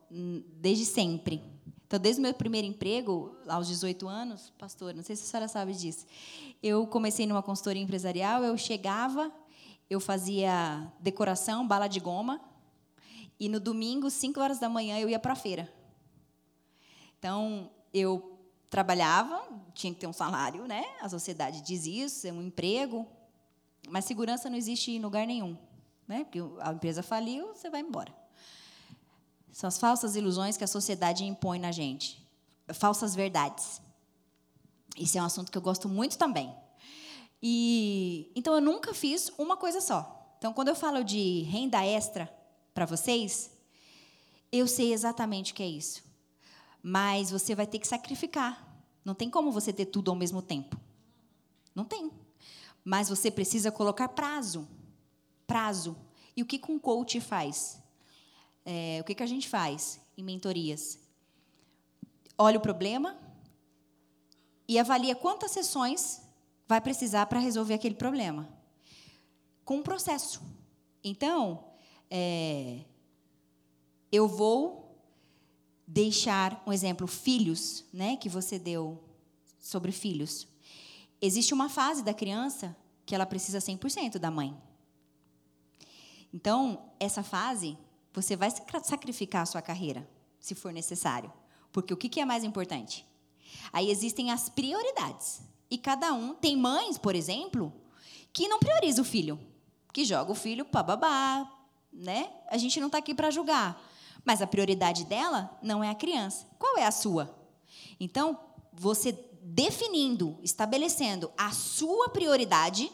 desde 0.61 0.85
sempre. 0.85 1.43
Então, 1.87 1.99
desde 1.99 2.21
o 2.21 2.23
meu 2.23 2.35
primeiro 2.35 2.67
emprego, 2.67 3.35
aos 3.49 3.67
18 3.67 4.07
anos, 4.07 4.53
pastor, 4.59 4.95
não 4.95 5.03
sei 5.03 5.17
se 5.17 5.25
a 5.25 5.27
senhora 5.27 5.49
sabe 5.49 5.73
disso, 5.73 6.07
eu 6.63 6.87
comecei 6.87 7.27
numa 7.27 7.43
consultoria 7.43 7.83
empresarial, 7.83 8.45
eu 8.45 8.57
chegava, 8.57 9.33
eu 9.89 9.99
fazia 9.99 10.93
decoração, 11.01 11.67
bala 11.67 11.89
de 11.89 11.99
goma, 11.99 12.41
e 13.41 13.49
no 13.49 13.59
domingo, 13.59 14.11
5 14.11 14.39
horas 14.39 14.61
da 14.61 14.69
manhã, 14.69 14.99
eu 14.99 15.09
ia 15.09 15.19
para 15.19 15.33
a 15.33 15.37
feira. 15.37 15.73
Então, 17.19 17.71
eu 17.93 18.39
trabalhava, 18.69 19.43
tinha 19.75 19.93
que 19.93 19.99
ter 19.99 20.07
um 20.07 20.13
salário, 20.13 20.67
né? 20.67 20.85
A 21.01 21.09
sociedade 21.09 21.63
diz 21.63 21.87
isso, 21.87 22.27
é 22.27 22.33
um 22.33 22.43
emprego, 22.43 23.07
mas 23.89 24.05
segurança 24.05 24.49
não 24.49 24.57
existe 24.57 24.93
em 24.93 25.01
lugar 25.01 25.27
nenhum, 25.27 25.57
né? 26.11 26.25
Porque 26.25 26.41
a 26.61 26.73
empresa 26.73 27.05
faliu, 27.05 27.55
você 27.55 27.71
vai 27.71 27.81
embora. 27.81 28.13
São 29.53 29.69
as 29.69 29.79
falsas 29.79 30.17
ilusões 30.17 30.57
que 30.57 30.65
a 30.65 30.67
sociedade 30.67 31.25
impõe 31.25 31.61
na 31.61 31.71
gente. 31.71 32.21
Falsas 32.75 33.15
verdades. 33.15 33.81
Esse 34.99 35.19
é 35.19 35.23
um 35.23 35.25
assunto 35.25 35.53
que 35.53 35.57
eu 35.57 35.63
gosto 35.63 35.89
muito 35.89 36.19
também. 36.19 36.53
E 37.41 38.31
então 38.35 38.53
eu 38.55 38.61
nunca 38.61 38.93
fiz 38.93 39.33
uma 39.39 39.57
coisa 39.57 39.81
só. 39.81 40.35
Então 40.37 40.53
quando 40.53 40.67
eu 40.67 40.75
falo 40.75 41.05
de 41.05 41.43
renda 41.43 41.85
extra 41.85 42.29
para 42.75 42.87
vocês, 42.87 43.53
eu 44.51 44.67
sei 44.67 44.93
exatamente 44.93 45.53
o 45.53 45.55
que 45.55 45.63
é 45.63 45.69
isso. 45.69 46.03
Mas 46.83 47.31
você 47.31 47.55
vai 47.55 47.69
ter 47.69 47.79
que 47.79 47.87
sacrificar. 47.87 48.67
Não 49.05 49.15
tem 49.15 49.31
como 49.31 49.53
você 49.53 49.73
ter 49.73 49.87
tudo 49.87 50.11
ao 50.11 50.17
mesmo 50.17 50.43
tempo. 50.43 50.77
Não 51.73 51.85
tem. 51.85 52.11
Mas 52.85 53.09
você 53.09 53.31
precisa 53.31 53.71
colocar 53.71 54.09
prazo. 54.09 54.67
Prazo. 55.51 55.97
E 56.37 56.43
o 56.43 56.47
que 56.47 56.61
um 56.71 56.79
coach 56.79 57.21
faz? 57.21 57.83
É, 58.65 58.99
o 59.01 59.05
que, 59.05 59.17
que 59.17 59.23
a 59.25 59.27
gente 59.27 59.49
faz 59.49 60.01
em 60.17 60.23
mentorias? 60.23 60.97
Olha 62.39 62.57
o 62.57 62.63
problema 62.63 63.19
e 64.69 64.79
avalia 64.79 65.17
quantas 65.17 65.51
sessões 65.51 66.23
vai 66.69 66.81
precisar 66.81 67.27
para 67.27 67.41
resolver 67.41 67.75
aquele 67.75 67.97
problema. 67.97 68.49
Com 69.65 69.79
um 69.79 69.83
processo. 69.83 70.41
Então, 71.03 71.65
é, 72.09 72.85
eu 74.13 74.29
vou 74.29 75.03
deixar 75.85 76.63
um 76.65 76.73
exemplo, 76.73 77.09
filhos, 77.09 77.85
né, 77.93 78.17
que 78.17 78.29
você 78.29 78.57
deu 78.57 79.03
sobre 79.59 79.91
filhos. 79.91 80.47
Existe 81.21 81.53
uma 81.53 81.69
fase 81.69 82.05
da 82.05 82.15
criança 82.15 82.77
que 83.05 83.17
ela 83.17 83.27
precisa 83.27 83.59
100% 83.59 84.17
da 84.17 84.31
mãe. 84.31 84.57
Então, 86.33 86.91
essa 86.99 87.23
fase, 87.23 87.77
você 88.13 88.37
vai 88.37 88.51
sacrificar 88.51 89.43
a 89.43 89.47
sua 89.47 89.63
carreira, 89.63 90.09
se 90.39 90.55
for 90.55 90.73
necessário. 90.73 91.33
Porque 91.73 91.95
o 91.95 91.97
que 91.97 92.21
é 92.21 92.25
mais 92.25 92.45
importante? 92.45 93.07
Aí 93.73 93.91
existem 93.91 94.31
as 94.31 94.49
prioridades. 94.49 95.43
E 95.71 95.79
cada 95.79 96.13
um 96.13 96.35
tem 96.35 96.57
mães, 96.57 96.99
por 96.99 97.15
exemplo, 97.15 97.73
que 98.33 98.49
não 98.49 98.59
prioriza 98.59 99.03
o 99.03 99.05
filho, 99.05 99.39
que 99.93 100.05
joga 100.05 100.33
o 100.33 100.35
filho 100.35 100.65
para 100.65 100.83
babá, 100.83 101.51
né? 101.93 102.31
A 102.49 102.57
gente 102.57 102.81
não 102.81 102.87
está 102.87 102.99
aqui 102.99 103.15
para 103.15 103.31
julgar, 103.31 103.81
mas 104.25 104.43
a 104.43 104.47
prioridade 104.47 105.05
dela 105.05 105.57
não 105.63 105.83
é 105.83 105.91
a 105.91 105.95
criança. 105.95 106.47
Qual 106.59 106.77
é 106.79 106.87
a 106.87 106.91
sua? 106.93 107.35
Então, 107.99 108.39
você 108.73 109.13
definindo, 109.43 110.39
estabelecendo 110.43 111.31
a 111.37 111.51
sua 111.53 112.09
prioridade, 112.09 112.91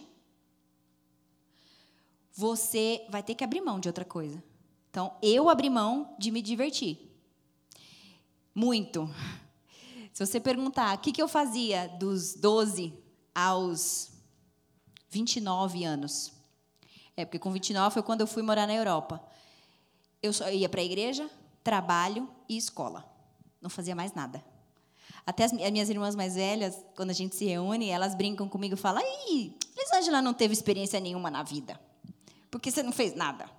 você 2.37 3.07
vai 3.09 3.23
ter 3.23 3.35
que 3.35 3.43
abrir 3.43 3.63
mão 3.63 3.81
de 3.81 3.89
outra 3.89 4.05
coisa. 4.05 4.43
Então, 4.91 5.17
eu 5.23 5.49
abri 5.49 5.71
mão 5.71 6.15
de 6.19 6.31
me 6.31 6.43
divertir. 6.43 7.11
Muito. 8.55 9.09
Se 10.13 10.25
você 10.25 10.39
perguntar 10.39 10.97
o 10.97 11.01
que, 11.01 11.13
que 11.13 11.23
eu 11.23 11.29
fazia 11.29 11.89
dos 11.99 12.35
12 12.35 12.93
aos 13.35 14.11
29 15.11 15.85
anos. 15.85 16.33
É, 17.17 17.25
porque 17.25 17.39
com 17.39 17.51
29 17.51 17.95
foi 17.95 18.03
quando 18.03 18.21
eu 18.21 18.27
fui 18.27 18.43
morar 18.43 18.67
na 18.67 18.75
Europa. 18.75 19.23
Eu 20.23 20.33
só 20.33 20.51
ia 20.51 20.69
para 20.69 20.81
a 20.81 20.85
igreja, 20.85 21.31
trabalho 21.65 22.29
e 22.49 22.57
escola. 22.57 23.05
Não 23.61 23.71
fazia 23.71 23.95
mais 23.95 24.13
nada. 24.13 24.45
Até 25.25 25.45
as, 25.45 25.53
as, 25.53 25.71
minhas 25.71 25.89
irmãs 25.89 26.15
mais 26.15 26.35
velhas, 26.35 26.85
quando 26.95 27.11
a 27.11 27.15
gente 27.15 27.35
se 27.35 27.45
reúne, 27.47 27.89
elas 27.89 28.15
brincam 28.15 28.49
comigo 28.49 28.75
e 28.75 28.79
falam: 28.79 29.03
Ih, 29.29 29.57
Elisângela 29.77 30.21
não 30.23 30.35
teve 30.35 30.53
experiência 30.53 31.01
nenhuma 31.01 31.31
na 31.31 31.43
vida. 31.43 31.81
Porque 32.57 32.70
você 32.70 32.83
não 32.83 32.93
fez 32.93 33.15
nada. 33.15 33.51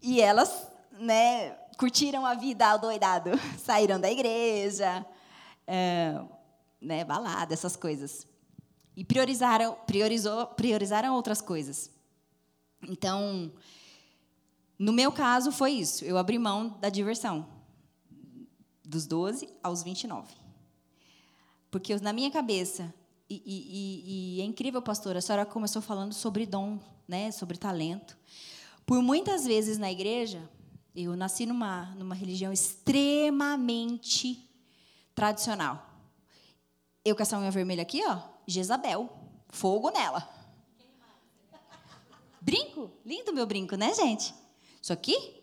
E 0.00 0.20
elas, 0.20 0.68
né, 0.92 1.50
curtiram 1.76 2.24
a 2.24 2.34
vida 2.34 2.64
ao 2.64 2.78
doidado. 2.78 3.30
Saíram 3.58 3.98
da 3.98 4.08
igreja, 4.10 5.04
é, 5.66 6.16
né, 6.80 7.04
balada, 7.04 7.52
essas 7.52 7.74
coisas. 7.74 8.24
E 8.96 9.04
priorizaram, 9.04 9.76
priorizou, 9.84 10.46
priorizaram 10.46 11.12
outras 11.14 11.40
coisas. 11.40 11.90
Então, 12.88 13.52
no 14.78 14.92
meu 14.92 15.10
caso, 15.10 15.50
foi 15.50 15.72
isso. 15.72 16.04
Eu 16.04 16.16
abri 16.18 16.38
mão 16.38 16.78
da 16.80 16.88
diversão 16.88 17.48
dos 18.84 19.08
12 19.08 19.48
aos 19.60 19.82
29. 19.82 20.32
Porque 21.68 21.96
na 21.96 22.12
minha 22.12 22.30
cabeça, 22.30 22.94
e, 23.28 23.42
e, 23.44 24.36
e, 24.38 24.40
é 24.40 24.44
incrível, 24.44 24.80
pastora, 24.80 25.18
a 25.18 25.22
senhora 25.22 25.44
começou 25.44 25.82
falando 25.82 26.12
sobre 26.12 26.46
dom, 26.46 26.78
né, 27.08 27.30
sobre 27.32 27.58
talento. 27.58 28.16
Por 28.84 29.02
muitas 29.02 29.44
vezes 29.44 29.78
na 29.78 29.90
igreja, 29.90 30.48
eu 30.94 31.16
nasci 31.16 31.44
numa, 31.44 31.86
numa 31.96 32.14
religião 32.14 32.52
extremamente 32.52 34.48
tradicional. 35.14 35.90
Eu 37.04 37.16
com 37.16 37.22
essa 37.22 37.38
unha 37.38 37.50
vermelha 37.50 37.82
aqui, 37.82 38.02
ó, 38.06 38.20
Jezabel, 38.46 39.10
fogo 39.48 39.90
nela. 39.90 40.28
Brinco? 42.40 42.90
Lindo 43.04 43.32
meu 43.32 43.44
brinco, 43.44 43.74
né, 43.74 43.92
gente? 43.92 44.32
Isso 44.80 44.92
aqui 44.92 45.35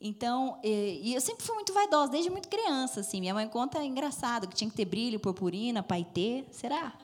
então, 0.00 0.58
e, 0.64 1.12
eu 1.12 1.20
sempre 1.20 1.44
fui 1.44 1.54
muito 1.54 1.74
vaidosa, 1.74 2.12
desde 2.12 2.30
muito 2.30 2.48
criança, 2.48 3.00
assim. 3.00 3.20
Minha 3.20 3.34
mãe 3.34 3.46
conta 3.46 3.78
é 3.78 3.84
engraçado 3.84 4.48
que 4.48 4.56
tinha 4.56 4.70
que 4.70 4.76
ter 4.76 4.86
brilho, 4.86 5.20
purpurina, 5.20 5.82
paetê, 5.82 6.44
será? 6.50 6.96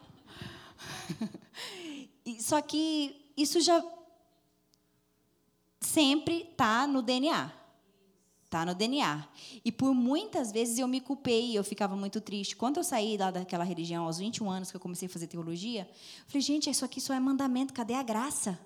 e, 2.24 2.43
só 2.43 2.60
que 2.62 3.14
isso 3.36 3.60
já 3.60 3.85
sempre 5.78 6.48
está 6.51 6.86
no 6.86 7.02
DNA. 7.02 7.52
Está 8.47 8.64
no 8.64 8.74
DNA. 8.74 9.28
E 9.62 9.70
por 9.70 9.93
muitas 9.93 10.51
vezes 10.51 10.78
eu 10.78 10.89
me 10.89 11.01
culpei, 11.01 11.56
eu 11.56 11.62
ficava 11.62 11.94
muito 11.94 12.18
triste. 12.20 12.56
Quando 12.56 12.78
eu 12.78 12.85
saí 12.85 13.18
lá 13.18 13.31
daquela 13.31 13.64
religião, 13.64 14.05
aos 14.05 14.16
21 14.16 14.51
anos 14.51 14.70
que 14.70 14.77
eu 14.77 14.81
comecei 14.81 15.06
a 15.06 15.10
fazer 15.10 15.27
teologia, 15.27 15.82
eu 15.82 16.24
falei, 16.28 16.40
gente, 16.40 16.70
isso 16.70 16.85
aqui 16.85 16.98
só 16.98 17.12
é 17.12 17.20
mandamento, 17.20 17.74
cadê 17.74 17.93
a 17.93 18.02
graça? 18.02 18.59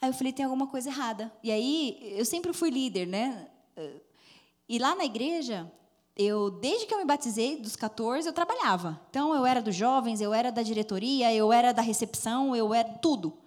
Aí 0.00 0.10
eu 0.10 0.14
falei, 0.14 0.32
tem 0.32 0.44
alguma 0.44 0.66
coisa 0.66 0.90
errada. 0.90 1.32
E 1.42 1.50
aí, 1.50 1.98
eu 2.16 2.24
sempre 2.24 2.52
fui 2.52 2.70
líder, 2.70 3.06
né? 3.06 3.48
E 4.68 4.78
lá 4.78 4.94
na 4.94 5.04
igreja, 5.04 5.70
eu 6.16 6.50
desde 6.50 6.86
que 6.86 6.94
eu 6.94 6.98
me 6.98 7.04
batizei, 7.04 7.56
dos 7.56 7.76
14, 7.76 8.28
eu 8.28 8.32
trabalhava. 8.32 9.00
Então, 9.08 9.34
eu 9.34 9.46
era 9.46 9.62
dos 9.62 9.74
jovens, 9.74 10.20
eu 10.20 10.34
era 10.34 10.52
da 10.52 10.62
diretoria, 10.62 11.32
eu 11.32 11.52
era 11.52 11.72
da 11.72 11.82
recepção, 11.82 12.54
eu 12.54 12.74
era 12.74 12.88
tudo. 12.88 13.38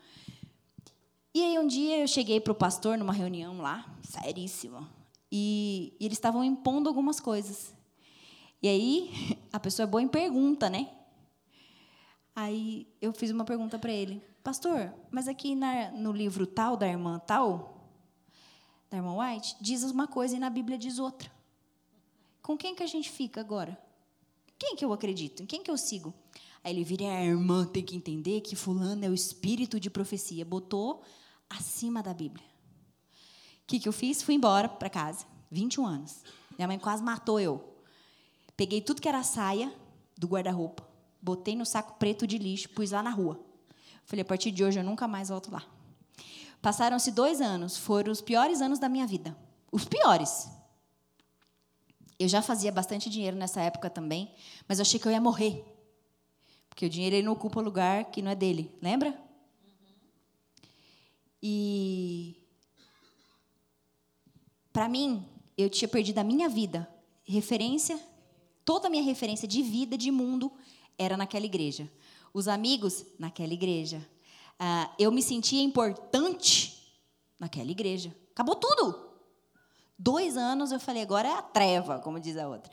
E 1.34 1.44
aí, 1.44 1.60
um 1.60 1.68
dia, 1.68 2.00
eu 2.00 2.08
cheguei 2.08 2.40
para 2.40 2.52
o 2.52 2.56
pastor 2.56 2.98
numa 2.98 3.14
reunião 3.14 3.60
lá, 3.60 3.86
seríssima, 4.04 4.90
e, 5.32 5.94
e 6.00 6.06
eles 6.06 6.18
estavam 6.18 6.44
impondo 6.44 6.90
algumas 6.90 7.20
coisas. 7.20 7.74
E 8.62 8.68
aí, 8.68 9.38
a 9.54 9.60
pessoa 9.60 9.84
é 9.84 9.88
boa 9.88 10.02
em 10.02 10.08
pergunta, 10.08 10.68
né? 10.68 10.90
Aí, 12.36 12.88
eu 13.00 13.14
fiz 13.14 13.30
uma 13.30 13.46
pergunta 13.46 13.78
para 13.78 13.92
ele 13.92 14.29
pastor, 14.44 14.94
mas 15.12 15.28
aqui 15.28 15.56
na, 15.56 15.92
no 15.92 16.12
livro 16.12 16.46
tal 16.46 16.76
da 16.76 16.88
irmã 16.88 17.20
tal, 17.20 17.90
da 18.90 18.98
irmã 18.98 19.16
White, 19.16 19.58
diz 19.62 19.84
uma 19.84 20.08
coisa 20.08 20.36
e 20.36 20.40
na 20.40 20.50
Bíblia 20.50 20.78
diz 20.78 21.00
outra. 21.00 21.32
Com 22.42 22.58
quem 22.58 22.74
que 22.74 22.84
a 22.84 22.88
gente 22.88 23.10
fica 23.10 23.40
agora? 23.40 23.78
Quem 24.58 24.76
que 24.76 24.84
eu 24.84 24.92
acredito? 24.92 25.44
Em 25.44 25.46
quem 25.46 25.62
que 25.62 25.70
eu 25.70 25.78
sigo? 25.78 26.14
Aí 26.64 26.74
ele 26.74 26.84
vira, 26.84 27.06
a 27.06 27.24
irmã 27.24 27.66
tem 27.66 27.84
que 27.84 27.96
entender 27.96 28.42
que 28.42 28.56
fulano 28.56 29.06
é 29.06 29.10
o 29.10 29.14
espírito 29.14 29.80
de 29.80 29.90
profecia. 29.90 30.44
Botou 30.44 31.02
acima 31.50 32.04
da 32.04 32.14
Bíblia. 32.14 32.46
O 33.64 33.68
que, 33.68 33.80
que 33.80 33.88
eu 33.88 33.94
fiz? 33.94 34.22
Fui 34.22 34.36
embora 34.36 34.68
para 34.68 34.90
casa, 34.90 35.26
21 35.52 35.86
anos. 35.86 36.24
Minha 36.58 36.68
mãe 36.68 36.80
quase 36.80 37.04
matou 37.04 37.40
eu. 37.40 37.64
Peguei 38.58 38.82
tudo 38.82 39.02
que 39.02 39.08
era 39.08 39.24
saia 39.24 39.74
do 40.18 40.28
guarda-roupa, 40.28 40.86
botei 41.22 41.56
no 41.56 41.66
saco 41.66 41.98
preto 41.98 42.28
de 42.28 42.38
lixo, 42.38 42.68
pus 42.70 42.92
lá 42.92 43.02
na 43.02 43.10
rua. 43.10 43.40
Falei, 44.10 44.24
a 44.24 44.26
partir 44.26 44.50
de 44.50 44.64
hoje 44.64 44.80
eu 44.80 44.84
nunca 44.84 45.08
mais 45.08 45.30
volto 45.30 45.52
lá. 45.52 45.64
Passaram-se 46.64 47.12
dois 47.12 47.40
anos, 47.40 47.78
foram 47.78 48.12
os 48.12 48.22
piores 48.22 48.60
anos 48.60 48.80
da 48.80 48.90
minha 48.90 49.06
vida. 49.06 49.38
Os 49.72 49.86
piores. 49.86 50.50
Eu 52.18 52.28
já 52.28 52.42
fazia 52.42 52.72
bastante 52.72 53.08
dinheiro 53.08 53.38
nessa 53.38 53.62
época 53.62 53.88
também, 53.88 54.34
mas 54.68 54.80
eu 54.80 54.82
achei 54.82 55.00
que 55.00 55.08
eu 55.08 55.12
ia 55.12 55.22
morrer. 55.22 55.64
Porque 56.68 56.88
o 56.88 56.90
dinheiro 56.90 57.18
ele 57.18 57.26
não 57.28 57.34
ocupa 57.34 57.62
lugar 57.62 58.06
que 58.06 58.20
não 58.20 58.32
é 58.32 58.36
dele, 58.36 58.76
lembra? 58.82 59.16
E 61.40 62.36
para 64.74 64.90
mim, 64.90 65.24
eu 65.56 65.70
tinha 65.70 65.88
perdido 65.88 66.18
a 66.18 66.24
minha 66.24 66.50
vida. 66.50 66.90
Referência, 67.24 68.00
toda 68.66 68.88
a 68.88 68.90
minha 68.90 69.04
referência 69.04 69.48
de 69.48 69.62
vida, 69.62 69.96
de 69.96 70.10
mundo, 70.10 70.52
era 70.98 71.16
naquela 71.16 71.46
igreja 71.46 71.88
os 72.34 72.48
amigos 72.48 73.06
naquela 73.18 73.54
igreja. 73.54 74.08
Ah, 74.58 74.94
eu 75.00 75.12
me 75.12 75.22
sentia 75.22 75.62
importante 75.62 76.94
naquela 77.40 77.72
igreja. 77.72 78.16
Acabou 78.32 78.56
tudo. 78.56 79.10
Dois 79.98 80.38
anos 80.38 80.72
eu 80.72 80.80
falei, 80.80 81.02
agora 81.02 81.28
é 81.28 81.34
a 81.34 81.42
treva, 81.42 82.00
como 82.00 82.20
diz 82.20 82.38
a 82.38 82.48
outra. 82.48 82.72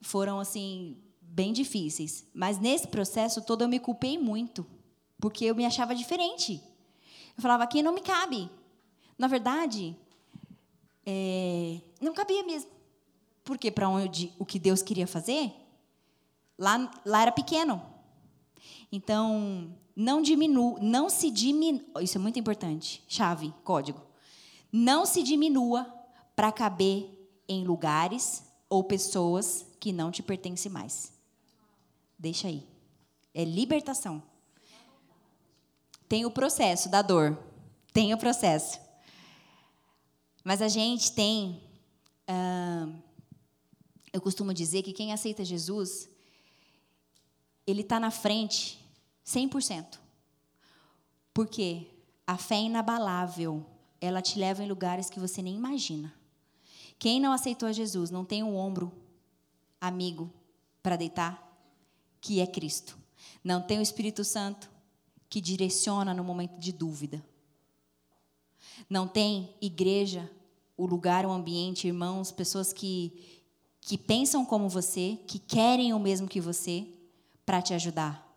Foram, 0.00 0.40
assim, 0.40 0.96
bem 1.20 1.52
difíceis. 1.52 2.26
Mas 2.34 2.58
nesse 2.58 2.88
processo 2.88 3.40
todo 3.42 3.62
eu 3.62 3.68
me 3.68 3.78
culpei 3.78 4.18
muito, 4.18 4.66
porque 5.18 5.44
eu 5.44 5.54
me 5.54 5.64
achava 5.64 5.94
diferente. 5.94 6.62
Eu 7.36 7.42
falava, 7.42 7.64
aqui 7.64 7.82
não 7.82 7.94
me 7.94 8.02
cabe. 8.02 8.50
Na 9.16 9.26
verdade, 9.26 9.96
é, 11.06 11.80
não 12.00 12.12
cabia 12.12 12.42
mesmo. 12.42 12.70
Porque 13.44 13.70
para 13.70 13.88
onde 13.88 14.32
o 14.38 14.44
que 14.44 14.58
Deus 14.58 14.82
queria 14.82 15.06
fazer, 15.06 15.52
lá, 16.58 16.90
lá 17.04 17.22
era 17.22 17.32
pequeno. 17.32 17.91
Então, 18.92 19.74
não 19.96 20.20
diminua, 20.20 20.78
não 20.80 21.08
se 21.08 21.30
diminua, 21.30 22.02
isso 22.02 22.18
é 22.18 22.20
muito 22.20 22.38
importante, 22.38 23.02
chave, 23.08 23.52
código. 23.64 24.02
Não 24.70 25.06
se 25.06 25.22
diminua 25.22 25.84
para 26.36 26.52
caber 26.52 27.08
em 27.48 27.64
lugares 27.64 28.44
ou 28.68 28.84
pessoas 28.84 29.66
que 29.80 29.92
não 29.92 30.10
te 30.10 30.22
pertencem 30.22 30.70
mais. 30.70 31.12
Deixa 32.18 32.48
aí. 32.48 32.66
É 33.34 33.44
libertação. 33.44 34.22
Tem 36.08 36.24
o 36.26 36.30
processo 36.30 36.88
da 36.88 37.00
dor. 37.00 37.38
Tem 37.92 38.12
o 38.12 38.18
processo. 38.18 38.78
Mas 40.44 40.60
a 40.60 40.68
gente 40.68 41.12
tem. 41.12 41.62
ah, 42.28 42.88
eu 44.12 44.20
costumo 44.20 44.52
dizer 44.52 44.82
que 44.82 44.92
quem 44.92 45.12
aceita 45.12 45.44
Jesus, 45.44 46.08
ele 47.66 47.80
está 47.80 47.98
na 47.98 48.10
frente 48.10 48.81
100%. 49.26 49.98
Porque 51.32 51.86
a 52.26 52.36
fé 52.36 52.56
é 52.56 52.62
inabalável. 52.62 53.64
Ela 54.00 54.20
te 54.20 54.38
leva 54.38 54.62
em 54.62 54.68
lugares 54.68 55.08
que 55.08 55.20
você 55.20 55.42
nem 55.42 55.54
imagina. 55.54 56.12
Quem 56.98 57.20
não 57.20 57.32
aceitou 57.32 57.68
a 57.68 57.72
Jesus 57.72 58.10
não 58.10 58.24
tem 58.24 58.42
um 58.42 58.56
ombro 58.56 58.92
amigo 59.80 60.32
para 60.82 60.96
deitar, 60.96 61.40
que 62.20 62.40
é 62.40 62.46
Cristo. 62.46 62.98
Não 63.42 63.60
tem 63.60 63.78
o 63.78 63.82
Espírito 63.82 64.24
Santo 64.24 64.70
que 65.28 65.40
direciona 65.40 66.12
no 66.14 66.22
momento 66.22 66.58
de 66.58 66.72
dúvida. 66.72 67.24
Não 68.88 69.08
tem 69.08 69.54
igreja, 69.60 70.30
o 70.76 70.86
lugar, 70.86 71.24
o 71.26 71.32
ambiente, 71.32 71.86
irmãos, 71.86 72.30
pessoas 72.30 72.72
que 72.72 73.40
que 73.82 73.98
pensam 73.98 74.44
como 74.44 74.68
você, 74.68 75.18
que 75.26 75.40
querem 75.40 75.92
o 75.92 75.98
mesmo 75.98 76.28
que 76.28 76.40
você 76.40 76.86
para 77.44 77.60
te 77.60 77.74
ajudar. 77.74 78.31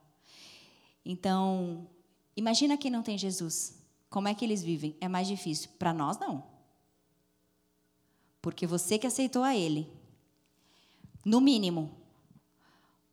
Então, 1.05 1.87
imagina 2.35 2.77
quem 2.77 2.89
não 2.89 3.03
tem 3.03 3.17
Jesus. 3.17 3.79
Como 4.09 4.27
é 4.27 4.33
que 4.33 4.43
eles 4.43 4.63
vivem? 4.63 4.97
É 4.99 5.07
mais 5.07 5.27
difícil. 5.27 5.69
Para 5.77 5.93
nós, 5.93 6.17
não. 6.17 6.43
Porque 8.41 8.65
você 8.65 8.97
que 8.97 9.05
aceitou 9.07 9.43
a 9.43 9.55
Ele, 9.55 9.91
no 11.23 11.39
mínimo, 11.39 11.91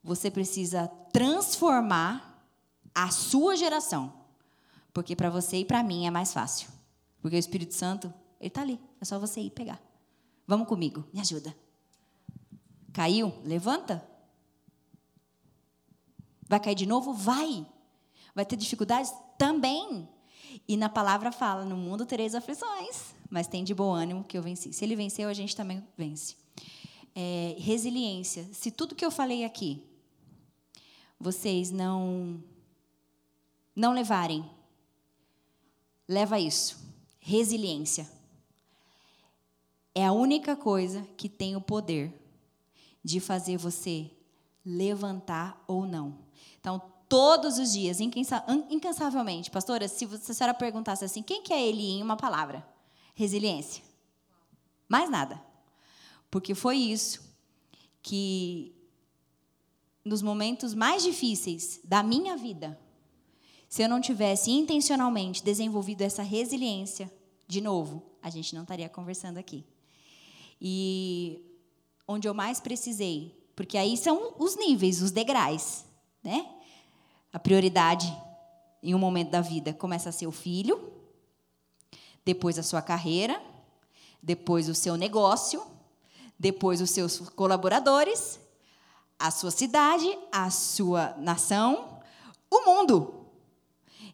você 0.02 0.30
precisa 0.30 0.88
transformar 1.12 2.46
a 2.94 3.10
sua 3.10 3.56
geração. 3.56 4.12
Porque 4.92 5.16
para 5.16 5.30
você 5.30 5.58
e 5.58 5.64
para 5.64 5.82
mim 5.82 6.06
é 6.06 6.10
mais 6.10 6.32
fácil. 6.32 6.68
Porque 7.20 7.36
o 7.36 7.38
Espírito 7.38 7.74
Santo, 7.74 8.12
ele 8.40 8.48
está 8.48 8.62
ali. 8.62 8.80
É 9.00 9.04
só 9.04 9.18
você 9.18 9.40
ir 9.40 9.50
pegar. 9.50 9.80
Vamos 10.46 10.68
comigo, 10.68 11.04
me 11.12 11.20
ajuda. 11.20 11.54
Caiu? 12.92 13.32
Levanta. 13.44 14.06
Vai 16.46 16.60
cair 16.60 16.74
de 16.74 16.84
novo? 16.84 17.14
Vai. 17.14 17.66
Vai 18.34 18.44
ter 18.44 18.56
dificuldades? 18.56 19.12
Também. 19.38 20.08
E 20.66 20.76
na 20.76 20.88
palavra 20.88 21.32
fala: 21.32 21.64
no 21.64 21.76
mundo 21.76 22.06
tereis 22.06 22.34
aflições, 22.34 23.14
mas 23.30 23.46
tem 23.46 23.64
de 23.64 23.74
bom 23.74 23.92
ânimo 23.92 24.24
que 24.24 24.36
eu 24.36 24.42
venci. 24.42 24.72
Se 24.72 24.84
ele 24.84 24.96
venceu, 24.96 25.28
a 25.28 25.34
gente 25.34 25.56
também 25.56 25.82
vence. 25.96 26.36
É, 27.14 27.56
resiliência. 27.58 28.48
Se 28.52 28.70
tudo 28.70 28.94
que 28.94 29.04
eu 29.04 29.10
falei 29.10 29.44
aqui, 29.44 29.82
vocês 31.18 31.70
não 31.70 32.42
não 33.74 33.92
levarem, 33.92 34.44
leva 36.08 36.38
isso. 36.38 36.78
Resiliência. 37.20 38.10
É 39.94 40.06
a 40.06 40.12
única 40.12 40.56
coisa 40.56 41.06
que 41.16 41.28
tem 41.28 41.54
o 41.54 41.60
poder 41.60 42.12
de 43.04 43.20
fazer 43.20 43.56
você 43.56 44.10
levantar 44.64 45.62
ou 45.66 45.86
não. 45.86 46.18
Então, 46.58 46.80
todos 47.12 47.58
os 47.58 47.74
dias, 47.74 48.00
incansa- 48.00 48.42
incansavelmente, 48.70 49.50
pastora, 49.50 49.86
se 49.86 50.08
se 50.18 50.32
a 50.32 50.34
senhora 50.34 50.54
perguntasse 50.54 51.04
assim, 51.04 51.22
quem 51.22 51.42
que 51.42 51.52
é 51.52 51.60
ele 51.60 51.82
em 51.82 52.02
uma 52.02 52.16
palavra? 52.16 52.66
Resiliência. 53.14 53.84
Mais 54.88 55.10
nada. 55.10 55.38
Porque 56.30 56.54
foi 56.54 56.78
isso 56.78 57.20
que, 58.02 58.74
nos 60.02 60.22
momentos 60.22 60.72
mais 60.72 61.02
difíceis 61.02 61.80
da 61.84 62.02
minha 62.02 62.34
vida, 62.34 62.80
se 63.68 63.82
eu 63.82 63.90
não 63.90 64.00
tivesse 64.00 64.50
intencionalmente 64.50 65.44
desenvolvido 65.44 66.00
essa 66.00 66.22
resiliência, 66.22 67.12
de 67.46 67.60
novo, 67.60 68.02
a 68.22 68.30
gente 68.30 68.54
não 68.54 68.62
estaria 68.62 68.88
conversando 68.88 69.36
aqui. 69.36 69.66
E 70.58 71.44
onde 72.08 72.26
eu 72.26 72.32
mais 72.32 72.58
precisei, 72.58 73.38
porque 73.54 73.76
aí 73.76 73.98
são 73.98 74.34
os 74.38 74.56
níveis, 74.56 75.02
os 75.02 75.10
degraus, 75.10 75.84
né? 76.24 76.61
A 77.32 77.38
prioridade 77.38 78.14
em 78.82 78.94
um 78.94 78.98
momento 78.98 79.30
da 79.30 79.40
vida 79.40 79.72
começa 79.72 80.08
a 80.08 80.12
ser 80.12 80.26
o 80.26 80.32
filho, 80.32 80.92
depois 82.24 82.58
a 82.58 82.62
sua 82.62 82.82
carreira, 82.82 83.40
depois 84.22 84.68
o 84.68 84.74
seu 84.74 84.96
negócio, 84.96 85.62
depois 86.38 86.80
os 86.80 86.90
seus 86.90 87.18
colaboradores, 87.30 88.40
a 89.18 89.30
sua 89.30 89.50
cidade, 89.50 90.18
a 90.30 90.50
sua 90.50 91.14
nação, 91.18 92.00
o 92.50 92.64
mundo. 92.66 93.26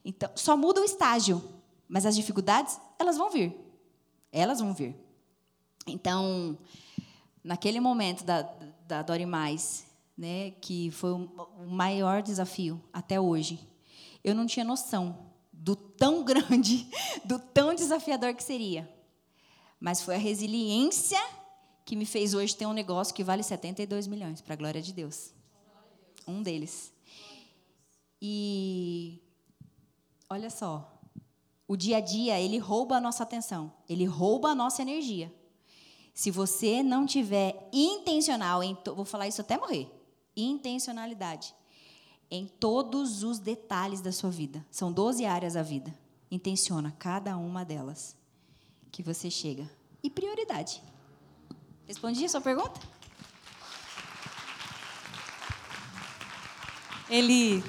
Então, 0.04 0.30
só 0.36 0.56
muda 0.56 0.80
o 0.80 0.84
estágio, 0.84 1.42
mas 1.88 2.06
as 2.06 2.14
dificuldades, 2.14 2.78
elas 2.98 3.16
vão 3.16 3.30
vir. 3.30 3.56
Elas 4.30 4.60
vão 4.60 4.72
vir. 4.72 4.94
Então, 5.86 6.56
naquele 7.42 7.80
momento 7.80 8.24
da, 8.24 8.42
da 8.86 9.02
Dore 9.02 9.26
Mais, 9.26 9.87
né, 10.18 10.50
que 10.60 10.90
foi 10.90 11.12
o 11.12 11.66
maior 11.68 12.20
desafio 12.20 12.82
até 12.92 13.20
hoje, 13.20 13.60
eu 14.24 14.34
não 14.34 14.46
tinha 14.46 14.64
noção 14.64 15.30
do 15.52 15.76
tão 15.76 16.24
grande, 16.26 16.88
do 17.24 17.38
tão 17.38 17.72
desafiador 17.72 18.34
que 18.34 18.42
seria. 18.42 18.92
Mas 19.78 20.02
foi 20.02 20.16
a 20.16 20.18
resiliência 20.18 21.20
que 21.84 21.94
me 21.94 22.04
fez 22.04 22.34
hoje 22.34 22.56
ter 22.56 22.66
um 22.66 22.72
negócio 22.72 23.14
que 23.14 23.22
vale 23.22 23.44
72 23.44 24.08
milhões, 24.08 24.40
para 24.40 24.54
a 24.54 24.56
glória 24.56 24.82
de 24.82 24.92
Deus. 24.92 25.32
Um 26.26 26.42
deles. 26.42 26.92
E 28.20 29.22
olha 30.28 30.50
só, 30.50 31.00
o 31.68 31.76
dia 31.76 31.98
a 31.98 32.00
dia, 32.00 32.40
ele 32.40 32.58
rouba 32.58 32.96
a 32.96 33.00
nossa 33.00 33.22
atenção, 33.22 33.72
ele 33.88 34.04
rouba 34.04 34.48
a 34.48 34.54
nossa 34.54 34.82
energia. 34.82 35.32
Se 36.12 36.32
você 36.32 36.82
não 36.82 37.06
tiver 37.06 37.68
intencional 37.72 38.64
em, 38.64 38.76
vou 38.84 39.04
falar 39.04 39.28
isso 39.28 39.40
até 39.40 39.56
morrer, 39.56 39.88
intencionalidade 40.42 41.54
em 42.30 42.46
todos 42.46 43.22
os 43.22 43.38
detalhes 43.38 44.00
da 44.00 44.12
sua 44.12 44.30
vida. 44.30 44.64
São 44.70 44.92
12 44.92 45.24
áreas 45.24 45.54
da 45.54 45.62
vida. 45.62 45.94
Intenciona 46.30 46.94
cada 46.98 47.36
uma 47.36 47.64
delas 47.64 48.16
que 48.92 49.02
você 49.02 49.30
chega. 49.30 49.68
E 50.02 50.10
prioridade. 50.10 50.82
Respondi 51.86 52.24
a 52.24 52.28
sua 52.28 52.40
pergunta? 52.40 52.78
Ele, 57.08 57.64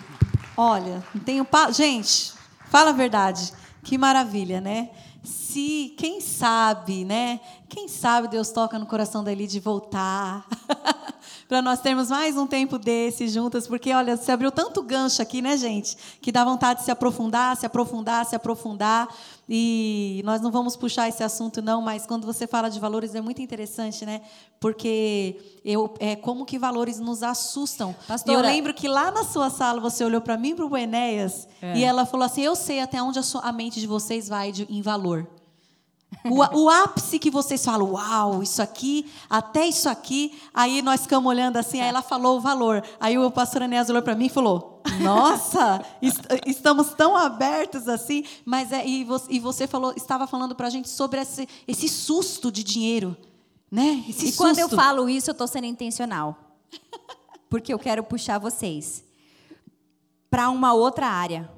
olha, 0.57 1.01
tenho 1.23 1.45
pa... 1.45 1.71
gente, 1.71 2.33
fala 2.69 2.89
a 2.89 2.93
verdade, 2.93 3.53
que 3.83 3.97
maravilha, 3.97 4.59
né? 4.59 4.89
Se 5.23 5.95
quem 5.97 6.19
sabe, 6.19 7.05
né? 7.05 7.39
Quem 7.69 7.87
sabe 7.87 8.27
Deus 8.27 8.51
toca 8.51 8.77
no 8.77 8.85
coração 8.85 9.23
da 9.23 9.31
Eli 9.31 9.47
de 9.47 9.61
voltar. 9.61 10.45
Para 11.49 11.63
nós 11.63 11.81
termos 11.81 12.09
mais 12.11 12.37
um 12.37 12.45
tempo 12.45 12.77
desse 12.77 13.27
juntas, 13.27 13.65
porque 13.67 13.91
olha, 13.91 14.15
você 14.15 14.31
abriu 14.31 14.51
tanto 14.51 14.83
gancho 14.83 15.19
aqui, 15.19 15.41
né, 15.41 15.57
gente? 15.57 15.97
Que 16.21 16.31
dá 16.31 16.45
vontade 16.45 16.81
de 16.81 16.85
se 16.85 16.91
aprofundar, 16.91 17.57
se 17.57 17.65
aprofundar, 17.65 18.23
se 18.23 18.35
aprofundar. 18.35 19.07
E 19.49 20.21
nós 20.23 20.41
não 20.41 20.51
vamos 20.51 20.75
puxar 20.75 21.09
esse 21.09 21.23
assunto, 21.23 21.59
não, 21.59 21.81
mas 21.81 22.05
quando 22.05 22.23
você 22.23 22.45
fala 22.45 22.69
de 22.69 22.79
valores 22.79 23.15
é 23.15 23.21
muito 23.21 23.41
interessante, 23.41 24.05
né? 24.05 24.21
Porque 24.59 25.41
eu, 25.65 25.91
é 25.99 26.15
como 26.15 26.45
que 26.45 26.59
valores 26.59 26.99
nos 26.99 27.23
assustam. 27.23 27.95
Pastora- 28.07 28.37
eu 28.37 28.43
lembro 28.43 28.71
que 28.71 28.87
lá 28.87 29.09
na 29.09 29.23
sua 29.23 29.49
sala 29.49 29.81
você 29.81 30.03
olhou 30.05 30.21
para 30.21 30.37
mim 30.37 30.55
para 30.55 30.67
o 30.67 30.77
Enéas 30.77 31.47
e 31.75 31.83
ela 31.83 32.05
falou 32.05 32.27
assim: 32.27 32.41
Eu 32.43 32.55
sei 32.55 32.79
até 32.79 33.01
onde 33.01 33.17
a, 33.17 33.23
sua- 33.23 33.41
a 33.41 33.51
mente 33.51 33.79
de 33.79 33.87
vocês 33.87 34.27
vai 34.29 34.51
de- 34.51 34.67
em 34.69 34.83
valor. 34.83 35.27
O, 36.25 36.63
o 36.63 36.69
ápice 36.69 37.17
que 37.17 37.29
vocês 37.29 37.63
falam, 37.63 37.91
uau, 37.93 38.43
isso 38.43 38.61
aqui, 38.61 39.09
até 39.29 39.65
isso 39.67 39.87
aqui. 39.87 40.37
Aí 40.53 40.81
nós 40.81 41.01
ficamos 41.01 41.29
olhando 41.29 41.57
assim, 41.57 41.79
aí 41.79 41.87
ela 41.87 42.01
falou 42.01 42.37
o 42.37 42.41
valor. 42.41 42.83
Aí 42.99 43.17
o 43.17 43.31
pastor 43.31 43.61
Enéas 43.61 43.89
olhou 43.89 44.01
para 44.01 44.15
mim 44.15 44.25
e 44.25 44.29
falou: 44.29 44.81
Nossa, 45.01 45.81
est- 46.01 46.19
estamos 46.45 46.93
tão 46.93 47.15
abertos 47.15 47.87
assim. 47.87 48.25
Mas 48.43 48.71
é, 48.71 48.85
e, 48.85 49.03
você, 49.05 49.25
e 49.29 49.39
você 49.39 49.65
falou, 49.67 49.93
estava 49.95 50.27
falando 50.27 50.55
para 50.55 50.67
a 50.67 50.69
gente 50.69 50.89
sobre 50.89 51.21
esse, 51.21 51.47
esse 51.67 51.87
susto 51.87 52.51
de 52.51 52.63
dinheiro. 52.63 53.15
Né? 53.71 54.03
Esse 54.09 54.29
e 54.29 54.31
quando 54.33 54.59
eu 54.59 54.67
susto. 54.67 54.81
falo 54.81 55.07
isso, 55.07 55.29
eu 55.29 55.33
estou 55.33 55.47
sendo 55.47 55.65
intencional. 55.67 56.35
Porque 57.49 57.73
eu 57.73 57.79
quero 57.79 58.03
puxar 58.03 58.39
vocês 58.39 59.03
para 60.29 60.49
uma 60.49 60.73
outra 60.73 61.07
área. 61.07 61.49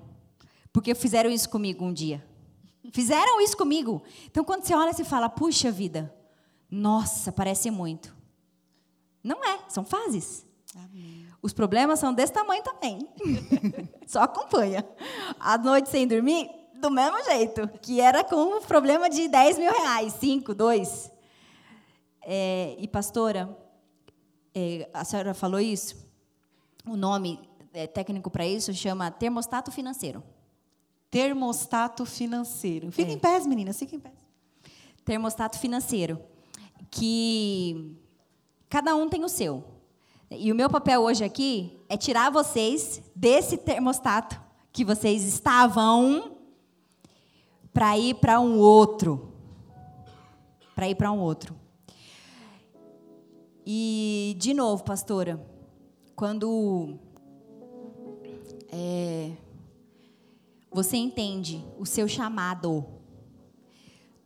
Porque 0.72 0.94
fizeram 0.94 1.30
isso 1.30 1.49
comigo 1.49 1.84
um 1.84 1.91
dia. 1.94 2.23
Fizeram 2.91 3.39
isso 3.41 3.55
comigo. 3.57 4.03
Então, 4.26 4.43
quando 4.43 4.63
você 4.63 4.76
olha 4.76 4.91
e 4.91 5.03
fala, 5.03 5.30
puxa 5.30 5.72
vida, 5.72 6.13
nossa, 6.69 7.31
parece 7.31 7.72
muito. 7.72 8.15
Não 9.23 9.43
é, 9.43 9.59
são 9.69 9.84
fases. 9.84 10.45
Os 11.41 11.53
problemas 11.53 11.99
são 11.99 12.13
desse 12.13 12.34
tamanho 12.34 12.63
também. 12.63 13.07
Só 14.05 14.22
acompanha. 14.22 14.88
A 15.39 15.57
noite 15.57 15.89
sem 15.89 16.07
dormir, 16.07 16.49
do 16.76 16.91
mesmo 16.91 17.23
jeito. 17.23 17.68
Que 17.81 17.99
era 17.99 18.23
com 18.23 18.57
um 18.57 18.61
problema 18.61 19.09
de 19.09 19.27
10 19.27 19.57
mil 19.57 19.72
reais, 19.72 20.13
5, 20.13 20.53
2. 20.53 21.11
É, 22.23 22.76
e 22.77 22.88
pastora, 22.88 23.57
é, 24.53 24.89
a 24.93 25.03
senhora 25.03 25.34
falou 25.34 25.59
isso? 25.59 25.95
O 26.88 26.95
nome 26.95 27.39
é, 27.73 27.88
técnico 27.88 28.30
para 28.30 28.45
isso 28.45 28.73
chama 28.73 29.09
termostato 29.09 29.72
financeiro. 29.72 30.23
Termostato 31.11 32.05
financeiro. 32.05 32.91
Fica 32.91 33.11
É. 33.11 33.13
em 33.13 33.19
pés, 33.19 33.45
meninas, 33.45 33.77
fica 33.77 33.95
em 33.95 33.99
pés. 33.99 34.15
termostato 35.03 35.57
financeiro, 35.59 36.21
que 36.91 37.97
cada 38.69 38.95
um 38.95 39.09
tem 39.09 39.23
o 39.25 39.29
seu. 39.29 39.63
E 40.29 40.51
o 40.51 40.55
meu 40.55 40.69
papel 40.69 41.01
hoje 41.01 41.23
aqui 41.23 41.77
é 41.89 41.97
tirar 41.97 42.29
vocês 42.31 43.01
desse 43.15 43.57
termostato 43.57 44.39
que 44.71 44.85
vocês 44.85 45.23
estavam 45.25 46.38
para 47.73 47.97
ir 47.97 48.13
para 48.15 48.39
um 48.39 48.57
outro. 48.59 49.33
Para 50.75 50.88
ir 50.88 50.95
para 50.95 51.11
um 51.11 51.19
outro. 51.19 51.55
E, 53.65 54.35
de 54.39 54.53
novo, 54.53 54.83
pastora, 54.83 55.43
quando 56.15 56.97
é, 58.71 59.31
você 60.72 60.95
entende 60.95 61.65
o 61.77 61.85
seu 61.85 62.07
chamado, 62.07 62.85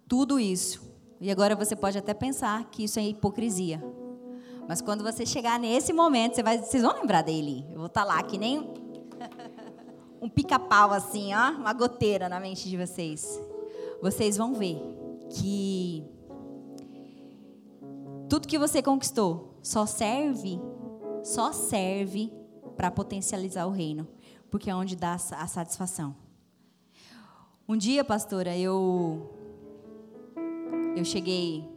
tudo 0.07 0.39
isso. 0.39 0.83
E 1.19 1.31
agora 1.31 1.55
você 1.55 1.75
pode 1.75 1.97
até 1.97 2.13
pensar 2.13 2.65
que 2.65 2.83
isso 2.83 2.99
é 2.99 3.03
hipocrisia. 3.03 3.83
Mas 4.67 4.81
quando 4.81 5.03
você 5.03 5.25
chegar 5.25 5.59
nesse 5.59 5.91
momento, 5.91 6.35
você 6.35 6.43
vai, 6.43 6.59
vocês 6.59 6.83
vão 6.83 6.93
lembrar 6.93 7.23
dele. 7.23 7.65
Eu 7.71 7.77
vou 7.77 7.87
estar 7.87 8.03
lá 8.03 8.21
que 8.21 8.37
nem 8.37 8.59
um 10.21 10.29
pica-pau 10.29 10.91
assim, 10.91 11.33
ó, 11.33 11.51
uma 11.51 11.73
goteira 11.73 12.29
na 12.29 12.39
mente 12.39 12.69
de 12.69 12.77
vocês. 12.77 13.41
Vocês 14.01 14.37
vão 14.37 14.53
ver 14.53 14.79
que 15.29 16.03
tudo 18.29 18.47
que 18.47 18.59
você 18.59 18.81
conquistou 18.81 19.59
só 19.63 19.85
serve, 19.85 20.59
só 21.23 21.51
serve 21.51 22.31
para 22.75 22.91
potencializar 22.91 23.65
o 23.65 23.71
reino, 23.71 24.07
porque 24.51 24.69
é 24.69 24.75
onde 24.75 24.95
dá 24.95 25.13
a 25.13 25.47
satisfação. 25.47 26.24
Um 27.67 27.75
dia, 27.75 28.03
pastora, 28.03 28.55
eu 28.55 29.27
eu 30.95 31.03
cheguei. 31.03 31.67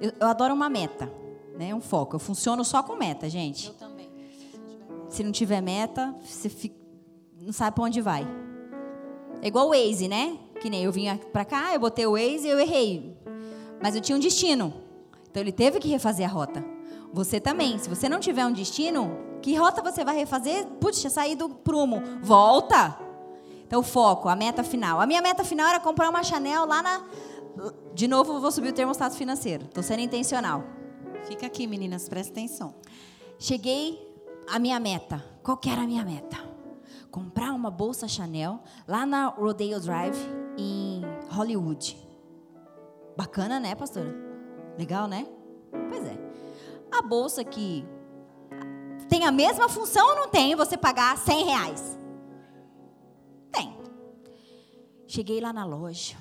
Eu, 0.00 0.12
eu, 0.20 0.26
adoro 0.26 0.52
uma 0.52 0.68
meta, 0.68 1.10
né? 1.58 1.74
Um 1.74 1.80
foco. 1.80 2.16
Eu 2.16 2.20
funciono 2.20 2.62
só 2.64 2.82
com 2.82 2.94
meta, 2.94 3.28
gente. 3.28 3.68
Eu 3.68 3.74
também. 3.74 4.08
Se 5.08 5.24
não 5.24 5.32
tiver 5.32 5.62
meta, 5.62 6.14
você 6.22 6.50
fica, 6.50 6.76
não 7.40 7.52
sabe 7.52 7.74
para 7.74 7.84
onde 7.84 8.02
vai. 8.02 8.26
É 9.40 9.48
igual 9.48 9.68
o 9.68 9.70
Waze, 9.70 10.08
né? 10.08 10.38
Que 10.60 10.68
nem 10.68 10.84
eu 10.84 10.92
vim 10.92 11.06
para 11.32 11.44
cá, 11.44 11.72
eu 11.72 11.80
botei 11.80 12.06
o 12.06 12.12
Waze 12.12 12.46
e 12.46 12.50
eu 12.50 12.60
errei. 12.60 13.16
Mas 13.82 13.94
eu 13.94 14.02
tinha 14.02 14.14
um 14.14 14.20
destino. 14.20 14.74
Então 15.30 15.42
ele 15.42 15.52
teve 15.52 15.78
que 15.78 15.88
refazer 15.88 16.28
a 16.28 16.32
rota. 16.32 16.62
Você 17.14 17.40
também. 17.40 17.78
Se 17.78 17.88
você 17.88 18.10
não 18.10 18.20
tiver 18.20 18.44
um 18.44 18.52
destino, 18.52 19.16
que 19.40 19.54
rota 19.54 19.82
você 19.82 20.04
vai 20.04 20.16
refazer? 20.16 20.66
Putz, 20.80 21.00
tinha 21.00 21.10
saído 21.10 21.48
do 21.48 21.54
prumo. 21.54 22.02
Volta! 22.20 23.07
Então, 23.68 23.80
o 23.80 23.84
foco, 23.84 24.28
a 24.28 24.34
meta 24.34 24.64
final. 24.64 24.98
A 24.98 25.06
minha 25.06 25.22
meta 25.22 25.44
final 25.44 25.68
era 25.68 25.78
comprar 25.78 26.08
uma 26.08 26.24
Chanel 26.24 26.64
lá 26.64 26.82
na, 26.82 27.02
de 27.94 28.06
novo, 28.06 28.34
eu 28.34 28.40
vou 28.40 28.52
subir 28.52 28.68
o 28.68 28.72
termostato 28.72 29.16
financeiro. 29.16 29.64
Estou 29.64 29.82
sendo 29.82 30.00
intencional. 30.00 30.64
Fica 31.24 31.46
aqui, 31.46 31.66
meninas, 31.66 32.08
presta 32.08 32.32
atenção. 32.32 32.74
Cheguei 33.38 33.98
à 34.48 34.58
minha 34.58 34.78
meta. 34.78 35.24
Qual 35.42 35.56
que 35.56 35.68
era 35.68 35.82
a 35.82 35.86
minha 35.86 36.04
meta? 36.04 36.36
Comprar 37.10 37.52
uma 37.52 37.70
bolsa 37.70 38.06
Chanel 38.06 38.60
lá 38.86 39.04
na 39.04 39.26
Rodeo 39.26 39.80
Drive, 39.80 40.16
em 40.56 41.02
Hollywood. 41.30 41.98
Bacana, 43.16 43.58
né, 43.58 43.74
pastora? 43.74 44.14
Legal, 44.78 45.08
né? 45.08 45.26
Pois 45.88 46.06
é. 46.06 46.16
A 46.96 47.02
bolsa 47.02 47.42
que 47.42 47.84
tem 49.08 49.26
a 49.26 49.32
mesma 49.32 49.68
função 49.68 50.06
ou 50.10 50.14
não 50.14 50.28
tem 50.28 50.54
você 50.54 50.76
pagar 50.76 51.16
100 51.18 51.44
reais? 51.44 51.97
Cheguei 55.08 55.40
lá 55.40 55.54
na 55.54 55.64
loja. 55.64 56.16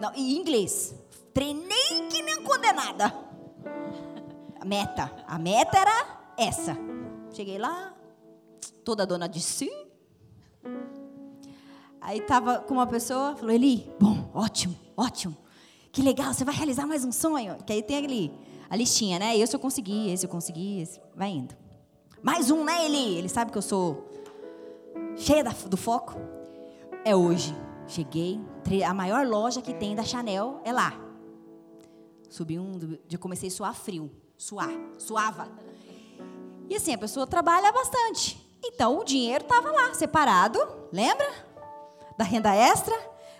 Não, 0.00 0.12
em 0.12 0.36
inglês. 0.36 0.92
Treinei 1.32 2.08
que 2.10 2.20
nem 2.20 2.42
condenada. 2.42 3.14
A 4.60 4.64
meta. 4.64 5.24
A 5.24 5.38
meta 5.38 5.78
era 5.78 6.32
essa. 6.36 6.76
Cheguei 7.32 7.58
lá, 7.58 7.94
toda 8.84 9.06
dona 9.06 9.28
de 9.28 9.40
si. 9.40 9.70
Aí 12.00 12.20
tava 12.22 12.58
com 12.58 12.74
uma 12.74 12.86
pessoa, 12.88 13.36
falou, 13.36 13.52
Eli, 13.54 13.88
bom, 14.00 14.28
ótimo, 14.34 14.76
ótimo. 14.96 15.36
Que 15.92 16.02
legal, 16.02 16.34
você 16.34 16.44
vai 16.44 16.54
realizar 16.54 16.88
mais 16.88 17.04
um 17.04 17.12
sonho. 17.12 17.56
Que 17.64 17.72
aí 17.72 17.82
tem 17.82 17.96
ali 17.96 18.32
a 18.68 18.74
listinha, 18.74 19.18
né? 19.20 19.36
Esse 19.38 19.54
eu 19.54 19.60
consegui, 19.60 20.10
esse 20.10 20.26
eu 20.26 20.30
consegui, 20.30 20.80
esse. 20.80 21.00
Vai 21.14 21.30
indo. 21.30 21.54
Mais 22.20 22.50
um, 22.50 22.64
né, 22.64 22.84
Eli? 22.84 23.16
Ele 23.16 23.28
sabe 23.28 23.52
que 23.52 23.58
eu 23.58 23.62
sou 23.62 24.10
cheia 25.16 25.44
do 25.44 25.76
foco. 25.76 26.14
É 27.04 27.14
hoje. 27.14 27.54
Cheguei, 27.86 28.40
a 28.86 28.94
maior 28.94 29.26
loja 29.26 29.60
que 29.60 29.74
tem 29.74 29.94
da 29.94 30.02
Chanel 30.02 30.60
é 30.64 30.72
lá. 30.72 30.92
Subi 32.30 32.58
um, 32.58 32.72
já 33.06 33.18
comecei 33.18 33.48
a 33.48 33.52
suar 33.52 33.74
frio, 33.74 34.10
suar, 34.36 34.70
suava. 34.98 35.48
E 36.68 36.74
assim, 36.74 36.94
a 36.94 36.98
pessoa 36.98 37.26
trabalha 37.26 37.70
bastante. 37.70 38.40
Então 38.64 38.98
o 38.98 39.04
dinheiro 39.04 39.44
estava 39.44 39.70
lá, 39.70 39.92
separado, 39.94 40.58
lembra? 40.90 41.30
Da 42.16 42.24
renda 42.24 42.54
extra, 42.54 42.94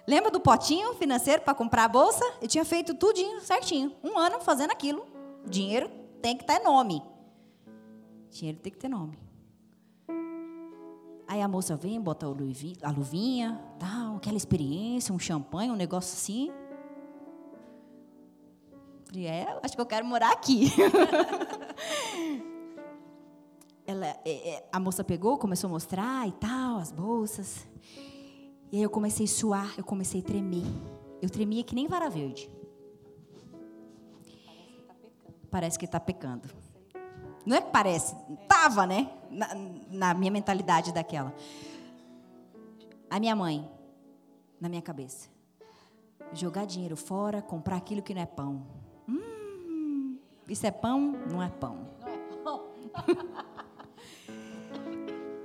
lembra 0.06 0.30
do 0.30 0.38
potinho 0.38 0.94
financeiro 0.94 1.42
para 1.42 1.54
comprar 1.54 1.84
a 1.84 1.88
bolsa? 1.88 2.24
Eu 2.42 2.46
tinha 2.46 2.64
feito 2.64 2.94
tudinho 2.94 3.40
certinho, 3.40 3.96
um 4.04 4.18
ano 4.18 4.40
fazendo 4.40 4.70
aquilo. 4.70 5.06
O 5.46 5.48
dinheiro 5.48 5.90
tem 6.20 6.36
que 6.36 6.44
ter 6.44 6.58
nome. 6.58 7.02
Dinheiro 8.30 8.58
tem 8.58 8.70
que 8.70 8.78
ter 8.78 8.88
nome. 8.88 9.23
Aí 11.34 11.42
a 11.42 11.48
moça 11.48 11.74
vem, 11.74 12.00
bota 12.00 12.26
a 12.26 12.90
luvinha, 12.92 13.60
tal, 13.76 14.18
aquela 14.18 14.36
experiência, 14.36 15.12
um 15.12 15.18
champanhe, 15.18 15.68
um 15.68 15.74
negócio 15.74 16.14
assim. 16.14 16.52
Falei, 19.06 19.26
é, 19.26 19.58
acho 19.60 19.74
que 19.74 19.80
eu 19.80 19.86
quero 19.86 20.06
morar 20.06 20.30
aqui. 20.30 20.70
Ela, 23.84 24.16
é, 24.24 24.48
é, 24.48 24.68
a 24.70 24.78
moça 24.78 25.02
pegou, 25.02 25.36
começou 25.36 25.66
a 25.66 25.72
mostrar 25.72 26.28
e 26.28 26.30
tal, 26.30 26.76
as 26.76 26.92
bolsas. 26.92 27.66
E 28.70 28.76
aí 28.76 28.82
eu 28.84 28.90
comecei 28.90 29.26
a 29.26 29.28
suar, 29.28 29.74
eu 29.76 29.82
comecei 29.82 30.20
a 30.20 30.24
tremer. 30.24 30.62
Eu 31.20 31.28
tremia 31.28 31.64
que 31.64 31.74
nem 31.74 31.88
vara 31.88 32.08
verde. 32.08 32.48
Parece 35.50 35.76
que 35.76 35.84
está 35.84 35.98
pecando. 35.98 36.48
Não 37.44 37.56
é 37.56 37.60
que 37.60 37.70
parece, 37.70 38.16
estava, 38.42 38.86
né? 38.86 39.10
Na, 39.30 39.48
na, 39.90 40.14
minha 40.14 40.30
mentalidade 40.30 40.92
daquela. 40.92 41.34
A 43.10 43.20
minha 43.20 43.36
mãe, 43.36 43.68
na 44.60 44.68
minha 44.68 44.80
cabeça. 44.80 45.28
Jogar 46.32 46.64
dinheiro 46.64 46.96
fora, 46.96 47.42
comprar 47.42 47.76
aquilo 47.76 48.02
que 48.02 48.14
não 48.14 48.22
é 48.22 48.26
pão. 48.26 48.66
Hum, 49.06 50.16
isso 50.48 50.66
é 50.66 50.70
pão? 50.70 51.14
Não 51.30 51.42
é 51.42 51.48
pão. 51.50 51.86
Não 52.00 52.08
é 52.08 52.16
pão. 52.42 52.62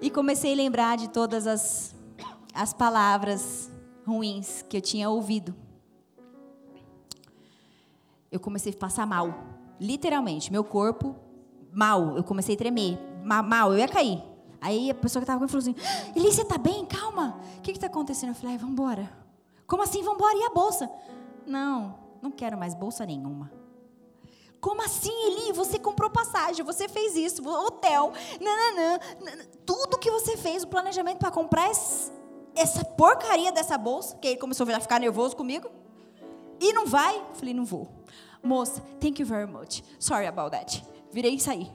e 0.01 0.09
comecei 0.09 0.53
a 0.53 0.55
lembrar 0.55 0.97
de 0.97 1.09
todas 1.09 1.45
as, 1.45 1.93
as 2.53 2.73
palavras 2.73 3.69
ruins 4.07 4.61
que 4.61 4.77
eu 4.77 4.81
tinha 4.81 5.09
ouvido. 5.09 5.53
Eu 8.31 8.39
comecei 8.39 8.71
a 8.71 8.75
passar 8.75 9.05
mal. 9.05 9.33
Literalmente, 9.79 10.51
meu 10.51 10.63
corpo 10.63 11.15
mal, 11.71 12.17
eu 12.17 12.23
comecei 12.23 12.55
a 12.55 12.57
tremer, 12.57 12.97
mal, 13.23 13.73
eu 13.73 13.79
ia 13.79 13.87
cair. 13.87 14.23
Aí 14.61 14.89
a 14.89 14.93
pessoa 14.93 15.21
que 15.21 15.23
estava 15.23 15.39
comigo 15.39 15.51
falou 15.51 15.61
assim: 15.61 16.13
Eli, 16.15 16.31
você 16.31 16.41
está 16.41 16.57
bem? 16.57 16.85
Calma. 16.85 17.39
O 17.57 17.61
que 17.61 17.71
está 17.71 17.87
acontecendo? 17.87 18.29
Eu 18.29 18.35
falei: 18.35 18.57
vamos 18.57 18.73
embora. 18.73 19.09
Como 19.65 19.83
assim, 19.83 20.03
vamos 20.03 20.17
embora? 20.17 20.37
E 20.37 20.43
a 20.43 20.49
bolsa? 20.49 20.89
Não, 21.45 21.95
não 22.21 22.31
quero 22.31 22.57
mais 22.57 22.73
bolsa 22.73 23.05
nenhuma. 23.05 23.51
Como 24.59 24.83
assim, 24.83 25.13
Eli? 25.27 25.53
Você 25.53 25.79
comprou 25.79 26.09
passagem, 26.09 26.65
você 26.65 26.89
fez 26.89 27.15
isso, 27.15 27.47
hotel, 27.47 28.11
nananã, 28.41 28.99
tudo 29.65 29.97
que 29.97 30.11
você 30.11 30.35
fez, 30.35 30.63
o 30.63 30.67
planejamento 30.67 31.19
para 31.19 31.31
comprar 31.31 31.69
essa 32.55 32.83
porcaria 32.83 33.53
dessa 33.53 33.77
bolsa, 33.77 34.17
que 34.17 34.27
ele 34.27 34.37
começou 34.37 34.67
a 34.69 34.79
ficar 34.81 34.99
nervoso 34.99 35.35
comigo. 35.35 35.69
E 36.59 36.73
não 36.73 36.85
vai? 36.85 37.17
Eu 37.17 37.35
falei: 37.35 37.53
não 37.53 37.63
vou. 37.63 37.87
Moça, 38.43 38.81
thank 38.99 39.21
you 39.21 39.27
very 39.27 39.49
much. 39.49 39.83
Sorry 39.97 40.27
about 40.27 40.51
that. 40.51 40.83
Virei 41.11 41.35
e 41.35 41.39
saí 41.39 41.71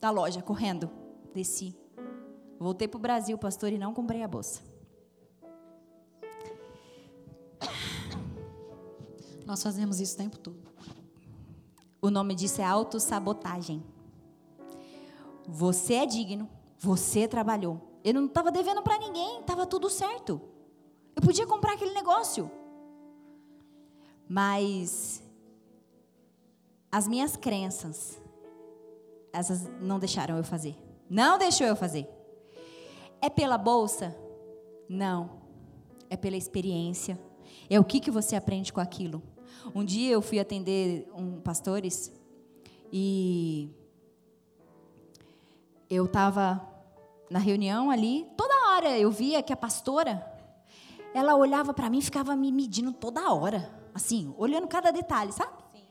da 0.00 0.10
loja, 0.10 0.40
correndo. 0.40 0.90
Desci. 1.34 1.76
Voltei 2.58 2.88
para 2.88 2.98
o 2.98 3.00
Brasil, 3.00 3.36
pastor, 3.38 3.72
e 3.72 3.78
não 3.78 3.94
comprei 3.94 4.22
a 4.22 4.28
bolsa. 4.28 4.62
Nós 9.46 9.62
fazemos 9.62 10.00
isso 10.00 10.14
o 10.14 10.18
tempo 10.18 10.38
todo. 10.38 10.60
O 12.00 12.10
nome 12.10 12.34
disso 12.34 12.60
é 12.60 12.64
autossabotagem. 12.64 13.82
Você 15.46 15.94
é 15.94 16.06
digno, 16.06 16.48
você 16.78 17.28
trabalhou. 17.28 17.80
Eu 18.02 18.14
não 18.14 18.26
estava 18.26 18.50
devendo 18.50 18.82
para 18.82 18.98
ninguém, 18.98 19.40
estava 19.40 19.66
tudo 19.66 19.90
certo. 19.90 20.40
Eu 21.14 21.22
podia 21.22 21.46
comprar 21.46 21.74
aquele 21.74 21.92
negócio. 21.92 22.50
Mas 24.28 25.22
as 26.90 27.08
minhas 27.08 27.36
crenças, 27.36 28.19
essas 29.32 29.68
não 29.80 29.98
deixaram 29.98 30.36
eu 30.36 30.44
fazer. 30.44 30.76
Não 31.08 31.38
deixou 31.38 31.66
eu 31.66 31.76
fazer. 31.76 32.08
É 33.20 33.28
pela 33.28 33.58
bolsa? 33.58 34.16
Não. 34.88 35.40
É 36.08 36.16
pela 36.16 36.36
experiência. 36.36 37.18
É 37.68 37.78
o 37.78 37.84
que, 37.84 38.00
que 38.00 38.10
você 38.10 38.36
aprende 38.36 38.72
com 38.72 38.80
aquilo. 38.80 39.22
Um 39.74 39.84
dia 39.84 40.10
eu 40.10 40.22
fui 40.22 40.38
atender 40.38 41.08
um 41.14 41.40
pastores 41.40 42.12
e 42.92 43.70
eu 45.88 46.06
estava 46.06 46.66
na 47.30 47.38
reunião 47.38 47.90
ali, 47.90 48.26
toda 48.36 48.70
hora 48.70 48.98
eu 48.98 49.10
via 49.10 49.42
que 49.42 49.52
a 49.52 49.56
pastora, 49.56 50.24
ela 51.14 51.36
olhava 51.36 51.72
para 51.74 51.88
mim 51.90 51.98
e 51.98 52.02
ficava 52.02 52.34
me 52.34 52.50
medindo 52.50 52.92
toda 52.92 53.32
hora, 53.32 53.70
assim, 53.94 54.34
olhando 54.36 54.66
cada 54.66 54.90
detalhe, 54.90 55.32
sabe? 55.32 55.52
Sim. 55.72 55.82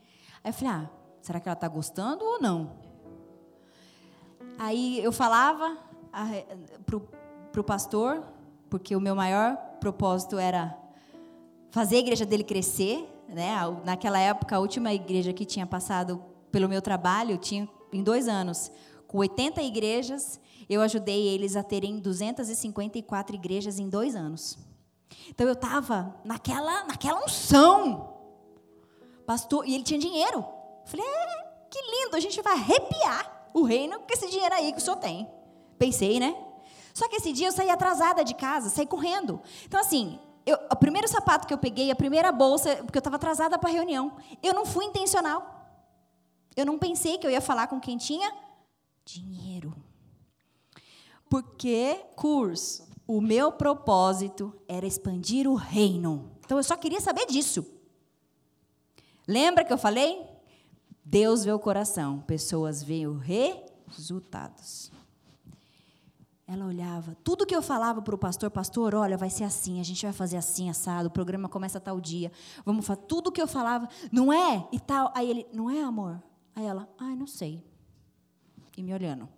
Aí 0.44 0.50
eu 0.50 0.52
falei, 0.52 0.74
ah, 0.74 0.90
será 1.22 1.40
que 1.40 1.48
ela 1.48 1.54
está 1.54 1.68
gostando 1.68 2.24
ou 2.24 2.40
não? 2.40 2.79
Aí 4.62 5.02
eu 5.02 5.10
falava 5.10 5.78
para 7.50 7.60
o 7.62 7.64
pastor, 7.64 8.22
porque 8.68 8.94
o 8.94 9.00
meu 9.00 9.16
maior 9.16 9.56
propósito 9.80 10.36
era 10.36 10.76
fazer 11.70 11.96
a 11.96 12.00
igreja 12.00 12.26
dele 12.26 12.44
crescer, 12.44 13.08
né? 13.26 13.54
Naquela 13.86 14.18
época, 14.18 14.56
a 14.56 14.58
última 14.58 14.92
igreja 14.92 15.32
que 15.32 15.46
tinha 15.46 15.66
passado 15.66 16.22
pelo 16.52 16.68
meu 16.68 16.82
trabalho 16.82 17.38
tinha 17.38 17.66
em 17.90 18.02
dois 18.02 18.28
anos, 18.28 18.70
com 19.08 19.16
80 19.16 19.62
igrejas, 19.62 20.38
eu 20.68 20.82
ajudei 20.82 21.26
eles 21.28 21.56
a 21.56 21.62
terem 21.62 21.98
254 21.98 23.34
igrejas 23.34 23.78
em 23.78 23.88
dois 23.88 24.14
anos. 24.14 24.58
Então 25.30 25.46
eu 25.46 25.54
estava 25.54 26.14
naquela, 26.22 26.84
naquela 26.84 27.24
unção, 27.24 28.12
pastor, 29.24 29.66
e 29.66 29.74
ele 29.74 29.84
tinha 29.84 29.98
dinheiro. 29.98 30.44
Falei, 30.84 31.06
é, 31.06 31.44
que 31.70 31.80
lindo, 31.80 32.14
a 32.14 32.20
gente 32.20 32.42
vai 32.42 32.52
arrepiar 32.52 33.39
o 33.54 33.62
reino 33.62 34.00
com 34.00 34.12
esse 34.12 34.28
dinheiro 34.28 34.54
aí 34.54 34.72
que 34.72 34.78
o 34.78 34.80
senhor 34.80 34.96
tem. 34.96 35.28
Pensei, 35.78 36.20
né? 36.20 36.36
Só 36.92 37.08
que 37.08 37.16
esse 37.16 37.32
dia 37.32 37.48
eu 37.48 37.52
saí 37.52 37.70
atrasada 37.70 38.24
de 38.24 38.34
casa, 38.34 38.68
saí 38.68 38.86
correndo. 38.86 39.40
Então, 39.64 39.80
assim, 39.80 40.18
eu, 40.44 40.58
o 40.70 40.76
primeiro 40.76 41.08
sapato 41.08 41.46
que 41.46 41.54
eu 41.54 41.58
peguei, 41.58 41.90
a 41.90 41.96
primeira 41.96 42.32
bolsa, 42.32 42.76
porque 42.76 42.98
eu 42.98 43.00
estava 43.00 43.16
atrasada 43.16 43.58
para 43.58 43.70
a 43.70 43.72
reunião, 43.72 44.16
eu 44.42 44.52
não 44.52 44.66
fui 44.66 44.84
intencional. 44.84 45.60
Eu 46.56 46.66
não 46.66 46.78
pensei 46.78 47.18
que 47.18 47.26
eu 47.26 47.30
ia 47.30 47.40
falar 47.40 47.68
com 47.68 47.80
quem 47.80 47.96
tinha 47.96 48.32
dinheiro. 49.04 49.74
Porque, 51.28 52.04
curso, 52.16 52.88
o 53.06 53.20
meu 53.20 53.52
propósito 53.52 54.52
era 54.68 54.86
expandir 54.86 55.48
o 55.48 55.54
reino. 55.54 56.30
Então 56.44 56.58
eu 56.58 56.64
só 56.64 56.76
queria 56.76 57.00
saber 57.00 57.26
disso. 57.26 57.64
Lembra 59.26 59.64
que 59.64 59.72
eu 59.72 59.78
falei? 59.78 60.29
Deus 61.04 61.44
vê 61.44 61.52
o 61.52 61.58
coração, 61.58 62.20
pessoas 62.20 62.82
veem 62.82 63.06
os 63.06 63.22
resultados. 63.22 64.92
Ela 66.46 66.66
olhava, 66.66 67.16
tudo 67.22 67.46
que 67.46 67.54
eu 67.54 67.62
falava 67.62 68.02
para 68.02 68.14
o 68.14 68.18
pastor, 68.18 68.50
pastor, 68.50 68.92
olha, 68.94 69.16
vai 69.16 69.30
ser 69.30 69.44
assim, 69.44 69.80
a 69.80 69.84
gente 69.84 70.04
vai 70.04 70.12
fazer 70.12 70.36
assim, 70.36 70.68
assado, 70.68 71.06
o 71.06 71.10
programa 71.10 71.48
começa 71.48 71.78
tal 71.78 72.00
dia, 72.00 72.32
vamos 72.64 72.84
fazer, 72.84 73.02
tudo 73.02 73.30
que 73.30 73.40
eu 73.40 73.46
falava, 73.46 73.88
não 74.10 74.32
é? 74.32 74.68
E 74.72 74.80
tal. 74.80 75.12
Aí 75.14 75.30
ele, 75.30 75.46
não 75.52 75.70
é, 75.70 75.80
amor? 75.80 76.20
Aí 76.56 76.66
ela, 76.66 76.88
ai, 76.98 77.14
não 77.14 77.26
sei. 77.26 77.64
E 78.76 78.82
me 78.82 78.92
olhando. 78.92 79.28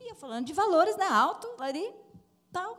Ia 0.00 0.16
falando 0.16 0.46
de 0.46 0.52
valores, 0.52 0.96
né, 0.96 1.06
alto, 1.06 1.46
ali, 1.60 1.94
tal. 2.50 2.76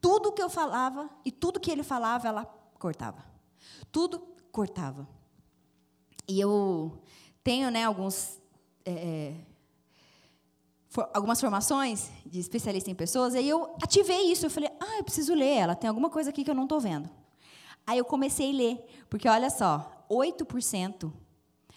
Tudo 0.00 0.30
que 0.30 0.40
eu 0.40 0.48
falava 0.48 1.10
e 1.24 1.32
tudo 1.32 1.58
que 1.58 1.70
ele 1.70 1.82
falava, 1.82 2.28
ela 2.28 2.44
cortava. 2.78 3.24
Tudo 3.90 4.20
cortava. 4.52 5.08
E 6.28 6.38
eu 6.38 7.02
tenho, 7.42 7.70
né, 7.70 7.84
alguns... 7.84 8.38
É, 8.84 9.34
for, 10.88 11.08
algumas 11.14 11.40
formações 11.40 12.10
de 12.26 12.38
especialista 12.38 12.90
em 12.90 12.94
pessoas, 12.94 13.34
aí 13.34 13.48
eu 13.48 13.74
ativei 13.82 14.30
isso, 14.30 14.46
eu 14.46 14.50
falei, 14.50 14.70
ah, 14.80 14.98
eu 14.98 15.04
preciso 15.04 15.34
ler 15.34 15.56
ela, 15.56 15.74
tem 15.74 15.88
alguma 15.88 16.10
coisa 16.10 16.30
aqui 16.30 16.44
que 16.44 16.50
eu 16.50 16.54
não 16.54 16.64
estou 16.64 16.80
vendo. 16.80 17.08
Aí 17.86 17.98
eu 17.98 18.04
comecei 18.04 18.50
a 18.50 18.54
ler, 18.54 19.06
porque 19.08 19.28
olha 19.28 19.48
só, 19.48 20.04
8% 20.10 21.10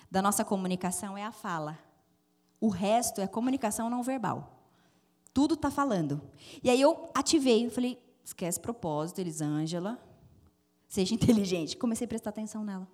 da 0.10 0.22
nossa 0.22 0.44
comunicação 0.44 1.18
é 1.18 1.23
a 1.23 1.32
fala. 1.32 1.80
O 2.60 2.68
resto 2.68 3.22
é 3.22 3.28
comunicação 3.28 3.90
não 3.90 4.03
verbal. 4.03 4.60
Tudo 5.34 5.53
está 5.53 5.72
falando. 5.72 6.22
E 6.61 6.69
aí 6.69 6.82
eu 6.82 7.10
ativei, 7.14 7.65
eu 7.65 7.72
falei, 7.72 7.98
esquece 8.23 8.60
propósito, 8.60 9.19
Elisângela, 9.19 9.98
seja 10.88 11.14
inteligente. 11.15 11.78
Comecei 11.78 12.06
a 12.06 12.07
prestar 12.07 12.32
atenção 12.32 12.64
nela. 12.64 12.88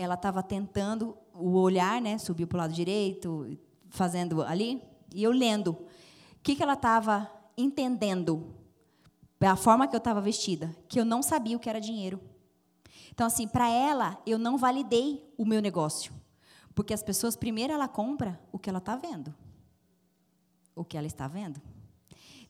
Ela 0.00 0.14
estava 0.14 0.42
tentando, 0.42 1.14
o 1.34 1.58
olhar, 1.58 2.00
né, 2.00 2.16
subiu 2.16 2.46
para 2.46 2.56
o 2.56 2.60
lado 2.60 2.72
direito, 2.72 3.58
fazendo 3.90 4.42
ali. 4.42 4.82
E 5.14 5.22
eu 5.22 5.30
lendo. 5.30 5.72
O 5.72 5.86
que, 6.42 6.56
que 6.56 6.62
ela 6.62 6.72
estava 6.72 7.30
entendendo? 7.54 8.54
A 9.38 9.56
forma 9.56 9.86
que 9.86 9.94
eu 9.94 9.98
estava 9.98 10.18
vestida. 10.18 10.74
Que 10.88 10.98
eu 10.98 11.04
não 11.04 11.22
sabia 11.22 11.54
o 11.54 11.60
que 11.60 11.68
era 11.68 11.78
dinheiro. 11.78 12.18
Então, 13.12 13.26
assim, 13.26 13.46
para 13.46 13.68
ela, 13.68 14.18
eu 14.24 14.38
não 14.38 14.56
validei 14.56 15.30
o 15.36 15.44
meu 15.44 15.60
negócio. 15.60 16.14
Porque 16.74 16.94
as 16.94 17.02
pessoas, 17.02 17.36
primeiro, 17.36 17.74
ela 17.74 17.86
compra 17.86 18.40
o 18.50 18.58
que 18.58 18.70
ela 18.70 18.78
está 18.78 18.96
vendo. 18.96 19.34
O 20.74 20.82
que 20.82 20.96
ela 20.96 21.06
está 21.06 21.28
vendo. 21.28 21.60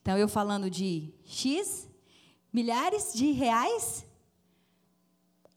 Então, 0.01 0.17
eu 0.17 0.29
falando 0.29 0.69
de 0.69 1.13
X, 1.25 1.89
milhares 2.53 3.11
de 3.13 3.31
reais, 3.31 4.05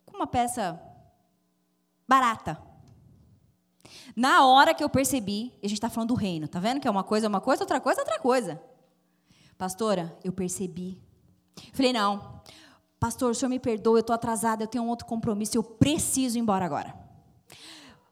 com 0.05 0.17
uma 0.17 0.27
peça 0.27 0.81
barata. 2.07 2.61
Na 4.15 4.45
hora 4.45 4.73
que 4.73 4.83
eu 4.83 4.89
percebi, 4.89 5.53
a 5.63 5.67
gente 5.67 5.77
está 5.77 5.89
falando 5.89 6.09
do 6.09 6.15
reino, 6.15 6.47
tá 6.47 6.59
vendo 6.59 6.79
que 6.79 6.87
é 6.87 6.91
uma 6.91 7.03
coisa, 7.03 7.27
uma 7.27 7.41
coisa, 7.41 7.63
outra 7.63 7.79
coisa, 7.79 8.01
outra 8.01 8.19
coisa. 8.19 8.61
Pastora, 9.57 10.17
eu 10.23 10.31
percebi. 10.31 11.01
Falei, 11.73 11.93
não, 11.93 12.41
pastor, 12.99 13.31
o 13.31 13.35
senhor 13.35 13.49
me 13.49 13.59
perdoa, 13.59 13.97
eu 13.97 14.01
estou 14.01 14.13
atrasada, 14.13 14.63
eu 14.63 14.67
tenho 14.67 14.83
um 14.83 14.89
outro 14.89 15.05
compromisso, 15.05 15.57
eu 15.57 15.63
preciso 15.63 16.37
ir 16.37 16.41
embora 16.41 16.65
agora. 16.65 16.93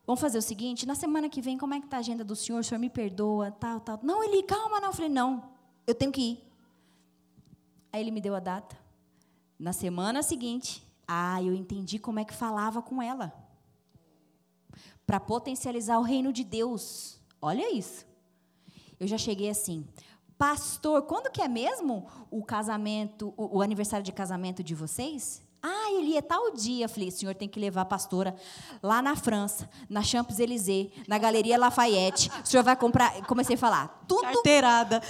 Vamos 0.05 0.19
fazer 0.19 0.37
o 0.37 0.41
seguinte, 0.41 0.85
na 0.85 0.95
semana 0.95 1.29
que 1.29 1.41
vem, 1.41 1.57
como 1.57 1.73
é 1.73 1.79
que 1.79 1.85
está 1.85 1.97
a 1.97 1.99
agenda 2.01 2.23
do 2.23 2.35
senhor? 2.35 2.59
O 2.59 2.63
senhor 2.63 2.79
me 2.79 2.89
perdoa, 2.89 3.51
tal, 3.51 3.79
tal. 3.79 3.99
Não, 4.03 4.21
ele, 4.23 4.43
calma, 4.43 4.81
não. 4.81 4.89
Eu 4.89 4.93
falei, 4.93 5.09
não, 5.09 5.49
eu 5.87 5.95
tenho 5.95 6.11
que 6.11 6.21
ir. 6.21 6.53
Aí 7.91 8.01
ele 8.01 8.11
me 8.11 8.19
deu 8.19 8.35
a 8.35 8.41
data. 8.41 8.77
Na 9.57 9.71
semana 9.71 10.21
seguinte, 10.21 10.85
ah, 11.07 11.41
eu 11.41 11.53
entendi 11.53 11.99
como 11.99 12.19
é 12.19 12.25
que 12.25 12.33
falava 12.33 12.81
com 12.81 13.01
ela 13.01 13.42
para 15.05 15.19
potencializar 15.19 15.99
o 15.99 16.03
reino 16.03 16.31
de 16.31 16.43
Deus. 16.43 17.19
Olha 17.41 17.75
isso. 17.75 18.05
Eu 18.99 19.07
já 19.07 19.17
cheguei 19.17 19.49
assim, 19.49 19.85
pastor, 20.37 21.01
quando 21.03 21.31
que 21.31 21.41
é 21.41 21.47
mesmo 21.47 22.07
o 22.31 22.43
casamento, 22.43 23.33
o, 23.35 23.57
o 23.57 23.61
aniversário 23.61 24.03
de 24.03 24.11
casamento 24.11 24.63
de 24.63 24.73
vocês? 24.73 25.41
Ah, 25.61 25.91
ele 25.93 26.17
é 26.17 26.21
tal 26.21 26.51
dia. 26.51 26.89
Falei, 26.89 27.09
senhor 27.09 27.35
tem 27.35 27.47
que 27.47 27.59
levar 27.59 27.81
a 27.81 27.85
pastora 27.85 28.35
lá 28.81 29.01
na 29.01 29.15
França, 29.15 29.69
na 29.89 30.03
Champs-Élysées, 30.03 30.91
na 31.07 31.17
Galeria 31.17 31.57
Lafayette. 31.57 32.29
O 32.43 32.47
senhor 32.47 32.63
vai 32.63 32.75
comprar. 32.75 33.25
Comecei 33.25 33.55
a 33.55 33.59
falar. 33.59 34.03
Tudo. 34.07 34.21
Carteirada. 34.23 35.01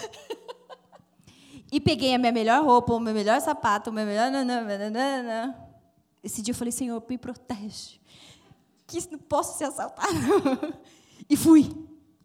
E 1.71 1.79
peguei 1.79 2.13
a 2.13 2.19
minha 2.19 2.31
melhor 2.31 2.63
roupa, 2.63 2.93
o 2.93 2.99
meu 2.99 3.15
melhor 3.15 3.41
sapato, 3.41 3.89
o 3.89 3.93
meu 3.93 4.05
melhor. 4.05 4.31
Esse 6.23 6.43
dia 6.43 6.51
eu 6.51 6.55
falei, 6.55 6.71
Senhor, 6.71 7.03
me 7.09 7.17
protege 7.17 7.99
que 8.87 9.11
não 9.11 9.19
posso 9.19 9.57
ser 9.57 9.65
assaltada. 9.65 10.09
e 11.29 11.35
fui. 11.35 11.69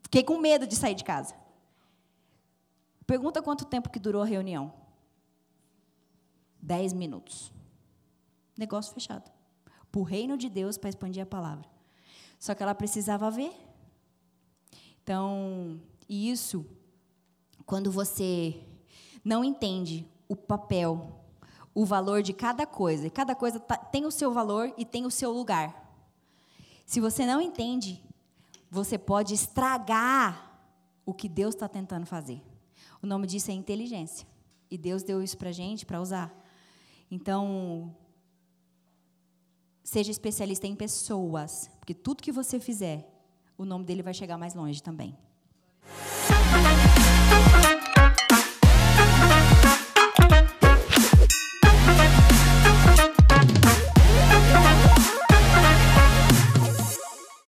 Fiquei 0.02 0.22
com 0.22 0.38
medo 0.38 0.66
de 0.66 0.74
sair 0.74 0.94
de 0.94 1.04
casa. 1.04 1.34
Pergunta 3.06 3.42
quanto 3.42 3.64
tempo 3.64 3.90
que 3.90 3.98
durou 3.98 4.22
a 4.22 4.26
reunião. 4.26 4.72
Dez 6.60 6.92
minutos. 6.92 7.52
Negócio 8.56 8.92
fechado. 8.92 9.30
Para 9.90 10.00
o 10.00 10.04
reino 10.04 10.36
de 10.36 10.48
Deus, 10.48 10.76
para 10.76 10.90
expandir 10.90 11.22
a 11.22 11.26
palavra. 11.26 11.66
Só 12.38 12.54
que 12.54 12.62
ela 12.62 12.74
precisava 12.74 13.30
ver. 13.30 13.52
Então, 15.02 15.80
isso, 16.08 16.66
quando 17.64 17.90
você 17.90 18.62
não 19.24 19.42
entende 19.42 20.06
o 20.28 20.36
papel, 20.36 21.24
o 21.74 21.84
valor 21.84 22.22
de 22.22 22.32
cada 22.32 22.66
coisa, 22.66 23.08
cada 23.08 23.34
coisa 23.34 23.58
tá, 23.58 23.76
tem 23.76 24.04
o 24.04 24.10
seu 24.10 24.32
valor 24.32 24.72
e 24.76 24.84
tem 24.84 25.06
o 25.06 25.10
seu 25.10 25.30
lugar. 25.32 25.87
Se 26.88 27.00
você 27.00 27.26
não 27.26 27.38
entende, 27.38 28.02
você 28.70 28.96
pode 28.96 29.34
estragar 29.34 30.58
o 31.04 31.12
que 31.12 31.28
Deus 31.28 31.54
está 31.54 31.68
tentando 31.68 32.06
fazer. 32.06 32.40
O 33.02 33.06
nome 33.06 33.26
disso 33.26 33.50
é 33.50 33.54
inteligência. 33.54 34.26
E 34.70 34.78
Deus 34.78 35.02
deu 35.02 35.22
isso 35.22 35.36
para 35.36 35.52
gente 35.52 35.84
para 35.84 36.00
usar. 36.00 36.34
Então, 37.10 37.94
seja 39.84 40.10
especialista 40.10 40.66
em 40.66 40.74
pessoas, 40.74 41.70
porque 41.78 41.92
tudo 41.92 42.22
que 42.22 42.32
você 42.32 42.58
fizer, 42.58 43.06
o 43.58 43.66
nome 43.66 43.84
dele 43.84 44.02
vai 44.02 44.14
chegar 44.14 44.38
mais 44.38 44.54
longe 44.54 44.82
também. 44.82 45.14